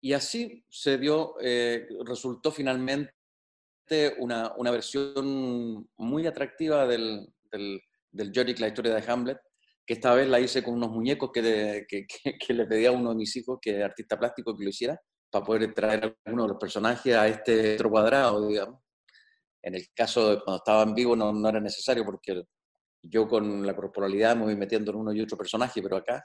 y 0.00 0.12
así 0.12 0.64
se 0.68 0.98
dio, 0.98 1.34
eh, 1.40 1.88
resultó 2.04 2.52
finalmente 2.52 3.12
una, 4.18 4.52
una 4.56 4.70
versión 4.70 5.90
muy 5.96 6.26
atractiva 6.28 6.86
del, 6.86 7.26
del, 7.52 7.80
del 8.10 8.32
la 8.58 8.68
historia 8.68 8.94
de 8.94 9.04
Hamlet, 9.12 9.38
que 9.86 9.94
esta 9.94 10.14
vez 10.14 10.28
la 10.28 10.40
hice 10.40 10.62
con 10.62 10.74
unos 10.74 10.90
muñecos 10.90 11.30
que, 11.32 11.84
que, 11.88 12.06
que- 12.24 12.38
que 12.38 12.54
le 12.54 12.66
pedí 12.66 12.86
a 12.86 12.92
uno 12.92 13.10
de 13.10 13.16
mis 13.16 13.34
hijos, 13.36 13.58
que 13.60 13.78
es 13.78 13.84
artista 13.84 14.18
plástico, 14.18 14.56
que 14.56 14.64
lo 14.64 14.70
hiciera, 14.70 15.00
para 15.30 15.44
poder 15.44 15.72
traer 15.74 16.16
algunos 16.24 16.46
de 16.46 16.52
los 16.54 16.60
personajes 16.60 17.14
a 17.16 17.26
este 17.28 17.74
otro 17.74 17.90
cuadrado, 17.90 18.46
digamos. 18.48 18.80
En 19.62 19.74
el 19.76 19.86
caso 19.94 20.30
de 20.30 20.36
cuando 20.42 20.58
estaba 20.58 20.82
en 20.82 20.94
vivo 20.94 21.14
no, 21.16 21.48
era 21.48 21.60
necesario 21.60 22.04
porque 22.04 22.42
yo 23.02 23.28
con 23.28 23.66
la 23.66 23.74
corporalidad 23.76 24.36
me 24.36 24.44
voy 24.44 24.56
metiendo 24.56 24.90
en 24.92 24.98
uno 24.98 25.12
y 25.12 25.20
otro 25.20 25.36
personaje, 25.38 25.82
pero 25.82 25.96
acá, 25.96 26.24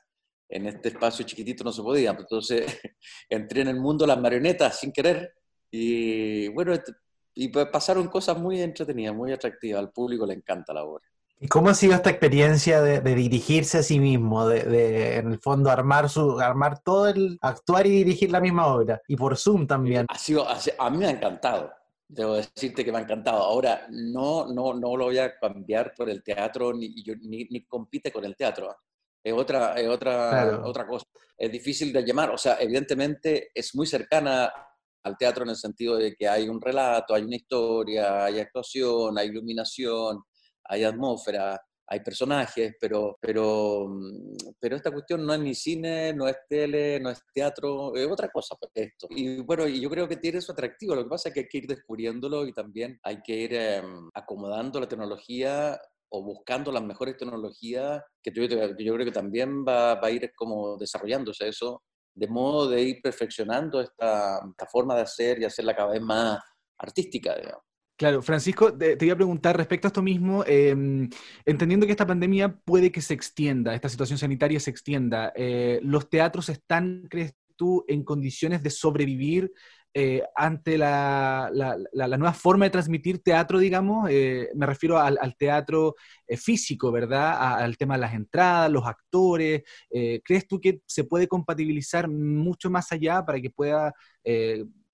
en 0.50 0.68
este 0.68 0.90
espacio 0.90 1.26
chiquitito, 1.26 1.64
no 1.64 1.72
se 1.72 1.82
podía. 1.82 2.12
Entonces 2.12 2.66
entré 3.30 3.62
en 3.62 3.70
el 3.70 3.80
mundo 3.80 4.06
las 4.08 4.20
marionetas 4.20 4.80
sin 4.80 4.92
querer 4.92 5.34
y 5.72 6.48
bueno, 6.50 6.74
et- 6.74 6.90
y 7.36 7.50
pasaron 7.50 8.08
cosas 8.08 8.38
muy 8.40 8.62
entretenidas, 8.62 9.16
muy 9.16 9.32
atractivas. 9.32 9.80
Al 9.80 9.92
público 9.92 10.26
le 10.26 10.34
encanta 10.34 10.74
la 10.74 10.84
obra. 10.86 11.04
¿Y 11.40 11.48
cómo 11.48 11.70
ha 11.70 11.74
sido 11.76 11.94
esta 11.94 12.10
experiencia 12.10 12.82
de, 12.82 13.00
de 13.00 13.14
dirigirse 13.16 13.78
a 13.78 13.84
sí 13.84 14.00
mismo, 14.00 14.48
de, 14.48 14.64
de, 14.64 15.16
en 15.18 15.32
el 15.34 15.40
fondo 15.40 15.70
armar 15.70 16.10
su, 16.10 16.40
armar 16.40 16.82
todo 16.82 17.08
el, 17.10 17.38
actuar 17.42 17.86
y 17.86 17.92
dirigir 17.92 18.32
la 18.32 18.40
misma 18.42 18.68
obra? 18.74 19.02
Y 19.08 19.16
por 19.16 19.38
Zoom 19.38 19.68
también. 19.68 20.08
Ha 20.10 20.18
sido, 20.18 20.48
a 20.48 20.90
mí 20.90 20.98
me 20.98 21.06
ha 21.06 21.12
encantado. 21.12 21.72
Debo 22.08 22.36
decirte 22.36 22.84
que 22.84 22.92
me 22.92 22.98
ha 22.98 23.02
encantado. 23.02 23.44
Ahora, 23.44 23.86
no, 23.92 24.48
no, 24.52 24.74
no 24.74 24.96
lo 24.98 25.06
voy 25.06 25.20
a 25.20 25.38
cambiar 25.38 25.94
por 25.96 26.10
el 26.10 26.24
teatro, 26.24 26.74
ni, 26.74 27.04
yo- 27.04 27.16
ni, 27.22 27.46
ni 27.52 27.66
compite 27.66 28.12
con 28.12 28.26
el 28.26 28.36
teatro. 28.36 28.76
Es 29.24 29.34
otra, 29.34 29.74
es 29.76 29.88
otra, 29.88 30.30
Claro. 30.30 30.62
otra 30.66 30.88
cosa. 30.88 31.06
Es 31.38 31.52
difícil 31.52 31.94
de 31.94 32.04
llamar. 32.04 32.32
O 32.32 32.38
sea, 32.38 32.58
evidentemente 32.60 33.52
es 33.54 33.76
muy 33.76 33.86
cercana 33.86 34.52
al 35.04 35.18
teatro 35.18 35.44
en 35.44 35.50
el 35.52 35.56
sentido 35.56 35.98
de 35.98 36.16
que 36.16 36.28
hay 36.28 36.50
un 36.50 36.60
relato, 36.62 37.14
hay 37.14 37.24
una 37.24 37.36
historia, 37.36 38.26
hay 38.26 38.40
actuación, 38.40 39.18
hay 39.20 39.28
iluminación, 39.28 40.24
hay 40.68 40.84
atmósfera, 40.84 41.60
hay 41.90 42.02
personajes, 42.02 42.76
pero, 42.80 43.18
pero, 43.22 43.88
mm, 43.88 44.36
pero 44.60 44.76
esta 44.76 44.92
cuestión 44.92 45.26
no 45.26 45.34
es 45.34 45.40
ni 45.40 45.56
cine, 45.56 46.14
no 46.14 46.28
es 46.28 46.36
tele, 46.50 47.00
no 47.00 47.10
es 47.10 47.22
teatro, 47.34 47.96
es 47.96 48.06
otra 48.08 48.30
cosa 48.30 48.56
pues, 48.60 48.72
esto. 48.76 49.08
Y 49.10 49.42
bueno, 49.42 49.68
yo 49.68 49.90
creo 49.90 50.08
que 50.08 50.18
tiene 50.18 50.42
su 50.42 50.52
atractivo, 50.52 50.96
lo 50.96 51.04
que 51.04 51.10
pasa 51.10 51.30
es 51.30 51.34
que 51.34 51.40
hay 51.42 51.48
que 51.48 51.58
ir 51.60 51.68
descubriéndolo 51.68 52.46
y 52.46 52.54
también 52.54 53.00
hay 53.04 53.22
que 53.22 53.34
ir 53.36 53.54
em, 53.54 54.10
acomodando 54.14 54.80
la 54.80 54.88
tecnología 54.88 55.80
o 56.10 56.24
buscando 56.24 56.72
las 56.72 56.84
mejores 56.84 57.18
tecnologías, 57.18 58.02
que 58.22 58.32
yo, 58.34 58.44
yo 58.44 58.94
creo 58.94 59.06
que 59.06 59.12
también 59.12 59.66
va, 59.66 59.96
va, 59.96 60.08
a 60.08 60.12
ir 60.12 60.32
como 60.36 60.78
desarrollándose 60.78 61.48
eso, 61.48 61.84
de 62.16 62.28
modo 62.28 62.70
de 62.70 62.82
ir 62.82 63.02
perfeccionando 63.02 63.82
esta, 63.82 64.40
esta 64.50 64.68
forma 64.68 64.96
de 64.96 65.02
hacer 65.02 65.40
y 65.40 65.46
hacerla 65.46 65.76
cada 65.76 65.92
vez 65.92 66.02
más 66.02 66.40
artística, 66.78 67.36
digamos. 67.36 67.67
Claro, 67.98 68.22
Francisco, 68.22 68.72
te, 68.78 68.96
iba 69.02 69.14
a 69.14 69.18
preguntar 69.18 69.58
respecto 69.58 69.88
a 69.88 69.90
esto 69.90 70.04
mismo, 70.04 70.44
em, 70.46 71.10
entendiendo 71.46 71.88
que 71.88 71.94
esta 71.94 72.06
pandemia 72.06 72.56
puede 72.56 72.92
que 72.92 73.02
se 73.02 73.16
extienda, 73.16 73.74
esta 73.74 73.90
situación 73.90 74.20
sanitaria 74.20 74.60
se 74.60 74.70
extienda, 74.70 75.34
eh, 75.36 75.80
¿los 75.82 76.08
teatros 76.08 76.50
están, 76.50 77.08
crees 77.10 77.34
tú, 77.56 77.84
en 77.88 78.04
condiciones 78.04 78.62
de 78.62 78.70
sobrevivir 78.70 79.52
eh, 79.96 80.22
ante 80.36 80.78
la, 80.78 81.50
nueva 81.92 82.34
forma 82.34 82.66
de 82.66 82.70
transmitir 82.70 83.24
teatro, 83.24 83.58
digamos? 83.58 84.08
Eh, 84.12 84.50
me 84.54 84.68
refiero 84.68 85.00
al, 85.00 85.36
teatro 85.36 85.96
físico, 86.38 86.92
¿verdad? 86.92 87.34
al 87.58 87.78
tema 87.78 87.96
de 87.96 88.02
las 88.02 88.14
entradas, 88.14 88.70
los 88.72 88.86
actores. 88.86 89.64
¿Crees 90.24 90.48
tú 90.48 90.62
que 90.62 90.82
se 90.86 91.04
puede 91.04 91.28
compatibilizar 91.28 92.08
mucho 92.08 92.70
más 92.70 92.92
allá 92.92 93.26
para 93.26 93.42
que 93.42 93.50
pueda 93.50 93.92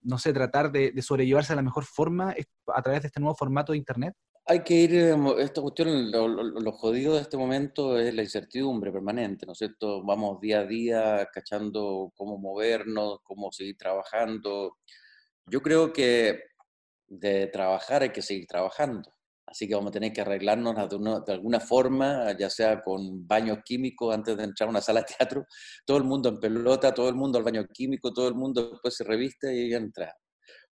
no 0.03 0.17
sé, 0.17 0.34
tratar 0.34 0.71
de, 0.71 0.93
sobrellevarse 1.01 1.53
de 1.53 1.57
la 1.57 1.61
mejor 1.61 1.85
forma 1.85 2.35
a 2.73 2.81
través 2.81 3.01
de 3.01 3.07
este 3.07 3.19
nuevo 3.19 3.35
formato 3.35 3.71
de 3.71 3.80
Internet? 3.80 4.15
Hay 4.45 4.63
que 4.63 4.73
ir, 4.73 4.93
esta 5.39 5.61
cuestión, 5.61 6.11
lo, 6.11 6.71
jodido 6.73 7.15
de 7.15 7.21
este 7.21 7.38
momento 7.38 7.97
es 7.97 8.13
la 8.13 8.23
incertidumbre 8.23 8.91
permanente, 8.91 9.45
¿no 9.45 9.53
es 9.53 9.57
cierto? 9.57 10.03
Vamos 10.03 10.41
día 10.41 10.59
a 10.59 10.65
día 10.65 11.30
cachando 11.31 12.11
cómo 12.15 12.38
movernos, 12.38 13.19
cómo 13.23 13.51
seguir 13.53 13.77
trabajando. 13.77 14.77
Yo 15.45 15.61
creo 15.61 15.93
que 15.93 16.41
de 17.07 17.47
trabajar 17.47 18.01
hay 18.01 18.09
que 18.09 18.21
seguir 18.21 18.45
trabajando. 18.47 19.09
Así 19.53 19.67
que 19.67 19.75
vamos 19.75 19.89
a 19.89 19.93
tener 19.93 20.11
que 20.11 20.21
arreglarnos 20.21 20.73
de, 20.75 21.31
alguna 21.31 21.59
forma, 21.59 22.35
ya 22.35 22.49
sea 22.49 22.81
con 22.81 23.27
baños 23.27 23.59
químicos 23.63 24.11
antes 24.11 24.35
de 24.35 24.45
entrar 24.45 24.65
a 24.67 24.71
una 24.71 24.81
sala 24.81 25.01
de 25.01 25.13
teatro, 25.15 25.45
todo 25.85 25.97
el 25.97 26.05
mundo 26.05 26.30
en 26.30 26.39
pelota, 26.39 26.91
todo 26.91 27.07
el 27.07 27.13
mundo 27.13 27.38
al 27.38 27.43
baño 27.43 27.63
químico, 27.71 28.11
todo 28.11 28.27
el 28.27 28.34
mundo 28.34 28.71
después 28.71 28.95
se 28.95 29.03
reviste 29.03 29.55
y 29.55 29.71
entra. 29.75 30.11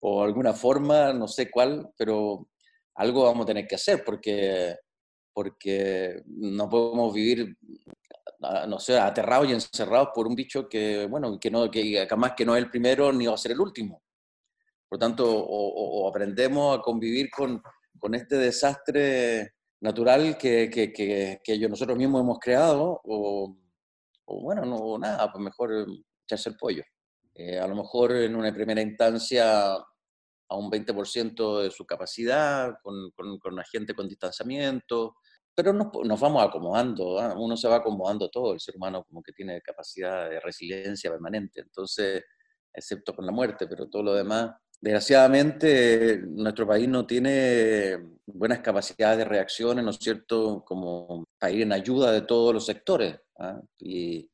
O 0.01 0.23
alguna 0.23 0.55
forma, 0.55 1.12
no 1.12 1.28
sé 1.28 1.51
cuál, 1.51 1.90
pero 1.94 2.48
algo 2.94 3.24
vamos 3.24 3.44
a 3.44 3.48
tener 3.48 3.66
que 3.66 3.74
hacer 3.74 4.02
porque, 4.02 4.77
porque 5.35 6.23
no 6.24 6.66
podemos 6.70 7.12
vivir, 7.12 7.55
ah, 8.40 8.66
no 8.66 8.81
sé, 8.81 8.98
aterrados 8.98 9.47
y 9.47 9.52
encerrados 9.52 10.09
por 10.15 10.27
un 10.27 10.35
bicho 10.35 10.70
que, 10.70 11.05
bueno, 11.05 11.39
que, 11.39 11.51
no, 11.51 11.70
que 11.70 12.07
jamás 12.09 12.32
que 12.35 12.47
no 12.47 12.57
es 12.57 12.62
el 12.62 12.70
primero 12.70 13.12
ni 13.12 13.27
va 13.27 13.35
a 13.35 13.36
ser 13.36 13.52
el 13.52 13.61
último. 13.61 14.02
Por 14.89 14.98
tanto, 14.98 15.27
o 15.31 16.09
aprendemos 16.09 16.78
a 16.78 16.81
convivir 16.81 17.31
con 17.31 17.62
con 17.99 18.15
este 18.15 18.37
desastre 18.37 19.55
natural 19.81 20.37
que, 20.37 20.71
que, 20.71 20.93
que, 21.43 21.69
nosotros 21.69 21.97
mismos 21.97 22.23
hemos 22.23 22.39
creado, 22.39 23.01
o, 23.05 23.57
bueno, 24.27 24.65
no 24.65 24.99
nada, 24.99 25.31
pues 25.33 25.43
mejor 25.43 25.87
echarse 26.25 26.51
el 26.51 26.57
pollo. 26.57 26.85
Eh, 27.35 27.59
a 27.59 27.67
lo 27.67 27.75
mejor 27.75 28.12
en 28.12 28.37
una 28.37 28.53
primera 28.53 28.83
instancia 28.83 29.73
a 29.73 30.57
un 30.57 30.71
20% 30.71 31.62
de 31.62 31.71
su 31.71 31.87
capacidad, 31.87 32.75
con, 32.83 33.11
con, 33.12 33.39
con, 33.39 33.57
la 33.57 33.65
gente 33.65 33.95
con 33.95 34.09
distanciamiento, 34.09 35.17
pero 35.55 35.73
nos, 35.73 35.89
nos 36.05 36.21
vamos 36.21 36.43
acomodando, 36.43 37.19
¿ah? 37.19 37.35
uno 37.37 37.57
se 37.57 37.69
va 37.69 37.77
acomodando 37.77 38.29
todo, 38.29 38.53
el 38.53 38.61
ser 38.61 38.77
humano 38.77 39.05
como 39.05 39.23
que 39.23 39.33
tiene 39.33 39.61
capacidad 39.62 40.29
de 40.29 40.41
resiliencia 40.41 41.11
permanente, 41.11 41.61
entonces, 41.61 42.25
excepto 42.73 43.15
con 43.15 43.27
la 43.27 43.33
muerte, 43.33 43.67
pero 43.67 43.89
todo 43.89 44.03
lo 44.03 44.15
demás 44.15 44.51
Desgraciadamente, 44.81 46.23
nuestro 46.27 46.66
país 46.66 46.89
no 46.89 47.07
tiene 47.07 47.98
buenas 48.24 48.61
capacidades 48.61 49.19
de 49.19 49.24
reacciones, 49.27 49.85
¿no 49.85 49.90
es 49.90 49.98
cierto?, 49.98 50.65
como 50.65 51.27
para 51.39 51.52
ir 51.52 51.62
en 51.62 51.73
ayuda 51.73 52.12
de 52.12 52.23
todos 52.23 52.55
los 52.55 52.65
sectores. 52.65 53.20
¿ah? 53.39 53.61
Y, 53.78 54.31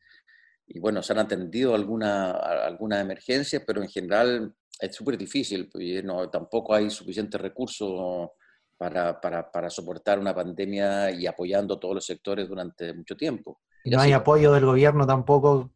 bueno, 0.80 1.02
se 1.02 1.12
han 1.12 1.20
atendido 1.20 1.74
algunas 1.74 2.34
alguna 2.34 3.00
emergencias, 3.00 3.62
pero 3.66 3.82
en 3.82 3.88
general 3.88 4.54
es 4.80 4.94
súper 4.94 5.18
difícil, 5.18 5.68
pues, 5.68 6.04
no, 6.04 6.28
tampoco 6.30 6.74
hay 6.74 6.90
suficientes 6.90 7.40
recursos 7.40 8.30
para, 8.76 9.20
para, 9.20 9.50
para, 9.50 9.70
soportar 9.70 10.18
una 10.18 10.34
pandemia 10.34 11.10
y 11.10 11.26
apoyando 11.26 11.78
todos 11.78 11.94
los 11.94 12.06
sectores 12.06 12.48
durante 12.48 12.92
mucho 12.92 13.16
tiempo. 13.16 13.60
Y 13.82 13.90
no 13.90 14.00
hay 14.00 14.12
apoyo 14.12 14.52
del 14.52 14.66
gobierno 14.66 15.06
tampoco 15.06 15.72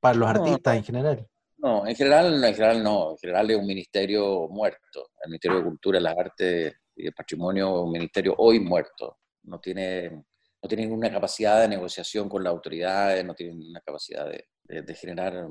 para 0.00 0.16
los 0.16 0.28
artistas 0.28 0.76
en 0.76 0.84
general. 0.84 1.28
No, 1.64 1.86
en 1.86 1.96
general, 1.96 2.44
en 2.44 2.54
general 2.54 2.84
no. 2.84 3.12
En 3.12 3.16
general 3.16 3.50
es 3.50 3.56
un 3.56 3.66
ministerio 3.66 4.48
muerto. 4.50 5.12
El 5.22 5.30
Ministerio 5.30 5.58
de 5.58 5.64
Cultura, 5.64 5.98
las 5.98 6.14
Artes 6.14 6.74
y 6.94 7.06
el 7.06 7.14
Patrimonio 7.14 7.78
es 7.78 7.84
un 7.84 7.92
ministerio 7.92 8.34
hoy 8.36 8.60
muerto. 8.60 9.16
No 9.44 9.58
tiene, 9.60 10.10
no 10.10 10.68
tiene 10.68 10.84
ninguna 10.84 11.10
capacidad 11.10 11.62
de 11.62 11.68
negociación 11.68 12.28
con 12.28 12.44
las 12.44 12.50
autoridades, 12.50 13.24
no 13.24 13.34
tiene 13.34 13.54
ninguna 13.54 13.80
capacidad 13.80 14.28
de, 14.28 14.94
generar 14.94 15.48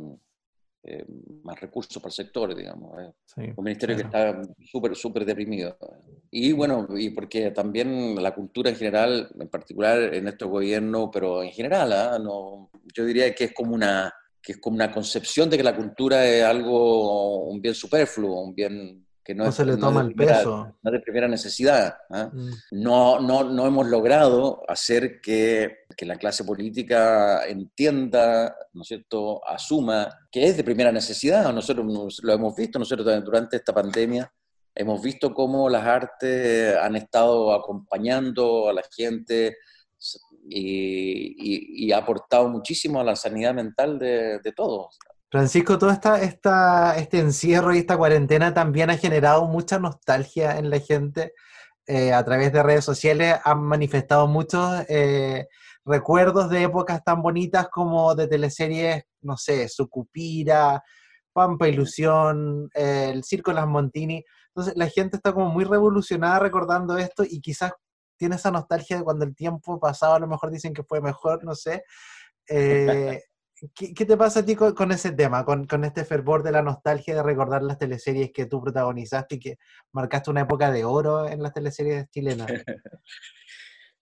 eh, 0.84 1.03
más 1.41 1.60
recursos 1.60 1.99
para 1.99 2.10
el 2.10 2.14
sector, 2.14 2.53
digamos. 2.53 2.95
un 3.35 3.64
ministerio 3.64 3.95
que 3.95 4.03
está 4.03 4.40
súper, 4.72 4.95
súper 4.95 5.26
deprimido. 5.26 5.76
Y 6.30 6.52
bueno, 6.52 6.88
y 6.95 7.10
porque 7.10 7.49
también 7.49 8.22
la 8.22 8.35
cultura 8.35 8.69
en 8.69 8.76
general, 8.76 9.31
en 9.40 9.49
particular 9.49 10.14
en 10.14 10.27
estos 10.27 10.48
gobiernos, 10.48 11.10
pero 11.11 11.41
en 11.41 11.49
general, 11.49 11.91
¿ah? 11.91 12.19
no, 12.19 12.69
yo 12.94 13.03
diría 13.03 13.34
que 13.34 13.45
es 13.45 13.53
como 13.56 13.73
una 13.73 14.14
que 14.44 14.52
es 14.52 14.57
como 14.57 14.76
una 14.76 14.91
concepción 14.91 15.49
de 15.49 15.56
que 15.56 15.64
la 15.64 15.76
cultura 15.76 16.26
es 16.26 16.44
algo, 16.44 17.45
un 17.45 17.61
bien 17.61 17.74
superfluo, 17.74 18.41
un 18.41 18.53
bien 18.53 19.07
que 19.24 19.34
no, 19.34 19.49
se 19.53 19.65
le 19.65 19.78
toma 19.78 20.02
el 20.02 20.14
peso. 20.14 20.76
No 20.84 20.91
de 20.91 20.99
primera 20.99 21.30
necesidad. 21.30 21.95
¿ah? 22.10 22.30
Mm. 22.32 22.52
No, 22.72 23.22
no, 23.22 23.45
no 23.45 23.65
hemos 23.65 23.88
logrado 23.88 24.64
hacer 24.68 25.22
que, 25.22 25.78
que, 25.95 26.06
la 26.06 26.18
clase 26.18 26.44
política 26.44 27.48
entienda, 27.48 28.53
¿no 28.74 28.82
es 28.82 28.90
cierto?, 28.90 29.41
asuma 29.48 30.28
que 30.30 30.45
es 30.45 30.57
de 30.57 30.65
primera 30.65 30.91
necesidad. 30.91 31.53
Nosotros 31.53 32.20
lo 32.22 32.34
hemos 32.34 32.53
visto, 32.53 32.78
nosotros 32.78 33.24
durante 33.24 33.56
esta 33.56 33.74
pandemia 33.74 34.30
hemos 34.76 35.02
visto 35.02 35.34
cómo 35.34 35.70
las 35.70 35.86
artes 35.86 36.76
han 36.76 36.98
estado 36.98 37.53
acompañando 37.53 38.68
a 38.68 38.74
la 38.74 38.84
gente 38.94 39.56
y, 40.49 41.91
ha 41.91 41.98
aportado 41.98 42.48
muchísimo 42.49 42.99
a 42.99 43.03
la 43.03 43.15
sanidad 43.15 43.53
mental 43.53 43.99
de, 43.99 44.53
todos. 44.56 44.98
Francisco, 45.30 45.78
todo 45.78 45.91
esta, 45.91 46.22
esta, 46.22 46.98
este 46.98 47.20
encierro 47.20 47.74
y 47.74 47.80
esta 47.80 47.98
cuarentena 47.98 48.53
también 48.53 48.90
ha 48.90 48.98
generado 48.98 49.48
mucha 49.48 49.80
nostalgia 49.80 50.57
en 50.57 50.70
la 50.70 50.80
gente. 50.80 51.34
Eh, 51.86 52.14
a 52.14 52.24
través 52.24 52.53
de 52.53 52.64
redes 52.64 52.86
sociales 52.86 53.36
han 53.44 53.61
manifestado 53.61 54.28
muchos 54.28 54.86
eh, 54.88 55.48
recuerdos 55.84 56.49
de 56.49 56.64
épocas 56.64 57.03
tan 57.03 57.22
bonitas 57.22 57.68
como 57.70 58.15
de 58.15 58.28
teleseries, 58.28 59.03
no 59.22 59.36
sé, 59.36 59.68
Sucupira, 59.68 60.82
Pampa 61.34 61.68
Ilusión, 61.68 62.70
eh, 62.74 63.10
El 63.14 63.24
Circo 63.24 63.52
Las 63.52 63.68
Montini. 63.68 64.24
Entonces 64.49 64.76
la 64.78 64.88
gente 64.88 65.18
está 65.18 65.34
como 65.34 65.49
muy 65.49 65.65
revolucionada 65.65 66.40
recordando 66.40 66.98
esto 66.98 67.24
y 67.28 67.41
quizás 67.41 67.74
tiene 68.23 68.37
esa 68.37 68.51
nostalgia 68.51 68.97
de 68.97 69.03
cuando 69.03 69.25
el 69.25 69.35
tiempo 69.35 69.81
pasado, 69.81 70.13
a 70.13 70.19
lo 70.19 70.27
mejor 70.27 70.49
dicen 70.49 70.73
que 70.73 70.83
fue 70.83 71.01
mejor, 71.01 71.43
no 71.43 71.55
sé. 71.55 71.83
Eh, 72.47 73.19
¿qué, 73.75 74.05
te 74.05 74.15
pasa 74.15 74.39
a 74.39 74.45
ti 74.45 74.55
con, 74.55 74.93
ese 74.93 75.11
tema, 75.11 75.43
con, 75.43 75.67
con, 75.67 75.83
este 75.83 76.05
fervor 76.05 76.41
de 76.41 76.53
la 76.53 76.61
nostalgia 76.61 77.15
de 77.15 77.21
recordar 77.21 77.63
las 77.63 77.77
teleseries 77.77 78.31
que 78.31 78.45
tú 78.45 78.61
protagonizaste 78.61 79.35
y 79.35 79.39
que 79.39 79.57
marcaste 79.91 80.29
una 80.29 80.39
época 80.43 80.71
de 80.71 80.85
oro 80.85 81.27
en 81.27 81.43
las 81.43 81.51
teleseries 81.51 82.09
chilenas? 82.11 82.47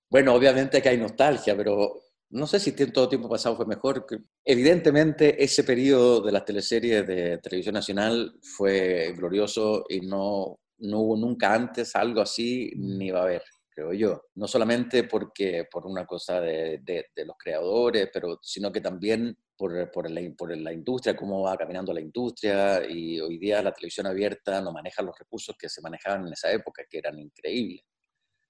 bueno, 0.07 0.35
obviamente 0.35 0.83
que 0.83 0.89
hay 0.89 0.99
nostalgia, 0.99 1.57
pero 1.57 2.03
no 2.29 2.45
sé 2.45 2.59
si 2.59 2.73
todo 2.73 3.09
tiempo 3.09 3.27
pasado 3.27 3.55
fue 3.55 3.65
mejor. 3.65 4.05
Evidentemente, 4.45 5.43
ese 5.43 5.63
periodo 5.63 6.21
de 6.21 6.31
las 6.31 6.45
teleseries 6.45 7.07
de 7.07 7.39
televisión 7.39 7.73
nacional 7.73 8.37
fue 8.55 9.13
glorioso 9.17 9.83
y 9.89 10.01
no, 10.01 10.59
no 10.77 10.99
hubo 10.99 11.17
nunca 11.17 11.55
antes 11.55 11.95
algo 11.95 12.21
así, 12.21 12.71
ni 12.75 13.09
va 13.09 13.21
a 13.21 13.23
haber 13.23 13.41
creo 13.81 13.93
yo. 13.93 14.25
No 14.35 14.47
solamente 14.47 15.05
porque, 15.05 15.67
por 15.69 15.85
una 15.87 16.05
cosa 16.05 16.39
de, 16.39 16.81
de, 16.83 17.25
los 17.25 17.35
creadores, 17.37 18.09
pero, 18.13 18.39
sino 18.41 18.71
que 18.71 18.81
también 18.81 19.37
por, 19.57 19.91
por, 19.91 20.09
la, 20.09 20.21
por, 20.37 20.55
la, 20.55 20.73
industria, 20.73 21.15
cómo 21.15 21.41
va 21.41 21.57
caminando 21.57 21.93
la 21.93 22.01
industria, 22.01 22.87
y 22.87 23.19
hoy 23.19 23.37
día 23.37 23.61
la 23.61 23.73
televisión 23.73 24.07
abierta 24.07 24.61
no 24.61 24.71
maneja 24.71 25.03
los 25.03 25.17
recursos 25.17 25.55
que 25.57 25.69
se 25.69 25.81
manejaban 25.81 26.27
en 26.27 26.33
esa 26.33 26.51
época, 26.51 26.83
que 26.89 26.97
eran 26.97 27.19
increíbles. 27.19 27.83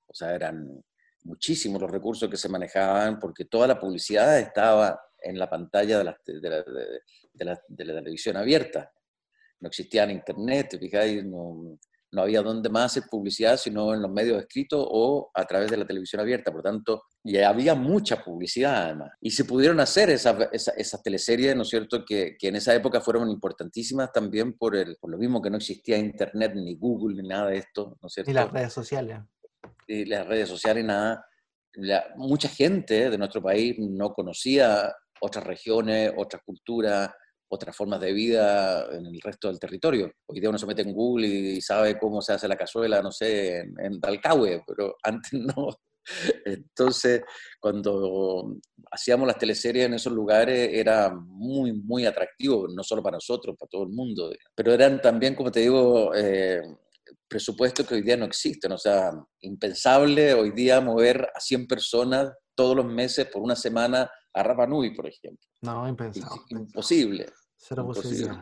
O 0.07 0.13
sea, 0.13 0.35
eran 0.35 0.83
muchísimos 1.23 1.81
los 1.81 1.91
recursos 1.91 2.29
que 2.29 2.37
se 2.37 2.49
manejaban, 2.49 3.19
porque 3.19 3.45
toda 3.45 3.67
la 3.67 3.79
publicidad 3.79 4.39
estaba 4.39 4.99
en 5.21 5.37
la 5.37 5.49
pantalla 5.49 5.99
de 5.99 6.03
la, 6.03 6.17
de 6.25 6.49
la, 6.49 6.63
de 6.63 7.45
la, 7.45 7.61
de 7.67 7.85
la 7.85 7.93
televisión 7.93 8.37
abierta. 8.37 8.91
No 9.59 9.67
existía 9.67 10.03
en 10.03 10.11
internet, 10.11 10.77
fijáis, 10.79 11.23
no, 11.23 11.77
no 12.11 12.21
había 12.23 12.41
dónde 12.41 12.69
más 12.69 12.85
hacer 12.91 13.03
publicidad 13.09 13.57
sino 13.57 13.93
en 13.93 14.01
los 14.01 14.11
medios 14.11 14.39
escritos 14.41 14.85
o 14.89 15.31
a 15.33 15.45
través 15.45 15.71
de 15.71 15.77
la 15.77 15.85
televisión 15.85 16.21
abierta. 16.21 16.51
Por 16.51 16.61
tanto, 16.61 17.03
y 17.23 17.37
había 17.37 17.75
mucha 17.75 18.23
publicidad 18.23 18.85
además. 18.85 19.11
Y 19.21 19.31
se 19.31 19.45
pudieron 19.45 19.79
hacer 19.79 20.09
esas, 20.09 20.35
esas, 20.51 21.03
teleseries, 21.03 21.55
¿no 21.55 21.61
es 21.61 21.69
cierto?, 21.69 22.03
que, 22.05 22.35
que, 22.37 22.47
en 22.47 22.55
esa 22.55 22.73
época 22.73 23.01
fueron 23.01 23.29
importantísimas 23.29 24.11
también 24.11 24.53
por, 24.53 24.75
el, 24.75 24.97
por 24.99 25.11
lo 25.11 25.17
mismo 25.17 25.41
que 25.41 25.49
no 25.49 25.57
existía 25.57 25.97
Internet, 25.97 26.53
ni 26.55 26.75
Google, 26.75 27.21
ni 27.21 27.27
nada 27.27 27.47
de 27.47 27.57
esto, 27.57 27.97
¿no 28.01 28.07
es 28.07 28.13
cierto? 28.13 28.31
Y 28.31 28.33
las 28.33 28.51
redes 28.51 28.73
sociales. 28.73 29.19
Y 29.87 30.05
las 30.05 30.25
redes 30.25 30.49
sociales, 30.49 30.83
nada. 30.83 31.25
mucha 32.15 32.49
gente 32.49 33.09
de 33.09 33.17
nuestro 33.17 33.41
país 33.41 33.75
no 33.77 34.13
conocía 34.13 34.93
otras 35.21 35.45
regiones, 35.45 36.11
otras 36.17 36.41
culturas, 36.43 37.11
otras 37.51 37.75
formas 37.75 37.99
de 37.99 38.13
vida 38.13 38.87
en 38.91 39.05
el 39.05 39.19
resto 39.21 39.49
del 39.49 39.59
territorio. 39.59 40.09
Hoy 40.25 40.39
día 40.39 40.49
uno 40.49 40.57
se 40.57 40.65
mete 40.65 40.83
en 40.83 40.93
Google 40.93 41.27
y 41.27 41.61
sabe 41.61 41.99
cómo 41.99 42.21
se 42.21 42.33
hace 42.33 42.47
la 42.47 42.55
cazuela, 42.55 43.01
no 43.01 43.11
sé, 43.11 43.59
en, 43.59 43.73
en 43.77 43.99
Dalcahue, 43.99 44.63
pero 44.65 44.95
antes 45.03 45.33
no. 45.33 45.69
Entonces, 46.45 47.21
cuando 47.59 48.55
hacíamos 48.89 49.27
las 49.27 49.37
teleseries 49.37 49.85
en 49.85 49.93
esos 49.93 50.13
lugares 50.13 50.69
era 50.71 51.13
muy, 51.13 51.73
muy 51.73 52.05
atractivo, 52.05 52.67
no 52.67 52.83
solo 52.83 53.03
para 53.03 53.17
nosotros, 53.17 53.55
para 53.59 53.69
todo 53.69 53.83
el 53.83 53.89
mundo, 53.89 54.31
pero 54.55 54.73
eran 54.73 55.01
también, 55.01 55.35
como 55.35 55.51
te 55.51 55.59
digo, 55.59 56.15
eh, 56.15 56.61
presupuestos 57.27 57.85
que 57.85 57.95
hoy 57.95 58.01
día 58.01 58.17
no 58.17 58.25
existen, 58.25 58.71
o 58.71 58.77
sea, 58.77 59.11
impensable 59.41 60.33
hoy 60.33 60.51
día 60.51 60.81
mover 60.81 61.29
a 61.35 61.39
100 61.39 61.67
personas 61.67 62.31
todos 62.55 62.75
los 62.75 62.85
meses 62.85 63.27
por 63.27 63.41
una 63.41 63.55
semana 63.55 64.09
a 64.33 64.43
Rapa 64.43 64.65
Nui, 64.65 64.95
por 64.95 65.07
ejemplo. 65.07 65.45
No, 65.61 65.87
impensable. 65.87 66.41
Imposible. 66.49 67.27
Cero. 67.63 67.91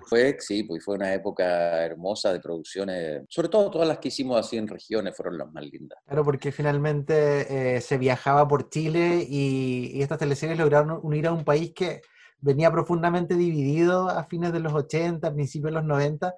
Fue, 0.05 0.37
sí, 0.39 0.63
pues 0.63 0.83
fue 0.83 0.95
una 0.95 1.13
época 1.13 1.83
hermosa 1.83 2.31
de 2.31 2.39
producciones, 2.39 3.23
sobre 3.27 3.49
todo 3.49 3.69
todas 3.69 3.85
las 3.85 3.97
que 3.99 4.07
hicimos 4.07 4.39
así 4.39 4.55
en 4.55 4.65
regiones 4.65 5.13
fueron 5.15 5.37
las 5.37 5.51
más 5.51 5.65
lindas. 5.65 5.99
Claro, 6.05 6.23
porque 6.23 6.53
finalmente 6.53 7.75
eh, 7.75 7.81
se 7.81 7.97
viajaba 7.97 8.47
por 8.47 8.69
Chile 8.69 9.25
y, 9.27 9.91
y, 9.93 10.01
estas 10.01 10.19
teleseries 10.19 10.57
lograron 10.57 10.99
unir 11.03 11.27
a 11.27 11.33
un 11.33 11.43
país 11.43 11.73
que 11.75 12.01
venía 12.39 12.71
profundamente 12.71 13.35
dividido 13.35 14.07
a 14.07 14.23
fines 14.23 14.53
de 14.53 14.61
los 14.61 14.73
80, 14.73 15.33
principios 15.33 15.73
de 15.73 15.79
los 15.79 15.83
90. 15.83 16.33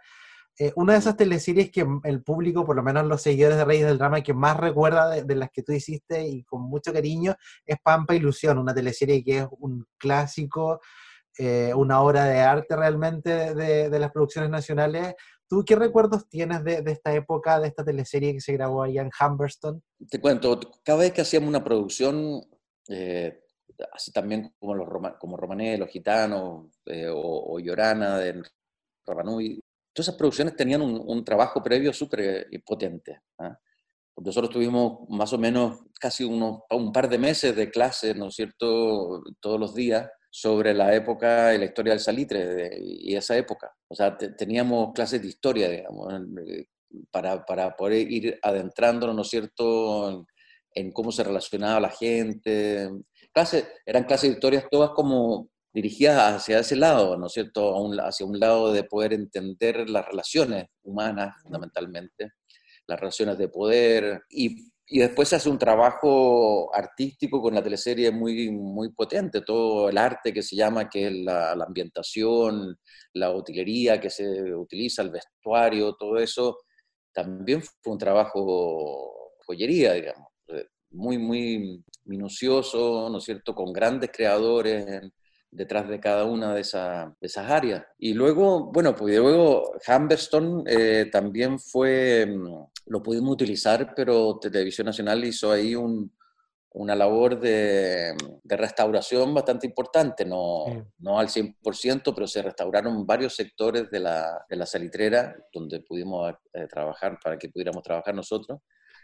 Eh, 0.57 0.73
una 0.75 0.93
de 0.93 0.99
esas 0.99 1.15
teleseries 1.15 1.69
que 1.69 1.85
el 2.03 2.23
público, 2.23 2.65
por 2.65 2.75
lo 2.75 2.81
menos 2.81 3.05
los 3.05 3.21
seguidores 3.21 3.57
de 3.57 3.65
Reyes 3.65 3.85
del 3.85 3.99
Drama, 3.99 4.21
que 4.21 4.33
más 4.33 4.57
recuerda 4.57 5.07
de, 5.07 5.23
de, 5.23 5.35
las 5.35 5.51
que 5.51 5.61
tú 5.61 5.71
hiciste 5.71 6.27
y 6.27 6.43
con 6.45 6.63
mucho 6.63 6.91
cariño, 6.91 7.35
es 7.63 7.77
Pampa 7.79 8.15
Ilusión, 8.15 8.57
una 8.57 8.73
teleserie 8.73 9.23
que 9.23 9.37
es 9.37 9.47
un 9.59 9.85
clásico 9.99 10.81
eh, 11.37 11.73
una 11.73 12.01
obra 12.01 12.25
de 12.25 12.39
arte 12.39 12.75
realmente 12.75 13.55
de, 13.55 13.89
de, 13.89 13.99
las 13.99 14.11
producciones 14.11 14.49
nacionales. 14.49 15.15
¿Tú 15.47 15.63
qué 15.65 15.75
recuerdos 15.75 16.27
tienes 16.27 16.63
de, 16.63 16.81
de, 16.81 16.91
esta 16.91 17.13
época, 17.13 17.59
de 17.59 17.67
esta 17.67 17.83
teleserie 17.83 18.33
que 18.33 18.41
se 18.41 18.53
grabó 18.53 18.83
allá 18.83 19.01
en 19.01 19.11
Humberston? 19.19 19.81
Te 20.09 20.19
cuento, 20.19 20.59
cada 20.83 20.99
vez 20.99 21.13
que 21.13 21.21
hacíamos 21.21 21.49
una 21.49 21.63
producción, 21.63 22.41
eh, 22.89 23.43
así 23.93 24.11
también 24.11 24.53
como, 24.59 24.75
los 24.75 24.87
Roma, 24.87 25.17
como 25.17 25.37
Romané, 25.37 25.77
Los 25.77 25.89
Gitanos 25.89 26.67
eh, 26.85 27.07
o, 27.07 27.53
o, 27.53 27.59
Llorana 27.59 28.17
de 28.17 28.43
Rapanui, 29.05 29.61
todas 29.93 30.09
esas 30.09 30.17
producciones 30.17 30.55
tenían 30.55 30.81
un, 30.81 31.01
un 31.05 31.23
trabajo 31.23 31.63
previo 31.63 31.93
súper 31.93 32.47
potente. 32.65 33.21
¿eh? 33.39 33.55
Nosotros 34.17 34.51
tuvimos 34.51 35.09
más 35.09 35.31
o 35.33 35.37
menos 35.37 35.79
casi 35.99 36.23
unos, 36.23 36.61
un 36.69 36.91
par 36.91 37.09
de 37.09 37.17
meses 37.17 37.55
de 37.55 37.71
clases, 37.71 38.15
¿no 38.15 38.27
es 38.27 38.35
cierto?, 38.35 39.23
todos 39.39 39.59
los 39.59 39.73
días 39.73 40.09
sobre 40.33 40.73
la 40.73 40.95
época 40.95 41.53
y 41.53 41.57
la 41.57 41.65
historia 41.65 41.91
del 41.91 41.99
salitre 41.99 42.79
y 42.81 43.15
esa 43.15 43.35
época. 43.35 43.75
O 43.89 43.93
sea, 43.93 44.17
te, 44.17 44.29
teníamos 44.29 44.93
clases 44.93 45.21
de 45.21 45.27
historia, 45.27 45.69
digamos, 45.69 46.13
eh, 46.47 46.65
para, 47.11 47.45
para, 47.45 47.75
poder 47.75 48.09
ir 48.09 48.39
adentrándonos, 48.41 49.15
¿no 49.15 49.21
es 49.23 49.27
cierto?, 49.27 50.25
en, 50.73 50.91
cómo 50.93 51.11
se 51.11 51.25
relacionaba 51.25 51.81
la 51.81 51.89
gente. 51.89 52.89
Clases, 53.33 53.67
eran 53.85 54.05
clases 54.05 54.29
de 54.29 54.35
historias 54.35 54.65
todas 54.71 54.91
como 54.91 55.49
dirigidas 55.73 56.35
hacia 56.35 56.59
ese 56.59 56.77
lado, 56.77 57.17
¿no 57.17 57.27
es 57.27 57.33
cierto?, 57.33 57.91
hacia 58.01 58.25
un 58.25 58.39
lado 58.39 58.71
de 58.71 58.85
poder 58.85 59.11
entender 59.11 59.89
las 59.89 60.05
relaciones 60.05 60.67
humanas, 60.81 61.35
fundamentalmente, 61.43 62.31
las 62.87 62.99
relaciones 62.99 63.37
de 63.37 63.49
poder 63.49 64.21
y 64.29 64.70
y 64.93 64.99
después 64.99 65.29
se 65.29 65.37
hace 65.37 65.49
un 65.49 65.57
trabajo 65.57 66.69
artístico 66.75 67.41
con 67.41 67.55
la 67.55 67.63
teleserie 67.63 68.11
muy, 68.11 68.51
muy 68.51 68.91
potente, 68.91 69.39
todo 69.39 69.87
el 69.87 69.97
arte 69.97 70.33
que 70.33 70.43
se 70.43 70.57
llama, 70.57 70.89
que 70.89 71.07
es 71.07 71.13
la, 71.13 71.53
ambientación, 71.53 72.77
la 73.13 73.31
utilería 73.33 74.01
que 74.01 74.09
se 74.09 74.53
utiliza, 74.53 75.01
el 75.01 75.11
vestuario, 75.11 75.95
todo 75.95 76.17
eso, 76.17 76.57
también 77.13 77.61
fue 77.61 77.93
un 77.93 77.97
trabajo 77.97 79.13
joyería, 79.45 79.93
digamos, 79.93 80.27
eh, 80.49 80.67
muy, 80.89 81.17
muy 81.17 81.85
minucioso, 82.03 83.07
¿no 83.09 83.19
es 83.19 83.23
cierto?, 83.23 83.55
con 83.55 83.71
grandes 83.71 84.11
creadores 84.11 85.09
detrás 85.51 85.87
de 85.89 85.99
cada 85.99 86.25
una 86.25 86.53
de, 86.53 86.61
esa, 86.61 87.13
de, 87.19 87.27
esas 87.27 87.51
áreas. 87.51 87.83
Y 87.97 88.13
luego, 88.13 88.71
bueno, 88.71 88.95
pues 88.95 89.17
luego 89.17 89.73
Humberstone 89.87 90.63
eh, 90.65 91.09
también 91.11 91.59
fue, 91.59 92.25
mm, 92.25 92.65
lo 92.87 93.03
pudimos 93.03 93.33
utilizar, 93.33 93.93
pero 93.95 94.39
Televisión 94.39 94.85
Nacional 94.85 95.23
hizo 95.25 95.51
ahí 95.51 95.75
un, 95.75 96.11
una 96.73 96.95
labor 96.95 97.39
de, 97.39 98.15
de, 98.43 98.57
restauración 98.57 99.33
bastante 99.33 99.67
importante, 99.67 100.23
no, 100.23 100.65
sí. 100.67 100.81
no 100.99 101.19
al 101.19 101.27
100%, 101.27 102.13
pero 102.15 102.27
se 102.27 102.41
restauraron 102.41 103.05
varios 103.05 103.35
sectores 103.35 103.89
de 103.91 103.99
la, 103.99 104.45
de 104.49 104.55
la 104.55 104.65
salitrera 104.65 105.35
donde 105.51 105.81
pudimos 105.81 106.33
eh, 106.53 106.67
trabajar 106.67 107.19
para 107.21 107.37
que 107.37 107.49
pudiéramos 107.49 107.83
trabajar 107.83 108.15
nosotros. 108.15 108.59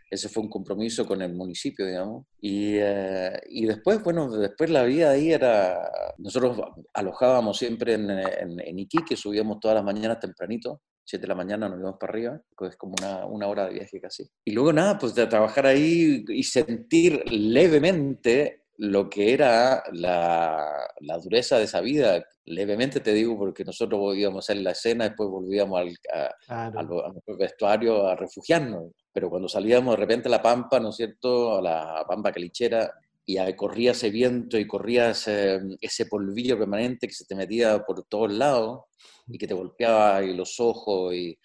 Ese 0.10 0.30
fue 0.30 0.44
un 0.44 0.50
compromiso 0.50 1.06
con 1.06 1.22
el 1.22 1.34
municipio, 1.34 1.86
digamos. 1.86 2.26
Y, 2.40 2.76
eh, 2.78 3.40
y 3.50 3.66
después, 3.66 4.04
bueno, 4.04 4.30
después 4.30 4.70
la 4.70 4.84
vida 4.84 5.12
ahí 5.12 5.32
era... 5.32 5.90
Nosotros 6.18 6.58
alojábamos 6.94 7.58
siempre 7.58 7.94
en, 7.94 8.10
en, 8.10 8.60
en 8.60 8.80
Iquique, 8.80 9.16
subíamos 9.16 9.60
todas 9.60 9.76
las 9.76 9.84
mañanas 9.84 10.20
tempranito 10.20 10.82
7 11.08 11.22
de 11.22 11.28
la 11.28 11.36
mañana 11.36 11.70
nos 11.70 11.80
íbamos 11.80 11.98
para 12.00 12.12
arriba, 12.12 12.42
pues 12.56 12.72
es 12.72 12.78
como 12.78 12.96
una, 13.00 13.26
una, 13.26 13.48
hora 13.48 13.66
de 13.66 13.76
viaje 13.76 14.00
casi. 14.02 14.30
Y 14.44 14.52
luego 14.52 14.74
nada, 14.74 14.98
pues 14.98 15.16
de 15.16 15.26
trabajar 15.26 15.66
ahí 15.66 16.26
y 16.28 16.44
sentir 16.44 17.24
levemente 17.32 18.66
lo 18.78 19.10
que 19.10 19.34
era 19.34 19.84
la, 19.94 20.70
la 21.00 21.18
dureza 21.18 21.58
de 21.58 21.64
esa 21.64 21.80
vida. 21.80 22.24
Levemente 22.46 23.00
te 23.00 23.14
digo 23.14 23.38
porque 23.38 23.64
nosotros 23.64 24.16
íbamos 24.16 24.38
a 24.38 24.46
hacer 24.52 24.62
la 24.62 24.72
escena, 24.72 25.06
después 25.06 25.30
volvíamos 25.30 25.80
al, 25.80 25.96
a, 26.14 26.36
claro. 26.46 27.06
al, 27.06 27.14
al 27.26 27.38
vestuario 27.38 28.06
a 28.06 28.16
refugiarnos. 28.16 28.92
Pero 29.12 29.30
cuando 29.30 29.50
salíamos 29.50 29.96
de 29.96 30.02
repente 30.02 30.28
a 30.28 30.32
la 30.32 30.42
pampa, 30.42 30.80
¿no 30.80 30.90
es 30.90 30.96
cierto?, 30.96 31.58
a 31.58 31.62
la 31.62 32.06
pampa 32.08 32.32
calichera, 32.32 32.92
y 33.30 33.38
corría 33.56 33.92
ese 33.92 34.10
viento 34.10 34.58
y 34.58 34.66
corría 34.66 35.10
ese, 35.10 36.06
polvillo 36.10 36.58
permanente 36.58 37.08
que 37.08 37.14
se 37.14 37.26
te 37.26 37.36
metía 37.36 37.84
por 37.84 38.06
todos 38.06 38.32
lados 38.32 38.86
y 39.28 39.38
que 39.38 39.48
te 39.48 39.54
golpeaba 39.54 40.22
los 40.22 40.62
ojos 40.62 41.14
y, 41.14 41.38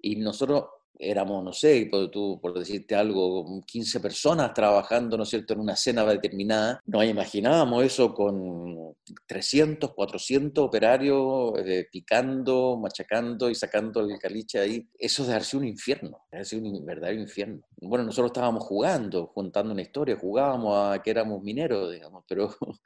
y 0.00 0.16
nosotros 0.16 0.64
éramos, 1.00 1.42
no 1.42 1.52
sé, 1.52 1.88
por, 1.90 2.10
tú, 2.10 2.38
por 2.40 2.58
decirte 2.58 2.94
algo, 2.94 3.60
15 3.66 4.00
personas 4.00 4.52
trabajando, 4.54 5.16
¿no 5.16 5.24
cierto?, 5.24 5.54
en 5.54 5.60
una 5.60 5.74
escena 5.74 6.04
determinada. 6.04 6.80
No 6.86 7.02
imaginábamos 7.02 7.84
eso 7.84 8.14
con 8.14 8.94
300, 9.26 9.94
400 9.94 10.64
operarios 10.64 11.52
eh, 11.64 11.86
picando, 11.90 12.78
machacando 12.80 13.50
y 13.50 13.54
sacando 13.54 14.00
el 14.00 14.18
caliche 14.18 14.58
ahí. 14.58 14.88
Eso 14.98 15.24
de 15.24 15.32
haber 15.32 15.44
sido 15.44 15.60
un 15.60 15.68
infierno, 15.68 16.22
de 16.30 16.38
haber 16.38 16.46
sido 16.46 16.68
un 16.68 16.84
verdadero 16.84 17.20
infierno. 17.20 17.62
Bueno, 17.80 18.04
nosotros 18.04 18.30
estábamos 18.30 18.64
jugando, 18.64 19.32
contando 19.32 19.72
una 19.72 19.82
historia, 19.82 20.16
jugábamos 20.16 20.94
a 20.94 21.02
que 21.02 21.10
éramos 21.10 21.42
mineros, 21.42 21.92
digamos, 21.92 22.24
pero, 22.28 22.54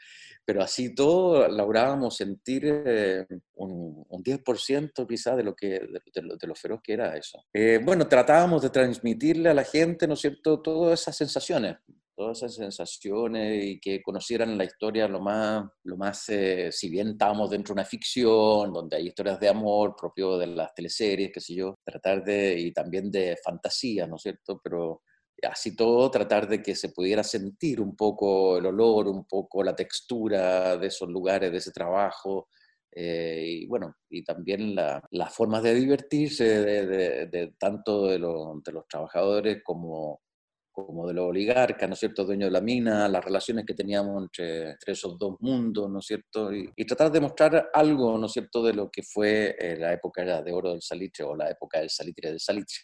pero 0.45 0.63
así 0.63 0.95
todo 0.95 1.49
lográbamos 1.49 2.17
sentir 2.17 2.63
eh, 2.67 3.27
un, 3.55 4.05
un, 4.09 4.23
10% 4.23 5.07
quizás 5.09 5.37
de 5.37 5.45
lo, 5.45 5.55
que, 5.55 5.69
de, 5.69 6.23
lo, 6.23 6.37
de, 6.37 6.55
feroz 6.55 6.81
que 6.83 6.93
era 6.93 7.17
eso. 7.17 7.45
Eh, 7.53 7.81
bueno, 7.83 8.07
tratábamos 8.07 8.63
de 8.63 8.71
transmitirle 8.71 9.49
a 9.49 9.55
la 9.55 9.65
gente, 9.65 10.07
¿no 10.07 10.15
es 10.15 10.21
cierto?, 10.21 10.61
todas 10.61 11.01
esas 11.01 11.17
sensaciones, 11.17 11.77
todas 12.15 12.39
esas 12.39 12.55
sensaciones 12.55 13.65
y 13.65 13.81
que 13.81 14.03
conocieran 14.03 14.57
la 14.57 14.65
historia 14.65 15.09
lo 15.09 15.21
más, 15.21 15.65
lo 15.85 15.97
más 15.97 16.29
eh, 16.29 16.71
si 16.71 16.89
bien 16.89 17.09
estábamos 17.09 17.51
dentro 17.51 17.75
de 17.75 17.81
una 17.81 17.89
ficción, 17.89 18.73
donde 18.73 18.97
hay 18.97 19.09
historias 19.09 19.41
de 19.41 19.49
amor 19.49 19.97
propio 19.97 20.37
de 20.39 20.49
las 20.49 20.75
teleseries, 20.75 21.31
qué 21.33 21.41
sé 21.41 21.55
yo, 21.55 21.75
tratar 21.85 22.23
de, 22.23 22.59
y 22.59 22.73
también 22.73 23.11
de 23.11 23.37
fantasía, 23.43 24.07
¿no 24.07 24.17
es 24.17 24.23
cierto?, 24.23 24.61
pero 24.63 25.03
así 25.45 25.77
todo, 25.77 26.11
tratar 26.11 26.49
de 26.49 26.63
que 26.63 26.75
se 26.75 26.91
pudiera 26.91 27.23
sentir 27.23 27.81
un 27.81 27.97
poco 27.97 28.59
el 28.59 28.67
olor, 28.67 29.09
un 29.09 29.25
poco 29.27 29.63
la 29.63 29.75
textura 29.75 30.77
de 30.77 30.87
esos 30.89 31.09
lugares, 31.09 31.51
de 31.53 31.59
ese 31.59 31.73
trabajo, 31.73 32.49
eh, 32.97 33.45
y 33.63 33.67
bueno, 33.67 33.97
y 34.09 34.23
también 34.23 34.75
las 34.75 35.03
la 35.11 35.27
formas 35.29 35.63
de 35.65 35.75
divertirse 35.75 36.45
de, 36.45 37.55
tanto 37.59 38.07
de, 38.07 38.21
lo, 38.21 38.61
de, 38.65 38.73
los 38.73 38.87
trabajadores 38.87 39.63
como, 39.65 40.23
como 40.71 41.09
de 41.09 41.15
los 41.15 41.27
oligarcas, 41.27 41.89
¿no 41.89 41.95
es 41.95 41.99
cierto?, 42.01 42.25
dueños 42.25 42.49
de 42.49 42.53
la 42.53 42.61
mina, 42.61 43.09
las 43.09 43.25
relaciones 43.25 43.65
que 43.67 43.75
teníamos 43.75 44.23
entre, 44.23 44.71
entre 44.71 44.93
esos 44.93 45.19
dos 45.19 45.37
mundos, 45.41 45.91
¿no 45.91 45.99
es 45.99 46.07
cierto?, 46.07 46.55
y, 46.55 46.71
y, 46.77 46.87
tratar 46.87 47.11
de 47.11 47.21
mostrar 47.21 47.71
algo, 47.73 48.17
¿no 48.17 48.27
es 48.27 48.33
cierto?, 48.33 48.63
de 48.63 48.75
lo 48.75 48.89
que 48.91 49.03
fue 49.03 49.57
eh, 49.59 49.77
la 49.77 49.93
época 49.93 50.43
de 50.43 50.53
oro 50.53 50.71
del 50.71 50.83
salitre 50.83 51.25
o 51.25 51.35
la 51.35 51.51
época 51.51 51.81
del 51.81 51.91
salitre 51.91 52.31
del 52.31 52.41
salitre. 52.41 52.77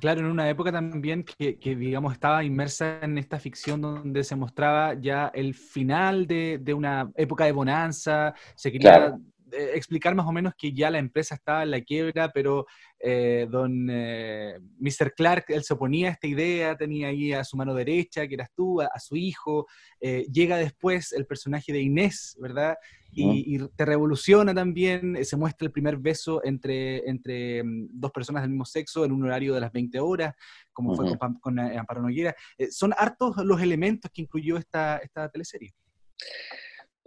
Claro, 0.00 0.20
en 0.20 0.26
una 0.26 0.48
época 0.48 0.70
también 0.70 1.24
que, 1.24 1.56
digamos, 1.76 2.12
estaba 2.12 2.44
inmersa 2.44 3.00
en 3.02 3.18
esta 3.18 3.38
ficción 3.38 3.80
donde 3.80 4.22
se 4.22 4.36
mostraba 4.36 4.94
ya 4.94 5.30
el 5.34 5.54
final 5.54 6.26
de, 6.26 6.74
una 6.74 7.10
época 7.16 7.44
de 7.44 7.52
bonanza, 7.52 8.34
se 8.54 8.70
quería 8.70 9.16
eh, 9.52 9.72
explicar 9.74 10.14
más 10.14 10.26
o 10.26 10.32
menos 10.32 10.54
que 10.56 10.72
ya 10.72 10.90
la 10.90 10.98
empresa 10.98 11.34
estaba 11.34 11.62
en 11.62 11.70
la 11.70 11.80
quiebra, 11.80 12.30
pero 12.32 12.66
eh, 12.98 13.46
don 13.50 13.88
eh, 13.90 14.58
Mr. 14.78 15.14
Clark, 15.14 15.46
él 15.48 15.62
se 15.64 15.74
oponía 15.74 16.08
a 16.08 16.12
esta 16.12 16.26
idea, 16.26 16.76
tenía 16.76 17.08
ahí 17.08 17.32
a 17.32 17.44
su 17.44 17.56
mano 17.56 17.74
derecha, 17.74 18.26
que 18.26 18.34
eras 18.34 18.50
tú, 18.54 18.80
a, 18.80 18.98
su 18.98 19.16
hijo, 19.16 19.66
llega 20.00 20.56
después 20.56 21.12
el 21.12 21.26
personaje 21.26 21.72
de 21.72 21.80
Inés, 21.80 22.36
¿verdad? 22.40 22.76
Y, 23.12 23.58
te 23.76 23.84
revoluciona 23.84 24.54
también, 24.54 25.24
se 25.24 25.36
muestra 25.36 25.66
el 25.66 25.72
primer 25.72 25.96
beso 25.96 26.42
entre, 26.44 27.08
entre 27.08 27.64
mm, 27.64 27.88
dos 27.92 28.12
personas 28.12 28.42
del 28.42 28.50
mismo 28.50 28.64
sexo 28.64 29.04
en 29.04 29.12
un 29.12 29.24
horario 29.24 29.54
de 29.54 29.60
las 29.60 29.72
20 29.72 29.98
horas, 30.00 30.34
como 30.72 30.94
fue 30.94 31.16
con, 31.40 31.58
Amparo 31.58 32.02
Noguera. 32.02 32.34
son 32.70 32.92
hartos 32.96 33.36
los 33.38 33.60
elementos 33.60 34.10
que 34.12 34.22
incluyó 34.22 34.56
esta, 34.56 34.98
esta 34.98 35.28
teleserie. 35.28 35.72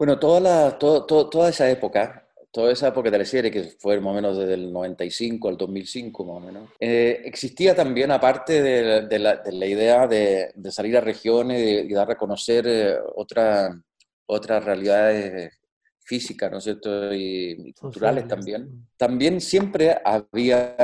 Bueno, 0.02 0.18
toda, 0.18 0.40
la, 0.40 0.80
toda 0.80 1.50
esa 1.50 1.70
época, 1.70 2.28
toda 2.52 2.72
esa 2.72 2.90
época 2.90 3.10
de 3.10 3.18
la 3.18 3.26
serie, 3.26 3.50
que 3.50 3.64
fue 3.80 4.00
más 4.00 4.12
o 4.12 4.16
menos 4.16 4.38
desde 4.38 4.56
el 4.56 4.72
95 4.72 5.50
al 5.50 5.58
2005 5.58 6.26
más 6.26 6.38
o 6.38 6.40
menos, 6.40 6.70
eh, 6.80 7.22
existía 7.24 7.74
también, 7.74 8.12
aparte 8.12 8.62
de, 8.62 9.20
la, 9.20 9.66
idea 9.66 10.08
de, 10.08 10.52
salir 10.70 10.98
a 10.98 11.02
regiones 11.02 11.86
y, 11.86 11.94
dar 11.94 12.12
a 12.12 12.18
conocer 12.18 12.66
eh, 12.68 12.98
otra, 13.16 13.82
otras 14.26 14.64
realidades 14.64 15.58
físicas, 16.00 16.52
¿no 16.52 16.58
es 16.58 16.64
cierto?, 16.66 17.14
y, 17.14 17.74
culturales 17.74 18.28
también. 18.28 18.88
También 18.98 19.40
siempre 19.40 19.98
había, 20.04 20.76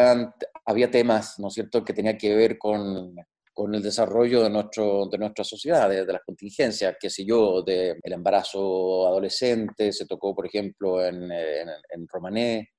había 0.66 0.90
temas, 0.90 1.38
¿no 1.38 1.50
es 1.50 1.54
cierto?, 1.54 1.84
que 1.84 1.94
tenían 1.94 2.18
que 2.18 2.34
ver 2.34 2.58
con 2.58 3.14
con 3.58 3.74
el 3.74 3.82
desarrollo 3.82 4.44
de, 4.44 4.52
nuestro, 4.52 5.08
de 5.08 5.18
nuestra 5.18 5.44
sociedad, 5.44 5.90
de, 5.90 6.06
las 6.06 6.22
contingencias, 6.24 6.96
qué 7.00 7.10
sé 7.10 7.26
yo, 7.26 7.64
del 7.64 7.98
el 8.04 8.14
embarazo 8.14 9.08
adolescente, 9.08 9.92
se 9.92 10.06
tocó, 10.06 10.36
por 10.36 10.46
ejemplo, 10.46 11.04
en, 11.04 11.32
en, 11.32 12.08
Romané, 12.08 12.70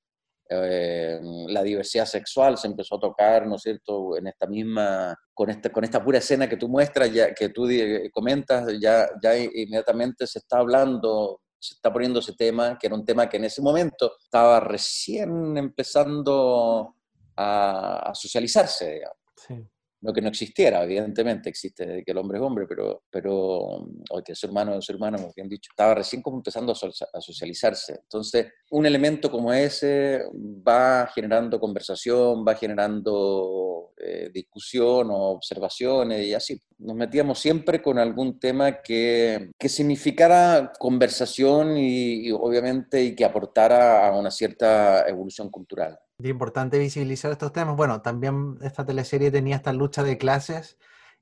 eh, 0.48 1.18
la 1.48 1.64
diversidad 1.64 2.06
sexual 2.06 2.56
se 2.56 2.68
empezó 2.68 2.94
a 2.94 3.00
tocar, 3.00 3.44
¿no 3.48 3.56
es 3.56 3.62
cierto?, 3.62 4.16
en 4.16 4.28
esta 4.28 4.46
misma, 4.46 5.16
con 5.34 5.50
esta, 5.50 5.72
con 5.72 5.82
esta 5.82 6.00
pura 6.04 6.18
escena 6.18 6.48
que 6.48 6.56
tú 6.56 6.68
muestras, 6.68 7.12
ya, 7.12 7.34
que 7.34 7.48
tú 7.48 7.66
comentas, 8.12 8.72
ya, 8.80 9.10
ya 9.20 9.36
inmediatamente 9.36 10.28
se 10.28 10.38
está 10.38 10.58
hablando, 10.58 11.40
se 11.58 11.74
está 11.74 11.92
poniendo 11.92 12.20
ese 12.20 12.34
tema, 12.34 12.78
que 12.78 12.86
era 12.86 12.94
un 12.94 13.04
tema 13.04 13.28
que 13.28 13.38
en 13.38 13.46
ese 13.46 13.62
momento 13.62 14.12
estaba 14.22 14.60
recién 14.60 15.56
empezando 15.56 16.94
a, 17.34 18.10
a 18.10 18.14
socializarse, 18.14 18.92
digamos. 18.92 19.16
Sí 19.34 19.68
no 20.00 20.12
que 20.12 20.20
no 20.20 20.28
existiera, 20.28 20.84
evidentemente 20.84 21.48
existe 21.48 22.02
que 22.04 22.12
el 22.12 22.18
hombre 22.18 22.38
es 22.38 22.44
hombre, 22.44 22.66
pero, 22.68 23.02
pero 23.10 23.34
o 23.36 24.22
que 24.24 24.32
el 24.32 24.36
ser 24.36 24.50
humano 24.50 24.74
es 24.74 24.84
ser 24.84 24.96
humano, 24.96 25.18
como 25.18 25.32
bien 25.34 25.48
dicho, 25.48 25.70
estaba 25.72 25.94
recién 25.94 26.22
como 26.22 26.38
empezando 26.38 26.72
a 26.72 27.20
socializarse. 27.20 28.00
Entonces, 28.02 28.46
un 28.70 28.86
elemento 28.86 29.30
como 29.30 29.52
ese 29.52 30.22
va 30.66 31.08
generando 31.14 31.58
conversación, 31.58 32.44
va 32.46 32.54
generando 32.54 33.92
eh, 34.00 34.30
discusión 34.32 35.10
o 35.10 35.30
observaciones 35.30 36.24
y 36.26 36.34
así. 36.34 36.62
Nos 36.78 36.94
metíamos 36.94 37.40
siempre 37.40 37.82
con 37.82 37.98
algún 37.98 38.38
tema 38.38 38.80
que, 38.80 39.50
que 39.58 39.68
significara 39.68 40.72
conversación 40.78 41.76
y, 41.76 42.28
y 42.28 42.30
obviamente 42.30 43.02
y 43.02 43.16
que 43.16 43.24
aportara 43.24 44.06
a 44.06 44.16
una 44.16 44.30
cierta 44.30 45.08
evolución 45.08 45.50
cultural. 45.50 45.98
Es 46.18 46.26
importante 46.26 46.80
visibilizar 46.80 47.30
estos 47.30 47.52
temas. 47.52 47.76
Bueno, 47.76 48.02
también 48.02 48.58
esta 48.62 48.84
teleserie 48.84 49.30
tenía 49.30 49.54
esta 49.54 49.72
lucha 49.72 50.02
de 50.02 50.18
clases 50.18 50.76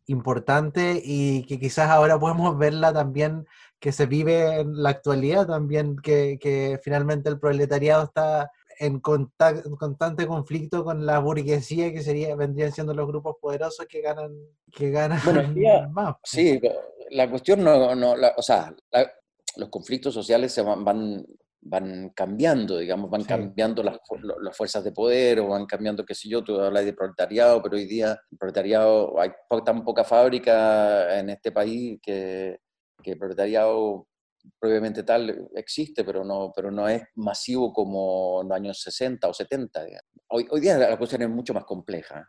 importante 0.07 1.03
y 1.05 1.45
que 1.45 1.59
quizás 1.59 1.91
ahora 1.91 2.19
podemos 2.19 2.57
verla 2.59 2.95
también 2.95 3.47
que 3.79 3.93
se 3.93 4.07
vive 4.07 4.61
en 4.61 4.83
la 4.83 4.91
actualidad 4.91 5.47
también, 5.47 5.97
que, 5.97 6.39
que 6.41 6.81
finalmente 6.83 7.29
el 7.29 7.39
proletariado 7.39 8.05
está 8.05 8.51
en 8.79 9.01
constante 9.01 10.27
conflicto 10.27 10.85
con 10.85 11.07
la 11.07 11.19
burguesía 11.19 11.93
que 11.93 12.03
sería 12.03 12.35
vendrían 12.37 12.73
siendo 12.73 12.93
los 12.93 13.07
grupos 13.07 13.37
poderosos 13.41 13.87
que 13.87 14.03
ganan 14.03 14.35
que 14.71 14.91
ganan 14.91 15.21
más. 15.93 16.17
Sí, 16.25 16.61
la 17.11 17.29
cuestión 17.29 17.63
no, 17.63 17.95
no 17.95 18.15
o 18.37 18.43
sea, 18.43 18.75
los 19.57 19.69
conflictos 19.69 20.15
sociales 20.15 20.53
se 20.53 20.63
van, 20.63 20.85
van 20.85 21.27
van 21.69 22.11
cambiando, 22.11 22.79
digamos, 22.79 23.11
van 23.11 23.25
cambiando 23.25 23.83
las, 23.83 23.99
las, 24.41 24.57
fuerzas 24.57 24.85
de 24.85 24.93
poder 24.93 25.41
o 25.41 25.49
van 25.49 25.67
cambiando, 25.67 26.05
qué 26.05 26.15
sé 26.15 26.29
yo, 26.29 26.43
tú 26.43 26.61
hablas 26.61 26.85
de 26.85 26.93
proletariado, 26.93 27.63
pero 27.63 27.77
hoy 27.77 27.87
día 27.87 28.19
el 28.31 28.39
proletariado, 28.39 29.21
hay 29.21 29.31
tan 29.65 29.85
poca 29.85 30.05
fábrica 30.05 31.19
en 31.19 31.31
este 31.31 31.53
país 31.53 31.99
que, 32.03 32.59
que 33.03 33.13
el 33.13 33.19
proletariado 33.19 34.07
probablemente 34.59 35.03
tal 35.03 35.49
existe, 35.55 36.05
pero 36.05 36.25
no, 36.25 36.53
pero 36.55 36.71
no 36.71 36.89
es 36.89 37.03
masivo 37.17 37.73
como 37.73 38.43
en 38.43 38.49
los 38.49 38.57
años 38.57 38.81
60 38.81 39.29
o 39.29 39.35
70. 39.35 39.87
Hoy, 40.29 40.47
hoy 40.51 40.61
día 40.61 40.79
la 40.79 40.97
cuestión 40.97 41.23
es 41.23 41.29
mucho 41.29 41.53
más 41.53 41.65
compleja. 41.65 42.29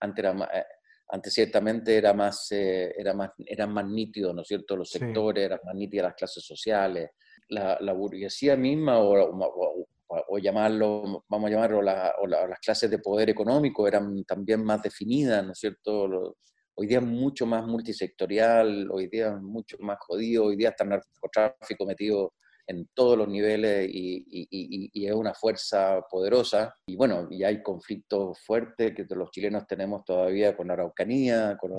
Antes, 0.00 0.24
era 0.24 0.48
eh, 0.52 0.64
antes 1.08 1.32
ciertamente 1.32 1.96
era 1.96 2.12
más, 2.12 2.48
eh, 2.52 2.92
era 2.96 3.14
más, 3.14 3.30
eran 3.46 3.72
más 3.72 3.86
nítidos, 3.86 4.34
¿no 4.34 4.42
es 4.42 4.48
cierto? 4.48 4.76
Los 4.76 4.90
sectores, 4.90 5.44
eran 5.44 5.60
más 5.64 5.74
nítidas 5.74 6.04
las 6.04 6.14
clases 6.14 6.44
sociales, 6.44 7.10
la, 7.48 7.92
burguesía 7.92 8.56
misma 8.56 8.98
o, 9.00 10.38
llamarlo, 10.38 11.24
vamos 11.28 11.48
a 11.48 11.52
llamarlo, 11.52 11.82
las 11.82 12.58
clases 12.60 12.90
de 12.90 12.98
poder 12.98 13.30
económico 13.30 13.86
eran 13.86 14.24
también 14.24 14.64
más 14.64 14.82
definidas, 14.82 15.44
¿no 15.44 15.52
es 15.52 15.58
cierto? 15.58 16.36
hoy 16.80 16.86
día 16.86 16.98
es 16.98 17.04
mucho 17.04 17.44
más 17.44 17.66
multisectorial, 17.66 18.88
hoy 18.90 19.08
día 19.08 19.28
es 19.28 19.42
mucho 19.42 19.76
más 19.80 19.98
jodido, 20.00 20.44
hoy 20.44 20.56
día 20.56 20.68
está 20.68 20.84
narcotráfico 20.84 21.84
metido 21.84 22.34
en 22.68 22.86
todos 22.92 23.16
los 23.16 23.28
niveles 23.28 23.88
y, 23.90 25.06
es 25.06 25.12
una 25.12 25.32
fuerza 25.32 26.02
poderosa. 26.10 26.74
Y 26.86 26.96
bueno, 26.96 27.26
y 27.30 27.42
hay 27.42 27.62
conflictos 27.62 28.38
fuertes 28.40 28.94
que 28.94 29.06
los 29.14 29.30
chilenos 29.30 29.66
tenemos 29.66 30.04
todavía 30.04 30.54
con 30.54 30.68
la 30.68 30.74
Araucanía, 30.74 31.56
con, 31.56 31.70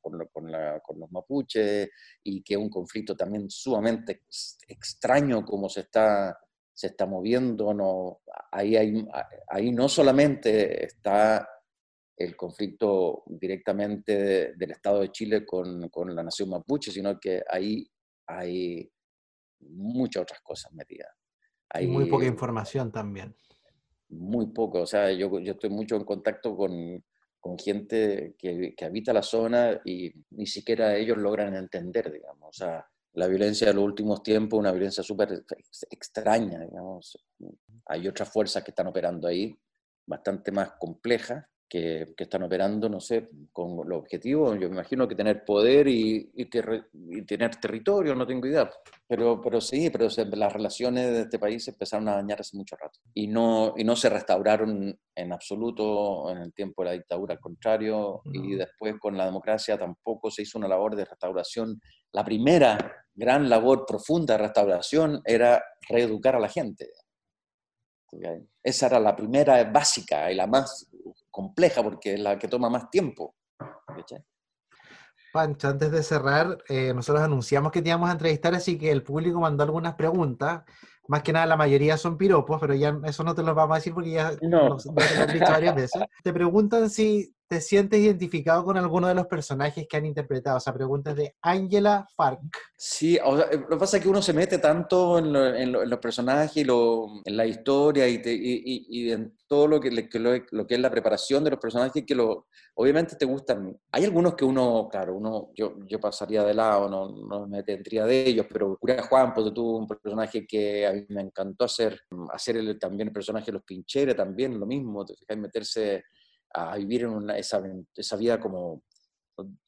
con, 0.00 1.00
los 1.00 1.10
mapuches, 1.10 1.90
y 2.22 2.42
que 2.42 2.54
es 2.54 2.60
un 2.60 2.70
conflicto 2.70 3.16
también 3.16 3.50
sumamente 3.50 4.22
extraño 4.68 5.44
como 5.44 5.68
se 5.68 5.80
está, 5.80 6.38
se 6.72 6.86
está 6.86 7.04
moviendo. 7.04 7.74
No, 7.74 8.20
ahí, 8.52 8.76
hay, 8.76 9.04
ahí 9.48 9.72
no 9.72 9.88
solamente 9.88 10.84
está 10.84 11.48
el 12.16 12.36
conflicto 12.36 13.24
directamente 13.26 14.54
del 14.54 14.70
Estado 14.70 15.00
de 15.00 15.10
Chile 15.10 15.44
con, 15.44 15.88
con 15.88 16.14
la 16.14 16.22
nación 16.22 16.50
mapuche, 16.50 16.92
sino 16.92 17.18
que 17.18 17.42
ahí 17.48 17.84
hay 18.28 18.88
muchas 19.60 20.22
otras 20.22 20.40
cosas 20.40 20.72
metidas. 20.72 21.10
Hay 21.70 21.86
muy 21.86 22.06
poca 22.06 22.26
información 22.26 22.90
también. 22.90 23.34
Muy 24.10 24.46
poco, 24.46 24.80
o 24.80 24.86
sea, 24.86 25.12
yo, 25.12 25.38
yo 25.38 25.52
estoy 25.52 25.68
mucho 25.68 25.96
en 25.96 26.04
contacto 26.04 26.56
con, 26.56 27.04
con 27.38 27.58
gente 27.58 28.34
que, 28.38 28.74
que, 28.74 28.84
habita 28.86 29.12
la 29.12 29.22
zona 29.22 29.78
y 29.84 30.10
ni 30.30 30.46
siquiera 30.46 30.96
ellos 30.96 31.18
logran 31.18 31.54
entender, 31.54 32.10
digamos, 32.10 32.48
o 32.48 32.52
sea, 32.52 32.86
la 33.12 33.26
violencia 33.26 33.66
de 33.66 33.74
los 33.74 33.84
últimos 33.84 34.22
tiempos, 34.22 34.58
una 34.58 34.72
violencia 34.72 35.02
súper 35.02 35.44
extraña, 35.90 36.60
digamos. 36.60 37.18
Hay 37.86 38.06
otras 38.06 38.30
fuerzas 38.30 38.62
que 38.62 38.70
están 38.70 38.86
operando 38.86 39.28
ahí, 39.28 39.54
bastante 40.06 40.52
más 40.52 40.72
complejas, 40.78 41.44
que, 41.68 42.14
están 42.16 42.42
operando, 42.42 42.88
no 42.88 43.00
sé, 43.00 43.28
con 43.52 43.76
los 43.88 43.98
objetivos, 43.98 44.58
yo 44.58 44.68
me 44.68 44.76
imagino 44.76 45.06
que 45.06 45.14
tener 45.14 45.44
poder 45.44 45.86
y, 45.86 46.30
y, 46.34 46.46
tener 46.46 47.56
territorio, 47.56 48.14
no 48.14 48.26
tengo 48.26 48.46
idea. 48.46 48.70
Pero, 49.06 49.40
pero 49.40 49.60
sí, 49.60 49.90
pero 49.90 50.08
las 50.34 50.52
relaciones 50.52 51.12
de 51.12 51.20
este 51.22 51.38
país 51.38 51.66
empezaron 51.68 52.08
a 52.08 52.16
dañar 52.16 52.40
hace 52.40 52.56
mucho 52.56 52.76
rato 52.76 52.98
y 53.14 53.26
no, 53.26 53.74
y 53.76 53.84
no 53.84 53.96
se 53.96 54.08
restauraron 54.08 54.98
en 55.14 55.32
absoluto 55.32 56.30
en 56.30 56.38
el 56.38 56.52
tiempo 56.52 56.82
de 56.82 56.86
la 56.86 56.92
dictadura, 56.92 57.34
al 57.34 57.40
contrario, 57.40 58.22
y 58.32 58.54
después 58.54 58.96
con 58.98 59.16
la 59.16 59.26
democracia 59.26 59.78
tampoco 59.78 60.30
se 60.30 60.42
hizo 60.42 60.58
una 60.58 60.68
labor 60.68 60.96
de 60.96 61.04
restauración. 61.04 61.80
La 62.12 62.24
primera 62.24 63.04
gran 63.14 63.48
labor 63.48 63.84
profunda 63.86 64.34
de 64.34 64.44
restauración 64.44 65.20
era 65.24 65.62
reeducar 65.88 66.36
a 66.36 66.40
la 66.40 66.48
gente. 66.48 66.90
Esa 68.62 68.86
era 68.86 69.00
la 69.00 69.14
primera 69.14 69.62
básica 69.64 70.30
y 70.30 70.34
la 70.34 70.46
más 70.46 70.88
compleja 71.38 71.84
porque 71.84 72.14
es 72.14 72.20
la 72.20 72.36
que 72.36 72.48
toma 72.48 72.68
más 72.68 72.90
tiempo. 72.90 73.36
Pancho, 75.32 75.68
antes 75.68 75.92
de 75.92 76.02
cerrar, 76.02 76.58
eh, 76.68 76.92
nosotros 76.92 77.22
anunciamos 77.22 77.70
que 77.70 77.80
te 77.80 77.90
íbamos 77.90 78.08
a 78.08 78.12
entrevistar, 78.12 78.56
así 78.56 78.76
que 78.76 78.90
el 78.90 79.04
público 79.04 79.38
mandó 79.38 79.62
algunas 79.62 79.94
preguntas. 79.94 80.64
Más 81.06 81.22
que 81.22 81.32
nada, 81.32 81.46
la 81.46 81.56
mayoría 81.56 81.96
son 81.96 82.18
piropos, 82.18 82.60
pero 82.60 82.74
ya 82.74 82.98
eso 83.04 83.22
no 83.22 83.36
te 83.36 83.44
lo 83.44 83.54
vamos 83.54 83.76
a 83.76 83.78
decir 83.78 83.94
porque 83.94 84.10
ya 84.10 84.32
lo, 84.40 84.74
has 84.74 85.32
dicho 85.32 85.44
varias 85.44 85.76
veces. 85.76 86.02
Te 86.24 86.32
preguntan 86.32 86.90
si 86.90 87.32
te 87.48 87.60
sientes 87.62 87.98
identificado 87.98 88.62
con 88.64 88.76
alguno 88.76 89.08
de 89.08 89.14
los 89.14 89.26
personajes 89.26 89.86
que 89.88 89.96
han 89.96 90.04
interpretado. 90.06 90.58
O 90.58 90.60
sea, 90.60 90.74
preguntas 90.74 91.16
de 91.16 91.34
Angela 91.40 92.06
Fark. 92.14 92.40
Sí, 92.76 93.18
o 93.24 93.36
sea, 93.38 93.46
lo 93.50 93.66
que 93.68 93.76
pasa 93.76 93.96
es 93.96 94.02
que 94.02 94.08
uno 94.08 94.20
se 94.20 94.34
mete 94.34 94.58
tanto 94.58 95.18
en, 95.18 95.32
lo- 95.32 95.54
en 95.54 95.72
lo- 95.72 95.82
en 95.82 95.88
los 95.90 95.98
personajes 95.98 96.66
lo- 96.66 97.06
en 97.24 97.36
la 97.36 97.46
historia 97.46 98.06
y, 98.06 98.20
te- 98.20 98.34
y- 98.34 98.86
y- 98.88 99.10
en 99.12 99.36
todo 99.48 99.66
lo 99.66 99.80
que, 99.80 99.90
lo, 99.90 100.66
que 100.66 100.74
es 100.74 100.80
la 100.80 100.90
preparación 100.90 101.42
de 101.42 101.50
los 101.50 101.58
personajes 101.58 102.04
que 102.06 102.14
lo, 102.14 102.48
obviamente 102.74 103.16
te 103.16 103.24
gustan. 103.24 103.74
Hay 103.92 104.04
algunos 104.04 104.34
que 104.34 104.44
uno, 104.44 104.86
claro, 104.90 105.16
uno, 105.16 105.50
yo, 105.54 105.74
yo 105.86 105.98
pasaría 105.98 106.44
de 106.44 106.52
lado, 106.52 106.88
no, 106.90 107.08
no 107.26 107.48
me 107.48 107.62
tendría 107.62 108.04
de 108.04 108.28
ellos, 108.28 108.46
pero 108.52 108.76
Cura 108.76 109.02
Juan, 109.04 109.32
pues 109.32 109.52
tuvo 109.54 109.78
un 109.78 109.86
personaje 109.88 110.46
que 110.46 110.86
a 110.86 110.92
mí 110.92 111.06
me 111.08 111.22
encantó 111.22 111.64
hacer, 111.64 111.98
hacer 112.30 112.58
el- 112.58 112.78
también 112.78 113.08
el 113.08 113.14
personaje 113.14 113.46
de 113.46 113.52
los 113.52 113.62
Pincheres, 113.62 114.14
también 114.14 114.60
lo 114.60 114.66
mismo, 114.66 115.06
te 115.06 115.14
fijas, 115.16 115.38
meterse 115.38 116.04
a 116.54 116.76
vivir 116.76 117.02
en 117.02 117.10
una, 117.10 117.36
esa, 117.36 117.62
esa 117.94 118.16
vida 118.16 118.40
como 118.40 118.82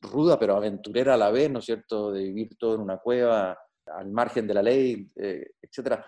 ruda 0.00 0.38
pero 0.38 0.56
aventurera 0.56 1.14
a 1.14 1.18
la 1.18 1.30
vez, 1.30 1.50
¿no 1.50 1.60
es 1.60 1.64
cierto? 1.64 2.12
De 2.12 2.22
vivir 2.24 2.56
todo 2.58 2.74
en 2.74 2.80
una 2.80 2.98
cueva, 2.98 3.56
al 3.86 4.10
margen 4.10 4.46
de 4.46 4.54
la 4.54 4.62
ley, 4.62 5.10
eh, 5.16 5.52
etcétera. 5.60 6.04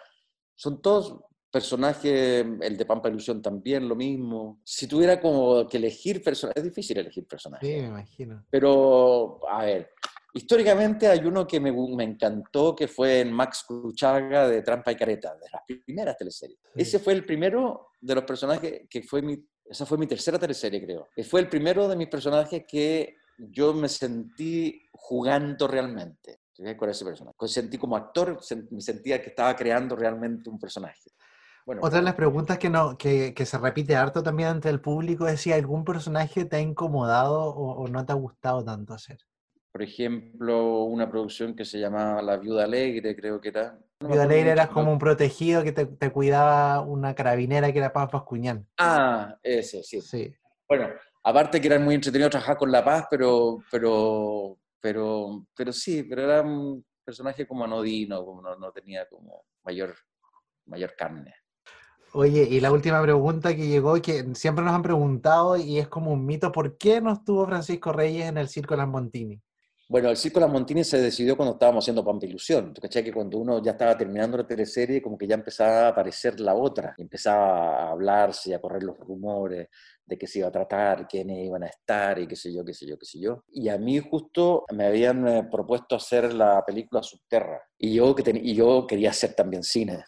Son 0.54 0.80
todos 0.80 1.20
personajes, 1.50 2.46
el 2.60 2.76
de 2.76 2.86
Pampa 2.86 3.08
Ilusión 3.08 3.42
también, 3.42 3.88
lo 3.88 3.94
mismo. 3.94 4.60
Si 4.64 4.86
tuviera 4.86 5.20
como 5.20 5.66
que 5.68 5.76
elegir 5.76 6.22
personajes, 6.22 6.62
es 6.62 6.70
difícil 6.70 6.98
elegir 6.98 7.26
personajes. 7.26 7.68
Sí, 7.68 7.74
me 7.74 7.88
imagino. 7.88 8.46
Pero, 8.50 9.40
a 9.48 9.64
ver, 9.64 9.90
históricamente 10.32 11.08
hay 11.08 11.20
uno 11.20 11.46
que 11.46 11.60
me, 11.60 11.70
me 11.72 12.04
encantó, 12.04 12.74
que 12.74 12.88
fue 12.88 13.20
en 13.20 13.32
Max 13.32 13.64
Cruchaga 13.66 14.48
de 14.48 14.62
Trampa 14.62 14.92
y 14.92 14.96
Careta, 14.96 15.34
de 15.34 15.50
las 15.52 15.62
primeras 15.84 16.16
teleseries. 16.16 16.58
Sí. 16.62 16.70
Ese 16.74 16.98
fue 16.98 17.12
el 17.12 17.24
primero 17.24 17.88
de 18.00 18.14
los 18.14 18.24
personajes 18.24 18.82
que 18.88 19.02
fue 19.02 19.20
mi... 19.20 19.44
Esa 19.72 19.86
fue 19.86 19.96
mi 19.96 20.06
tercera 20.06 20.38
teleserie, 20.38 20.84
creo. 20.84 21.08
Que 21.16 21.24
fue 21.24 21.40
el 21.40 21.48
primero 21.48 21.88
de 21.88 21.96
mis 21.96 22.08
personajes 22.08 22.64
que 22.68 23.16
yo 23.38 23.72
me 23.72 23.88
sentí 23.88 24.86
jugando 24.92 25.66
realmente 25.66 26.40
con 26.76 26.90
ese 26.90 27.06
personaje. 27.06 27.34
Me 27.40 27.48
sentí 27.48 27.78
como 27.78 27.96
actor, 27.96 28.38
me 28.70 28.80
sentía 28.82 29.22
que 29.22 29.30
estaba 29.30 29.56
creando 29.56 29.96
realmente 29.96 30.50
un 30.50 30.58
personaje. 30.58 31.10
Bueno, 31.64 31.80
Otra 31.82 32.00
de 32.00 32.04
las 32.04 32.14
preguntas 32.14 32.58
que, 32.58 32.68
no, 32.68 32.98
que, 32.98 33.32
que 33.32 33.46
se 33.46 33.56
repite 33.56 33.96
harto 33.96 34.22
también 34.22 34.50
ante 34.50 34.68
el 34.68 34.80
público 34.80 35.26
es 35.26 35.40
si 35.40 35.52
algún 35.52 35.84
personaje 35.84 36.44
te 36.44 36.56
ha 36.56 36.60
incomodado 36.60 37.40
o, 37.40 37.82
o 37.82 37.88
no 37.88 38.04
te 38.04 38.12
ha 38.12 38.16
gustado 38.16 38.62
tanto 38.62 38.92
hacer. 38.92 39.18
por 39.72 39.82
ejemplo, 39.82 40.84
una 40.84 41.08
producción 41.10 41.56
que 41.56 41.64
se 41.64 41.80
llamaba 41.80 42.20
La 42.20 42.36
Viuda 42.36 42.64
Alegre, 42.64 43.16
creo 43.16 43.40
que 43.40 43.48
era. 43.48 43.78
Eras 44.10 44.66
pero- 44.66 44.74
como 44.74 44.92
un 44.92 44.98
protegido 44.98 45.62
que 45.62 45.72
te, 45.72 45.86
te 45.86 46.10
cuidaba 46.10 46.80
una 46.80 47.14
carabinera 47.14 47.72
que 47.72 47.78
era 47.78 47.92
Paz 47.92 48.10
Bascuñán. 48.12 48.66
Ah, 48.78 49.36
ese, 49.42 49.82
sí. 49.82 50.00
Sí. 50.00 50.34
Bueno, 50.68 50.88
aparte 51.24 51.60
que 51.60 51.66
era 51.66 51.78
muy 51.78 51.94
entretenido 51.94 52.30
trabajar 52.30 52.56
con 52.56 52.70
La 52.72 52.84
Paz, 52.84 53.06
pero, 53.10 53.58
pero, 53.70 54.58
pero, 54.80 55.46
pero 55.54 55.72
sí, 55.72 56.02
pero 56.02 56.22
era 56.22 56.42
un 56.42 56.84
personaje 57.04 57.46
como 57.46 57.64
anodino, 57.64 58.24
como 58.24 58.42
no, 58.42 58.56
no 58.56 58.72
tenía 58.72 59.06
como 59.08 59.44
mayor, 59.64 59.94
mayor 60.66 60.94
carne. 60.96 61.34
Oye, 62.14 62.42
y 62.42 62.60
la 62.60 62.70
última 62.70 63.00
pregunta 63.02 63.56
que 63.56 63.66
llegó, 63.66 64.00
que 64.02 64.34
siempre 64.34 64.64
nos 64.64 64.74
han 64.74 64.82
preguntado 64.82 65.56
y 65.56 65.78
es 65.78 65.88
como 65.88 66.12
un 66.12 66.26
mito, 66.26 66.52
¿por 66.52 66.76
qué 66.76 67.00
no 67.00 67.12
estuvo 67.12 67.46
Francisco 67.46 67.90
Reyes 67.92 68.26
en 68.26 68.36
el 68.36 68.48
Circo 68.48 68.76
Las 68.76 68.86
Montini? 68.86 69.40
Bueno, 69.92 70.08
el 70.08 70.16
Circo 70.16 70.40
Las 70.40 70.50
Montini 70.50 70.84
se 70.84 70.98
decidió 71.02 71.36
cuando 71.36 71.52
estábamos 71.52 71.84
haciendo 71.84 72.02
Pampa 72.02 72.24
Ilusión. 72.24 72.72
¿Tú 72.72 72.80
cachai? 72.80 73.04
Que 73.04 73.12
cuando 73.12 73.36
uno 73.36 73.62
ya 73.62 73.72
estaba 73.72 73.94
terminando 73.98 74.38
la 74.38 74.46
teleserie, 74.46 75.02
como 75.02 75.18
que 75.18 75.26
ya 75.26 75.34
empezaba 75.34 75.80
a 75.86 75.88
aparecer 75.88 76.40
la 76.40 76.54
otra. 76.54 76.94
Empezaba 76.96 77.88
a 77.88 77.90
hablarse 77.90 78.48
y 78.50 78.52
a 78.54 78.58
correr 78.60 78.82
los 78.84 78.96
rumores 78.96 79.68
de 80.06 80.16
que 80.18 80.26
se 80.26 80.38
iba 80.38 80.48
a 80.48 80.50
tratar, 80.52 81.06
quiénes 81.06 81.44
iban 81.44 81.64
a 81.64 81.66
estar 81.66 82.18
y 82.18 82.26
qué 82.26 82.36
sé 82.36 82.54
yo, 82.54 82.64
qué 82.64 82.72
sé 82.72 82.86
yo, 82.86 82.96
qué 82.98 83.04
sé 83.04 83.20
yo. 83.20 83.44
Y 83.52 83.68
a 83.68 83.76
mí 83.76 83.98
justo 83.98 84.64
me 84.72 84.86
habían 84.86 85.28
eh, 85.28 85.44
propuesto 85.50 85.96
hacer 85.96 86.32
la 86.32 86.64
película 86.64 87.02
Subterra. 87.02 87.60
Y 87.76 87.94
yo, 87.96 88.14
que 88.14 88.22
ten- 88.22 88.40
y 88.42 88.54
yo 88.54 88.86
quería 88.86 89.10
hacer 89.10 89.34
también 89.34 89.62
cine. 89.62 90.04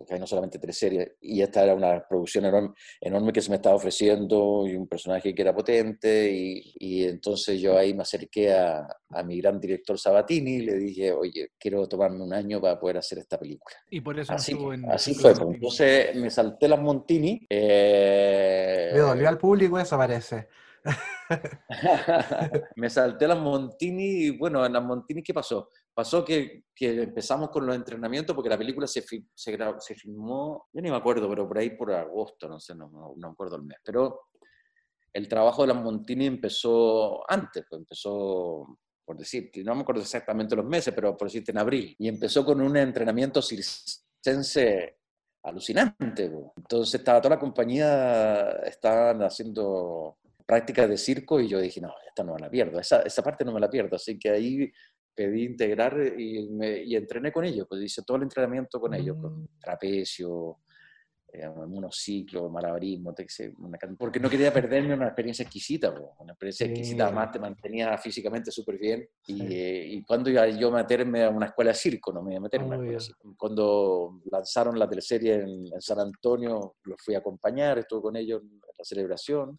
¿Cachai? 0.00 0.18
No 0.20 0.26
solamente 0.26 0.58
teleserie. 0.58 1.16
Y 1.20 1.40
esta 1.42 1.62
era 1.64 1.74
una 1.74 2.04
producción 2.08 2.44
enorme, 2.46 2.70
enorme 3.00 3.32
que 3.32 3.40
se 3.40 3.50
me 3.50 3.56
estaba 3.56 3.76
ofreciendo 3.76 4.66
y 4.66 4.74
un 4.76 4.86
personaje 4.88 5.34
que 5.34 5.42
era 5.42 5.54
potente. 5.54 6.30
Y, 6.32 6.74
y 6.78 7.04
entonces 7.04 7.60
yo 7.60 7.76
ahí 7.78 7.94
me 7.94 8.02
acerqué 8.02 8.52
a, 8.52 8.86
a 9.10 9.22
mi 9.22 9.40
gran 9.40 9.60
director 9.60 9.98
Sabatini 9.98 10.52
y 10.56 10.62
le 10.62 10.74
dije, 10.76 11.12
oye, 11.12 11.50
quiero 11.58 11.86
tomarme 11.88 12.22
un 12.22 12.32
año 12.32 12.60
para 12.60 12.78
poder 12.78 12.98
hacer 12.98 13.18
esta 13.18 13.38
película. 13.38 13.76
Y 13.90 14.00
por 14.00 14.18
eso 14.18 14.32
Así, 14.32 14.52
estuvo 14.52 14.72
en. 14.72 14.90
así 14.90 15.14
fue. 15.14 15.34
pues. 15.34 15.54
Entonces 15.54 16.16
me 16.16 16.30
salté 16.30 16.68
las 16.68 16.80
Montini. 16.80 17.46
eh, 17.50 18.90
Le 18.92 18.98
dolió 19.00 19.28
al 19.28 19.38
público 19.38 19.78
eso, 19.78 19.96
parece. 19.96 20.48
me 22.76 22.90
salté 22.90 23.26
las 23.28 23.38
Montini 23.38 24.04
y 24.26 24.30
bueno, 24.30 24.64
en 24.64 24.72
las 24.72 24.82
Montini, 24.82 25.22
¿qué 25.22 25.34
pasó? 25.34 25.68
Pasó 25.94 26.24
que, 26.24 26.64
que 26.74 27.02
empezamos 27.02 27.50
con 27.50 27.66
los 27.66 27.74
entrenamientos 27.76 28.34
porque 28.34 28.48
la 28.48 28.56
película 28.58 28.86
se, 28.86 29.02
fi- 29.02 29.26
se, 29.34 29.58
se 29.80 29.94
filmó, 29.94 30.68
yo 30.72 30.80
ni 30.80 30.90
me 30.90 30.96
acuerdo, 30.96 31.28
pero 31.28 31.46
por 31.46 31.58
ahí 31.58 31.70
por 31.70 31.92
agosto, 31.92 32.48
no 32.48 32.58
sé, 32.60 32.74
no, 32.74 32.88
no, 32.88 33.14
no 33.16 33.28
acuerdo 33.28 33.56
el 33.56 33.62
mes. 33.64 33.78
Pero 33.84 34.20
el 35.12 35.28
trabajo 35.28 35.62
de 35.62 35.68
las 35.74 35.82
Montini 35.82 36.26
empezó 36.26 37.28
antes, 37.30 37.64
pues 37.68 37.80
empezó, 37.80 38.78
por 39.04 39.16
decir, 39.18 39.50
no 39.64 39.74
me 39.74 39.82
acuerdo 39.82 40.02
exactamente 40.02 40.54
los 40.56 40.64
meses, 40.64 40.94
pero 40.94 41.16
por 41.16 41.26
decirte 41.28 41.50
en 41.50 41.58
abril. 41.58 41.94
Y 41.98 42.08
empezó 42.08 42.44
con 42.44 42.60
un 42.60 42.76
entrenamiento 42.76 43.42
circense 43.42 44.98
alucinante. 45.42 46.30
po. 46.30 46.52
Entonces 46.56 46.94
estaba 47.00 47.20
toda 47.20 47.34
la 47.36 47.40
compañía, 47.40 48.50
estaban 48.64 49.22
haciendo 49.22 50.18
prácticas 50.46 50.88
de 50.88 50.96
circo 50.98 51.40
y 51.40 51.48
yo 51.48 51.60
dije, 51.60 51.80
no, 51.80 51.92
esta 52.08 52.24
no 52.24 52.34
me 52.34 52.40
la 52.40 52.50
pierdo, 52.50 52.80
esa, 52.80 53.02
esa 53.02 53.22
parte 53.22 53.44
no 53.44 53.52
me 53.52 53.60
la 53.60 53.70
pierdo. 53.70 53.96
Así 53.96 54.18
que 54.18 54.30
ahí 54.30 54.72
pedí 55.14 55.44
integrar 55.44 55.96
y, 56.18 56.48
me- 56.50 56.82
y 56.82 56.96
entrené 56.96 57.30
con 57.32 57.44
ellos, 57.44 57.66
pues 57.68 57.82
hice 57.82 58.02
todo 58.02 58.16
el 58.18 58.24
entrenamiento 58.24 58.80
con 58.80 58.94
ellos, 58.94 59.16
con 59.20 59.42
Mm. 59.42 59.46
trapecio, 59.60 60.58
eh, 61.32 61.48
monociclo, 61.48 62.48
malabarismo, 62.50 63.14
una 63.58 63.78
porque 63.96 64.18
no 64.18 64.28
quería 64.28 64.52
perderme 64.52 64.94
una 64.94 65.06
experiencia 65.06 65.44
exquisita, 65.44 65.94
po, 65.94 66.16
una 66.18 66.32
experiencia 66.32 66.66
Sí. 66.66 66.72
exquisita, 66.72 67.04
además 67.06 67.30
te 67.30 67.38
mantenía 67.38 67.96
físicamente 67.98 68.50
súper 68.50 68.78
bien. 68.78 69.08
Y, 69.26 69.36
Sí. 69.38 69.46
eh, 69.48 69.86
y 69.92 70.02
cuando 70.02 70.28
iba 70.28 70.48
yo 70.48 70.68
a 70.68 70.78
meterme 70.78 71.22
a 71.22 71.30
una 71.30 71.46
escuela 71.46 71.70
de 71.70 71.76
circo, 71.76 72.12
no 72.12 72.20
me 72.22 72.32
iba 72.32 72.38
a 72.38 72.42
meter 72.42 72.62
una 72.62 72.74
escuela 72.76 72.92
de 72.94 73.00
circo. 73.00 73.34
Cuando 73.38 74.20
lanzaron 74.30 74.76
la 74.76 74.88
teleserie 74.88 75.34
en, 75.34 75.66
en 75.72 75.80
San 75.80 76.00
Antonio, 76.00 76.74
los 76.82 77.00
fui 77.00 77.14
a 77.14 77.18
acompañar, 77.18 77.78
estuve 77.78 78.02
con 78.02 78.16
ellos 78.16 78.42
en 78.42 78.58
la 78.76 78.84
celebración. 78.84 79.56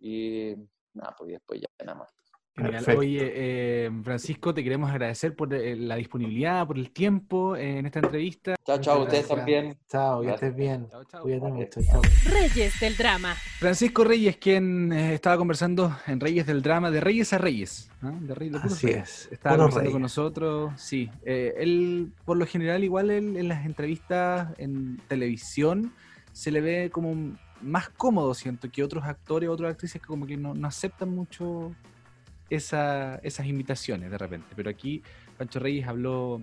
Y 0.00 0.54
nada, 0.94 1.14
pues 1.16 1.30
y 1.30 1.32
después 1.34 1.60
ya 1.60 1.66
nada 1.84 1.98
más. 2.00 2.13
Genial. 2.56 2.74
Perfecto. 2.74 3.00
Oye, 3.00 3.32
eh, 3.34 3.90
Francisco, 4.04 4.54
te 4.54 4.62
queremos 4.62 4.88
agradecer 4.88 5.34
por 5.34 5.52
eh, 5.52 5.74
la 5.74 5.96
disponibilidad, 5.96 6.64
por 6.64 6.78
el 6.78 6.92
tiempo 6.92 7.56
eh, 7.56 7.78
en 7.78 7.86
esta 7.86 7.98
entrevista. 7.98 8.54
Chao, 8.64 8.78
chao, 8.80 9.02
ustedes 9.02 9.26
también. 9.26 9.76
Chao, 9.88 10.22
que 10.22 10.30
estés 10.30 10.54
bien. 10.54 10.86
Chao, 10.88 11.04
chao. 11.04 11.22
Cuídate 11.22 11.48
mucho. 11.48 11.82
Chao. 11.82 12.00
Reyes 12.26 12.78
del 12.78 12.96
drama. 12.96 13.34
Francisco 13.58 14.04
Reyes, 14.04 14.36
quien 14.36 14.92
estaba 14.92 15.36
conversando 15.36 15.96
en 16.06 16.20
Reyes 16.20 16.46
del 16.46 16.62
Drama, 16.62 16.92
de 16.92 17.00
Reyes 17.00 17.32
a 17.32 17.38
Reyes. 17.38 17.90
¿ah? 18.02 18.12
De 18.20 18.34
Reyes, 18.36 18.52
de 18.52 18.60
puros 18.60 18.76
Así 18.76 18.86
Reyes. 18.86 19.02
es. 19.08 19.32
Estaba 19.32 19.56
puros 19.56 19.74
conversando 19.74 19.80
reyes. 19.80 19.92
con 19.92 20.02
nosotros, 20.02 20.80
sí. 20.80 21.10
Eh, 21.24 21.54
él, 21.58 22.12
por 22.24 22.36
lo 22.36 22.46
general, 22.46 22.84
igual 22.84 23.10
él, 23.10 23.36
en 23.36 23.48
las 23.48 23.66
entrevistas 23.66 24.54
en 24.58 25.00
televisión, 25.08 25.92
se 26.30 26.52
le 26.52 26.60
ve 26.60 26.90
como 26.92 27.36
más 27.62 27.88
cómodo, 27.88 28.32
siento, 28.34 28.70
que 28.70 28.84
otros 28.84 29.04
actores, 29.04 29.48
otras 29.48 29.72
actrices 29.72 30.00
que 30.00 30.06
como 30.06 30.24
que 30.24 30.36
no, 30.36 30.54
no 30.54 30.68
aceptan 30.68 31.08
mucho 31.10 31.74
esa- 32.56 33.16
esas 33.22 33.46
invitaciones 33.46 34.10
de 34.10 34.18
repente. 34.18 34.48
Pero 34.56 34.70
aquí 34.70 35.02
Pancho 35.38 35.58
Reyes 35.60 35.86
habló 35.86 36.40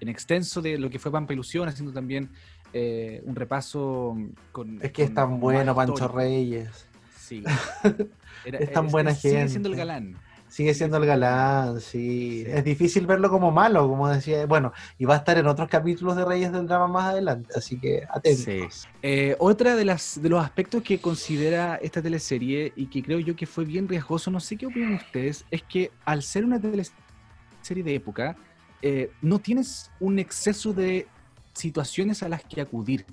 en 0.00 0.08
extenso 0.08 0.60
de 0.62 0.78
lo 0.78 0.90
que 0.90 0.98
fue 0.98 1.10
Pampa 1.12 1.32
Ilusión, 1.32 1.68
haciendo 1.68 1.92
también 1.92 2.28
eh, 2.72 3.22
un 3.24 3.36
repaso 3.36 4.16
con... 4.52 4.80
Es 4.82 4.90
que 4.92 5.04
es 5.04 5.14
tan 5.14 5.38
bueno 5.40 5.74
Pancho. 5.74 6.08
Reyes. 6.08 6.88
Sí. 7.18 7.42
Era- 8.44 8.58
Es 8.58 8.72
tan 8.72 8.88
buena 8.88 9.14
Sigue 9.14 9.48
siendo 9.48 9.68
el 9.68 9.74
gente. 9.76 9.86
galán. 9.88 10.16
Sigue 10.54 10.72
siendo 10.72 10.98
el 10.98 11.06
galán, 11.06 11.80
sí. 11.80 12.44
Sí. 12.44 12.44
Es 12.46 12.62
difícil 12.62 13.08
verlo 13.08 13.28
como 13.28 13.50
malo, 13.50 13.88
como 13.88 14.08
decía. 14.08 14.46
Bueno, 14.46 14.72
y 14.96 15.04
va 15.04 15.14
a 15.14 15.16
estar 15.16 15.36
en 15.36 15.48
otros 15.48 15.68
capítulos 15.68 16.14
de 16.14 16.24
Reyes 16.24 16.52
del 16.52 16.68
Drama 16.68 16.86
más 16.86 17.06
adelante, 17.06 17.52
así 17.56 17.76
que 17.76 18.04
atentos. 18.08 18.86
Eh, 19.02 19.34
otra 19.40 19.74
de 19.74 19.84
las 19.84 20.22
de 20.22 20.28
los 20.28 20.44
aspectos 20.44 20.84
que 20.84 21.00
considera 21.00 21.74
esta 21.82 22.00
teleserie 22.00 22.72
y 22.76 22.86
que 22.86 23.02
creo 23.02 23.18
yo 23.18 23.34
que 23.34 23.46
fue 23.46 23.64
bien 23.64 23.88
riesgoso, 23.88 24.30
no 24.30 24.38
sé 24.38 24.56
qué 24.56 24.66
opinan 24.66 24.94
ustedes, 24.94 25.44
es 25.50 25.64
que 25.64 25.90
al 26.04 26.22
ser 26.22 26.44
una 26.44 26.60
teleserie 26.60 27.82
de 27.82 27.94
época, 27.96 28.36
eh, 28.80 29.10
no 29.22 29.40
tienes 29.40 29.90
un 29.98 30.20
exceso 30.20 30.72
de 30.72 31.08
situaciones 31.52 32.22
a 32.22 32.28
las 32.28 32.44
que 32.44 32.60
acudir. 32.60 33.04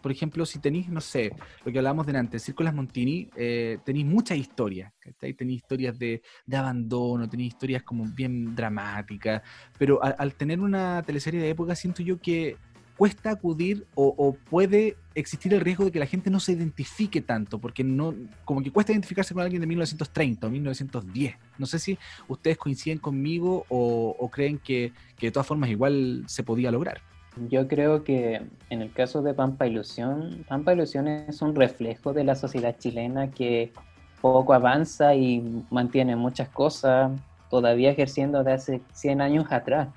Por 0.00 0.12
ejemplo, 0.12 0.44
si 0.46 0.58
tenéis, 0.58 0.88
no 0.88 1.00
sé, 1.00 1.32
lo 1.64 1.72
que 1.72 1.78
hablábamos 1.78 2.06
delante, 2.06 2.38
Circo 2.38 2.62
Las 2.62 2.74
Montini, 2.74 3.30
eh, 3.36 3.78
tenéis 3.84 4.06
muchas 4.06 4.38
historias, 4.38 4.92
tenéis 5.18 5.62
historias 5.62 5.98
de, 5.98 6.22
abandono, 6.52 7.28
tenéis 7.28 7.54
historias 7.54 7.82
como 7.82 8.04
bien 8.04 8.54
dramáticas, 8.54 9.42
pero 9.78 10.02
al, 10.02 10.34
tener 10.34 10.60
una 10.60 11.02
teleserie 11.02 11.40
de 11.40 11.50
época 11.50 11.74
siento 11.74 12.02
yo 12.02 12.20
que 12.20 12.56
cuesta 12.96 13.30
acudir 13.30 13.86
o, 13.94 14.36
puede 14.48 14.96
existir 15.14 15.52
el 15.54 15.60
riesgo 15.60 15.84
de 15.84 15.92
que 15.92 15.98
la 15.98 16.06
gente 16.06 16.30
no 16.30 16.40
se 16.40 16.52
identifique 16.52 17.20
tanto, 17.20 17.58
porque 17.58 17.82
no, 17.82 18.14
como 18.44 18.62
que 18.62 18.70
cuesta 18.70 18.92
identificarse 18.92 19.34
con 19.34 19.42
alguien 19.42 19.60
de 19.60 19.66
1930 19.66 20.46
o 20.46 20.50
1910. 20.50 21.36
No 21.58 21.66
sé 21.66 21.78
si 21.78 21.98
ustedes 22.28 22.58
coinciden 22.58 22.98
conmigo 22.98 23.64
o, 23.68 24.30
creen 24.30 24.58
que, 24.58 24.92
de 25.20 25.30
todas 25.30 25.46
formas 25.46 25.70
igual 25.70 26.24
se 26.26 26.42
podía 26.42 26.70
lograr. 26.70 27.00
Yo 27.36 27.66
creo 27.66 28.04
que 28.04 28.42
en 28.68 28.82
el 28.82 28.92
caso 28.92 29.22
de 29.22 29.32
Pampa 29.32 29.66
Ilusión, 29.66 30.44
Pampa 30.48 30.74
Ilusión 30.74 31.08
es 31.08 31.40
un 31.40 31.54
reflejo 31.54 32.12
de 32.12 32.24
la 32.24 32.34
sociedad 32.34 32.76
chilena 32.78 33.30
que 33.30 33.72
poco 34.20 34.52
avanza 34.52 35.14
y 35.14 35.64
mantiene 35.70 36.14
muchas 36.14 36.48
cosas 36.50 37.10
todavía 37.48 37.90
ejerciendo 37.90 38.44
de 38.44 38.52
hace 38.52 38.82
100 38.92 39.20
años 39.22 39.46
atrás. 39.50 39.88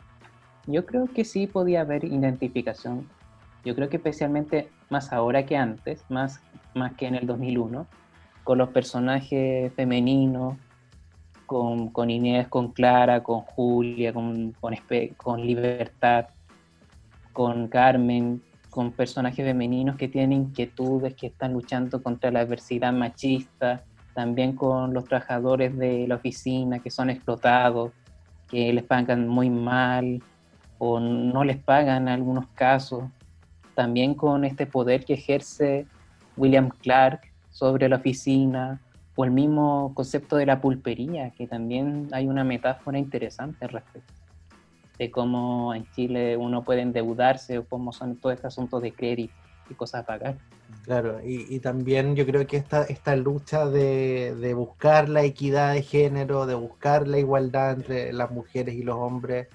Yo 0.66 0.86
creo 0.86 1.08
que 1.08 1.26
sí 1.26 1.46
podía 1.46 1.82
haber 1.82 2.06
identificación. 2.06 3.08
Yo 3.66 3.76
creo 3.76 3.90
que 3.90 3.98
especialmente 3.98 4.70
más 4.90 5.12
ahora 5.12 5.46
que 5.46 5.58
antes, 5.58 6.04
más, 6.10 6.42
más 6.74 6.94
que 6.94 7.08
en 7.08 7.16
el 7.16 7.28
2001, 7.28 7.86
con 8.44 8.58
los 8.58 8.70
personajes 8.70 9.74
femeninos, 9.74 10.58
con, 11.46 11.90
con 11.90 12.10
Inés, 12.10 12.48
con 12.48 12.72
Clara, 12.72 13.24
con 13.24 13.42
Julia, 13.42 14.14
con, 14.14 14.54
con, 14.54 14.76
con 15.18 15.42
Libertad, 15.46 16.28
con 17.36 17.68
Carmen, 17.68 18.42
con 18.70 18.94
personajes 18.94 19.46
femeninos 19.46 19.98
que 19.98 20.08
tienen 20.08 20.46
inquietudes, 20.46 21.16
que 21.16 21.28
están 21.28 21.52
luchando 21.52 22.02
contra 22.02 22.32
la 22.32 22.40
adversidad 22.40 22.94
machista, 22.94 23.84
también 24.14 24.56
con 24.56 24.94
los 24.94 25.04
trabajadores 25.04 25.78
de 25.78 26.08
la 26.08 26.16
oficina 26.16 26.80
que 26.80 26.90
son 26.90 27.10
explotados, 27.10 27.92
que 28.48 28.72
les 28.72 28.86
pagan 28.86 29.28
muy 29.28 29.50
mal 29.50 30.24
o 30.78 31.02
no 31.02 31.44
les 31.44 31.58
pagan 31.58 32.04
en 32.04 32.14
algunos 32.14 32.48
casos, 32.56 33.04
también 33.76 34.14
con 34.14 34.46
este 34.46 34.66
poder 34.66 35.04
que 35.04 35.16
ejerce 35.16 35.86
William 36.38 36.70
Clark 36.70 37.20
sobre 37.50 37.90
la 37.90 37.98
oficina, 37.98 38.80
o 39.18 39.26
el 39.26 39.32
mismo 39.32 39.94
concepto 39.94 40.38
de 40.38 40.46
la 40.46 40.62
pulpería, 40.62 41.32
que 41.32 41.48
también 41.48 42.08
hay 42.14 42.28
una 42.28 42.46
metáfora 42.46 42.98
interesante 42.98 43.66
al 43.66 43.72
respecto, 43.72 44.14
de 44.98 45.12
cómo 45.12 45.74
en 45.74 45.90
Chile 45.92 46.38
uno 46.38 46.64
puede 46.64 46.82
endeudarse 46.82 47.58
o 47.58 47.66
cómo 47.66 47.92
son 47.92 48.16
todos 48.18 48.36
estos 48.36 48.54
asuntos 48.54 48.82
de 48.82 48.94
crédito 48.94 49.34
y 49.70 49.74
cosas 49.74 50.02
a 50.02 50.06
pagar. 50.06 50.38
Claro, 50.84 51.20
y, 51.24 51.46
y, 51.54 51.60
también 51.60 52.16
yo 52.16 52.26
creo 52.26 52.46
que 52.46 52.58
esta, 52.58 52.84
esta 52.84 53.16
lucha 53.16 53.66
de, 53.66 54.36
de, 54.36 54.54
buscar 54.54 55.10
la 55.10 55.24
equidad 55.24 55.74
de 55.74 55.82
género, 55.82 56.46
de 56.46 56.56
buscar 56.56 57.08
la 57.08 57.18
igualdad 57.18 57.74
entre 57.74 58.14
las 58.14 58.32
mujeres 58.32 58.76
y 58.76 58.84
los 58.84 58.96
hombres, 58.96 59.48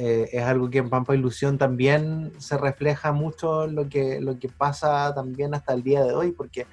eh, 0.00 0.28
es 0.32 0.44
algo 0.44 0.70
que 0.70 0.78
en 0.78 0.88
Pampa 0.90 1.16
Ilusión 1.16 1.58
también 1.58 2.32
se 2.38 2.56
refleja 2.56 3.10
mucho 3.10 3.66
lo 3.66 3.88
que, 3.88 4.20
lo 4.20 4.38
que 4.38 4.48
pasa 4.48 5.12
también 5.12 5.54
hasta 5.54 5.74
el 5.74 5.82
día 5.82 6.04
de 6.04 6.14
hoy, 6.14 6.30
porque 6.30 6.68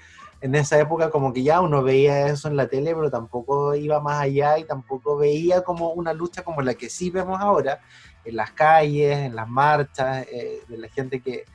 en 0.46 0.54
esa 0.54 0.80
época 0.80 1.10
como 1.10 1.34
que 1.34 1.42
ya 1.42 1.60
uno 1.60 1.82
veía 1.82 2.28
eso 2.28 2.48
en 2.48 2.56
la 2.56 2.68
tele, 2.68 2.94
pero 2.94 3.10
tampoco 3.10 3.74
iba 3.74 4.00
más 4.00 4.22
allá 4.22 4.60
y 4.60 4.64
tampoco 4.64 5.18
veía 5.18 5.64
como 5.64 5.90
una 5.94 6.14
lucha 6.14 6.44
como 6.44 6.62
la 6.62 6.76
que 6.76 6.88
sí 6.88 7.10
vemos 7.10 7.42
ahora, 7.42 7.82
en 8.24 8.36
las 8.36 8.52
calles, 8.52 9.18
en 9.18 9.36
las 9.36 9.50
marchas, 9.50 10.28
eh, 10.32 10.62
de 10.68 10.78
la 10.78 10.88
gente 10.90 11.20
que 11.20 11.46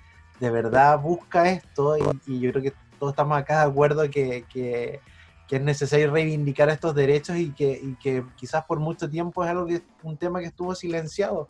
de 0.40 0.50
verdad 0.50 0.98
busca 0.98 1.48
esto 1.48 1.96
y, 1.96 2.02
y, 2.26 2.40
yo 2.40 2.50
creo 2.50 2.64
que 2.64 2.72
todos 2.98 3.12
estamos 3.12 3.38
acá 3.38 3.60
de 3.60 3.70
acuerdo 3.70 4.10
que, 4.10 4.44
que, 4.52 5.00
es 5.48 5.60
necesario 5.62 6.10
reivindicar 6.10 6.68
estos 6.68 6.92
derechos 6.92 7.36
y 7.36 7.52
que, 7.52 7.72
y 7.72 7.94
que 7.94 8.24
quizás 8.36 8.64
por 8.64 8.80
mucho 8.80 9.08
tiempo 9.08 9.44
es 9.44 9.50
algo 9.50 9.66
que 9.66 9.82
un 10.02 10.16
tema 10.16 10.40
que 10.40 10.46
estuvo 10.46 10.74
silenciado 10.74 11.46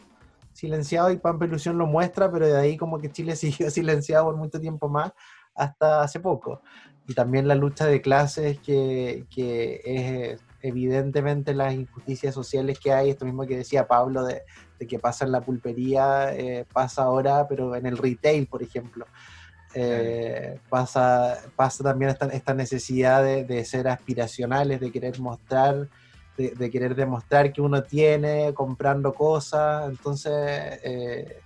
silenciado 0.52 1.10
y 1.10 1.16
Pampa 1.16 1.46
Ilusión 1.46 1.78
lo 1.78 1.86
muestra, 1.86 2.30
pero 2.30 2.46
de 2.46 2.58
ahí 2.58 2.76
como 2.76 2.98
que 2.98 3.10
Chile 3.10 3.34
siguió 3.36 3.70
silenciado 3.70 4.26
por 4.26 4.36
mucho 4.36 4.60
tiempo 4.60 4.90
más 4.90 5.12
hasta 5.54 6.02
hace 6.02 6.20
poco. 6.20 6.62
Y 7.10 7.14
también 7.14 7.48
la 7.48 7.56
lucha 7.56 7.86
de 7.86 8.00
clases 8.00 8.60
que, 8.60 9.24
que 9.34 9.80
es 9.84 10.40
evidentemente 10.62 11.54
las 11.54 11.74
injusticias 11.74 12.32
sociales 12.32 12.78
que 12.78 12.92
hay, 12.92 13.10
esto 13.10 13.24
mismo 13.24 13.44
que 13.48 13.56
decía 13.56 13.88
Pablo 13.88 14.24
de, 14.24 14.42
de 14.78 14.86
que 14.86 15.00
pasa 15.00 15.24
en 15.24 15.32
la 15.32 15.40
pulpería, 15.40 16.32
eh, 16.32 16.66
pasa 16.72 17.02
ahora, 17.02 17.48
pero 17.48 17.74
en 17.74 17.86
el 17.86 17.98
retail, 17.98 18.46
por 18.46 18.62
ejemplo. 18.62 19.06
Eh, 19.74 20.60
pasa, 20.68 21.36
pasa 21.56 21.82
también 21.82 22.12
esta, 22.12 22.26
esta 22.26 22.54
necesidad 22.54 23.24
de, 23.24 23.44
de, 23.44 23.64
ser 23.64 23.88
aspiracionales, 23.88 24.78
de 24.78 24.92
querer 24.92 25.18
mostrar, 25.18 25.88
de, 26.36 26.50
de, 26.50 26.70
querer 26.70 26.94
demostrar 26.94 27.52
que 27.52 27.60
uno 27.60 27.82
tiene 27.82 28.54
comprando 28.54 29.14
cosas. 29.14 29.90
Entonces, 29.90 30.32
eh, 30.84 31.40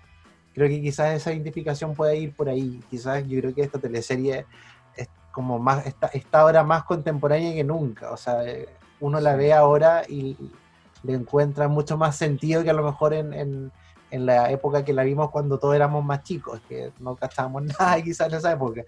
creo 0.52 0.68
que 0.68 0.82
quizás 0.82 1.14
esa 1.14 1.32
identificación 1.32 1.94
puede 1.94 2.18
ir 2.18 2.34
por 2.34 2.50
ahí. 2.50 2.80
Quizás 2.90 3.26
yo 3.26 3.40
creo 3.40 3.54
que 3.54 3.62
esta 3.62 3.78
teleserie 3.78 4.40
es 4.40 4.44
como 5.35 5.59
más, 5.59 5.85
está, 5.86 6.06
está 6.06 6.40
ahora 6.40 6.62
más 6.62 6.85
contemporánea 6.85 7.52
que 7.52 7.65
nunca. 7.65 8.12
O 8.12 8.16
sea, 8.16 8.39
uno 9.01 9.20
la 9.20 9.35
ve 9.35 9.52
ahora 9.52 10.02
y 10.09 10.36
le 11.02 11.15
encuentra 11.15 11.66
mucho 11.66 11.98
más 11.98 12.16
sentido 12.16 12.62
que 12.62 12.70
a 12.70 12.74
lo 12.74 12.85
mejor 12.85 13.12
en, 13.12 13.35
en, 13.35 13.73
en, 14.12 14.27
la 14.27 14.51
época 14.52 14.85
que 14.85 14.93
la 14.93 15.02
vimos 15.02 15.31
cuando 15.31 15.59
todos 15.59 15.74
éramos 15.74 16.05
más 16.05 16.23
chicos, 16.23 16.61
que 16.69 16.93
no 17.01 17.16
cachábamos 17.16 17.65
nada 17.78 18.01
quizás 18.01 18.28
en 18.28 18.39
esa 18.39 18.52
época. 18.52 18.85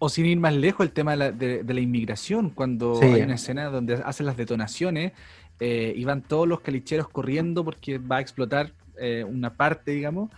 O 0.00 0.08
sin 0.08 0.26
ir 0.26 0.38
más 0.38 0.52
lejos, 0.54 0.84
el 0.84 0.92
tema 0.92 1.12
de 1.12 1.16
la, 1.16 1.32
de, 1.32 1.62
de 1.62 1.74
la 1.74 1.80
inmigración, 1.80 2.50
cuando 2.50 2.96
sí. 2.96 3.06
hay 3.06 3.22
una 3.22 3.36
escena 3.36 3.70
donde 3.70 3.94
hacen 4.04 4.26
las 4.26 4.36
detonaciones 4.36 5.12
eh, 5.60 5.92
y 5.96 6.04
van 6.04 6.22
todos 6.22 6.46
los 6.46 6.60
calicheros 6.60 7.08
corriendo 7.08 7.64
porque 7.64 7.98
va 7.98 8.16
a 8.16 8.20
explotar 8.20 8.72
eh, 8.98 9.24
una 9.24 9.54
parte, 9.54 9.92
digamos. 9.92 10.30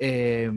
Eh, 0.00 0.50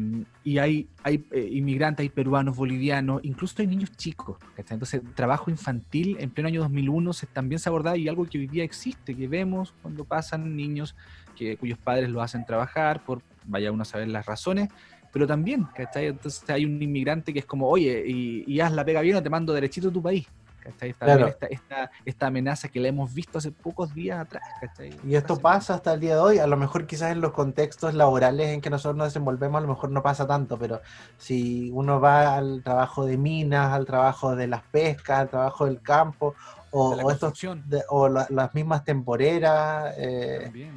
y 0.43 0.57
hay, 0.57 0.87
hay 1.03 1.25
eh, 1.31 1.49
inmigrantes, 1.51 2.03
hay 2.03 2.09
peruanos, 2.09 2.55
bolivianos, 2.55 3.21
incluso 3.23 3.55
hay 3.59 3.67
niños 3.67 3.91
chicos. 3.95 4.37
Entonces, 4.57 5.01
trabajo 5.15 5.49
infantil 5.49 6.17
en 6.19 6.29
pleno 6.29 6.47
año 6.47 6.61
2001 6.61 7.13
se, 7.13 7.27
también 7.27 7.59
se 7.59 7.69
abordaba 7.69 7.97
y 7.97 8.07
algo 8.07 8.25
que 8.25 8.37
hoy 8.37 8.47
día 8.47 8.63
existe, 8.63 9.15
que 9.15 9.27
vemos 9.27 9.73
cuando 9.81 10.05
pasan 10.05 10.55
niños 10.55 10.95
que, 11.35 11.57
cuyos 11.57 11.77
padres 11.79 12.09
lo 12.09 12.21
hacen 12.21 12.45
trabajar, 12.45 13.03
por 13.03 13.21
vaya 13.45 13.71
uno 13.71 13.81
a 13.81 13.85
saber 13.85 14.07
las 14.09 14.25
razones, 14.25 14.69
pero 15.11 15.27
también, 15.27 15.67
¿cachai? 15.75 16.07
Entonces 16.07 16.47
hay 16.49 16.65
un 16.65 16.81
inmigrante 16.81 17.33
que 17.33 17.39
es 17.39 17.45
como, 17.45 17.67
oye, 17.67 18.03
y, 18.07 18.43
y 18.47 18.59
haz 18.59 18.71
la 18.71 18.85
pega 18.85 19.01
bien 19.01 19.15
o 19.15 19.23
te 19.23 19.29
mando 19.29 19.53
derechito 19.53 19.89
a 19.89 19.91
tu 19.91 20.01
país. 20.01 20.27
¿Cachai? 20.61 20.93
Claro. 20.93 21.27
Esta, 21.27 21.47
esta, 21.47 21.91
esta, 22.05 22.27
amenaza 22.27 22.69
que 22.69 22.79
la 22.79 22.87
hemos 22.87 23.13
visto 23.13 23.37
hace 23.37 23.51
pocos 23.51 23.93
días 23.93 24.19
atrás. 24.19 24.43
¿cachai? 24.61 24.95
Y 25.03 25.15
esto 25.15 25.37
pasa 25.37 25.75
hasta 25.75 25.93
el 25.93 25.99
día 25.99 26.15
de 26.15 26.21
hoy, 26.21 26.39
a 26.39 26.47
lo 26.47 26.57
mejor 26.57 26.85
quizás 26.85 27.11
en 27.11 27.21
los 27.21 27.31
contextos 27.31 27.93
laborales 27.93 28.49
en 28.49 28.61
que 28.61 28.69
nosotros 28.69 28.95
nos 28.95 29.07
desenvolvemos, 29.07 29.59
a 29.59 29.61
lo 29.61 29.67
mejor 29.67 29.91
no 29.91 30.01
pasa 30.01 30.25
tanto, 30.27 30.57
pero 30.57 30.81
si 31.17 31.69
uno 31.71 31.99
va 31.99 32.35
al 32.35 32.61
trabajo 32.63 33.05
de 33.05 33.17
minas, 33.17 33.73
al 33.73 33.85
trabajo 33.85 34.35
de 34.35 34.47
las 34.47 34.61
pescas, 34.63 35.19
al 35.19 35.29
trabajo 35.29 35.65
del 35.65 35.81
campo, 35.81 36.35
o, 36.71 36.95
de 36.95 37.03
o, 37.03 37.11
estos, 37.11 37.33
de, 37.65 37.83
o 37.89 38.07
la, 38.07 38.27
las 38.29 38.53
mismas 38.53 38.83
temporeras, 38.85 39.93
eh, 39.97 40.71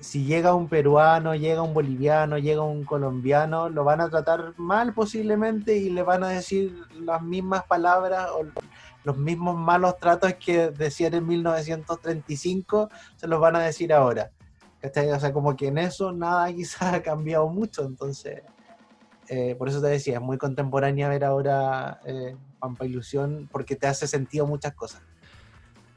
si 0.00 0.24
llega 0.24 0.54
un 0.54 0.68
peruano, 0.68 1.34
llega 1.34 1.62
un 1.62 1.74
boliviano, 1.74 2.38
llega 2.38 2.62
un 2.62 2.84
colombiano, 2.84 3.68
lo 3.68 3.82
van 3.84 4.00
a 4.00 4.08
tratar 4.08 4.54
mal 4.56 4.92
posiblemente 4.94 5.76
y 5.76 5.90
le 5.90 6.02
van 6.02 6.22
a 6.22 6.28
decir 6.28 6.84
las 7.00 7.22
mismas 7.22 7.64
palabras 7.64 8.28
o 8.30 8.44
los 9.08 9.16
mismos 9.16 9.56
malos 9.56 9.96
tratos 9.96 10.34
que 10.34 10.68
decían 10.68 11.14
en 11.14 11.26
1935 11.26 12.90
se 13.16 13.26
los 13.26 13.40
van 13.40 13.56
a 13.56 13.60
decir 13.60 13.90
ahora. 13.90 14.30
¿Cachai? 14.82 15.10
O 15.10 15.18
sea, 15.18 15.32
como 15.32 15.56
que 15.56 15.68
en 15.68 15.78
eso 15.78 16.12
nada 16.12 16.52
quizás 16.52 16.82
ha 16.94 17.02
cambiado 17.02 17.48
mucho, 17.48 17.86
entonces, 17.86 18.42
eh, 19.28 19.54
por 19.56 19.70
eso 19.70 19.80
te 19.80 19.88
decía, 19.88 20.16
es 20.16 20.20
muy 20.20 20.36
contemporánea 20.36 21.08
ver 21.08 21.24
ahora 21.24 22.00
eh, 22.04 22.36
Pampa 22.58 22.84
Ilusión 22.84 23.48
porque 23.50 23.76
te 23.76 23.86
hace 23.86 24.06
sentido 24.06 24.46
muchas 24.46 24.74
cosas. 24.74 25.00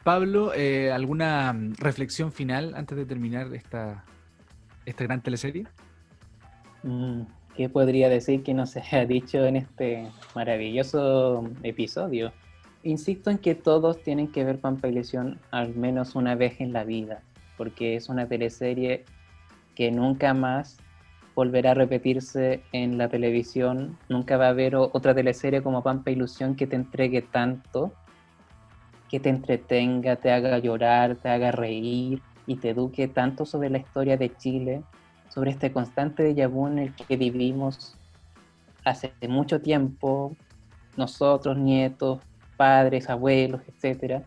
Pablo, 0.06 0.54
eh, 0.56 0.90
¿alguna 0.94 1.54
reflexión 1.80 2.32
final 2.32 2.76
antes 2.76 2.98
de 2.98 3.06
terminar 3.06 3.54
esta, 3.54 4.06
esta 4.86 5.04
gran 5.04 5.22
teleserie? 5.22 5.68
Mm, 6.84 7.24
¿Qué 7.58 7.68
podría 7.68 8.08
decir 8.08 8.42
que 8.42 8.54
no 8.54 8.66
se 8.66 8.80
haya 8.80 9.06
dicho 9.16 9.46
en 9.46 9.58
este 9.58 10.08
maravilloso 10.34 11.44
episodio? 11.62 12.32
Insisto 12.84 13.30
en 13.30 13.38
que 13.38 13.54
todos 13.54 14.02
tienen 14.02 14.32
que 14.32 14.44
ver 14.44 14.60
Pampa 14.60 14.88
Ilusión 14.88 15.40
al 15.52 15.76
menos 15.76 16.16
una 16.16 16.34
vez 16.34 16.60
en 16.60 16.74
la 16.74 16.84
vida, 16.84 17.22
porque 17.58 17.96
es 17.96 18.10
una 18.10 18.28
teleserie 18.28 19.06
que 19.76 19.92
nunca 19.92 20.34
más 20.34 20.78
volverá 21.36 21.72
a 21.72 21.76
repetirse 21.76 22.62
en 22.72 22.98
la 22.98 23.08
televisión, 23.08 23.98
nunca 24.10 24.38
va 24.38 24.48
a 24.48 24.50
haber 24.50 24.76
otra 24.76 25.14
teleserie 25.14 25.62
como 25.62 25.84
Pampa 25.84 26.10
Ilusión 26.10 26.56
que 26.56 26.66
te 26.66 26.76
entregue 26.76 27.22
tanto, 27.22 27.94
que 29.10 29.20
te 29.20 29.30
entretenga, 29.30 30.16
te 30.16 30.32
haga 30.32 30.58
llorar, 30.58 31.16
te 31.16 31.30
haga 31.30 31.52
reír 31.52 32.22
y 32.48 32.56
te 32.56 32.72
eduque 32.72 33.08
tanto 33.08 33.46
sobre 33.46 33.70
la 33.70 33.78
historia 33.78 34.18
de 34.18 34.36
Chile, 34.36 34.82
sobre 35.30 35.52
este 35.52 35.72
constante 35.72 36.24
déjà 36.24 36.48
vu 36.48 36.68
en 36.68 36.80
el 36.80 36.96
que 36.96 37.16
vivimos 37.16 37.96
hace 38.84 39.14
mucho 39.30 39.62
tiempo, 39.62 40.36
nosotros, 40.98 41.58
nietos, 41.58 42.20
padres, 42.62 43.10
abuelos, 43.10 43.64
etc. 43.68 44.22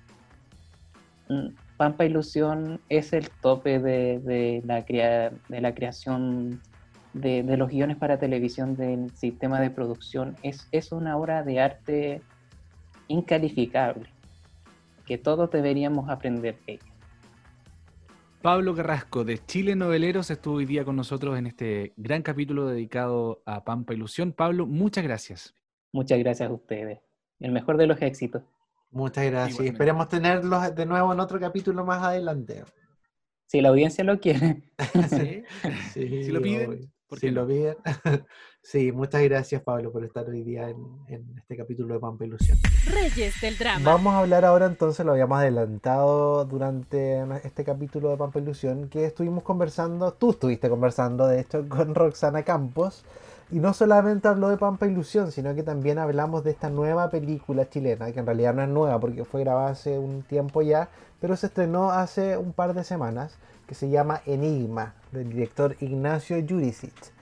Pampa 1.76 2.04
Ilusión 2.04 2.80
es 2.88 3.12
el 3.12 3.30
tope 3.30 3.78
de, 3.78 4.18
de, 4.18 4.60
la, 4.64 4.84
crea, 4.84 5.30
de 5.48 5.60
la 5.60 5.72
creación 5.72 6.60
de, 7.12 7.44
de 7.44 7.56
los 7.56 7.70
guiones 7.70 7.96
para 7.96 8.18
televisión 8.18 8.74
del 8.74 9.12
sistema 9.12 9.60
de 9.60 9.70
producción 9.70 10.34
es, 10.42 10.66
es 10.72 10.90
una 10.90 11.16
obra 11.16 11.44
de 11.44 11.60
arte 11.60 12.22
incalificable, 13.06 14.08
que 15.06 15.16
todos 15.16 15.48
deberíamos 15.52 16.10
aprender 16.10 16.56
de 16.66 16.72
ella. 16.72 16.92
Pablo 18.42 18.74
Carrasco 18.74 19.22
de 19.22 19.38
Chile 19.46 19.76
Noveleros 19.76 20.28
estuvo 20.32 20.56
hoy 20.56 20.66
día 20.66 20.84
con 20.84 20.96
nosotros 20.96 21.38
en 21.38 21.46
este 21.46 21.92
gran 21.96 22.22
capítulo 22.22 22.66
dedicado 22.66 23.44
a 23.46 23.62
Pampa 23.62 23.94
Ilusión. 23.94 24.32
Pablo, 24.32 24.66
muchas 24.66 25.04
gracias. 25.04 25.54
Muchas 25.92 26.18
gracias 26.18 26.50
a 26.50 26.52
ustedes. 26.52 27.03
El 27.40 27.52
mejor 27.52 27.76
de 27.76 27.86
los 27.86 28.00
éxitos. 28.02 28.42
Muchas 28.90 29.24
gracias. 29.26 29.66
Igualmente. 29.66 29.72
Esperemos 29.72 30.08
tenerlos 30.08 30.74
de 30.74 30.86
nuevo 30.86 31.12
en 31.12 31.20
otro 31.20 31.38
capítulo 31.40 31.84
más 31.84 32.02
adelante. 32.02 32.64
Si 33.46 33.60
la 33.60 33.68
audiencia 33.70 34.04
lo 34.04 34.18
quiere. 34.20 34.62
Sí. 35.08 35.42
Sí, 35.92 36.24
Si 36.24 36.32
lo 36.32 36.40
piden, 36.40 36.70
obvio. 36.70 36.88
¿por 37.08 37.18
Si 37.18 37.26
qué 37.26 37.32
lo 37.32 37.42
no? 37.42 37.48
piden. 37.48 37.76
Sí, 38.62 38.92
muchas 38.92 39.22
gracias 39.24 39.60
Pablo 39.62 39.92
por 39.92 40.04
estar 40.06 40.26
hoy 40.26 40.42
día 40.42 40.70
en, 40.70 40.78
en 41.08 41.36
este 41.38 41.54
capítulo 41.54 41.92
de 41.94 42.00
Pampa 42.00 42.24
Ilusión. 42.24 42.58
Reyes 42.86 43.38
del 43.42 43.58
drama. 43.58 43.84
Vamos 43.84 44.14
a 44.14 44.20
hablar 44.20 44.46
ahora 44.46 44.64
entonces, 44.66 45.04
lo 45.04 45.12
habíamos 45.12 45.38
adelantado 45.38 46.46
durante 46.46 47.20
este 47.44 47.62
capítulo 47.62 48.08
de 48.10 48.16
Pampa 48.16 48.38
Ilusión, 48.38 48.88
que 48.88 49.04
estuvimos 49.04 49.42
conversando, 49.42 50.14
tú 50.14 50.30
estuviste 50.30 50.70
conversando 50.70 51.26
de 51.26 51.40
hecho 51.40 51.68
con 51.68 51.94
Roxana 51.94 52.42
Campos, 52.42 53.04
y 53.50 53.58
no 53.58 53.74
solamente 53.74 54.28
habló 54.28 54.48
de 54.48 54.56
Pampa 54.56 54.86
Ilusión, 54.86 55.30
sino 55.30 55.54
que 55.54 55.62
también 55.62 55.98
hablamos 55.98 56.44
de 56.44 56.50
esta 56.50 56.70
nueva 56.70 57.10
película 57.10 57.68
chilena, 57.68 58.10
que 58.12 58.20
en 58.20 58.26
realidad 58.26 58.54
no 58.54 58.62
es 58.62 58.68
nueva 58.68 58.98
porque 58.98 59.24
fue 59.24 59.42
grabada 59.42 59.70
hace 59.70 59.98
un 59.98 60.22
tiempo 60.22 60.62
ya, 60.62 60.88
pero 61.20 61.36
se 61.36 61.46
estrenó 61.46 61.90
hace 61.90 62.36
un 62.36 62.52
par 62.52 62.74
de 62.74 62.84
semanas, 62.84 63.36
que 63.66 63.74
se 63.74 63.88
llama 63.88 64.20
Enigma, 64.26 64.94
del 65.12 65.28
director 65.28 65.76
Ignacio 65.80 66.36
Jurisic. 66.46 67.14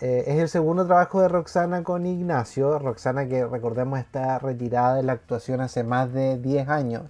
Eh, 0.00 0.24
es 0.26 0.38
el 0.38 0.48
segundo 0.48 0.86
trabajo 0.86 1.20
de 1.20 1.28
Roxana 1.28 1.82
con 1.82 2.06
Ignacio. 2.06 2.78
Roxana, 2.78 3.28
que 3.28 3.44
recordemos 3.44 3.98
está 3.98 4.38
retirada 4.38 4.94
de 4.94 5.02
la 5.02 5.12
actuación 5.12 5.60
hace 5.60 5.84
más 5.84 6.12
de 6.12 6.38
10 6.38 6.68
años. 6.68 7.02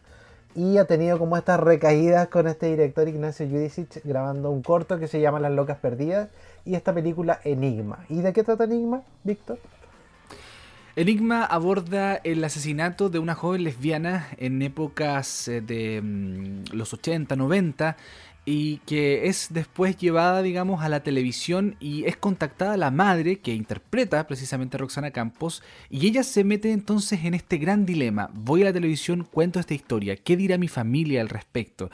Y 0.57 0.79
ha 0.79 0.85
tenido 0.87 1.19
como 1.19 1.37
estas 1.37 1.61
recaídas 1.61 2.27
con 2.29 2.49
este 2.49 2.67
director 2.67 3.07
Ignacio 3.07 3.47
Judicic 3.47 4.05
grabando 4.05 4.51
un 4.51 4.63
corto 4.63 4.99
que 4.99 5.07
se 5.07 5.21
llama 5.21 5.39
Las 5.39 5.53
Locas 5.53 5.79
Perdidas 5.79 6.29
y 6.65 6.75
esta 6.75 6.95
película 6.95 7.41
Enigma. 7.45 8.05
¿Y 8.09 8.17
de 8.17 8.33
qué 8.33 8.43
trata 8.45 8.65
Enigma, 8.65 9.03
Víctor? 9.25 9.59
Enigma 10.97 11.45
aborda 11.45 12.17
el 12.17 12.43
asesinato 12.43 13.09
de 13.09 13.21
una 13.21 13.35
joven 13.35 13.65
lesbiana 13.65 14.29
en 14.39 14.61
épocas 14.61 15.47
eh, 15.49 15.61
de 15.61 16.03
mm, 16.03 16.65
los 16.73 16.93
80, 16.93 17.37
90 17.37 17.97
y 18.45 18.79
que 18.79 19.29
es 19.29 19.49
después 19.51 19.97
llevada, 19.97 20.43
digamos, 20.43 20.83
a 20.83 20.89
la 20.89 21.03
televisión 21.03 21.77
y 21.79 22.05
es 22.07 22.17
contactada 22.17 22.77
la 22.77 22.91
madre 22.91 23.39
que 23.39 23.55
interpreta 23.55 24.27
precisamente 24.27 24.77
a 24.77 24.81
Roxana 24.81 25.11
Campos 25.11 25.63
y 25.89 26.07
ella 26.07 26.25
se 26.25 26.43
mete 26.43 26.73
entonces 26.73 27.25
en 27.25 27.35
este 27.35 27.59
gran 27.59 27.87
dilema. 27.87 28.31
Voy 28.33 28.63
a 28.63 28.67
la 28.67 28.73
televisión, 28.73 29.25
cuento 29.31 29.61
esta 29.61 29.75
historia, 29.75 30.17
¿qué 30.17 30.37
dirá 30.37 30.59
mi 30.59 30.69
familia 30.69 31.21
al 31.21 31.29
respecto? 31.29 31.91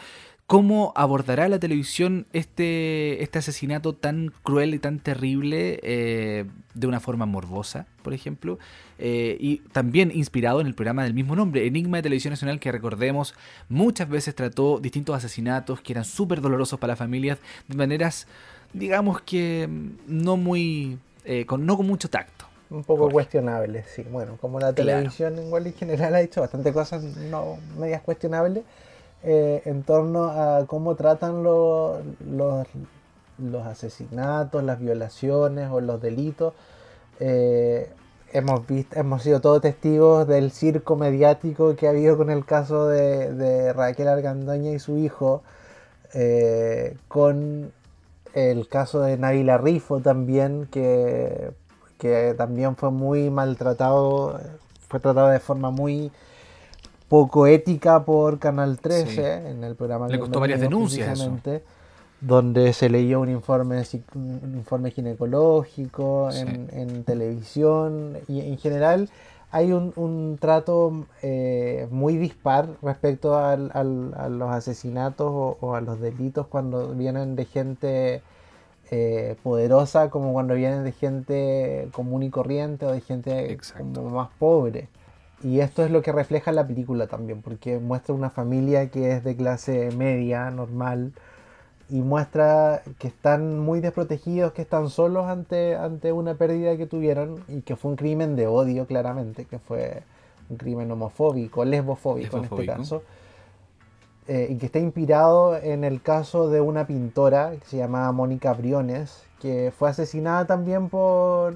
¿Cómo 0.47 0.93
abordará 0.94 1.48
la 1.48 1.59
televisión 1.59 2.24
este, 2.32 3.20
este 3.24 3.40
asesinato 3.40 3.94
tan 3.94 4.32
cruel 4.44 4.74
y 4.74 4.78
tan 4.78 5.01
terrible 5.01 5.81
eh, 5.82 6.44
de 6.74 6.86
una 6.86 7.01
forma 7.01 7.27
morbosa, 7.27 7.86
por 8.02 8.14
ejemplo? 8.14 8.60
Eh, 9.01 9.36
y 9.40 9.56
también 9.73 10.12
inspirado 10.14 10.60
en 10.60 10.68
el 10.68 10.74
programa 10.74 11.02
del 11.02 11.14
mismo 11.14 11.35
nombre, 11.35 11.66
Enigma 11.66 11.97
de 11.97 12.05
Televisión 12.05 12.31
Nacional, 12.31 12.60
que 12.60 12.70
recordemos 12.70 13.35
muchas 13.68 14.09
veces 14.09 14.36
trató 14.36 14.78
distintos 14.78 15.16
asesinatos 15.16 15.81
que 15.81 15.93
eran 15.93 16.05
súper 16.05 16.40
dolorosos 16.40 16.78
para 16.78 16.93
las 16.93 16.98
familias 17.01 17.39
de 17.66 17.74
maneras, 17.77 18.28
digamos 18.73 19.20
que 19.23 19.66
mm, 19.68 19.89
no 20.06 20.36
muy, 20.36 20.97
eh, 21.24 21.44
con, 21.44 21.66
no 21.66 21.77
con 21.77 21.89
mucho 21.89 22.09
tacto. 22.09 22.44
Un 22.70 22.85
poco 22.85 23.09
Jorge. 23.10 23.12
cuestionable, 23.12 23.85
sí. 23.94 24.05
Bueno, 24.10 24.36
como 24.40 24.60
la 24.60 24.73
Claro. 24.74 25.10
televisión 25.10 25.39
igual 25.39 25.66
en 25.66 25.74
general 25.74 26.14
ha 26.14 26.20
hecho 26.20 26.40
bastante 26.40 26.73
cosas 26.73 27.02
no 27.05 27.59
medias 27.78 28.02
cuestionables 28.02 28.64
eh, 29.27 29.62
en 29.66 29.85
torno 29.85 30.27
a 30.27 30.66
cómo 30.69 30.97
tratan 30.97 31.44
lo- 31.44 32.01
los, 32.31 32.66
los 33.39 33.66
asesinatos, 33.66 34.65
las 34.65 34.81
violaciones 34.81 35.70
o 35.73 35.81
los 35.82 36.01
delitos. 36.03 36.55
Eh, 37.20 37.90
hemos 38.32 38.66
visto, 38.66 38.98
hemos 38.98 39.23
sido 39.23 39.40
todos 39.40 39.62
testigos 39.62 40.27
del 40.28 40.51
circo 40.53 40.97
mediático 40.97 41.77
que 41.77 41.86
ha 41.89 41.90
habido 41.90 42.16
con 42.19 42.31
el 42.31 42.44
caso 42.47 42.89
de, 42.89 43.73
Raquel 43.74 44.09
Argandoña 44.09 44.73
y 44.73 44.78
su 44.78 44.98
hijo, 44.98 45.43
eh, 46.15 46.97
con 47.09 47.73
el 48.35 48.69
caso 48.69 49.01
de 49.01 49.16
Nabila 49.19 49.59
Rifo 49.59 50.01
también, 50.01 50.69
que, 50.70 51.53
que 51.98 52.35
también 52.36 52.77
fue 52.77 52.90
muy 52.90 53.31
maltratado, 53.31 54.40
fue 54.89 55.01
tratado 55.01 55.28
de 55.28 55.40
forma 55.40 55.70
muy 55.70 56.12
poco 57.09 57.47
ética 57.47 58.05
por 58.05 58.39
Canal 58.39 58.78
13 58.78 59.07
Sí. 59.07 59.20
en 59.51 59.62
el 59.65 59.74
programa 59.77 60.09
Le 60.09 60.19
costó 60.19 60.41
varias 60.41 60.61
denuncias 60.61 61.19
eso. 61.20 61.33
donde 62.20 62.73
se 62.73 62.89
leyó 62.89 63.20
un 63.20 63.28
informe, 63.28 63.83
un 64.15 64.55
informe 64.57 64.91
ginecológico 64.91 66.28
Sí. 66.33 66.41
en, 66.41 66.69
en 66.73 67.05
televisión 67.05 68.19
y 68.28 68.41
en 68.41 68.59
general 68.59 69.09
hay 69.53 69.73
un, 69.73 69.93
un 69.97 70.37
trato 70.41 71.07
eh, 71.23 71.87
muy 71.91 72.16
dispar 72.16 72.69
respecto 72.83 73.37
al- 73.39 73.70
al- 73.74 74.12
a 74.16 74.28
los 74.28 74.51
asesinatos 74.51 75.28
o, 75.31 75.57
o 75.61 75.74
a 75.77 75.81
los 75.81 76.01
delitos 76.01 76.47
cuando 76.49 76.89
vienen 76.89 77.37
de 77.37 77.45
gente 77.45 78.23
eh, 78.91 79.37
poderosa 79.43 80.11
como 80.11 80.33
cuando 80.33 80.55
vienen 80.55 80.85
de 80.85 80.93
gente 80.93 81.89
común 81.93 82.23
y 82.24 82.31
corriente 82.31 82.87
o 82.87 82.93
de 82.93 83.01
gente 83.01 83.57
como 83.95 84.11
más 84.11 84.28
pobre. 84.39 84.89
Y 85.42 85.60
esto 85.60 85.84
es 85.84 85.90
lo 85.90 86.02
que 86.02 86.12
refleja 86.12 86.50
la 86.52 86.66
película 86.66 87.06
también, 87.06 87.42
porque 87.42 87.78
muestra 87.78 88.14
una 88.14 88.30
familia 88.30 88.90
que 88.90 89.12
es 89.12 89.24
de 89.24 89.36
clase 89.36 89.90
media, 89.96 90.50
normal, 90.50 91.12
y 91.88 92.00
muestra 92.00 92.82
que 92.98 93.08
están 93.08 93.60
muy 93.60 93.80
desprotegidos, 93.80 94.52
que 94.52 94.62
están 94.62 94.88
solos 94.88 95.26
ante, 95.26 95.76
ante 95.76 96.12
una 96.12 96.34
pérdida 96.34 96.76
que 96.76 96.86
tuvieron 96.86 97.44
y 97.48 97.60
que 97.60 97.76
fue 97.76 97.92
un 97.92 97.96
crimen 97.96 98.34
de 98.34 98.46
odio 98.46 98.86
claramente, 98.86 99.44
que 99.44 99.58
fue 99.58 100.02
un 100.48 100.56
crimen 100.56 100.90
homofóbico, 100.90 101.64
lesbofóbico, 101.64 102.38
en 102.38 102.44
este 102.44 102.66
caso, 102.66 103.02
eh, 104.26 104.48
y 104.50 104.56
que 104.56 104.66
está 104.66 104.78
inspirado 104.78 105.56
en 105.56 105.84
el 105.84 106.02
caso 106.02 106.48
de 106.48 106.60
una 106.60 106.86
pintora 106.86 107.52
que 107.52 107.66
se 107.66 107.76
llamaba 107.76 108.10
Mónica 108.10 108.52
Briones, 108.52 109.22
que 109.40 109.72
fue 109.76 109.90
asesinada 109.90 110.46
también 110.46 110.88
por, 110.88 111.54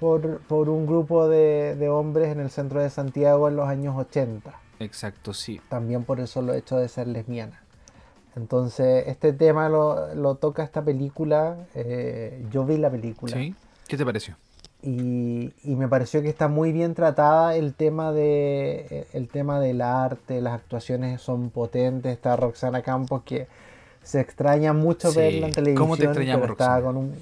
por, 0.00 0.38
por 0.40 0.68
un 0.68 0.86
grupo 0.86 1.28
de, 1.28 1.76
de 1.76 1.88
hombres 1.88 2.32
en 2.32 2.40
el 2.40 2.50
centro 2.50 2.80
de 2.80 2.90
Santiago 2.90 3.48
en 3.48 3.56
los 3.56 3.68
años 3.68 3.94
80 3.96 4.52
Exacto, 4.80 5.32
sí. 5.34 5.60
también 5.68 6.04
por 6.04 6.18
el 6.20 6.26
solo 6.26 6.54
hecho 6.54 6.76
de 6.78 6.88
ser 6.88 7.06
lesbiana. 7.06 7.62
Entonces, 8.36 9.04
este 9.08 9.32
tema 9.32 9.68
lo, 9.68 10.14
lo 10.14 10.36
toca 10.36 10.62
esta 10.62 10.82
película. 10.82 11.56
eh, 11.74 12.44
yo 12.50 12.64
vi 12.64 12.78
la 12.78 12.90
película 12.90 13.36
¿Sí? 13.36 13.54
¿Qué 13.88 13.96
te 13.96 14.04
pareció? 14.04 14.36
y, 14.82 15.52
y 15.62 15.76
me 15.76 15.88
pareció 15.88 16.22
que 16.22 16.30
está 16.30 16.48
muy 16.48 16.72
bien 16.72 16.94
tratada 16.94 17.54
el 17.54 17.74
tema 17.74 18.12
de 18.12 19.06
el 19.12 19.28
tema 19.28 19.60
del 19.60 19.82
arte, 19.82 20.40
las 20.40 20.54
actuaciones 20.54 21.20
son 21.20 21.50
potentes. 21.50 22.10
Está 22.12 22.36
Roxana 22.36 22.80
Campos 22.80 23.22
que 23.26 23.46
se 24.02 24.20
extraña 24.20 24.72
mucho 24.72 25.10
Sí, 25.10 25.18
verla 25.18 25.48
en 25.48 25.52
televisión. 25.52 25.84
¿cómo 25.84 25.96
te 25.98 26.04
extrañamos, 26.04 26.40
pero 26.40 26.52
está 26.54 26.66
Roxana? 26.80 26.86
con 26.86 26.96
un 26.96 27.14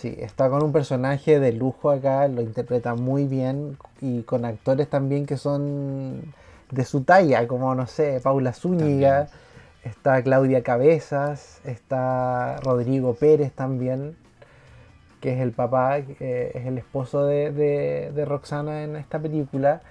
sí, 0.00 0.14
está 0.18 0.48
con 0.50 0.62
un 0.64 0.72
personaje 0.72 1.40
de 1.40 1.52
lujo 1.52 1.90
acá, 1.90 2.26
lo 2.28 2.40
interpreta 2.42 2.94
muy 2.94 3.26
bien 3.26 3.76
y 4.00 4.22
con 4.22 4.44
actores 4.44 4.88
también 4.88 5.26
que 5.26 5.36
son 5.36 6.34
de 6.70 6.84
su 6.84 7.02
talla, 7.04 7.46
como 7.48 7.74
no 7.74 7.86
sé, 7.86 8.20
Paula 8.22 8.52
Zúñiga, 8.52 9.28
está 9.84 10.22
Claudia 10.22 10.62
Cabezas, 10.62 11.60
está 11.64 12.56
Rodrigo 12.64 13.14
Pérez 13.14 13.52
también, 13.52 14.16
que 15.20 15.34
es 15.34 15.40
el 15.40 15.52
papá, 15.52 15.98
eh, 15.98 16.52
es 16.54 16.66
el 16.66 16.78
esposo 16.78 17.24
de, 17.26 17.52
de- 17.52 18.12
de 18.14 18.24
Roxana 18.24 18.84
en 18.84 18.96
esta 18.96 19.18
película. 19.18 19.82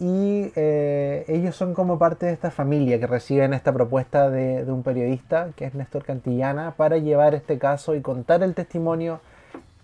Y 0.00 0.52
eh, 0.56 1.24
ellos 1.28 1.56
son 1.56 1.74
como 1.74 1.98
parte 1.98 2.26
de 2.26 2.32
esta 2.32 2.50
familia 2.52 3.00
que 3.00 3.06
reciben 3.08 3.52
esta 3.54 3.72
propuesta 3.72 4.30
de, 4.30 4.64
de 4.64 4.72
un 4.72 4.82
periodista, 4.84 5.50
que 5.56 5.64
es 5.66 5.74
Néstor 5.74 6.04
Cantillana, 6.04 6.74
para 6.76 6.98
llevar 6.98 7.34
este 7.34 7.58
caso 7.58 7.94
y 7.96 8.00
contar 8.02 8.42
el 8.44 8.54
testimonio 8.54 9.20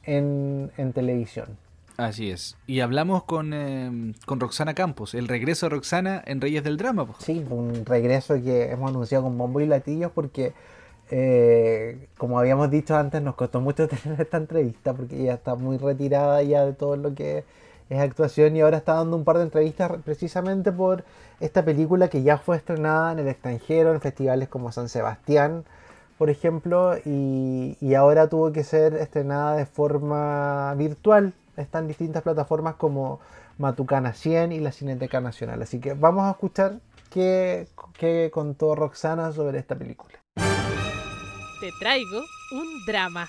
en, 0.06 0.70
en 0.76 0.92
televisión. 0.92 1.56
Así 1.96 2.30
es. 2.30 2.56
Y 2.66 2.80
hablamos 2.80 3.22
con, 3.24 3.52
eh, 3.54 4.14
con 4.26 4.40
Roxana 4.40 4.74
Campos, 4.74 5.14
el 5.14 5.28
regreso 5.28 5.66
de 5.66 5.70
Roxana 5.70 6.22
en 6.26 6.40
Reyes 6.40 6.64
del 6.64 6.76
Drama. 6.76 7.06
po. 7.06 7.14
Sí, 7.20 7.44
un 7.48 7.86
regreso 7.86 8.34
que 8.42 8.70
hemos 8.70 8.90
anunciado 8.90 9.24
con 9.24 9.38
bombo 9.38 9.60
y 9.60 9.66
latillos 9.66 10.10
porque, 10.12 10.52
eh, 11.10 12.08
como 12.18 12.38
habíamos 12.38 12.70
dicho 12.70 12.96
antes, 12.96 13.22
nos 13.22 13.36
costó 13.36 13.60
mucho 13.60 13.86
tener 14.04 14.20
esta 14.20 14.38
entrevista 14.38 14.92
porque 14.92 15.20
ella 15.20 15.34
está 15.34 15.54
muy 15.54 15.78
retirada 15.78 16.42
ya 16.42 16.64
de 16.64 16.72
todo 16.72 16.96
lo 16.96 17.14
que 17.14 17.44
es 17.90 18.00
actuación 18.00 18.56
y 18.56 18.62
ahora 18.62 18.78
está 18.78 18.94
dando 18.94 19.16
un 19.16 19.24
par 19.24 19.36
de 19.36 19.44
entrevistas 19.44 19.92
precisamente 20.04 20.72
por 20.72 21.04
esta 21.38 21.64
película 21.64 22.08
que 22.08 22.22
ya 22.22 22.38
fue 22.38 22.56
estrenada 22.56 23.12
en 23.12 23.20
el 23.20 23.28
extranjero, 23.28 23.92
en 23.92 24.00
festivales 24.00 24.48
como 24.48 24.72
San 24.72 24.88
Sebastián, 24.88 25.64
por 26.18 26.30
ejemplo, 26.30 26.96
y, 27.04 27.76
y 27.80 27.94
ahora 27.94 28.28
tuvo 28.28 28.52
que 28.52 28.64
ser 28.64 28.94
estrenada 28.94 29.56
de 29.56 29.66
forma 29.66 30.74
virtual. 30.74 31.32
Está 31.56 31.78
en 31.78 31.88
distintas 31.88 32.22
plataformas 32.22 32.74
como 32.74 33.20
Matucana 33.58 34.12
100 34.12 34.52
y 34.52 34.60
la 34.60 34.72
Cineteca 34.72 35.20
Nacional. 35.20 35.62
Así 35.62 35.80
que 35.80 35.94
vamos 35.94 36.24
a 36.24 36.30
escuchar 36.30 36.80
qué 37.10 37.66
contó 38.32 38.74
Roxana 38.74 39.32
sobre 39.32 39.58
esta 39.58 39.76
película. 39.76 40.18
Te 41.60 41.70
traigo 41.78 42.18
un 42.52 42.84
drama. 42.86 43.28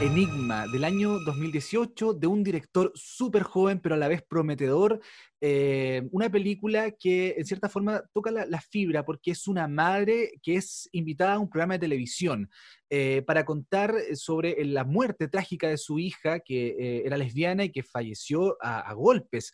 Enigma 0.00 0.66
del 0.66 0.84
año 0.84 1.18
2018 1.26 2.14
de 2.14 2.26
un 2.26 2.42
director 2.42 2.90
súper 2.94 3.42
joven 3.42 3.80
pero 3.80 3.96
a 3.96 3.98
la 3.98 4.08
vez 4.08 4.22
prometedor. 4.22 4.98
eh, 5.42 6.08
una 6.10 6.30
película 6.30 6.90
que 6.90 7.34
en 7.36 7.44
cierta 7.44 7.68
forma 7.68 8.02
toca 8.14 8.30
la, 8.30 8.60
fibra 8.62 9.04
porque 9.04 9.32
es 9.32 9.46
una 9.46 9.68
madre 9.68 10.32
que 10.42 10.56
es 10.56 10.88
invitada 10.92 11.34
a 11.34 11.38
un 11.38 11.50
programa 11.50 11.74
de 11.74 11.80
televisión 11.80 12.50
eh, 12.88 13.22
para 13.26 13.44
contar 13.44 13.94
sobre 14.14 14.64
la 14.64 14.84
muerte 14.84 15.28
trágica 15.28 15.68
de 15.68 15.76
su 15.76 15.98
hija 15.98 16.40
que 16.40 16.68
eh, 16.68 17.02
era 17.04 17.18
lesbiana 17.18 17.64
y 17.64 17.70
que 17.70 17.82
falleció 17.82 18.56
a, 18.60 18.80
a 18.80 18.94
golpes. 18.94 19.52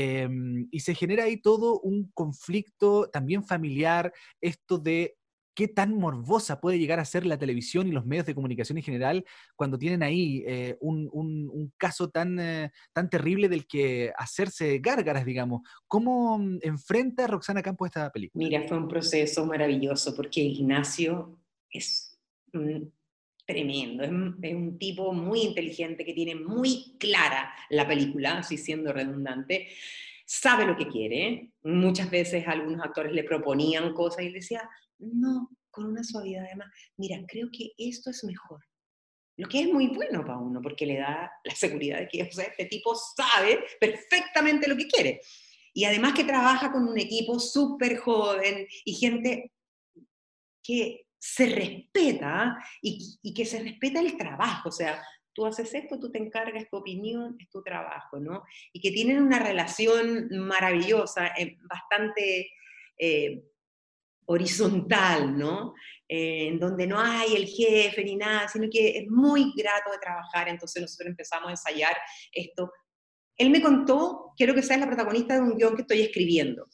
Eh, 0.00 0.28
y 0.70 0.78
se 0.78 0.94
genera 0.94 1.24
ahí 1.24 1.38
todo 1.38 1.80
un 1.80 2.08
conflicto 2.14 3.10
también 3.10 3.42
familiar, 3.42 4.12
esto 4.40 4.78
de 4.78 5.17
qué 5.58 5.66
tan 5.66 5.92
morbosa 5.98 6.60
puede 6.60 6.78
llegar 6.78 7.00
a 7.00 7.04
ser 7.04 7.26
la 7.26 7.36
televisión 7.36 7.88
y 7.88 7.90
los 7.90 8.06
medios 8.06 8.26
de 8.26 8.34
comunicación 8.36 8.78
en 8.78 8.84
general 8.84 9.24
cuando 9.56 9.76
tienen 9.76 10.04
ahí 10.04 10.44
eh, 10.46 10.76
un, 10.78 11.72
caso 11.76 12.10
tan, 12.10 12.38
eh, 12.38 12.70
tan 12.92 13.10
terrible 13.10 13.48
del 13.48 13.66
que 13.66 14.12
hacerse 14.16 14.78
gárgaras, 14.78 15.26
digamos. 15.26 15.62
¿Cómo 15.88 16.38
mm, 16.38 16.60
enfrenta 16.62 17.26
Roxana 17.26 17.60
Campos 17.60 17.88
esta 17.88 18.08
película? 18.12 18.40
Mira, 18.40 18.68
fue 18.68 18.78
un 18.78 18.86
proceso 18.86 19.44
maravilloso 19.46 20.14
porque 20.14 20.42
Ignacio 20.42 21.40
es 21.68 22.20
mm, 22.52 22.84
tremendo, 23.44 24.04
es 24.04 24.10
un 24.54 24.78
tipo 24.78 25.12
muy 25.12 25.40
inteligente 25.40 26.04
que 26.04 26.14
tiene 26.14 26.36
muy 26.36 26.96
clara 27.00 27.52
la 27.70 27.84
película, 27.88 28.38
así 28.38 28.58
siendo 28.58 28.92
redundante, 28.92 29.66
sabe 30.24 30.66
lo 30.66 30.76
que 30.76 30.86
quiere. 30.86 31.50
Muchas 31.64 32.12
veces 32.12 32.46
algunos 32.46 32.80
actores 32.80 33.10
le 33.12 33.24
proponían 33.24 33.92
cosas 33.92 34.22
y 34.22 34.28
él 34.28 34.34
decía, 34.34 34.62
no, 34.98 35.50
con 35.70 35.86
una 35.86 36.04
suavidad 36.04 36.44
además, 36.44 36.68
mira, 36.96 37.18
creo 37.26 37.48
que 37.52 37.72
esto 37.78 38.10
es 38.10 38.24
mejor. 38.24 38.64
Lo 39.36 39.48
que 39.48 39.60
es 39.60 39.72
muy 39.72 39.88
bueno 39.88 40.24
para 40.24 40.38
uno, 40.38 40.60
porque 40.60 40.84
le 40.84 40.98
da 40.98 41.30
la 41.44 41.54
seguridad 41.54 42.00
de 42.00 42.08
que 42.08 42.22
o 42.22 42.26
este 42.26 42.66
tipo 42.66 42.94
sabe 42.94 43.64
perfectamente 43.80 44.68
lo 44.68 44.76
que 44.76 44.88
quiere. 44.88 45.20
Y 45.72 45.84
además 45.84 46.14
que 46.14 46.24
trabaja 46.24 46.72
con 46.72 46.88
un 46.88 46.98
equipo 46.98 47.38
súper 47.38 47.98
joven 47.98 48.66
y 48.84 48.94
gente 48.94 49.52
que 50.62 51.06
se 51.18 51.46
respeta 51.46 52.58
y, 52.82 53.18
y 53.22 53.32
que 53.32 53.44
se 53.44 53.60
respeta 53.60 54.00
el 54.00 54.16
trabajo. 54.16 54.70
O 54.70 54.72
sea, 54.72 55.00
tú 55.38 55.46
haces 55.46 55.72
esto, 55.72 56.00
tú 56.00 56.10
te 56.10 56.18
encargas, 56.18 56.68
tu 56.68 56.78
opinión, 56.78 57.36
es 57.38 57.48
tu 57.48 57.62
trabajo, 57.62 58.18
¿no? 58.18 58.42
Y 58.72 58.80
que 58.80 58.90
tienen 58.90 59.22
una 59.22 59.38
relación 59.38 60.28
maravillosa, 60.30 61.28
eh, 61.28 61.56
bastante 61.60 62.50
eh, 62.98 63.44
horizontal, 64.28 65.36
¿no? 65.36 65.74
Eh, 66.06 66.48
en 66.48 66.58
donde 66.58 66.86
no 66.86 66.98
hay 66.98 67.34
el 67.34 67.46
jefe 67.46 68.04
ni 68.04 68.16
nada, 68.16 68.48
sino 68.48 68.68
que 68.70 68.98
es 68.98 69.08
muy 69.08 69.52
grato 69.56 69.90
de 69.90 69.98
trabajar. 69.98 70.48
Entonces 70.48 70.82
nosotros 70.82 71.08
empezamos 71.08 71.48
a 71.48 71.52
ensayar 71.52 71.96
esto. 72.32 72.70
Él 73.36 73.50
me 73.50 73.62
contó, 73.62 74.32
quiero 74.36 74.54
que 74.54 74.62
seas 74.62 74.80
la 74.80 74.86
protagonista 74.86 75.34
de 75.34 75.40
un 75.40 75.56
guion 75.56 75.74
que 75.74 75.82
estoy 75.82 76.02
escribiendo. 76.02 76.66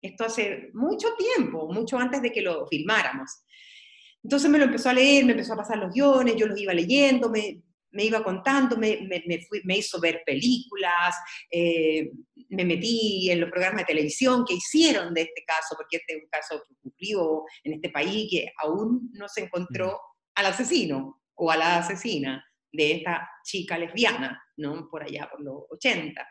Esto 0.00 0.24
hace 0.24 0.70
mucho 0.72 1.08
tiempo, 1.16 1.72
mucho 1.72 1.98
antes 1.98 2.22
de 2.22 2.30
que 2.30 2.42
lo 2.42 2.66
filmáramos. 2.66 3.44
Entonces 4.22 4.50
me 4.50 4.58
lo 4.58 4.64
empezó 4.64 4.90
a 4.90 4.94
leer, 4.94 5.24
me 5.24 5.32
empezó 5.32 5.54
a 5.54 5.58
pasar 5.58 5.78
los 5.78 5.92
guiones, 5.92 6.36
yo 6.36 6.46
los 6.46 6.58
iba 6.60 6.74
leyendo, 6.74 7.30
me, 7.30 7.62
me 7.92 8.04
iba 8.04 8.22
contando, 8.22 8.76
me, 8.76 8.98
me, 9.02 9.22
me, 9.26 9.38
fui- 9.46 9.60
me 9.64 9.78
hizo 9.78 10.00
ver 10.00 10.22
películas, 10.24 11.16
eh, 11.50 12.10
me 12.50 12.64
metí 12.64 13.30
en 13.30 13.40
los 13.40 13.50
programas 13.50 13.82
de 13.82 13.86
televisión 13.94 14.44
que 14.46 14.54
hicieron 14.54 15.12
de 15.14 15.22
este 15.22 15.44
caso, 15.46 15.74
porque 15.76 15.98
este 15.98 16.14
es 16.16 16.22
un 16.22 16.28
caso 16.30 16.62
que 16.66 16.74
ocurrió 16.88 17.44
en 17.64 17.74
este 17.74 17.90
país 17.90 18.28
que 18.30 18.46
aún 18.62 19.10
no 19.14 19.28
se 19.28 19.42
encontró 19.42 19.98
al 20.34 20.46
asesino 20.46 21.22
o 21.34 21.50
a 21.50 21.56
la 21.56 21.78
asesina 21.78 22.44
de 22.72 22.92
esta 22.92 23.28
chica 23.44 23.76
lesbiana, 23.78 24.40
¿no? 24.56 24.88
Por 24.88 25.02
allá, 25.02 25.28
por 25.30 25.42
los 25.42 25.62
80, 25.70 26.26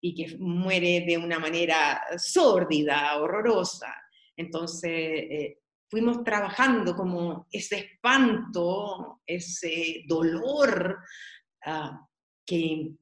y 0.00 0.14
que 0.14 0.36
muere 0.38 1.04
de 1.06 1.18
una 1.18 1.38
manera 1.38 2.02
sórdida, 2.16 3.16
horrorosa. 3.18 3.94
Entonces, 4.36 4.90
eh, 4.90 5.58
fuimos 5.90 6.22
trabajando 6.22 6.94
como 6.94 7.48
ese 7.50 7.78
espanto, 7.78 9.20
ese 9.26 10.04
dolor 10.06 10.98
ah, 11.66 12.06
que, 12.46 12.92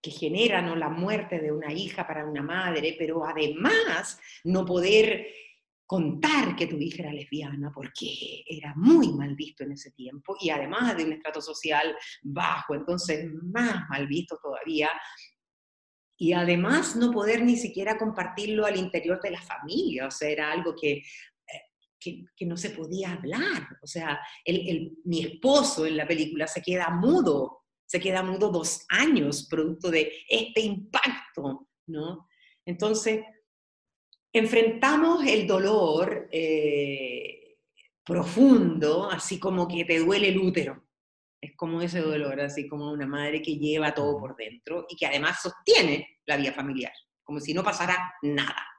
que 0.00 0.10
genera 0.10 0.62
¿no? 0.62 0.74
la 0.74 0.88
muerte 0.88 1.40
de 1.40 1.52
una 1.52 1.72
hija 1.72 2.06
para 2.06 2.24
una 2.24 2.42
madre, 2.42 2.96
pero 2.98 3.24
además 3.24 4.18
no 4.44 4.64
poder 4.64 5.26
contar 5.86 6.56
que 6.56 6.66
tu 6.66 6.78
hija 6.78 7.02
era 7.02 7.12
lesbiana 7.12 7.70
porque 7.70 8.42
era 8.46 8.72
muy 8.76 9.12
mal 9.12 9.36
visto 9.36 9.62
en 9.62 9.72
ese 9.72 9.90
tiempo 9.90 10.34
y 10.40 10.48
además 10.48 10.96
de 10.96 11.04
un 11.04 11.12
estrato 11.12 11.42
social 11.42 11.94
bajo, 12.22 12.74
entonces 12.74 13.30
más 13.42 13.90
mal 13.90 14.06
visto 14.06 14.38
todavía. 14.42 14.88
Y 16.16 16.32
además 16.32 16.96
no 16.96 17.10
poder 17.10 17.42
ni 17.42 17.56
siquiera 17.56 17.98
compartirlo 17.98 18.64
al 18.64 18.76
interior 18.76 19.20
de 19.20 19.32
la 19.32 19.42
familia, 19.42 20.06
o 20.06 20.10
sea, 20.10 20.30
era 20.30 20.50
algo 20.50 20.74
que 20.80 21.02
que, 22.02 22.46
no 22.46 22.56
se 22.56 22.70
podía 22.70 23.12
hablar. 23.12 23.68
O 23.82 23.86
sea, 23.86 24.20
el, 24.44 24.68
el, 24.68 24.98
mi 25.04 25.20
esposo 25.24 25.86
en 25.86 25.96
la 25.96 26.06
película 26.06 26.46
se 26.46 26.62
queda 26.62 26.90
mudo, 26.90 27.62
se 27.86 28.00
queda 28.00 28.22
mudo 28.22 28.50
dos 28.50 28.84
años 28.88 29.46
producto 29.48 29.90
de 29.90 30.12
este 30.28 30.60
impacto, 30.60 31.68
¿no? 31.86 32.28
Entonces, 32.64 33.22
enfrentamos 34.32 35.24
el 35.26 35.46
dolor 35.46 36.28
eh, 36.32 37.58
profundo, 38.04 39.10
así 39.10 39.38
como 39.38 39.68
que 39.68 39.84
te 39.84 39.98
duele 39.98 40.28
el 40.28 40.38
útero. 40.38 40.82
Es 41.40 41.56
como 41.56 41.82
ese 41.82 42.00
dolor, 42.00 42.40
así 42.40 42.68
como 42.68 42.92
una 42.92 43.06
madre 43.06 43.42
que 43.42 43.56
lleva 43.56 43.94
todo 43.94 44.18
por 44.18 44.36
dentro 44.36 44.86
y 44.88 44.96
que 44.96 45.06
además 45.06 45.42
sostiene 45.42 46.20
la 46.24 46.36
vida 46.36 46.52
familiar, 46.52 46.92
como 47.24 47.40
si 47.40 47.52
no 47.52 47.62
pasara 47.62 48.14
nada. 48.22 48.71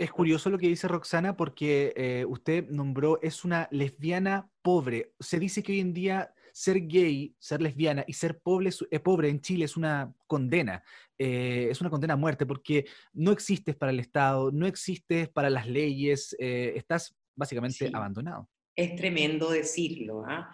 Es 0.00 0.10
curioso 0.10 0.48
lo 0.48 0.56
que 0.56 0.66
dice 0.68 0.88
Roxana 0.88 1.36
porque 1.36 1.92
eh, 1.94 2.24
usted 2.26 2.66
nombró, 2.70 3.20
es 3.20 3.44
una 3.44 3.68
lesbiana 3.70 4.50
pobre. 4.62 5.12
Se 5.20 5.38
dice 5.38 5.62
que 5.62 5.72
hoy 5.72 5.80
en 5.80 5.92
día 5.92 6.32
ser 6.54 6.86
gay, 6.86 7.34
ser 7.38 7.60
lesbiana 7.60 8.02
y 8.06 8.14
ser 8.14 8.38
pobre, 8.40 8.70
eh, 8.90 8.98
pobre 8.98 9.28
en 9.28 9.42
Chile 9.42 9.66
es 9.66 9.76
una 9.76 10.10
condena, 10.26 10.82
eh, 11.18 11.68
es 11.70 11.82
una 11.82 11.90
condena 11.90 12.14
a 12.14 12.16
muerte 12.16 12.46
porque 12.46 12.86
no 13.12 13.30
existes 13.30 13.76
para 13.76 13.92
el 13.92 14.00
Estado, 14.00 14.50
no 14.50 14.66
existes 14.66 15.28
para 15.28 15.50
las 15.50 15.68
leyes, 15.68 16.34
eh, 16.38 16.72
estás 16.76 17.14
básicamente 17.36 17.86
Sí. 17.86 17.92
abandonado. 17.92 18.48
Es 18.74 18.96
tremendo 18.96 19.50
decirlo, 19.50 20.24
¿ah? 20.26 20.50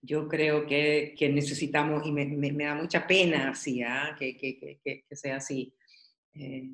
Yo 0.00 0.26
creo 0.26 0.64
que, 0.66 1.14
que 1.18 1.28
necesitamos, 1.28 2.06
y 2.06 2.12
me, 2.12 2.24
me- 2.24 2.50
me 2.52 2.64
da 2.64 2.74
mucha 2.76 3.06
pena 3.06 3.50
así, 3.50 3.82
¿ah? 3.82 4.16
que, 4.18 4.34
que- 4.38 4.58
que- 4.58 4.80
que- 4.82 5.04
que 5.06 5.16
sea 5.16 5.36
así. 5.36 5.74
Eh, 6.32 6.70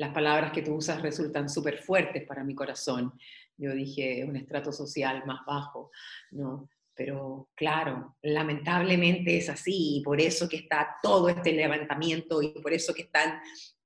las 0.00 0.14
palabras 0.14 0.50
que 0.50 0.62
tú 0.62 0.76
usas 0.76 1.02
resultan 1.02 1.50
súper 1.50 1.76
fuertes 1.76 2.26
para 2.26 2.42
mi 2.42 2.54
corazón. 2.54 3.12
Yo 3.58 3.74
dije 3.74 4.24
un 4.24 4.34
estrato 4.34 4.72
social 4.72 5.24
más 5.26 5.44
bajo, 5.46 5.90
¿no? 6.30 6.70
Pero 6.94 7.50
claro, 7.54 8.16
lamentablemente 8.22 9.36
es 9.36 9.50
así, 9.50 9.98
y 9.98 10.02
por 10.02 10.18
eso 10.18 10.48
que 10.48 10.56
está 10.56 10.96
todo 11.02 11.28
este 11.28 11.52
levantamiento 11.52 12.40
y 12.40 12.48
por 12.62 12.72
eso 12.72 12.94
que 12.94 13.02
están 13.02 13.40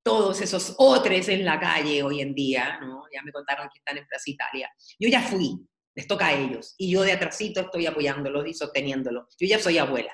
todos 0.04 0.40
esos 0.40 0.76
otros 0.78 1.28
en 1.28 1.44
la 1.44 1.58
calle 1.58 2.04
hoy 2.04 2.20
en 2.20 2.32
día, 2.32 2.78
¿no? 2.80 3.02
Ya 3.12 3.20
me 3.24 3.32
contaron 3.32 3.68
que 3.72 3.80
están 3.80 3.98
en 3.98 4.06
Plaza 4.06 4.30
Italia. 4.30 4.72
Yo 5.00 5.08
ya 5.08 5.20
fui, 5.20 5.66
les 5.96 6.06
toca 6.06 6.28
a 6.28 6.32
ellos, 6.32 6.76
y 6.78 6.92
yo 6.92 7.02
de 7.02 7.10
atrasito 7.10 7.60
estoy 7.60 7.86
apoyándolos 7.86 8.46
y 8.46 8.54
sosteniéndolos. 8.54 9.34
Yo 9.36 9.48
ya 9.48 9.58
soy 9.58 9.78
abuela. 9.78 10.12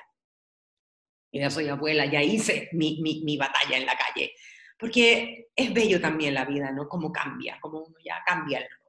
Yo 1.31 1.41
ya 1.41 1.51
soy 1.51 1.67
abuela, 1.69 2.07
ya 2.07 2.23
hice 2.23 2.69
mi, 2.71 2.99
mi, 3.03 3.21
mi 3.23 3.37
batalla 3.37 3.77
en 3.77 3.85
la 3.85 3.95
calle. 3.95 4.33
Porque 4.81 5.49
es 5.55 5.73
bello 5.73 6.01
también 6.01 6.33
la 6.33 6.43
vida, 6.43 6.71
¿no? 6.71 6.89
Cómo 6.89 7.11
cambia, 7.11 7.57
cómo 7.61 7.83
uno 7.83 7.95
ya 8.03 8.15
cambia 8.25 8.57
el 8.57 8.63
rol. 8.65 8.79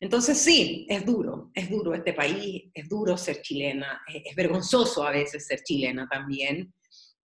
Entonces 0.00 0.38
sí, 0.38 0.86
es 0.88 1.04
duro, 1.04 1.50
es 1.54 1.70
duro 1.70 1.94
este 1.94 2.14
país, 2.14 2.64
es 2.74 2.88
duro 2.88 3.16
ser 3.16 3.40
chilena, 3.42 4.02
es, 4.08 4.22
es 4.24 4.34
vergonzoso 4.34 5.06
a 5.06 5.10
veces 5.10 5.46
ser 5.46 5.62
chilena 5.62 6.08
también, 6.10 6.74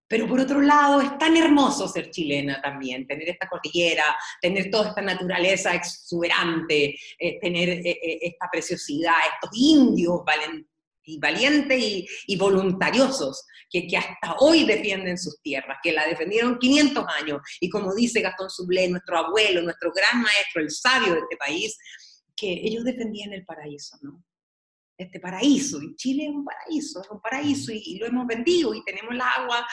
pero 0.06 0.26
por 0.26 0.40
otro 0.40 0.60
lado 0.60 1.00
es 1.00 1.16
tan 1.18 1.36
hermoso 1.36 1.86
ser 1.88 2.10
chilena 2.10 2.60
también, 2.60 3.06
tener 3.06 3.28
esta 3.28 3.48
cordillera, 3.48 4.04
tener 4.40 4.70
toda 4.70 4.88
esta 4.90 5.02
naturaleza 5.02 5.74
exuberante, 5.74 6.96
eh, 7.18 7.38
tener 7.40 7.68
eh, 7.68 7.82
eh, 7.90 8.18
esta 8.22 8.48
preciosidad, 8.50 9.14
estos 9.34 9.56
indios 9.56 10.20
valen- 10.26 10.66
y 11.04 11.18
valientes 11.18 11.80
y, 11.80 12.06
y 12.26 12.36
voluntariosos 12.36 13.44
que, 13.70 13.86
que 13.86 13.96
hasta 13.96 14.36
hoy 14.40 14.64
defienden 14.64 15.16
sus 15.16 15.40
tierras, 15.40 15.78
que 15.82 15.92
la 15.92 16.06
defendieron 16.06 16.58
500 16.58 17.04
años, 17.20 17.40
y 17.60 17.70
como 17.70 17.94
dice 17.94 18.20
Gastón 18.20 18.50
Sublé, 18.50 18.88
nuestro 18.88 19.18
abuelo, 19.18 19.62
nuestro 19.62 19.92
gran 19.92 20.22
maestro, 20.22 20.62
el 20.62 20.70
sabio 20.70 21.14
de 21.14 21.20
este 21.20 21.36
país, 21.36 21.78
que 22.36 22.52
ellos 22.52 22.84
defendían 22.84 23.32
el 23.32 23.44
paraíso, 23.44 23.96
¿no? 24.02 24.24
Este 24.98 25.20
paraíso, 25.20 25.80
y 25.80 25.94
Chile 25.96 26.24
es 26.24 26.30
un 26.30 26.44
paraíso, 26.44 27.00
es 27.00 27.10
un 27.10 27.20
paraíso, 27.20 27.72
y, 27.72 27.98
lo 27.98 28.06
hemos 28.06 28.26
vendido, 28.26 28.74
y 28.74 28.84
tenemos 28.84 29.12
el 29.12 29.20
agua, 29.20 29.66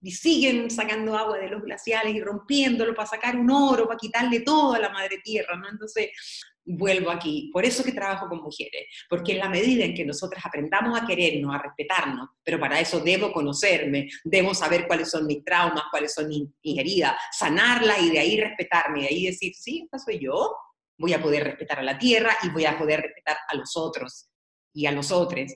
y 0.00 0.12
siguen 0.12 0.70
sacando 0.70 1.16
agua 1.16 1.38
de 1.38 1.48
los 1.48 1.62
glaciares 1.62 2.14
y 2.14 2.20
rompiéndolo 2.20 2.94
para 2.94 3.08
sacar 3.08 3.36
un 3.36 3.50
oro, 3.50 3.88
para 3.88 3.98
quitarle 3.98 4.40
todo 4.40 4.74
a 4.74 4.78
la 4.78 4.90
madre 4.90 5.18
tierra, 5.24 5.56
¿no? 5.56 5.68
Entonces, 5.68 6.10
vuelvo 6.68 7.10
aquí. 7.10 7.50
Por 7.52 7.64
eso 7.64 7.82
que 7.82 7.92
trabajo 7.92 8.28
con 8.28 8.42
mujeres, 8.42 8.86
porque 9.08 9.32
en 9.32 9.38
la 9.38 9.48
medida 9.48 9.84
en 9.84 9.94
que 9.94 10.04
nosotras 10.04 10.44
aprendamos 10.44 11.00
a 11.00 11.06
querernos, 11.06 11.54
a 11.54 11.62
respetarnos, 11.62 12.28
pero 12.42 12.60
para 12.60 12.78
eso 12.80 13.00
debo 13.00 13.32
conocerme, 13.32 14.08
debo 14.24 14.54
saber 14.54 14.86
cuáles 14.86 15.10
son 15.10 15.26
mis 15.26 15.44
traumas, 15.44 15.84
cuáles 15.90 16.14
son 16.14 16.28
mis, 16.28 16.48
heridas, 16.62 17.14
sanarlas 17.32 18.00
y 18.02 18.10
de 18.10 18.18
ahí 18.18 18.40
respetarme, 18.40 19.02
de 19.02 19.08
ahí 19.08 19.26
decir, 19.26 19.52
sí, 19.54 19.82
esta 19.84 19.98
soy 19.98 20.18
yo, 20.20 20.54
voy 20.98 21.12
a 21.14 21.22
poder 21.22 21.44
respetar 21.44 21.78
a 21.78 21.82
la 21.82 21.98
tierra 21.98 22.36
y 22.42 22.50
voy 22.50 22.66
a 22.66 22.78
poder 22.78 23.00
respetar 23.00 23.38
a 23.48 23.56
los 23.56 23.76
otros 23.76 24.28
y 24.74 24.86
a 24.86 24.92
los 24.92 25.10
otros. 25.10 25.54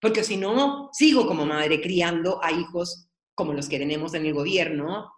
Porque 0.00 0.22
si 0.22 0.36
no, 0.36 0.90
sigo 0.92 1.26
como 1.26 1.46
madre 1.46 1.80
criando 1.80 2.42
a 2.42 2.52
hijos 2.52 3.08
como 3.34 3.52
los 3.52 3.68
que 3.68 3.78
tenemos 3.78 4.14
en 4.14 4.26
el 4.26 4.34
gobierno, 4.34 5.10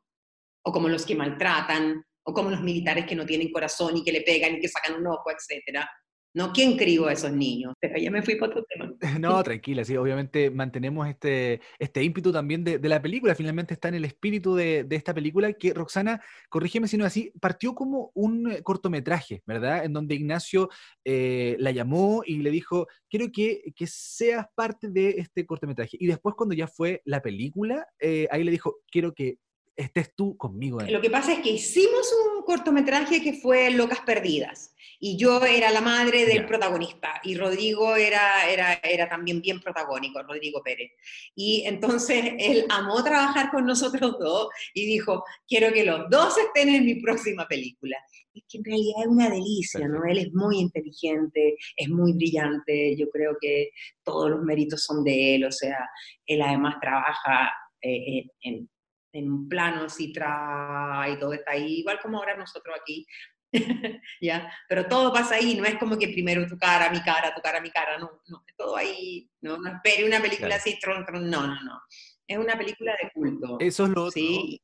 o 0.66 0.72
como 0.72 0.88
los 0.88 1.06
que 1.06 1.14
maltratan, 1.14 2.04
o 2.27 2.32
como 2.35 2.51
los 2.51 2.61
militares 2.61 3.07
que 3.07 3.15
no 3.15 3.24
tienen 3.24 3.53
corazón 3.53 3.97
y 3.97 4.03
que 4.03 4.12
le 4.12 4.23
pegan 4.23 4.57
y 4.57 4.61
que 4.61 4.69
sacan 4.69 4.97
un 4.97 5.07
ojo, 5.07 5.31
etcétera. 5.31 5.89
¿No? 6.35 6.53
¿Quién 6.53 6.77
crió 6.77 7.07
a 7.07 7.15
esos 7.15 7.32
niños? 7.32 7.73
Pero 7.81 7.97
ya 7.97 8.11
me 8.11 8.20
fui 8.20 8.36
tema. 8.36 8.93
No, 9.19 9.43
tranquila, 9.43 9.85
sí, 9.86 9.97
obviamente 9.97 10.51
mantenemos 10.51 11.09
este, 11.09 11.62
este 11.78 12.03
ímpetu 12.03 12.31
también 12.31 12.62
de, 12.62 12.78
de 12.78 12.89
la 12.90 13.01
película, 13.01 13.35
finalmente 13.35 13.73
está 13.73 13.89
en 13.89 13.94
el 13.94 14.05
espíritu 14.05 14.55
de, 14.55 14.85
de, 14.85 14.97
esta 14.97 15.15
película 15.15 15.51
que 15.55 15.73
Roxana, 15.73 16.20
corrígeme 16.51 16.89
si 16.89 16.98
no 16.98 17.07
es 17.07 17.12
así, 17.12 17.32
partió 17.40 17.74
como 17.74 18.11
un 18.12 18.53
eh, 18.53 18.62
cortometraje, 18.62 19.43
¿verdad? 19.47 19.86
En 19.86 19.94
donde 19.94 20.15
Ignacio 20.15 20.69
eh, 21.07 21.57
la 21.59 21.70
llamó 21.70 22.23
y 22.27 22.36
le 22.39 22.51
dijo, 22.51 22.86
quiero 23.09 23.32
que, 23.32 23.73
que, 23.74 23.86
seas 23.86 24.44
parte 24.55 24.90
de 24.90 25.15
este 25.16 25.47
cortometraje. 25.47 25.97
Y 25.98 26.07
después 26.07 26.35
cuando 26.36 26.55
ya 26.55 26.66
fue 26.66 27.01
la 27.07 27.23
película, 27.23 27.86
eh, 27.98 28.28
ahí 28.31 28.44
le 28.44 28.51
dijo, 28.51 28.81
quiero 28.90 29.15
que 29.15 29.39
estés 29.77 30.15
tú 30.15 30.36
conmigo. 30.36 30.81
Lo 30.81 31.01
que 31.01 31.11
pasa 31.11 31.35
es 31.35 31.40
que 31.40 31.51
hicimos 31.51 32.11
un 32.35 32.43
cortometraje 32.44 33.23
que 33.23 33.35
fue 33.35 33.70
Locas 33.70 34.01
Perdidas 34.01 34.74
y 34.98 35.19
yo 35.19 35.44
era 35.44 35.70
la 35.70 35.82
madre 35.82 36.24
del 36.24 36.47
protagonista 36.47 37.20
y 37.23 37.36
Rodrigo 37.36 37.94
era, 37.97 38.51
era, 38.51 38.74
era 38.82 39.09
también 39.09 39.43
bien 39.43 39.61
protagónico, 39.61 40.23
Rodrigo 40.23 40.62
Pérez. 40.62 40.93
Y 41.35 41.65
entonces 41.66 42.32
él 42.39 42.65
amó 42.70 43.05
trabajar 43.05 43.51
con 43.51 43.66
nosotros 43.66 44.16
dos 44.19 44.48
y 44.73 44.86
dijo, 44.86 45.24
quiero 45.47 45.73
que 45.73 45.85
los 45.85 46.09
dos 46.09 46.36
estén 46.39 46.74
en 46.74 46.86
mi 46.86 46.94
próxima 46.97 47.47
película. 47.47 47.98
Es 48.32 48.44
que 48.48 48.59
en 48.59 48.65
realidad 48.65 49.03
es 49.03 49.09
una 49.09 49.31
delicia, 49.31 49.89
¿no? 49.89 50.05
Él 50.05 50.19
es 50.19 50.32
muy 50.32 50.59
inteligente, 50.59 51.57
es 51.77 51.89
muy 51.89 52.12
brillante, 52.15 52.97
yo 52.97 53.09
creo 53.11 53.36
que 53.40 53.70
todos 54.03 54.31
los 54.31 54.43
méritos 54.43 54.82
son 54.82 55.05
de 55.05 55.35
él, 55.35 55.44
o 55.44 55.53
sea, 55.53 55.78
él 56.27 56.43
además 56.43 56.77
trabaja 56.81 57.51
eh, 57.82 58.27
en 58.40 58.69
en 59.16 59.30
un 59.30 59.48
plano 59.48 59.84
así 59.84 60.12
tra 60.12 61.06
y 61.09 61.18
todo 61.18 61.32
está 61.32 61.52
ahí, 61.52 61.80
igual 61.80 61.98
como 62.01 62.18
ahora 62.18 62.36
nosotros 62.36 62.76
aquí, 62.80 63.06
¿ya? 64.20 64.52
Pero 64.68 64.86
todo 64.86 65.12
pasa 65.12 65.36
ahí, 65.36 65.56
no 65.56 65.64
es 65.64 65.76
como 65.76 65.98
que 65.98 66.09
primero 66.09 66.47
tu 66.47 66.59
cara, 66.59 66.90
mi 66.90 67.01
cara, 67.02 67.34
tu 67.34 67.40
cara, 67.40 67.60
mi 67.60 67.70
cara, 67.70 67.98
no, 67.98 68.22
no, 68.28 68.44
es 68.47 68.56
todo 68.56 68.76
ahí, 68.76 69.30
no, 69.40 69.56
no 69.59 69.68
espere 69.68 70.06
una 70.06 70.20
película 70.20 70.56
así, 70.56 70.78
tron, 70.80 71.05
tron, 71.05 71.30
no, 71.30 71.47
no, 71.47 71.62
no. 71.62 71.80
Es 72.26 72.38
una 72.38 72.59
película 72.59 72.93
de 73.01 73.10
culto. 73.12 73.56
Eso 73.60 73.84
es 73.84 73.90
lo 73.90 74.02
otro. 74.02 74.10
Sí, 74.12 74.60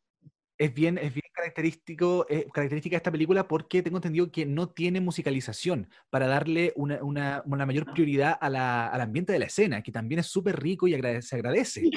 es 0.59 0.75
bien, 0.75 0.99
es 0.99 1.15
bien 1.15 1.32
característico, 1.43 2.27
eh, 2.29 2.47
característica 2.53 2.95
de 2.95 2.99
esta 2.99 3.11
película 3.11 3.49
porque 3.49 3.83
tengo 3.83 3.99
entendido 3.99 4.31
que 4.31 4.47
no 4.47 4.69
tiene 4.69 5.01
musicalización 5.01 5.89
para 6.09 6.29
darle 6.29 6.73
una, 6.77 7.03
una, 7.03 7.43
una 7.47 7.67
mayor 7.67 7.87
ah. 7.89 7.93
prioridad 7.93 8.39
a 8.41 8.49
la, 8.49 8.87
al 8.87 9.01
ambiente 9.01 9.33
de 9.33 9.41
la 9.41 9.47
escena, 9.47 9.83
que 9.83 9.91
también 9.91 10.21
es 10.21 10.27
súper 10.27 10.61
rico 10.61 10.87
y 10.87 10.93
se 11.21 11.37
agradece. 11.37 11.91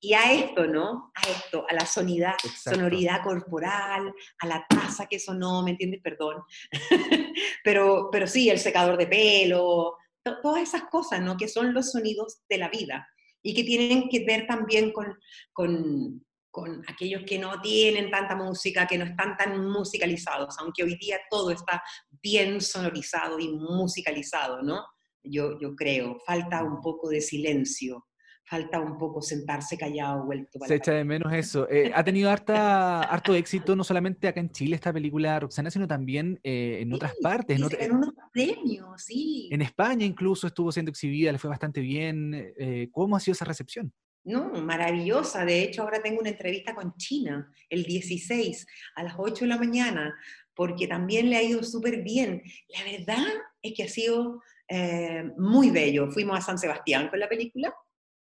Y 0.00 0.12
a 0.12 0.32
esto, 0.32 0.66
¿no? 0.66 1.12
A 1.14 1.28
esto, 1.30 1.66
a 1.68 1.74
la 1.74 1.86
sonidad, 1.86 2.34
sonoridad 2.62 3.22
corporal, 3.22 4.14
a 4.38 4.46
la 4.46 4.64
taza 4.68 5.06
que 5.06 5.18
sonó, 5.18 5.62
¿me 5.62 5.72
entiendes? 5.72 6.00
Perdón. 6.02 6.42
pero, 7.64 8.08
pero 8.12 8.26
sí, 8.26 8.50
el 8.50 8.58
secador 8.58 8.96
de 8.96 9.06
pelo, 9.06 9.96
todas 10.42 10.62
esas 10.62 10.84
cosas, 10.84 11.20
¿no? 11.22 11.36
Que 11.36 11.48
son 11.48 11.74
los 11.74 11.90
sonidos 11.90 12.42
de 12.48 12.58
la 12.58 12.68
vida 12.68 13.08
y 13.42 13.54
que 13.54 13.64
tienen 13.64 14.08
que 14.08 14.24
ver 14.24 14.46
también 14.46 14.92
con, 14.92 15.18
con 15.52 16.24
con 16.54 16.84
aquellos 16.86 17.22
que 17.26 17.36
no 17.36 17.60
tienen 17.60 18.12
tanta 18.12 18.36
música, 18.36 18.86
que 18.86 18.96
no 18.96 19.04
están 19.04 19.36
tan 19.36 19.68
musicalizados, 19.68 20.54
aunque 20.60 20.84
hoy 20.84 20.96
día 20.96 21.18
todo 21.28 21.50
está 21.50 21.82
bien 22.22 22.60
sonorizado 22.60 23.40
y 23.40 23.48
musicalizado, 23.48 24.62
¿no? 24.62 24.84
Yo, 25.24 25.58
yo 25.60 25.74
creo, 25.74 26.16
falta 26.24 26.62
un 26.62 26.80
poco 26.80 27.08
de 27.08 27.20
silencio, 27.20 28.06
falta 28.44 28.78
un 28.78 28.96
poco 28.98 29.20
sentarse 29.20 29.76
callado, 29.76 30.26
vuelto 30.26 30.60
para 30.60 30.68
Se 30.68 30.76
echa 30.76 30.92
de 30.92 31.02
menos 31.02 31.32
eso. 31.32 31.68
Eh, 31.68 31.90
ha 31.92 32.04
tenido 32.04 32.30
harta, 32.30 33.02
harto 33.02 33.34
éxito, 33.34 33.74
no 33.74 33.82
solamente 33.82 34.28
acá 34.28 34.38
en 34.38 34.52
Chile 34.52 34.76
esta 34.76 34.92
película 34.92 35.40
Roxana, 35.40 35.72
sino 35.72 35.88
también 35.88 36.38
eh, 36.44 36.78
en 36.82 36.92
otras 36.92 37.14
partes. 37.20 37.58
En, 37.58 37.80
en 37.80 37.96
unos 37.96 38.14
premios, 38.32 39.02
sí. 39.02 39.48
En 39.50 39.60
España 39.60 40.06
incluso 40.06 40.46
estuvo 40.46 40.70
siendo 40.70 40.90
exhibida, 40.90 41.32
le 41.32 41.38
fue 41.38 41.50
bastante 41.50 41.80
bien. 41.80 42.54
Eh, 42.56 42.90
¿Cómo 42.92 43.16
ha 43.16 43.20
sido 43.20 43.32
esa 43.32 43.44
recepción? 43.44 43.92
No, 44.24 44.50
maravillosa. 44.52 45.44
De 45.44 45.62
hecho, 45.62 45.82
ahora 45.82 46.02
tengo 46.02 46.20
una 46.20 46.30
entrevista 46.30 46.74
con 46.74 46.96
China 46.96 47.52
el 47.68 47.84
16 47.84 48.66
a 48.96 49.02
las 49.02 49.14
8 49.18 49.44
de 49.44 49.48
la 49.48 49.58
mañana, 49.58 50.18
porque 50.54 50.86
también 50.86 51.28
le 51.28 51.36
ha 51.36 51.42
ido 51.42 51.62
súper 51.62 52.02
bien. 52.02 52.42
La 52.68 52.84
verdad 52.84 53.26
es 53.62 53.74
que 53.74 53.82
ha 53.82 53.88
sido 53.88 54.42
eh, 54.68 55.24
muy 55.36 55.70
bello. 55.70 56.10
Fuimos 56.10 56.38
a 56.38 56.42
San 56.42 56.58
Sebastián 56.58 57.08
con 57.08 57.20
la 57.20 57.28
película, 57.28 57.74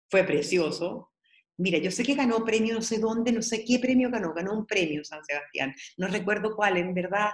fue 0.08 0.24
precioso. 0.24 1.12
Mira, 1.58 1.76
yo 1.76 1.90
sé 1.90 2.02
que 2.02 2.14
ganó 2.14 2.42
premio, 2.44 2.74
no 2.74 2.80
sé 2.80 2.98
dónde, 2.98 3.32
no 3.32 3.42
sé 3.42 3.62
qué 3.66 3.78
premio 3.78 4.10
ganó, 4.10 4.32
ganó 4.32 4.54
un 4.54 4.66
premio 4.66 5.04
San 5.04 5.22
Sebastián. 5.22 5.74
No 5.98 6.08
recuerdo 6.08 6.56
cuál, 6.56 6.78
en 6.78 6.94
verdad 6.94 7.30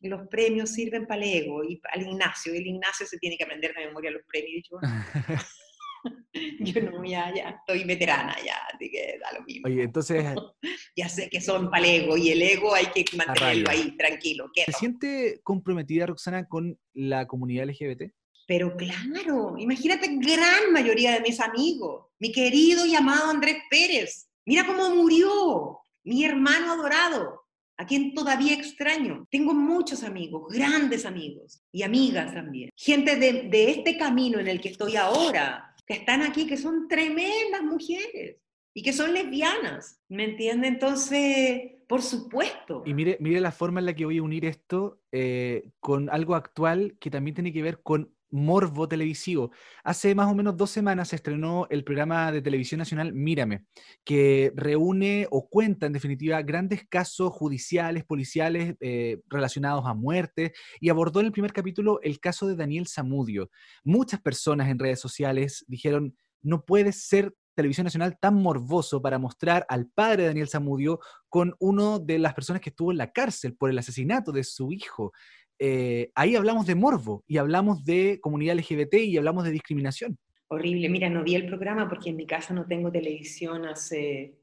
los 0.00 0.28
premios 0.28 0.70
sirven 0.70 1.06
para 1.06 1.22
el 1.24 1.44
ego 1.44 1.64
y 1.64 1.80
al 1.92 2.02
Ignacio. 2.02 2.52
El 2.52 2.66
Ignacio 2.66 3.06
se 3.06 3.18
tiene 3.18 3.36
que 3.36 3.44
aprender 3.44 3.74
de 3.74 3.86
memoria 3.86 4.10
los 4.10 4.22
premios. 4.26 4.68
Yo 4.70 4.78
no, 6.92 7.04
ya, 7.04 7.32
ya, 7.34 7.48
estoy 7.50 7.84
veterana 7.84 8.36
ya, 8.44 8.56
así 8.72 8.90
que 8.90 9.18
da 9.20 9.38
lo 9.38 9.44
mismo. 9.44 9.66
Oye, 9.66 9.82
entonces... 9.82 10.24
ya 10.96 11.08
sé 11.08 11.28
que 11.28 11.40
son 11.40 11.70
para 11.70 11.86
el 11.86 12.02
ego, 12.02 12.16
y 12.16 12.30
el 12.30 12.42
ego 12.42 12.74
hay 12.74 12.86
que 12.86 13.04
mantenerlo 13.16 13.70
ahí, 13.70 13.96
tranquilo. 13.96 14.50
¿Se 14.54 14.72
siente 14.72 15.40
comprometida, 15.42 16.06
Roxana, 16.06 16.46
con 16.46 16.78
la 16.94 17.26
comunidad 17.26 17.68
LGBT? 17.68 18.12
Pero 18.46 18.76
claro, 18.76 19.56
imagínate 19.58 20.08
gran 20.16 20.72
mayoría 20.72 21.12
de 21.12 21.20
mis 21.20 21.38
amigos, 21.38 22.06
mi 22.18 22.32
querido 22.32 22.86
y 22.86 22.94
amado 22.94 23.30
Andrés 23.30 23.58
Pérez, 23.68 24.28
mira 24.46 24.66
cómo 24.66 24.88
murió, 24.94 25.80
mi 26.02 26.24
hermano 26.24 26.72
adorado, 26.72 27.42
a 27.76 27.86
quien 27.86 28.14
todavía 28.14 28.54
extraño. 28.54 29.26
Tengo 29.30 29.54
muchos 29.54 30.02
amigos, 30.02 30.52
grandes 30.52 31.04
amigos 31.04 31.62
y 31.70 31.82
amigas 31.82 32.32
también. 32.34 32.70
Gente 32.74 33.16
de, 33.16 33.48
de 33.50 33.70
este 33.70 33.96
camino 33.96 34.38
en 34.40 34.48
el 34.48 34.60
que 34.60 34.70
estoy 34.70 34.96
ahora, 34.96 35.67
que 35.88 35.94
están 35.94 36.22
aquí, 36.22 36.46
que 36.46 36.58
son 36.58 36.86
tremendas 36.86 37.62
mujeres 37.62 38.36
y 38.74 38.82
que 38.82 38.92
son 38.92 39.14
lesbianas, 39.14 40.00
¿me 40.08 40.24
entiende? 40.24 40.68
Entonces, 40.68 41.72
por 41.88 42.02
supuesto. 42.02 42.82
Y 42.84 42.92
mire, 42.92 43.16
mire 43.20 43.40
la 43.40 43.50
forma 43.50 43.80
en 43.80 43.86
la 43.86 43.94
que 43.94 44.04
voy 44.04 44.18
a 44.18 44.22
unir 44.22 44.44
esto 44.44 45.00
eh, 45.10 45.70
con 45.80 46.10
algo 46.10 46.34
actual 46.34 46.96
que 47.00 47.10
también 47.10 47.34
tiene 47.34 47.52
que 47.52 47.62
ver 47.62 47.80
con 47.82 48.14
morbo 48.30 48.88
televisivo. 48.88 49.50
Hace 49.84 50.14
más 50.14 50.30
o 50.30 50.34
menos 50.34 50.56
dos 50.56 50.70
semanas 50.70 51.08
se 51.08 51.16
estrenó 51.16 51.66
el 51.70 51.84
programa 51.84 52.30
de 52.32 52.42
televisión 52.42 52.78
nacional 52.78 53.12
Mírame, 53.12 53.64
que 54.04 54.52
reúne 54.54 55.26
o 55.30 55.48
cuenta 55.48 55.86
en 55.86 55.92
definitiva 55.92 56.42
grandes 56.42 56.86
casos 56.88 57.32
judiciales, 57.32 58.04
policiales 58.04 58.74
eh, 58.80 59.20
relacionados 59.28 59.84
a 59.86 59.94
muerte 59.94 60.52
y 60.80 60.88
abordó 60.88 61.20
en 61.20 61.26
el 61.26 61.32
primer 61.32 61.52
capítulo 61.52 62.00
el 62.02 62.20
caso 62.20 62.46
de 62.46 62.56
Daniel 62.56 62.86
Zamudio. 62.86 63.50
Muchas 63.84 64.20
personas 64.20 64.68
en 64.68 64.78
redes 64.78 65.00
sociales 65.00 65.64
dijeron, 65.68 66.16
no 66.42 66.64
puede 66.64 66.92
ser 66.92 67.34
televisión 67.58 67.86
nacional 67.86 68.16
tan 68.20 68.36
morboso 68.36 69.02
para 69.02 69.18
mostrar 69.18 69.66
al 69.68 69.88
padre 69.88 70.22
de 70.22 70.28
Daniel 70.28 70.48
Zamudio 70.48 71.00
con 71.28 71.56
uno 71.58 71.98
de 71.98 72.20
las 72.20 72.32
personas 72.32 72.62
que 72.62 72.70
estuvo 72.70 72.92
en 72.92 72.98
la 72.98 73.10
cárcel 73.10 73.56
por 73.56 73.68
el 73.68 73.78
asesinato 73.78 74.30
de 74.30 74.44
su 74.44 74.70
hijo. 74.70 75.12
Eh, 75.58 76.10
ahí 76.14 76.36
hablamos 76.36 76.66
de 76.66 76.74
morbo 76.74 77.24
y 77.26 77.38
hablamos 77.38 77.84
de 77.84 78.20
comunidad 78.20 78.56
LGBT 78.56 78.94
y 78.94 79.16
hablamos 79.16 79.44
de 79.44 79.50
discriminación. 79.50 80.18
Horrible, 80.48 80.88
mira, 80.88 81.10
no 81.10 81.24
vi 81.24 81.34
el 81.34 81.46
programa 81.46 81.88
porque 81.88 82.10
en 82.10 82.16
mi 82.16 82.26
casa 82.26 82.54
no 82.54 82.66
tengo 82.66 82.90
televisión 82.90 83.66
hace 83.66 84.38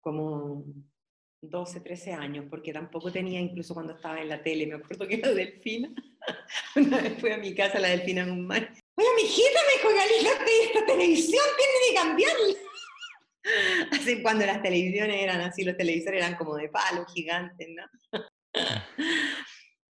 como 0.00 0.64
12, 1.42 1.80
13 1.80 2.12
años, 2.12 2.46
porque 2.48 2.72
tampoco 2.72 3.10
tenía 3.10 3.40
incluso 3.40 3.74
cuando 3.74 3.94
estaba 3.94 4.20
en 4.20 4.28
la 4.28 4.42
tele, 4.42 4.66
me 4.66 4.74
acuerdo 4.74 5.08
que 5.08 5.16
era 5.16 5.32
Delfina, 5.32 5.92
una 6.76 7.00
vez 7.00 7.18
fui 7.18 7.30
a 7.30 7.38
mi 7.38 7.54
casa 7.54 7.80
la 7.80 7.88
Delfina 7.88 8.22
en 8.22 8.30
un 8.30 8.46
mar, 8.46 8.72
oye, 8.94 9.08
mi 9.16 9.22
hijita 9.22 9.58
me 9.66 9.90
dijo, 9.90 10.04
esta 10.72 10.86
televisión 10.86 11.44
tiene 11.56 11.74
que 11.88 11.94
cambiarla. 11.96 12.54
Así 13.90 14.22
cuando 14.22 14.46
las 14.46 14.62
televisiones 14.62 15.20
eran 15.20 15.40
así, 15.40 15.64
los 15.64 15.76
televisores 15.76 16.22
eran 16.22 16.36
como 16.36 16.54
de 16.54 16.68
palo, 16.68 17.04
gigantes, 17.06 17.68
¿no? 17.74 18.22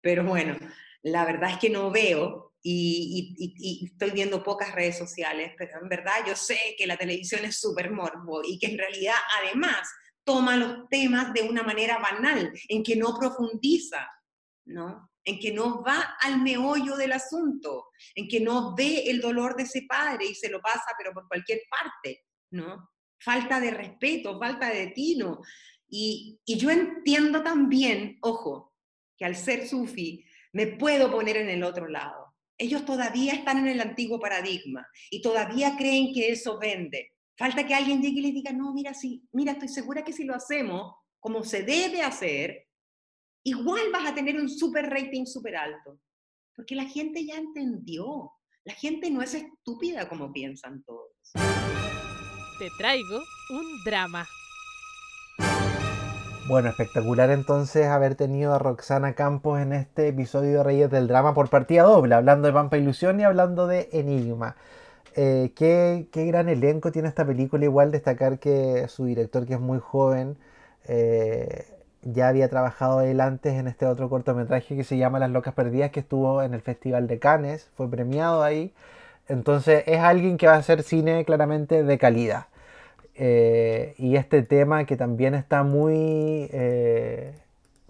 Pero 0.01 0.23
bueno, 0.23 0.57
la 1.03 1.25
verdad 1.25 1.51
es 1.51 1.57
que 1.57 1.69
no 1.69 1.91
veo 1.91 2.53
y, 2.61 3.35
y, 3.37 3.85
estoy 3.85 4.11
viendo 4.11 4.43
pocas 4.43 4.73
redes 4.73 4.97
sociales, 4.97 5.53
pero 5.57 5.79
en 5.81 5.87
verdad 5.87 6.13
yo 6.27 6.35
sé 6.35 6.57
que 6.77 6.87
la 6.87 6.97
televisión 6.97 7.45
es 7.45 7.59
súper 7.59 7.91
morbo 7.91 8.41
y 8.43 8.59
que 8.59 8.67
en 8.67 8.77
realidad 8.77 9.15
además 9.41 9.87
toma 10.25 10.57
los 10.57 10.87
temas 10.89 11.33
de 11.33 11.43
una 11.43 11.63
manera 11.63 11.97
banal, 11.99 12.51
en 12.67 12.83
que 12.83 12.95
no 12.95 13.17
profundiza, 13.17 14.07
¿no? 14.65 15.09
En 15.23 15.39
que 15.39 15.51
no 15.53 15.81
va 15.83 16.17
al 16.21 16.41
meollo 16.41 16.95
del 16.97 17.13
asunto, 17.13 17.87
en 18.15 18.27
que 18.27 18.39
no 18.39 18.75
ve 18.75 19.09
el 19.09 19.21
dolor 19.21 19.55
de 19.55 19.63
ese 19.63 19.83
padre 19.87 20.25
y 20.25 20.35
se 20.35 20.49
lo 20.49 20.61
pasa, 20.61 20.93
pero 20.97 21.13
por 21.13 21.27
cualquier 21.27 21.61
parte, 21.69 22.25
¿no? 22.51 22.91
Falta 23.19 23.59
de 23.59 23.71
respeto, 23.71 24.37
falta 24.37 24.69
de 24.69 24.87
tino. 24.87 25.41
Y, 25.87 26.39
y 26.45 26.57
yo 26.57 26.69
entiendo 26.69 27.41
también, 27.41 28.17
ojo, 28.21 28.68
que 29.19 29.25
al 29.25 29.35
ser 29.35 29.67
sufi 29.67 30.25
me 30.53 30.65
puedo 30.65 31.11
poner 31.11 31.37
en 31.37 31.49
el 31.49 31.63
otro 31.63 31.87
lado. 31.87 32.33
Ellos 32.57 32.85
todavía 32.85 33.33
están 33.33 33.59
en 33.59 33.67
el 33.67 33.81
antiguo 33.81 34.19
paradigma 34.19 34.87
y 35.11 35.21
todavía 35.21 35.75
creen 35.77 36.13
que 36.13 36.31
eso 36.31 36.57
vende. 36.57 37.11
Falta 37.37 37.65
que 37.65 37.75
alguien 37.75 38.01
llegue 38.01 38.19
y 38.19 38.21
les 38.23 38.33
diga, 38.33 38.51
no, 38.51 38.73
mira, 38.73 38.93
sí, 38.93 39.23
mira, 39.31 39.51
estoy 39.53 39.67
segura 39.67 40.03
que 40.03 40.13
si 40.13 40.23
lo 40.23 40.35
hacemos 40.35 40.93
como 41.19 41.43
se 41.43 41.63
debe 41.63 42.01
hacer, 42.01 42.65
igual 43.43 43.91
vas 43.91 44.09
a 44.09 44.15
tener 44.15 44.35
un 44.37 44.49
super 44.49 44.89
rating 44.89 45.25
super 45.25 45.55
alto. 45.55 45.99
Porque 46.55 46.75
la 46.75 46.85
gente 46.85 47.25
ya 47.25 47.35
entendió. 47.35 48.31
La 48.65 48.73
gente 48.73 49.09
no 49.09 49.21
es 49.21 49.33
estúpida 49.33 50.09
como 50.09 50.31
piensan 50.31 50.83
todos. 50.83 51.11
Te 52.59 52.67
traigo 52.77 53.21
un 53.51 53.83
drama. 53.85 54.27
Bueno, 56.49 56.69
espectacular 56.69 57.29
entonces 57.29 57.85
haber 57.85 58.15
tenido 58.15 58.55
a 58.55 58.57
Roxana 58.57 59.13
Campos 59.13 59.59
en 59.61 59.71
este 59.71 60.07
episodio 60.07 60.57
de 60.57 60.63
Reyes 60.63 60.89
del 60.89 61.07
Drama 61.07 61.35
por 61.35 61.47
partida 61.47 61.83
doble, 61.83 62.15
hablando 62.15 62.47
de 62.47 62.53
Pampa 62.55 62.75
Ilusión 62.75 63.19
y 63.19 63.23
hablando 63.23 63.67
de 63.67 63.87
Enigma. 63.91 64.55
Eh, 65.15 65.51
¿qué, 65.55 66.07
gran 66.11 66.49
elenco 66.49 66.91
tiene 66.91 67.07
esta 67.07 67.23
película, 67.23 67.65
igual 67.65 67.91
destacar 67.91 68.39
que 68.39 68.87
su 68.87 69.05
director, 69.05 69.45
que 69.45 69.53
es 69.53 69.59
muy 69.59 69.77
joven, 69.77 70.37
eh, 70.87 71.67
ya 72.01 72.29
había 72.29 72.49
trabajado 72.49 73.01
él 73.01 73.21
antes 73.21 73.53
en 73.53 73.67
este 73.67 73.85
otro 73.85 74.09
cortometraje 74.09 74.75
que 74.75 74.83
se 74.83 74.97
llama 74.97 75.19
Las 75.19 75.29
Locas 75.29 75.53
Perdidas, 75.53 75.91
que 75.91 75.99
estuvo 75.99 76.41
en 76.41 76.55
el 76.55 76.61
Festival 76.61 77.05
de 77.05 77.19
Cannes, 77.19 77.69
fue 77.75 77.87
premiado 77.91 78.41
ahí. 78.41 78.73
Entonces 79.27 79.83
es 79.85 79.99
alguien 79.99 80.37
que 80.37 80.47
va 80.47 80.55
a 80.55 80.57
hacer 80.57 80.81
cine 80.81 81.23
claramente 81.25 81.83
de 81.83 81.97
calidad. 81.99 82.47
Eh, 83.21 83.95
y 83.97 84.15
este 84.15 84.43
tema 84.43 84.85
que 84.85 84.95
también 84.95 85.35
está 85.35 85.63
muy, 85.63 86.47
eh, 86.53 87.35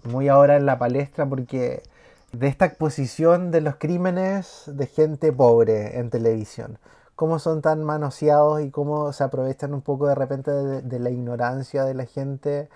muy 0.02 0.26
ahora 0.28 0.56
en 0.56 0.66
la 0.66 0.76
palestra 0.76 1.24
porque 1.24 1.84
de 2.32 2.48
esta 2.48 2.66
exposición 2.66 3.52
de 3.52 3.60
los 3.60 3.76
crímenes 3.76 4.64
de 4.66 4.86
gente 4.88 5.32
pobre 5.32 5.98
en 6.00 6.10
televisión. 6.10 6.78
Cómo 7.14 7.38
son 7.38 7.62
tan 7.62 7.84
manoseados 7.84 8.62
y 8.62 8.70
cómo 8.70 9.12
se 9.12 9.22
aprovechan 9.22 9.72
un 9.72 9.82
poco 9.82 10.08
de 10.08 10.16
repente 10.16 10.50
de, 10.50 10.98
la 10.98 11.10
ignorancia 11.10 11.84
de 11.84 11.94
la 11.94 12.06
gente 12.06 12.68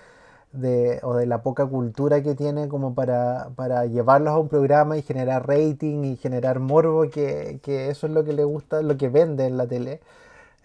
de, 0.53 1.01
o 1.03 1.17
de 1.17 1.27
la 1.27 1.43
poca 1.43 1.67
cultura 1.67 2.23
que 2.23 2.37
tiene 2.37 2.69
como 2.69 2.95
para, 2.95 3.49
para, 3.57 3.87
llevarlos 3.87 4.35
a 4.35 4.39
un 4.39 4.49
programa 4.49 4.97
y 4.97 5.03
generar 5.03 5.49
rating 5.49 6.05
y 6.05 6.17
generar 6.17 6.61
morbo, 6.61 7.11
que, 7.11 7.59
que 7.63 7.91
eso 7.91 8.07
es 8.07 8.13
lo 8.13 8.25
que 8.25 8.33
le 8.33 8.45
gusta, 8.45 8.83
lo 8.83 8.97
que 8.97 9.09
vende 9.09 9.47
en 9.47 9.57
la 9.57 9.67
tele. 9.67 10.01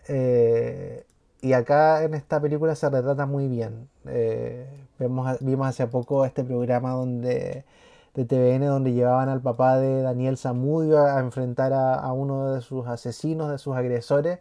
Eh, 0.08 1.06
y 1.42 1.54
acá 1.54 2.04
en 2.04 2.14
esta 2.14 2.42
película 2.42 2.76
se 2.76 2.90
retrata 2.90 3.26
muy 3.26 3.48
bien. 3.48 3.90
Eh, 4.06 4.68
vemos, 5.00 5.38
vimos 5.42 5.68
hace 5.68 5.88
poco 5.88 6.26
este 6.26 6.44
programa 6.44 6.92
donde 6.92 7.66
de 8.14 8.26
TVN 8.26 8.66
donde 8.66 8.94
llevaban 8.94 9.30
al 9.30 9.42
papá 9.42 9.78
de 9.78 10.02
Daniel 10.02 10.38
Zamudio 10.38 11.00
a, 11.00 11.20
enfrentar 11.20 11.74
a, 11.74 12.12
uno 12.14 12.54
de 12.54 12.62
sus 12.62 12.88
asesinos, 12.88 13.50
de 13.52 13.58
sus 13.58 13.76
agresores. 13.76 14.40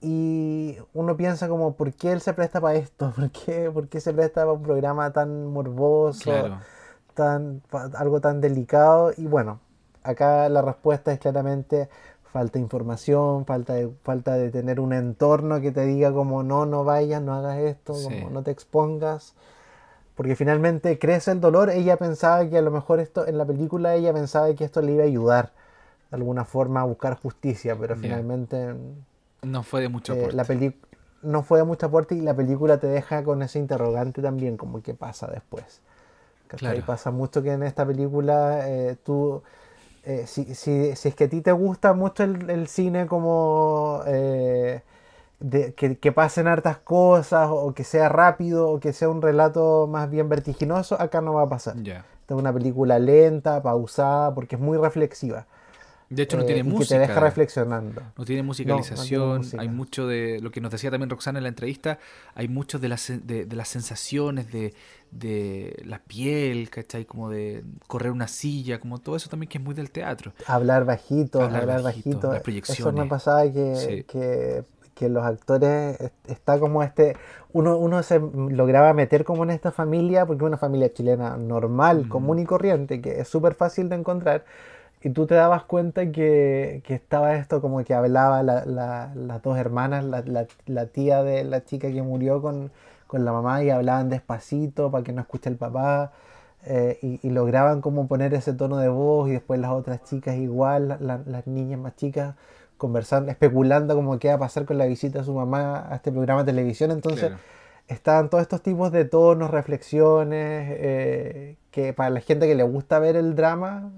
Y 0.00 0.78
uno 0.94 1.16
piensa 1.16 1.48
como, 1.48 1.74
¿por 1.74 1.92
qué 1.92 2.12
él 2.12 2.20
se 2.20 2.32
presta 2.34 2.60
para 2.60 2.76
esto? 2.76 3.12
¿Por 3.16 3.30
qué, 3.30 3.70
por 3.70 3.88
qué 3.88 4.00
se 4.00 4.12
presta 4.12 4.42
para 4.42 4.52
un 4.52 4.62
programa 4.62 5.12
tan 5.12 5.46
morboso? 5.46 6.32
Tan, 7.14 7.62
algo 7.94 8.20
tan 8.20 8.40
delicado. 8.40 9.12
Y 9.16 9.26
bueno, 9.26 9.60
acá 10.02 10.48
la 10.48 10.62
respuesta 10.62 11.12
es 11.12 11.18
claramente 11.18 11.88
falta 12.32 12.58
información, 12.58 13.44
falta 13.44 13.74
de, 13.74 13.90
falta 14.02 14.34
de 14.34 14.50
tener 14.50 14.80
un 14.80 14.92
entorno 14.92 15.60
que 15.60 15.72
te 15.72 15.84
diga 15.84 16.12
como 16.12 16.42
no, 16.42 16.64
no 16.64 16.84
vayas, 16.84 17.20
no 17.22 17.34
hagas 17.34 17.58
esto, 17.58 17.94
como 17.94 18.30
no 18.30 18.42
te 18.42 18.50
expongas. 18.50 19.34
Porque 20.14 20.36
finalmente 20.36 20.98
crece 20.98 21.32
el 21.32 21.40
dolor, 21.40 21.70
ella 21.70 21.96
pensaba 21.96 22.48
que 22.48 22.58
a 22.58 22.62
lo 22.62 22.70
mejor 22.70 23.00
esto, 23.00 23.26
en 23.26 23.38
la 23.38 23.46
película 23.46 23.94
ella 23.94 24.12
pensaba 24.12 24.52
que 24.54 24.64
esto 24.64 24.82
le 24.82 24.92
iba 24.92 25.02
a 25.02 25.06
ayudar 25.06 25.52
de 26.10 26.16
alguna 26.16 26.44
forma 26.44 26.82
a 26.82 26.84
buscar 26.84 27.16
justicia, 27.16 27.76
pero 27.78 27.96
finalmente... 27.96 28.74
No 29.42 29.62
fue 29.62 29.80
de 29.80 29.88
mucho 29.88 30.12
eh, 30.12 30.32
La 30.32 30.44
no 31.22 31.42
fue 31.42 31.58
de 31.58 31.64
mucho 31.64 31.86
aporte 31.86 32.14
y 32.14 32.20
la 32.20 32.34
película 32.34 32.78
te 32.78 32.86
deja 32.86 33.24
con 33.24 33.42
ese 33.42 33.58
interrogante 33.58 34.22
también, 34.22 34.56
como 34.56 34.82
qué 34.82 34.94
pasa 34.94 35.26
después. 35.26 35.80
Claro. 36.48 36.84
Pasa 36.84 37.10
mucho 37.10 37.42
que 37.42 37.52
en 37.52 37.62
esta 37.62 37.86
película 37.86 38.68
eh, 38.68 38.96
tú 39.04 39.42
eh, 40.10 40.26
si, 40.26 40.56
si, 40.56 40.96
si, 40.96 41.08
es 41.08 41.14
que 41.14 41.24
a 41.24 41.28
ti 41.28 41.40
te 41.40 41.52
gusta 41.52 41.92
mucho 41.92 42.24
el, 42.24 42.66
cine 42.66 43.06
como 43.06 44.02
eh, 44.08 44.82
que, 45.76 46.12
pasen 46.12 46.48
hartas 46.48 46.78
cosas 46.78 47.48
o 47.48 47.72
que 47.74 47.84
sea 47.84 48.08
rápido 48.08 48.68
o 48.68 48.80
que 48.80 48.92
sea 48.92 49.08
un 49.08 49.22
relato 49.22 49.86
más 49.86 50.10
bien 50.10 50.28
vertiginoso, 50.28 51.00
acá 51.00 51.20
no 51.20 51.34
va 51.34 51.42
a 51.42 51.48
pasar. 51.48 51.76
Esta 51.76 52.02
es 52.28 52.30
una 52.30 52.52
película 52.52 52.98
lenta, 52.98 53.62
pausada, 53.62 54.34
porque 54.34 54.56
es 54.56 54.60
muy 54.60 54.78
reflexiva. 54.78 55.46
De 56.10 56.24
hecho, 56.24 56.36
no 56.36 56.44
tiene 56.44 56.64
música. 56.64 56.96
Eh, 56.96 56.98
que 56.98 57.04
te 57.04 57.08
deja 57.08 57.20
reflexionando. 57.20 58.02
No 58.18 58.24
tiene 58.24 58.42
musicalización. 58.42 59.42
hay 59.56 59.68
mucho 59.68 60.08
de 60.08 60.40
lo 60.40 60.50
que 60.50 60.60
nos 60.60 60.72
decía 60.72 60.90
también 60.90 61.08
Roxana 61.08 61.38
en 61.38 61.44
la 61.44 61.50
entrevista. 61.50 62.00
Hay 62.34 62.48
mucho 62.48 62.80
de 62.80 62.88
las, 62.88 63.12
de, 63.24 63.46
las 63.52 63.68
sensaciones, 63.68 64.50
de, 64.50 64.74
de 65.10 65.82
la 65.84 65.98
piel, 65.98 66.70
¿cachai? 66.70 67.04
Como 67.04 67.30
de 67.30 67.64
correr 67.86 68.12
una 68.12 68.28
silla, 68.28 68.78
como 68.80 68.98
todo 68.98 69.16
eso 69.16 69.28
también 69.28 69.48
que 69.48 69.58
es 69.58 69.64
muy 69.64 69.74
del 69.74 69.90
teatro. 69.90 70.32
Hablar 70.46 70.84
bajito, 70.84 71.42
hablar, 71.42 71.82
bajito. 71.82 72.32
Eso 72.34 72.92
me 72.92 73.06
pasaba 73.06 73.42
que, 73.44 74.04
que, 74.08 74.64
que, 74.94 75.08
los 75.08 75.24
actores, 75.24 75.98
está 76.26 76.58
como 76.58 76.82
este. 76.82 77.16
Uno, 77.52 77.76
uno 77.78 78.02
se 78.02 78.20
lograba 78.20 78.92
meter 78.92 79.24
como 79.24 79.42
en 79.42 79.50
esta 79.50 79.72
familia, 79.72 80.26
porque 80.26 80.44
es 80.44 80.46
una 80.46 80.58
familia 80.58 80.92
chilena 80.92 81.36
normal, 81.36 82.08
común 82.08 82.38
y 82.38 82.44
corriente, 82.44 83.00
que 83.00 83.20
es 83.20 83.28
súper 83.28 83.54
fácil 83.54 83.88
de 83.88 83.96
encontrar 83.96 84.44
y 85.02 85.10
tú 85.10 85.26
te 85.26 85.34
dabas 85.34 85.64
cuenta 85.64 86.12
que, 86.12 86.82
que 86.84 86.94
estaba 86.94 87.34
esto 87.36 87.62
como 87.62 87.82
que 87.84 87.94
hablaba 87.94 88.42
la, 88.42 88.66
la, 88.66 89.12
las 89.14 89.42
dos 89.42 89.56
hermanas, 89.56 90.04
la, 90.04 90.22
la, 90.66 90.86
tía 90.86 91.22
de 91.22 91.42
la 91.44 91.64
chica 91.64 91.90
que 91.90 92.02
murió 92.02 92.42
con, 92.42 92.70
con, 93.10 93.24
la 93.24 93.32
mamá 93.32 93.62
y 93.64 93.70
hablaban 93.70 94.08
despacito 94.08 94.90
para 94.90 95.04
que 95.04 95.12
no 95.12 95.20
escuche 95.20 95.50
el 95.50 95.56
papá 95.56 96.12
eh, 96.64 96.98
y, 97.02 97.26
y, 97.26 97.30
lograban 97.30 97.80
como 97.80 98.06
poner 98.06 98.34
ese 98.34 98.52
tono 98.52 98.76
de 98.76 98.88
voz 98.88 99.28
y 99.28 99.32
después 99.32 99.58
las 99.60 99.70
otras 99.70 100.04
chicas 100.04 100.36
igual, 100.36 100.98
las 101.00 101.46
niñas 101.46 101.80
más 101.80 101.96
chicas 101.96 102.34
conversando, 102.80 103.30
especulando 103.30 103.94
como 103.94 104.18
qué 104.18 104.28
va 104.28 104.34
a 104.34 104.38
pasar 104.38 104.64
con 104.64 104.78
la 104.78 104.86
visita 104.86 105.20
de 105.20 105.24
su 105.24 105.34
mamá 105.34 105.86
a 105.88 105.96
este 105.96 106.10
programa 106.10 106.44
de 106.44 106.52
televisión. 106.52 106.90
Entonces 106.90 107.32
estaban 107.86 108.30
todos 108.30 108.42
estos 108.42 108.62
tipos 108.62 108.90
de 108.90 109.04
tonos, 109.04 109.50
reflexiones, 109.50 110.76
eh, 110.78 111.56
que 111.70 111.92
para 111.92 112.10
la 112.10 112.20
gente 112.20 112.46
que 112.46 112.54
le 112.54 112.62
gusta 112.62 112.98
ver 112.98 113.16
el 113.16 113.36
drama 113.36 113.90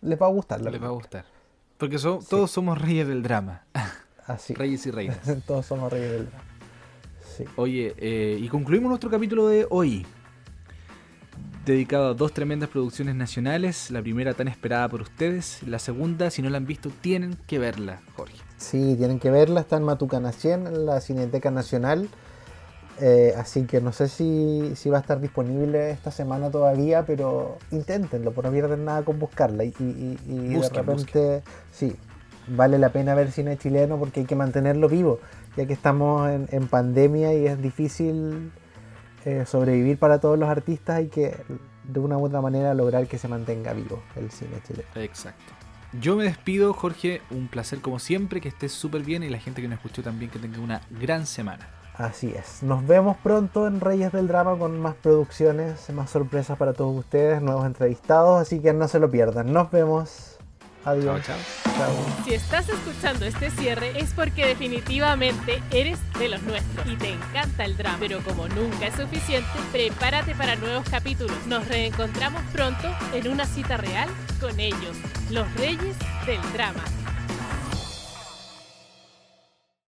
les 0.00 0.20
va 0.20 0.26
a 0.26 0.30
gustar. 0.30 0.60
Les 0.60 0.82
va 0.82 0.86
a 0.86 0.90
gustar. 0.90 1.24
Porque 1.78 1.98
todos 1.98 2.50
somos 2.50 2.80
reyes 2.80 3.06
del 3.06 3.22
drama. 3.22 3.64
Así. 4.26 4.54
Reyes 4.54 4.86
y 4.86 4.90
reinas. 4.90 5.18
todos 5.46 5.66
somos 5.66 5.92
reyes 5.92 6.12
del 6.12 6.26
drama. 6.30 6.53
Sí. 7.36 7.44
Oye, 7.56 7.94
eh, 7.98 8.38
y 8.40 8.48
concluimos 8.48 8.88
nuestro 8.88 9.10
capítulo 9.10 9.48
de 9.48 9.66
hoy. 9.70 10.06
Dedicado 11.66 12.08
a 12.08 12.14
dos 12.14 12.32
tremendas 12.32 12.68
producciones 12.68 13.14
nacionales. 13.14 13.90
La 13.90 14.02
primera 14.02 14.34
tan 14.34 14.48
esperada 14.48 14.88
por 14.88 15.02
ustedes. 15.02 15.62
La 15.66 15.78
segunda, 15.78 16.30
si 16.30 16.42
no 16.42 16.50
la 16.50 16.58
han 16.58 16.66
visto, 16.66 16.90
tienen 17.00 17.36
que 17.46 17.58
verla, 17.58 18.02
Jorge. 18.16 18.36
Sí, 18.58 18.94
tienen 18.96 19.18
que 19.18 19.30
verla. 19.30 19.60
Está 19.60 19.78
en 19.78 19.84
Matucana 19.84 20.32
100, 20.32 20.66
en 20.66 20.86
la 20.86 21.00
Cineteca 21.00 21.50
Nacional. 21.50 22.08
Eh, 23.00 23.34
así 23.36 23.64
que 23.64 23.80
no 23.80 23.92
sé 23.92 24.08
si, 24.08 24.72
si, 24.76 24.88
va 24.88 24.98
a 24.98 25.00
estar 25.00 25.20
disponible 25.20 25.90
esta 25.90 26.12
semana 26.12 26.50
todavía, 26.50 27.04
pero 27.04 27.58
inténtenlo, 27.72 28.32
por 28.32 28.44
no 28.44 28.52
pierden 28.52 28.84
nada 28.84 29.02
con 29.02 29.18
buscarla. 29.18 29.64
Y, 29.64 29.72
de 29.72 30.68
repente, 30.68 31.42
sí, 31.72 31.96
vale 32.48 32.78
la 32.78 32.90
pena 32.90 33.14
ver 33.14 33.32
cine 33.32 33.56
chileno 33.56 33.98
porque 33.98 34.20
hay 34.20 34.26
que 34.26 34.36
mantenerlo 34.36 34.88
vivo, 34.88 35.18
ya 35.56 35.66
que 35.66 35.72
estamos 35.72 36.28
en, 36.30 36.68
pandemia 36.68 37.34
y 37.34 37.46
es 37.46 37.60
difícil 37.60 38.52
eh, 39.24 39.44
sobrevivir 39.46 39.98
para 39.98 40.20
todos 40.20 40.38
los 40.38 40.48
artistas, 40.48 40.96
hay 40.96 41.08
que 41.08 41.36
de 41.84 42.00
una 42.00 42.16
u 42.16 42.26
otra 42.26 42.40
manera 42.40 42.74
lograr 42.74 43.06
que 43.06 43.18
se 43.18 43.28
mantenga 43.28 43.72
vivo 43.72 44.02
el 44.16 44.30
cine 44.30 44.60
chileno. 44.66 44.88
Exacto. 44.96 45.52
Yo 46.00 46.16
me 46.16 46.24
despido, 46.24 46.72
Jorge, 46.72 47.22
un 47.30 47.46
placer 47.46 47.80
como 47.80 47.98
siempre, 47.98 48.40
que 48.40 48.48
estés 48.48 48.72
súper 48.72 49.02
bien 49.02 49.22
y 49.22 49.28
la 49.28 49.38
gente 49.38 49.62
que 49.62 49.68
nos 49.68 49.76
escuchó 49.76 50.02
también 50.02 50.30
que 50.30 50.40
tenga 50.40 50.58
una 50.58 50.80
gran 50.90 51.24
semana. 51.24 51.68
Así 51.96 52.34
es. 52.36 52.64
Nos 52.64 52.84
vemos 52.84 53.16
pronto 53.18 53.68
en 53.68 53.80
Reyes 53.80 54.10
del 54.10 54.26
Drama 54.26 54.58
con 54.58 54.80
más 54.80 54.96
producciones, 54.96 55.88
más 55.90 56.10
sorpresas 56.10 56.58
para 56.58 56.72
todos 56.72 56.96
ustedes, 56.98 57.40
nuevos 57.40 57.64
entrevistados, 57.64 58.42
así 58.42 58.58
que 58.58 58.72
no 58.72 58.88
se 58.88 58.98
lo 58.98 59.08
pierdan. 59.08 59.52
Nos 59.52 59.70
vemos. 59.70 60.33
Adiós. 60.84 61.22
Chao, 61.24 61.36
Si 62.24 62.34
estás 62.34 62.68
escuchando 62.68 63.24
este 63.24 63.50
cierre 63.50 63.98
es 63.98 64.12
porque 64.12 64.46
definitivamente 64.46 65.62
eres 65.70 65.98
de 66.18 66.28
los 66.28 66.42
nuestros 66.42 66.86
y 66.86 66.96
te 66.96 67.12
encanta 67.12 67.64
el 67.64 67.76
drama. 67.76 67.96
Pero 68.00 68.20
como 68.22 68.48
nunca 68.48 68.86
es 68.86 68.94
suficiente, 68.94 69.48
prepárate 69.72 70.34
para 70.34 70.56
nuevos 70.56 70.88
capítulos. 70.88 71.36
Nos 71.46 71.66
reencontramos 71.68 72.42
pronto 72.52 72.94
en 73.14 73.28
una 73.28 73.46
cita 73.46 73.76
real 73.76 74.08
con 74.40 74.60
ellos, 74.60 74.96
los 75.30 75.52
reyes 75.54 75.96
del 76.26 76.40
drama. 76.52 76.84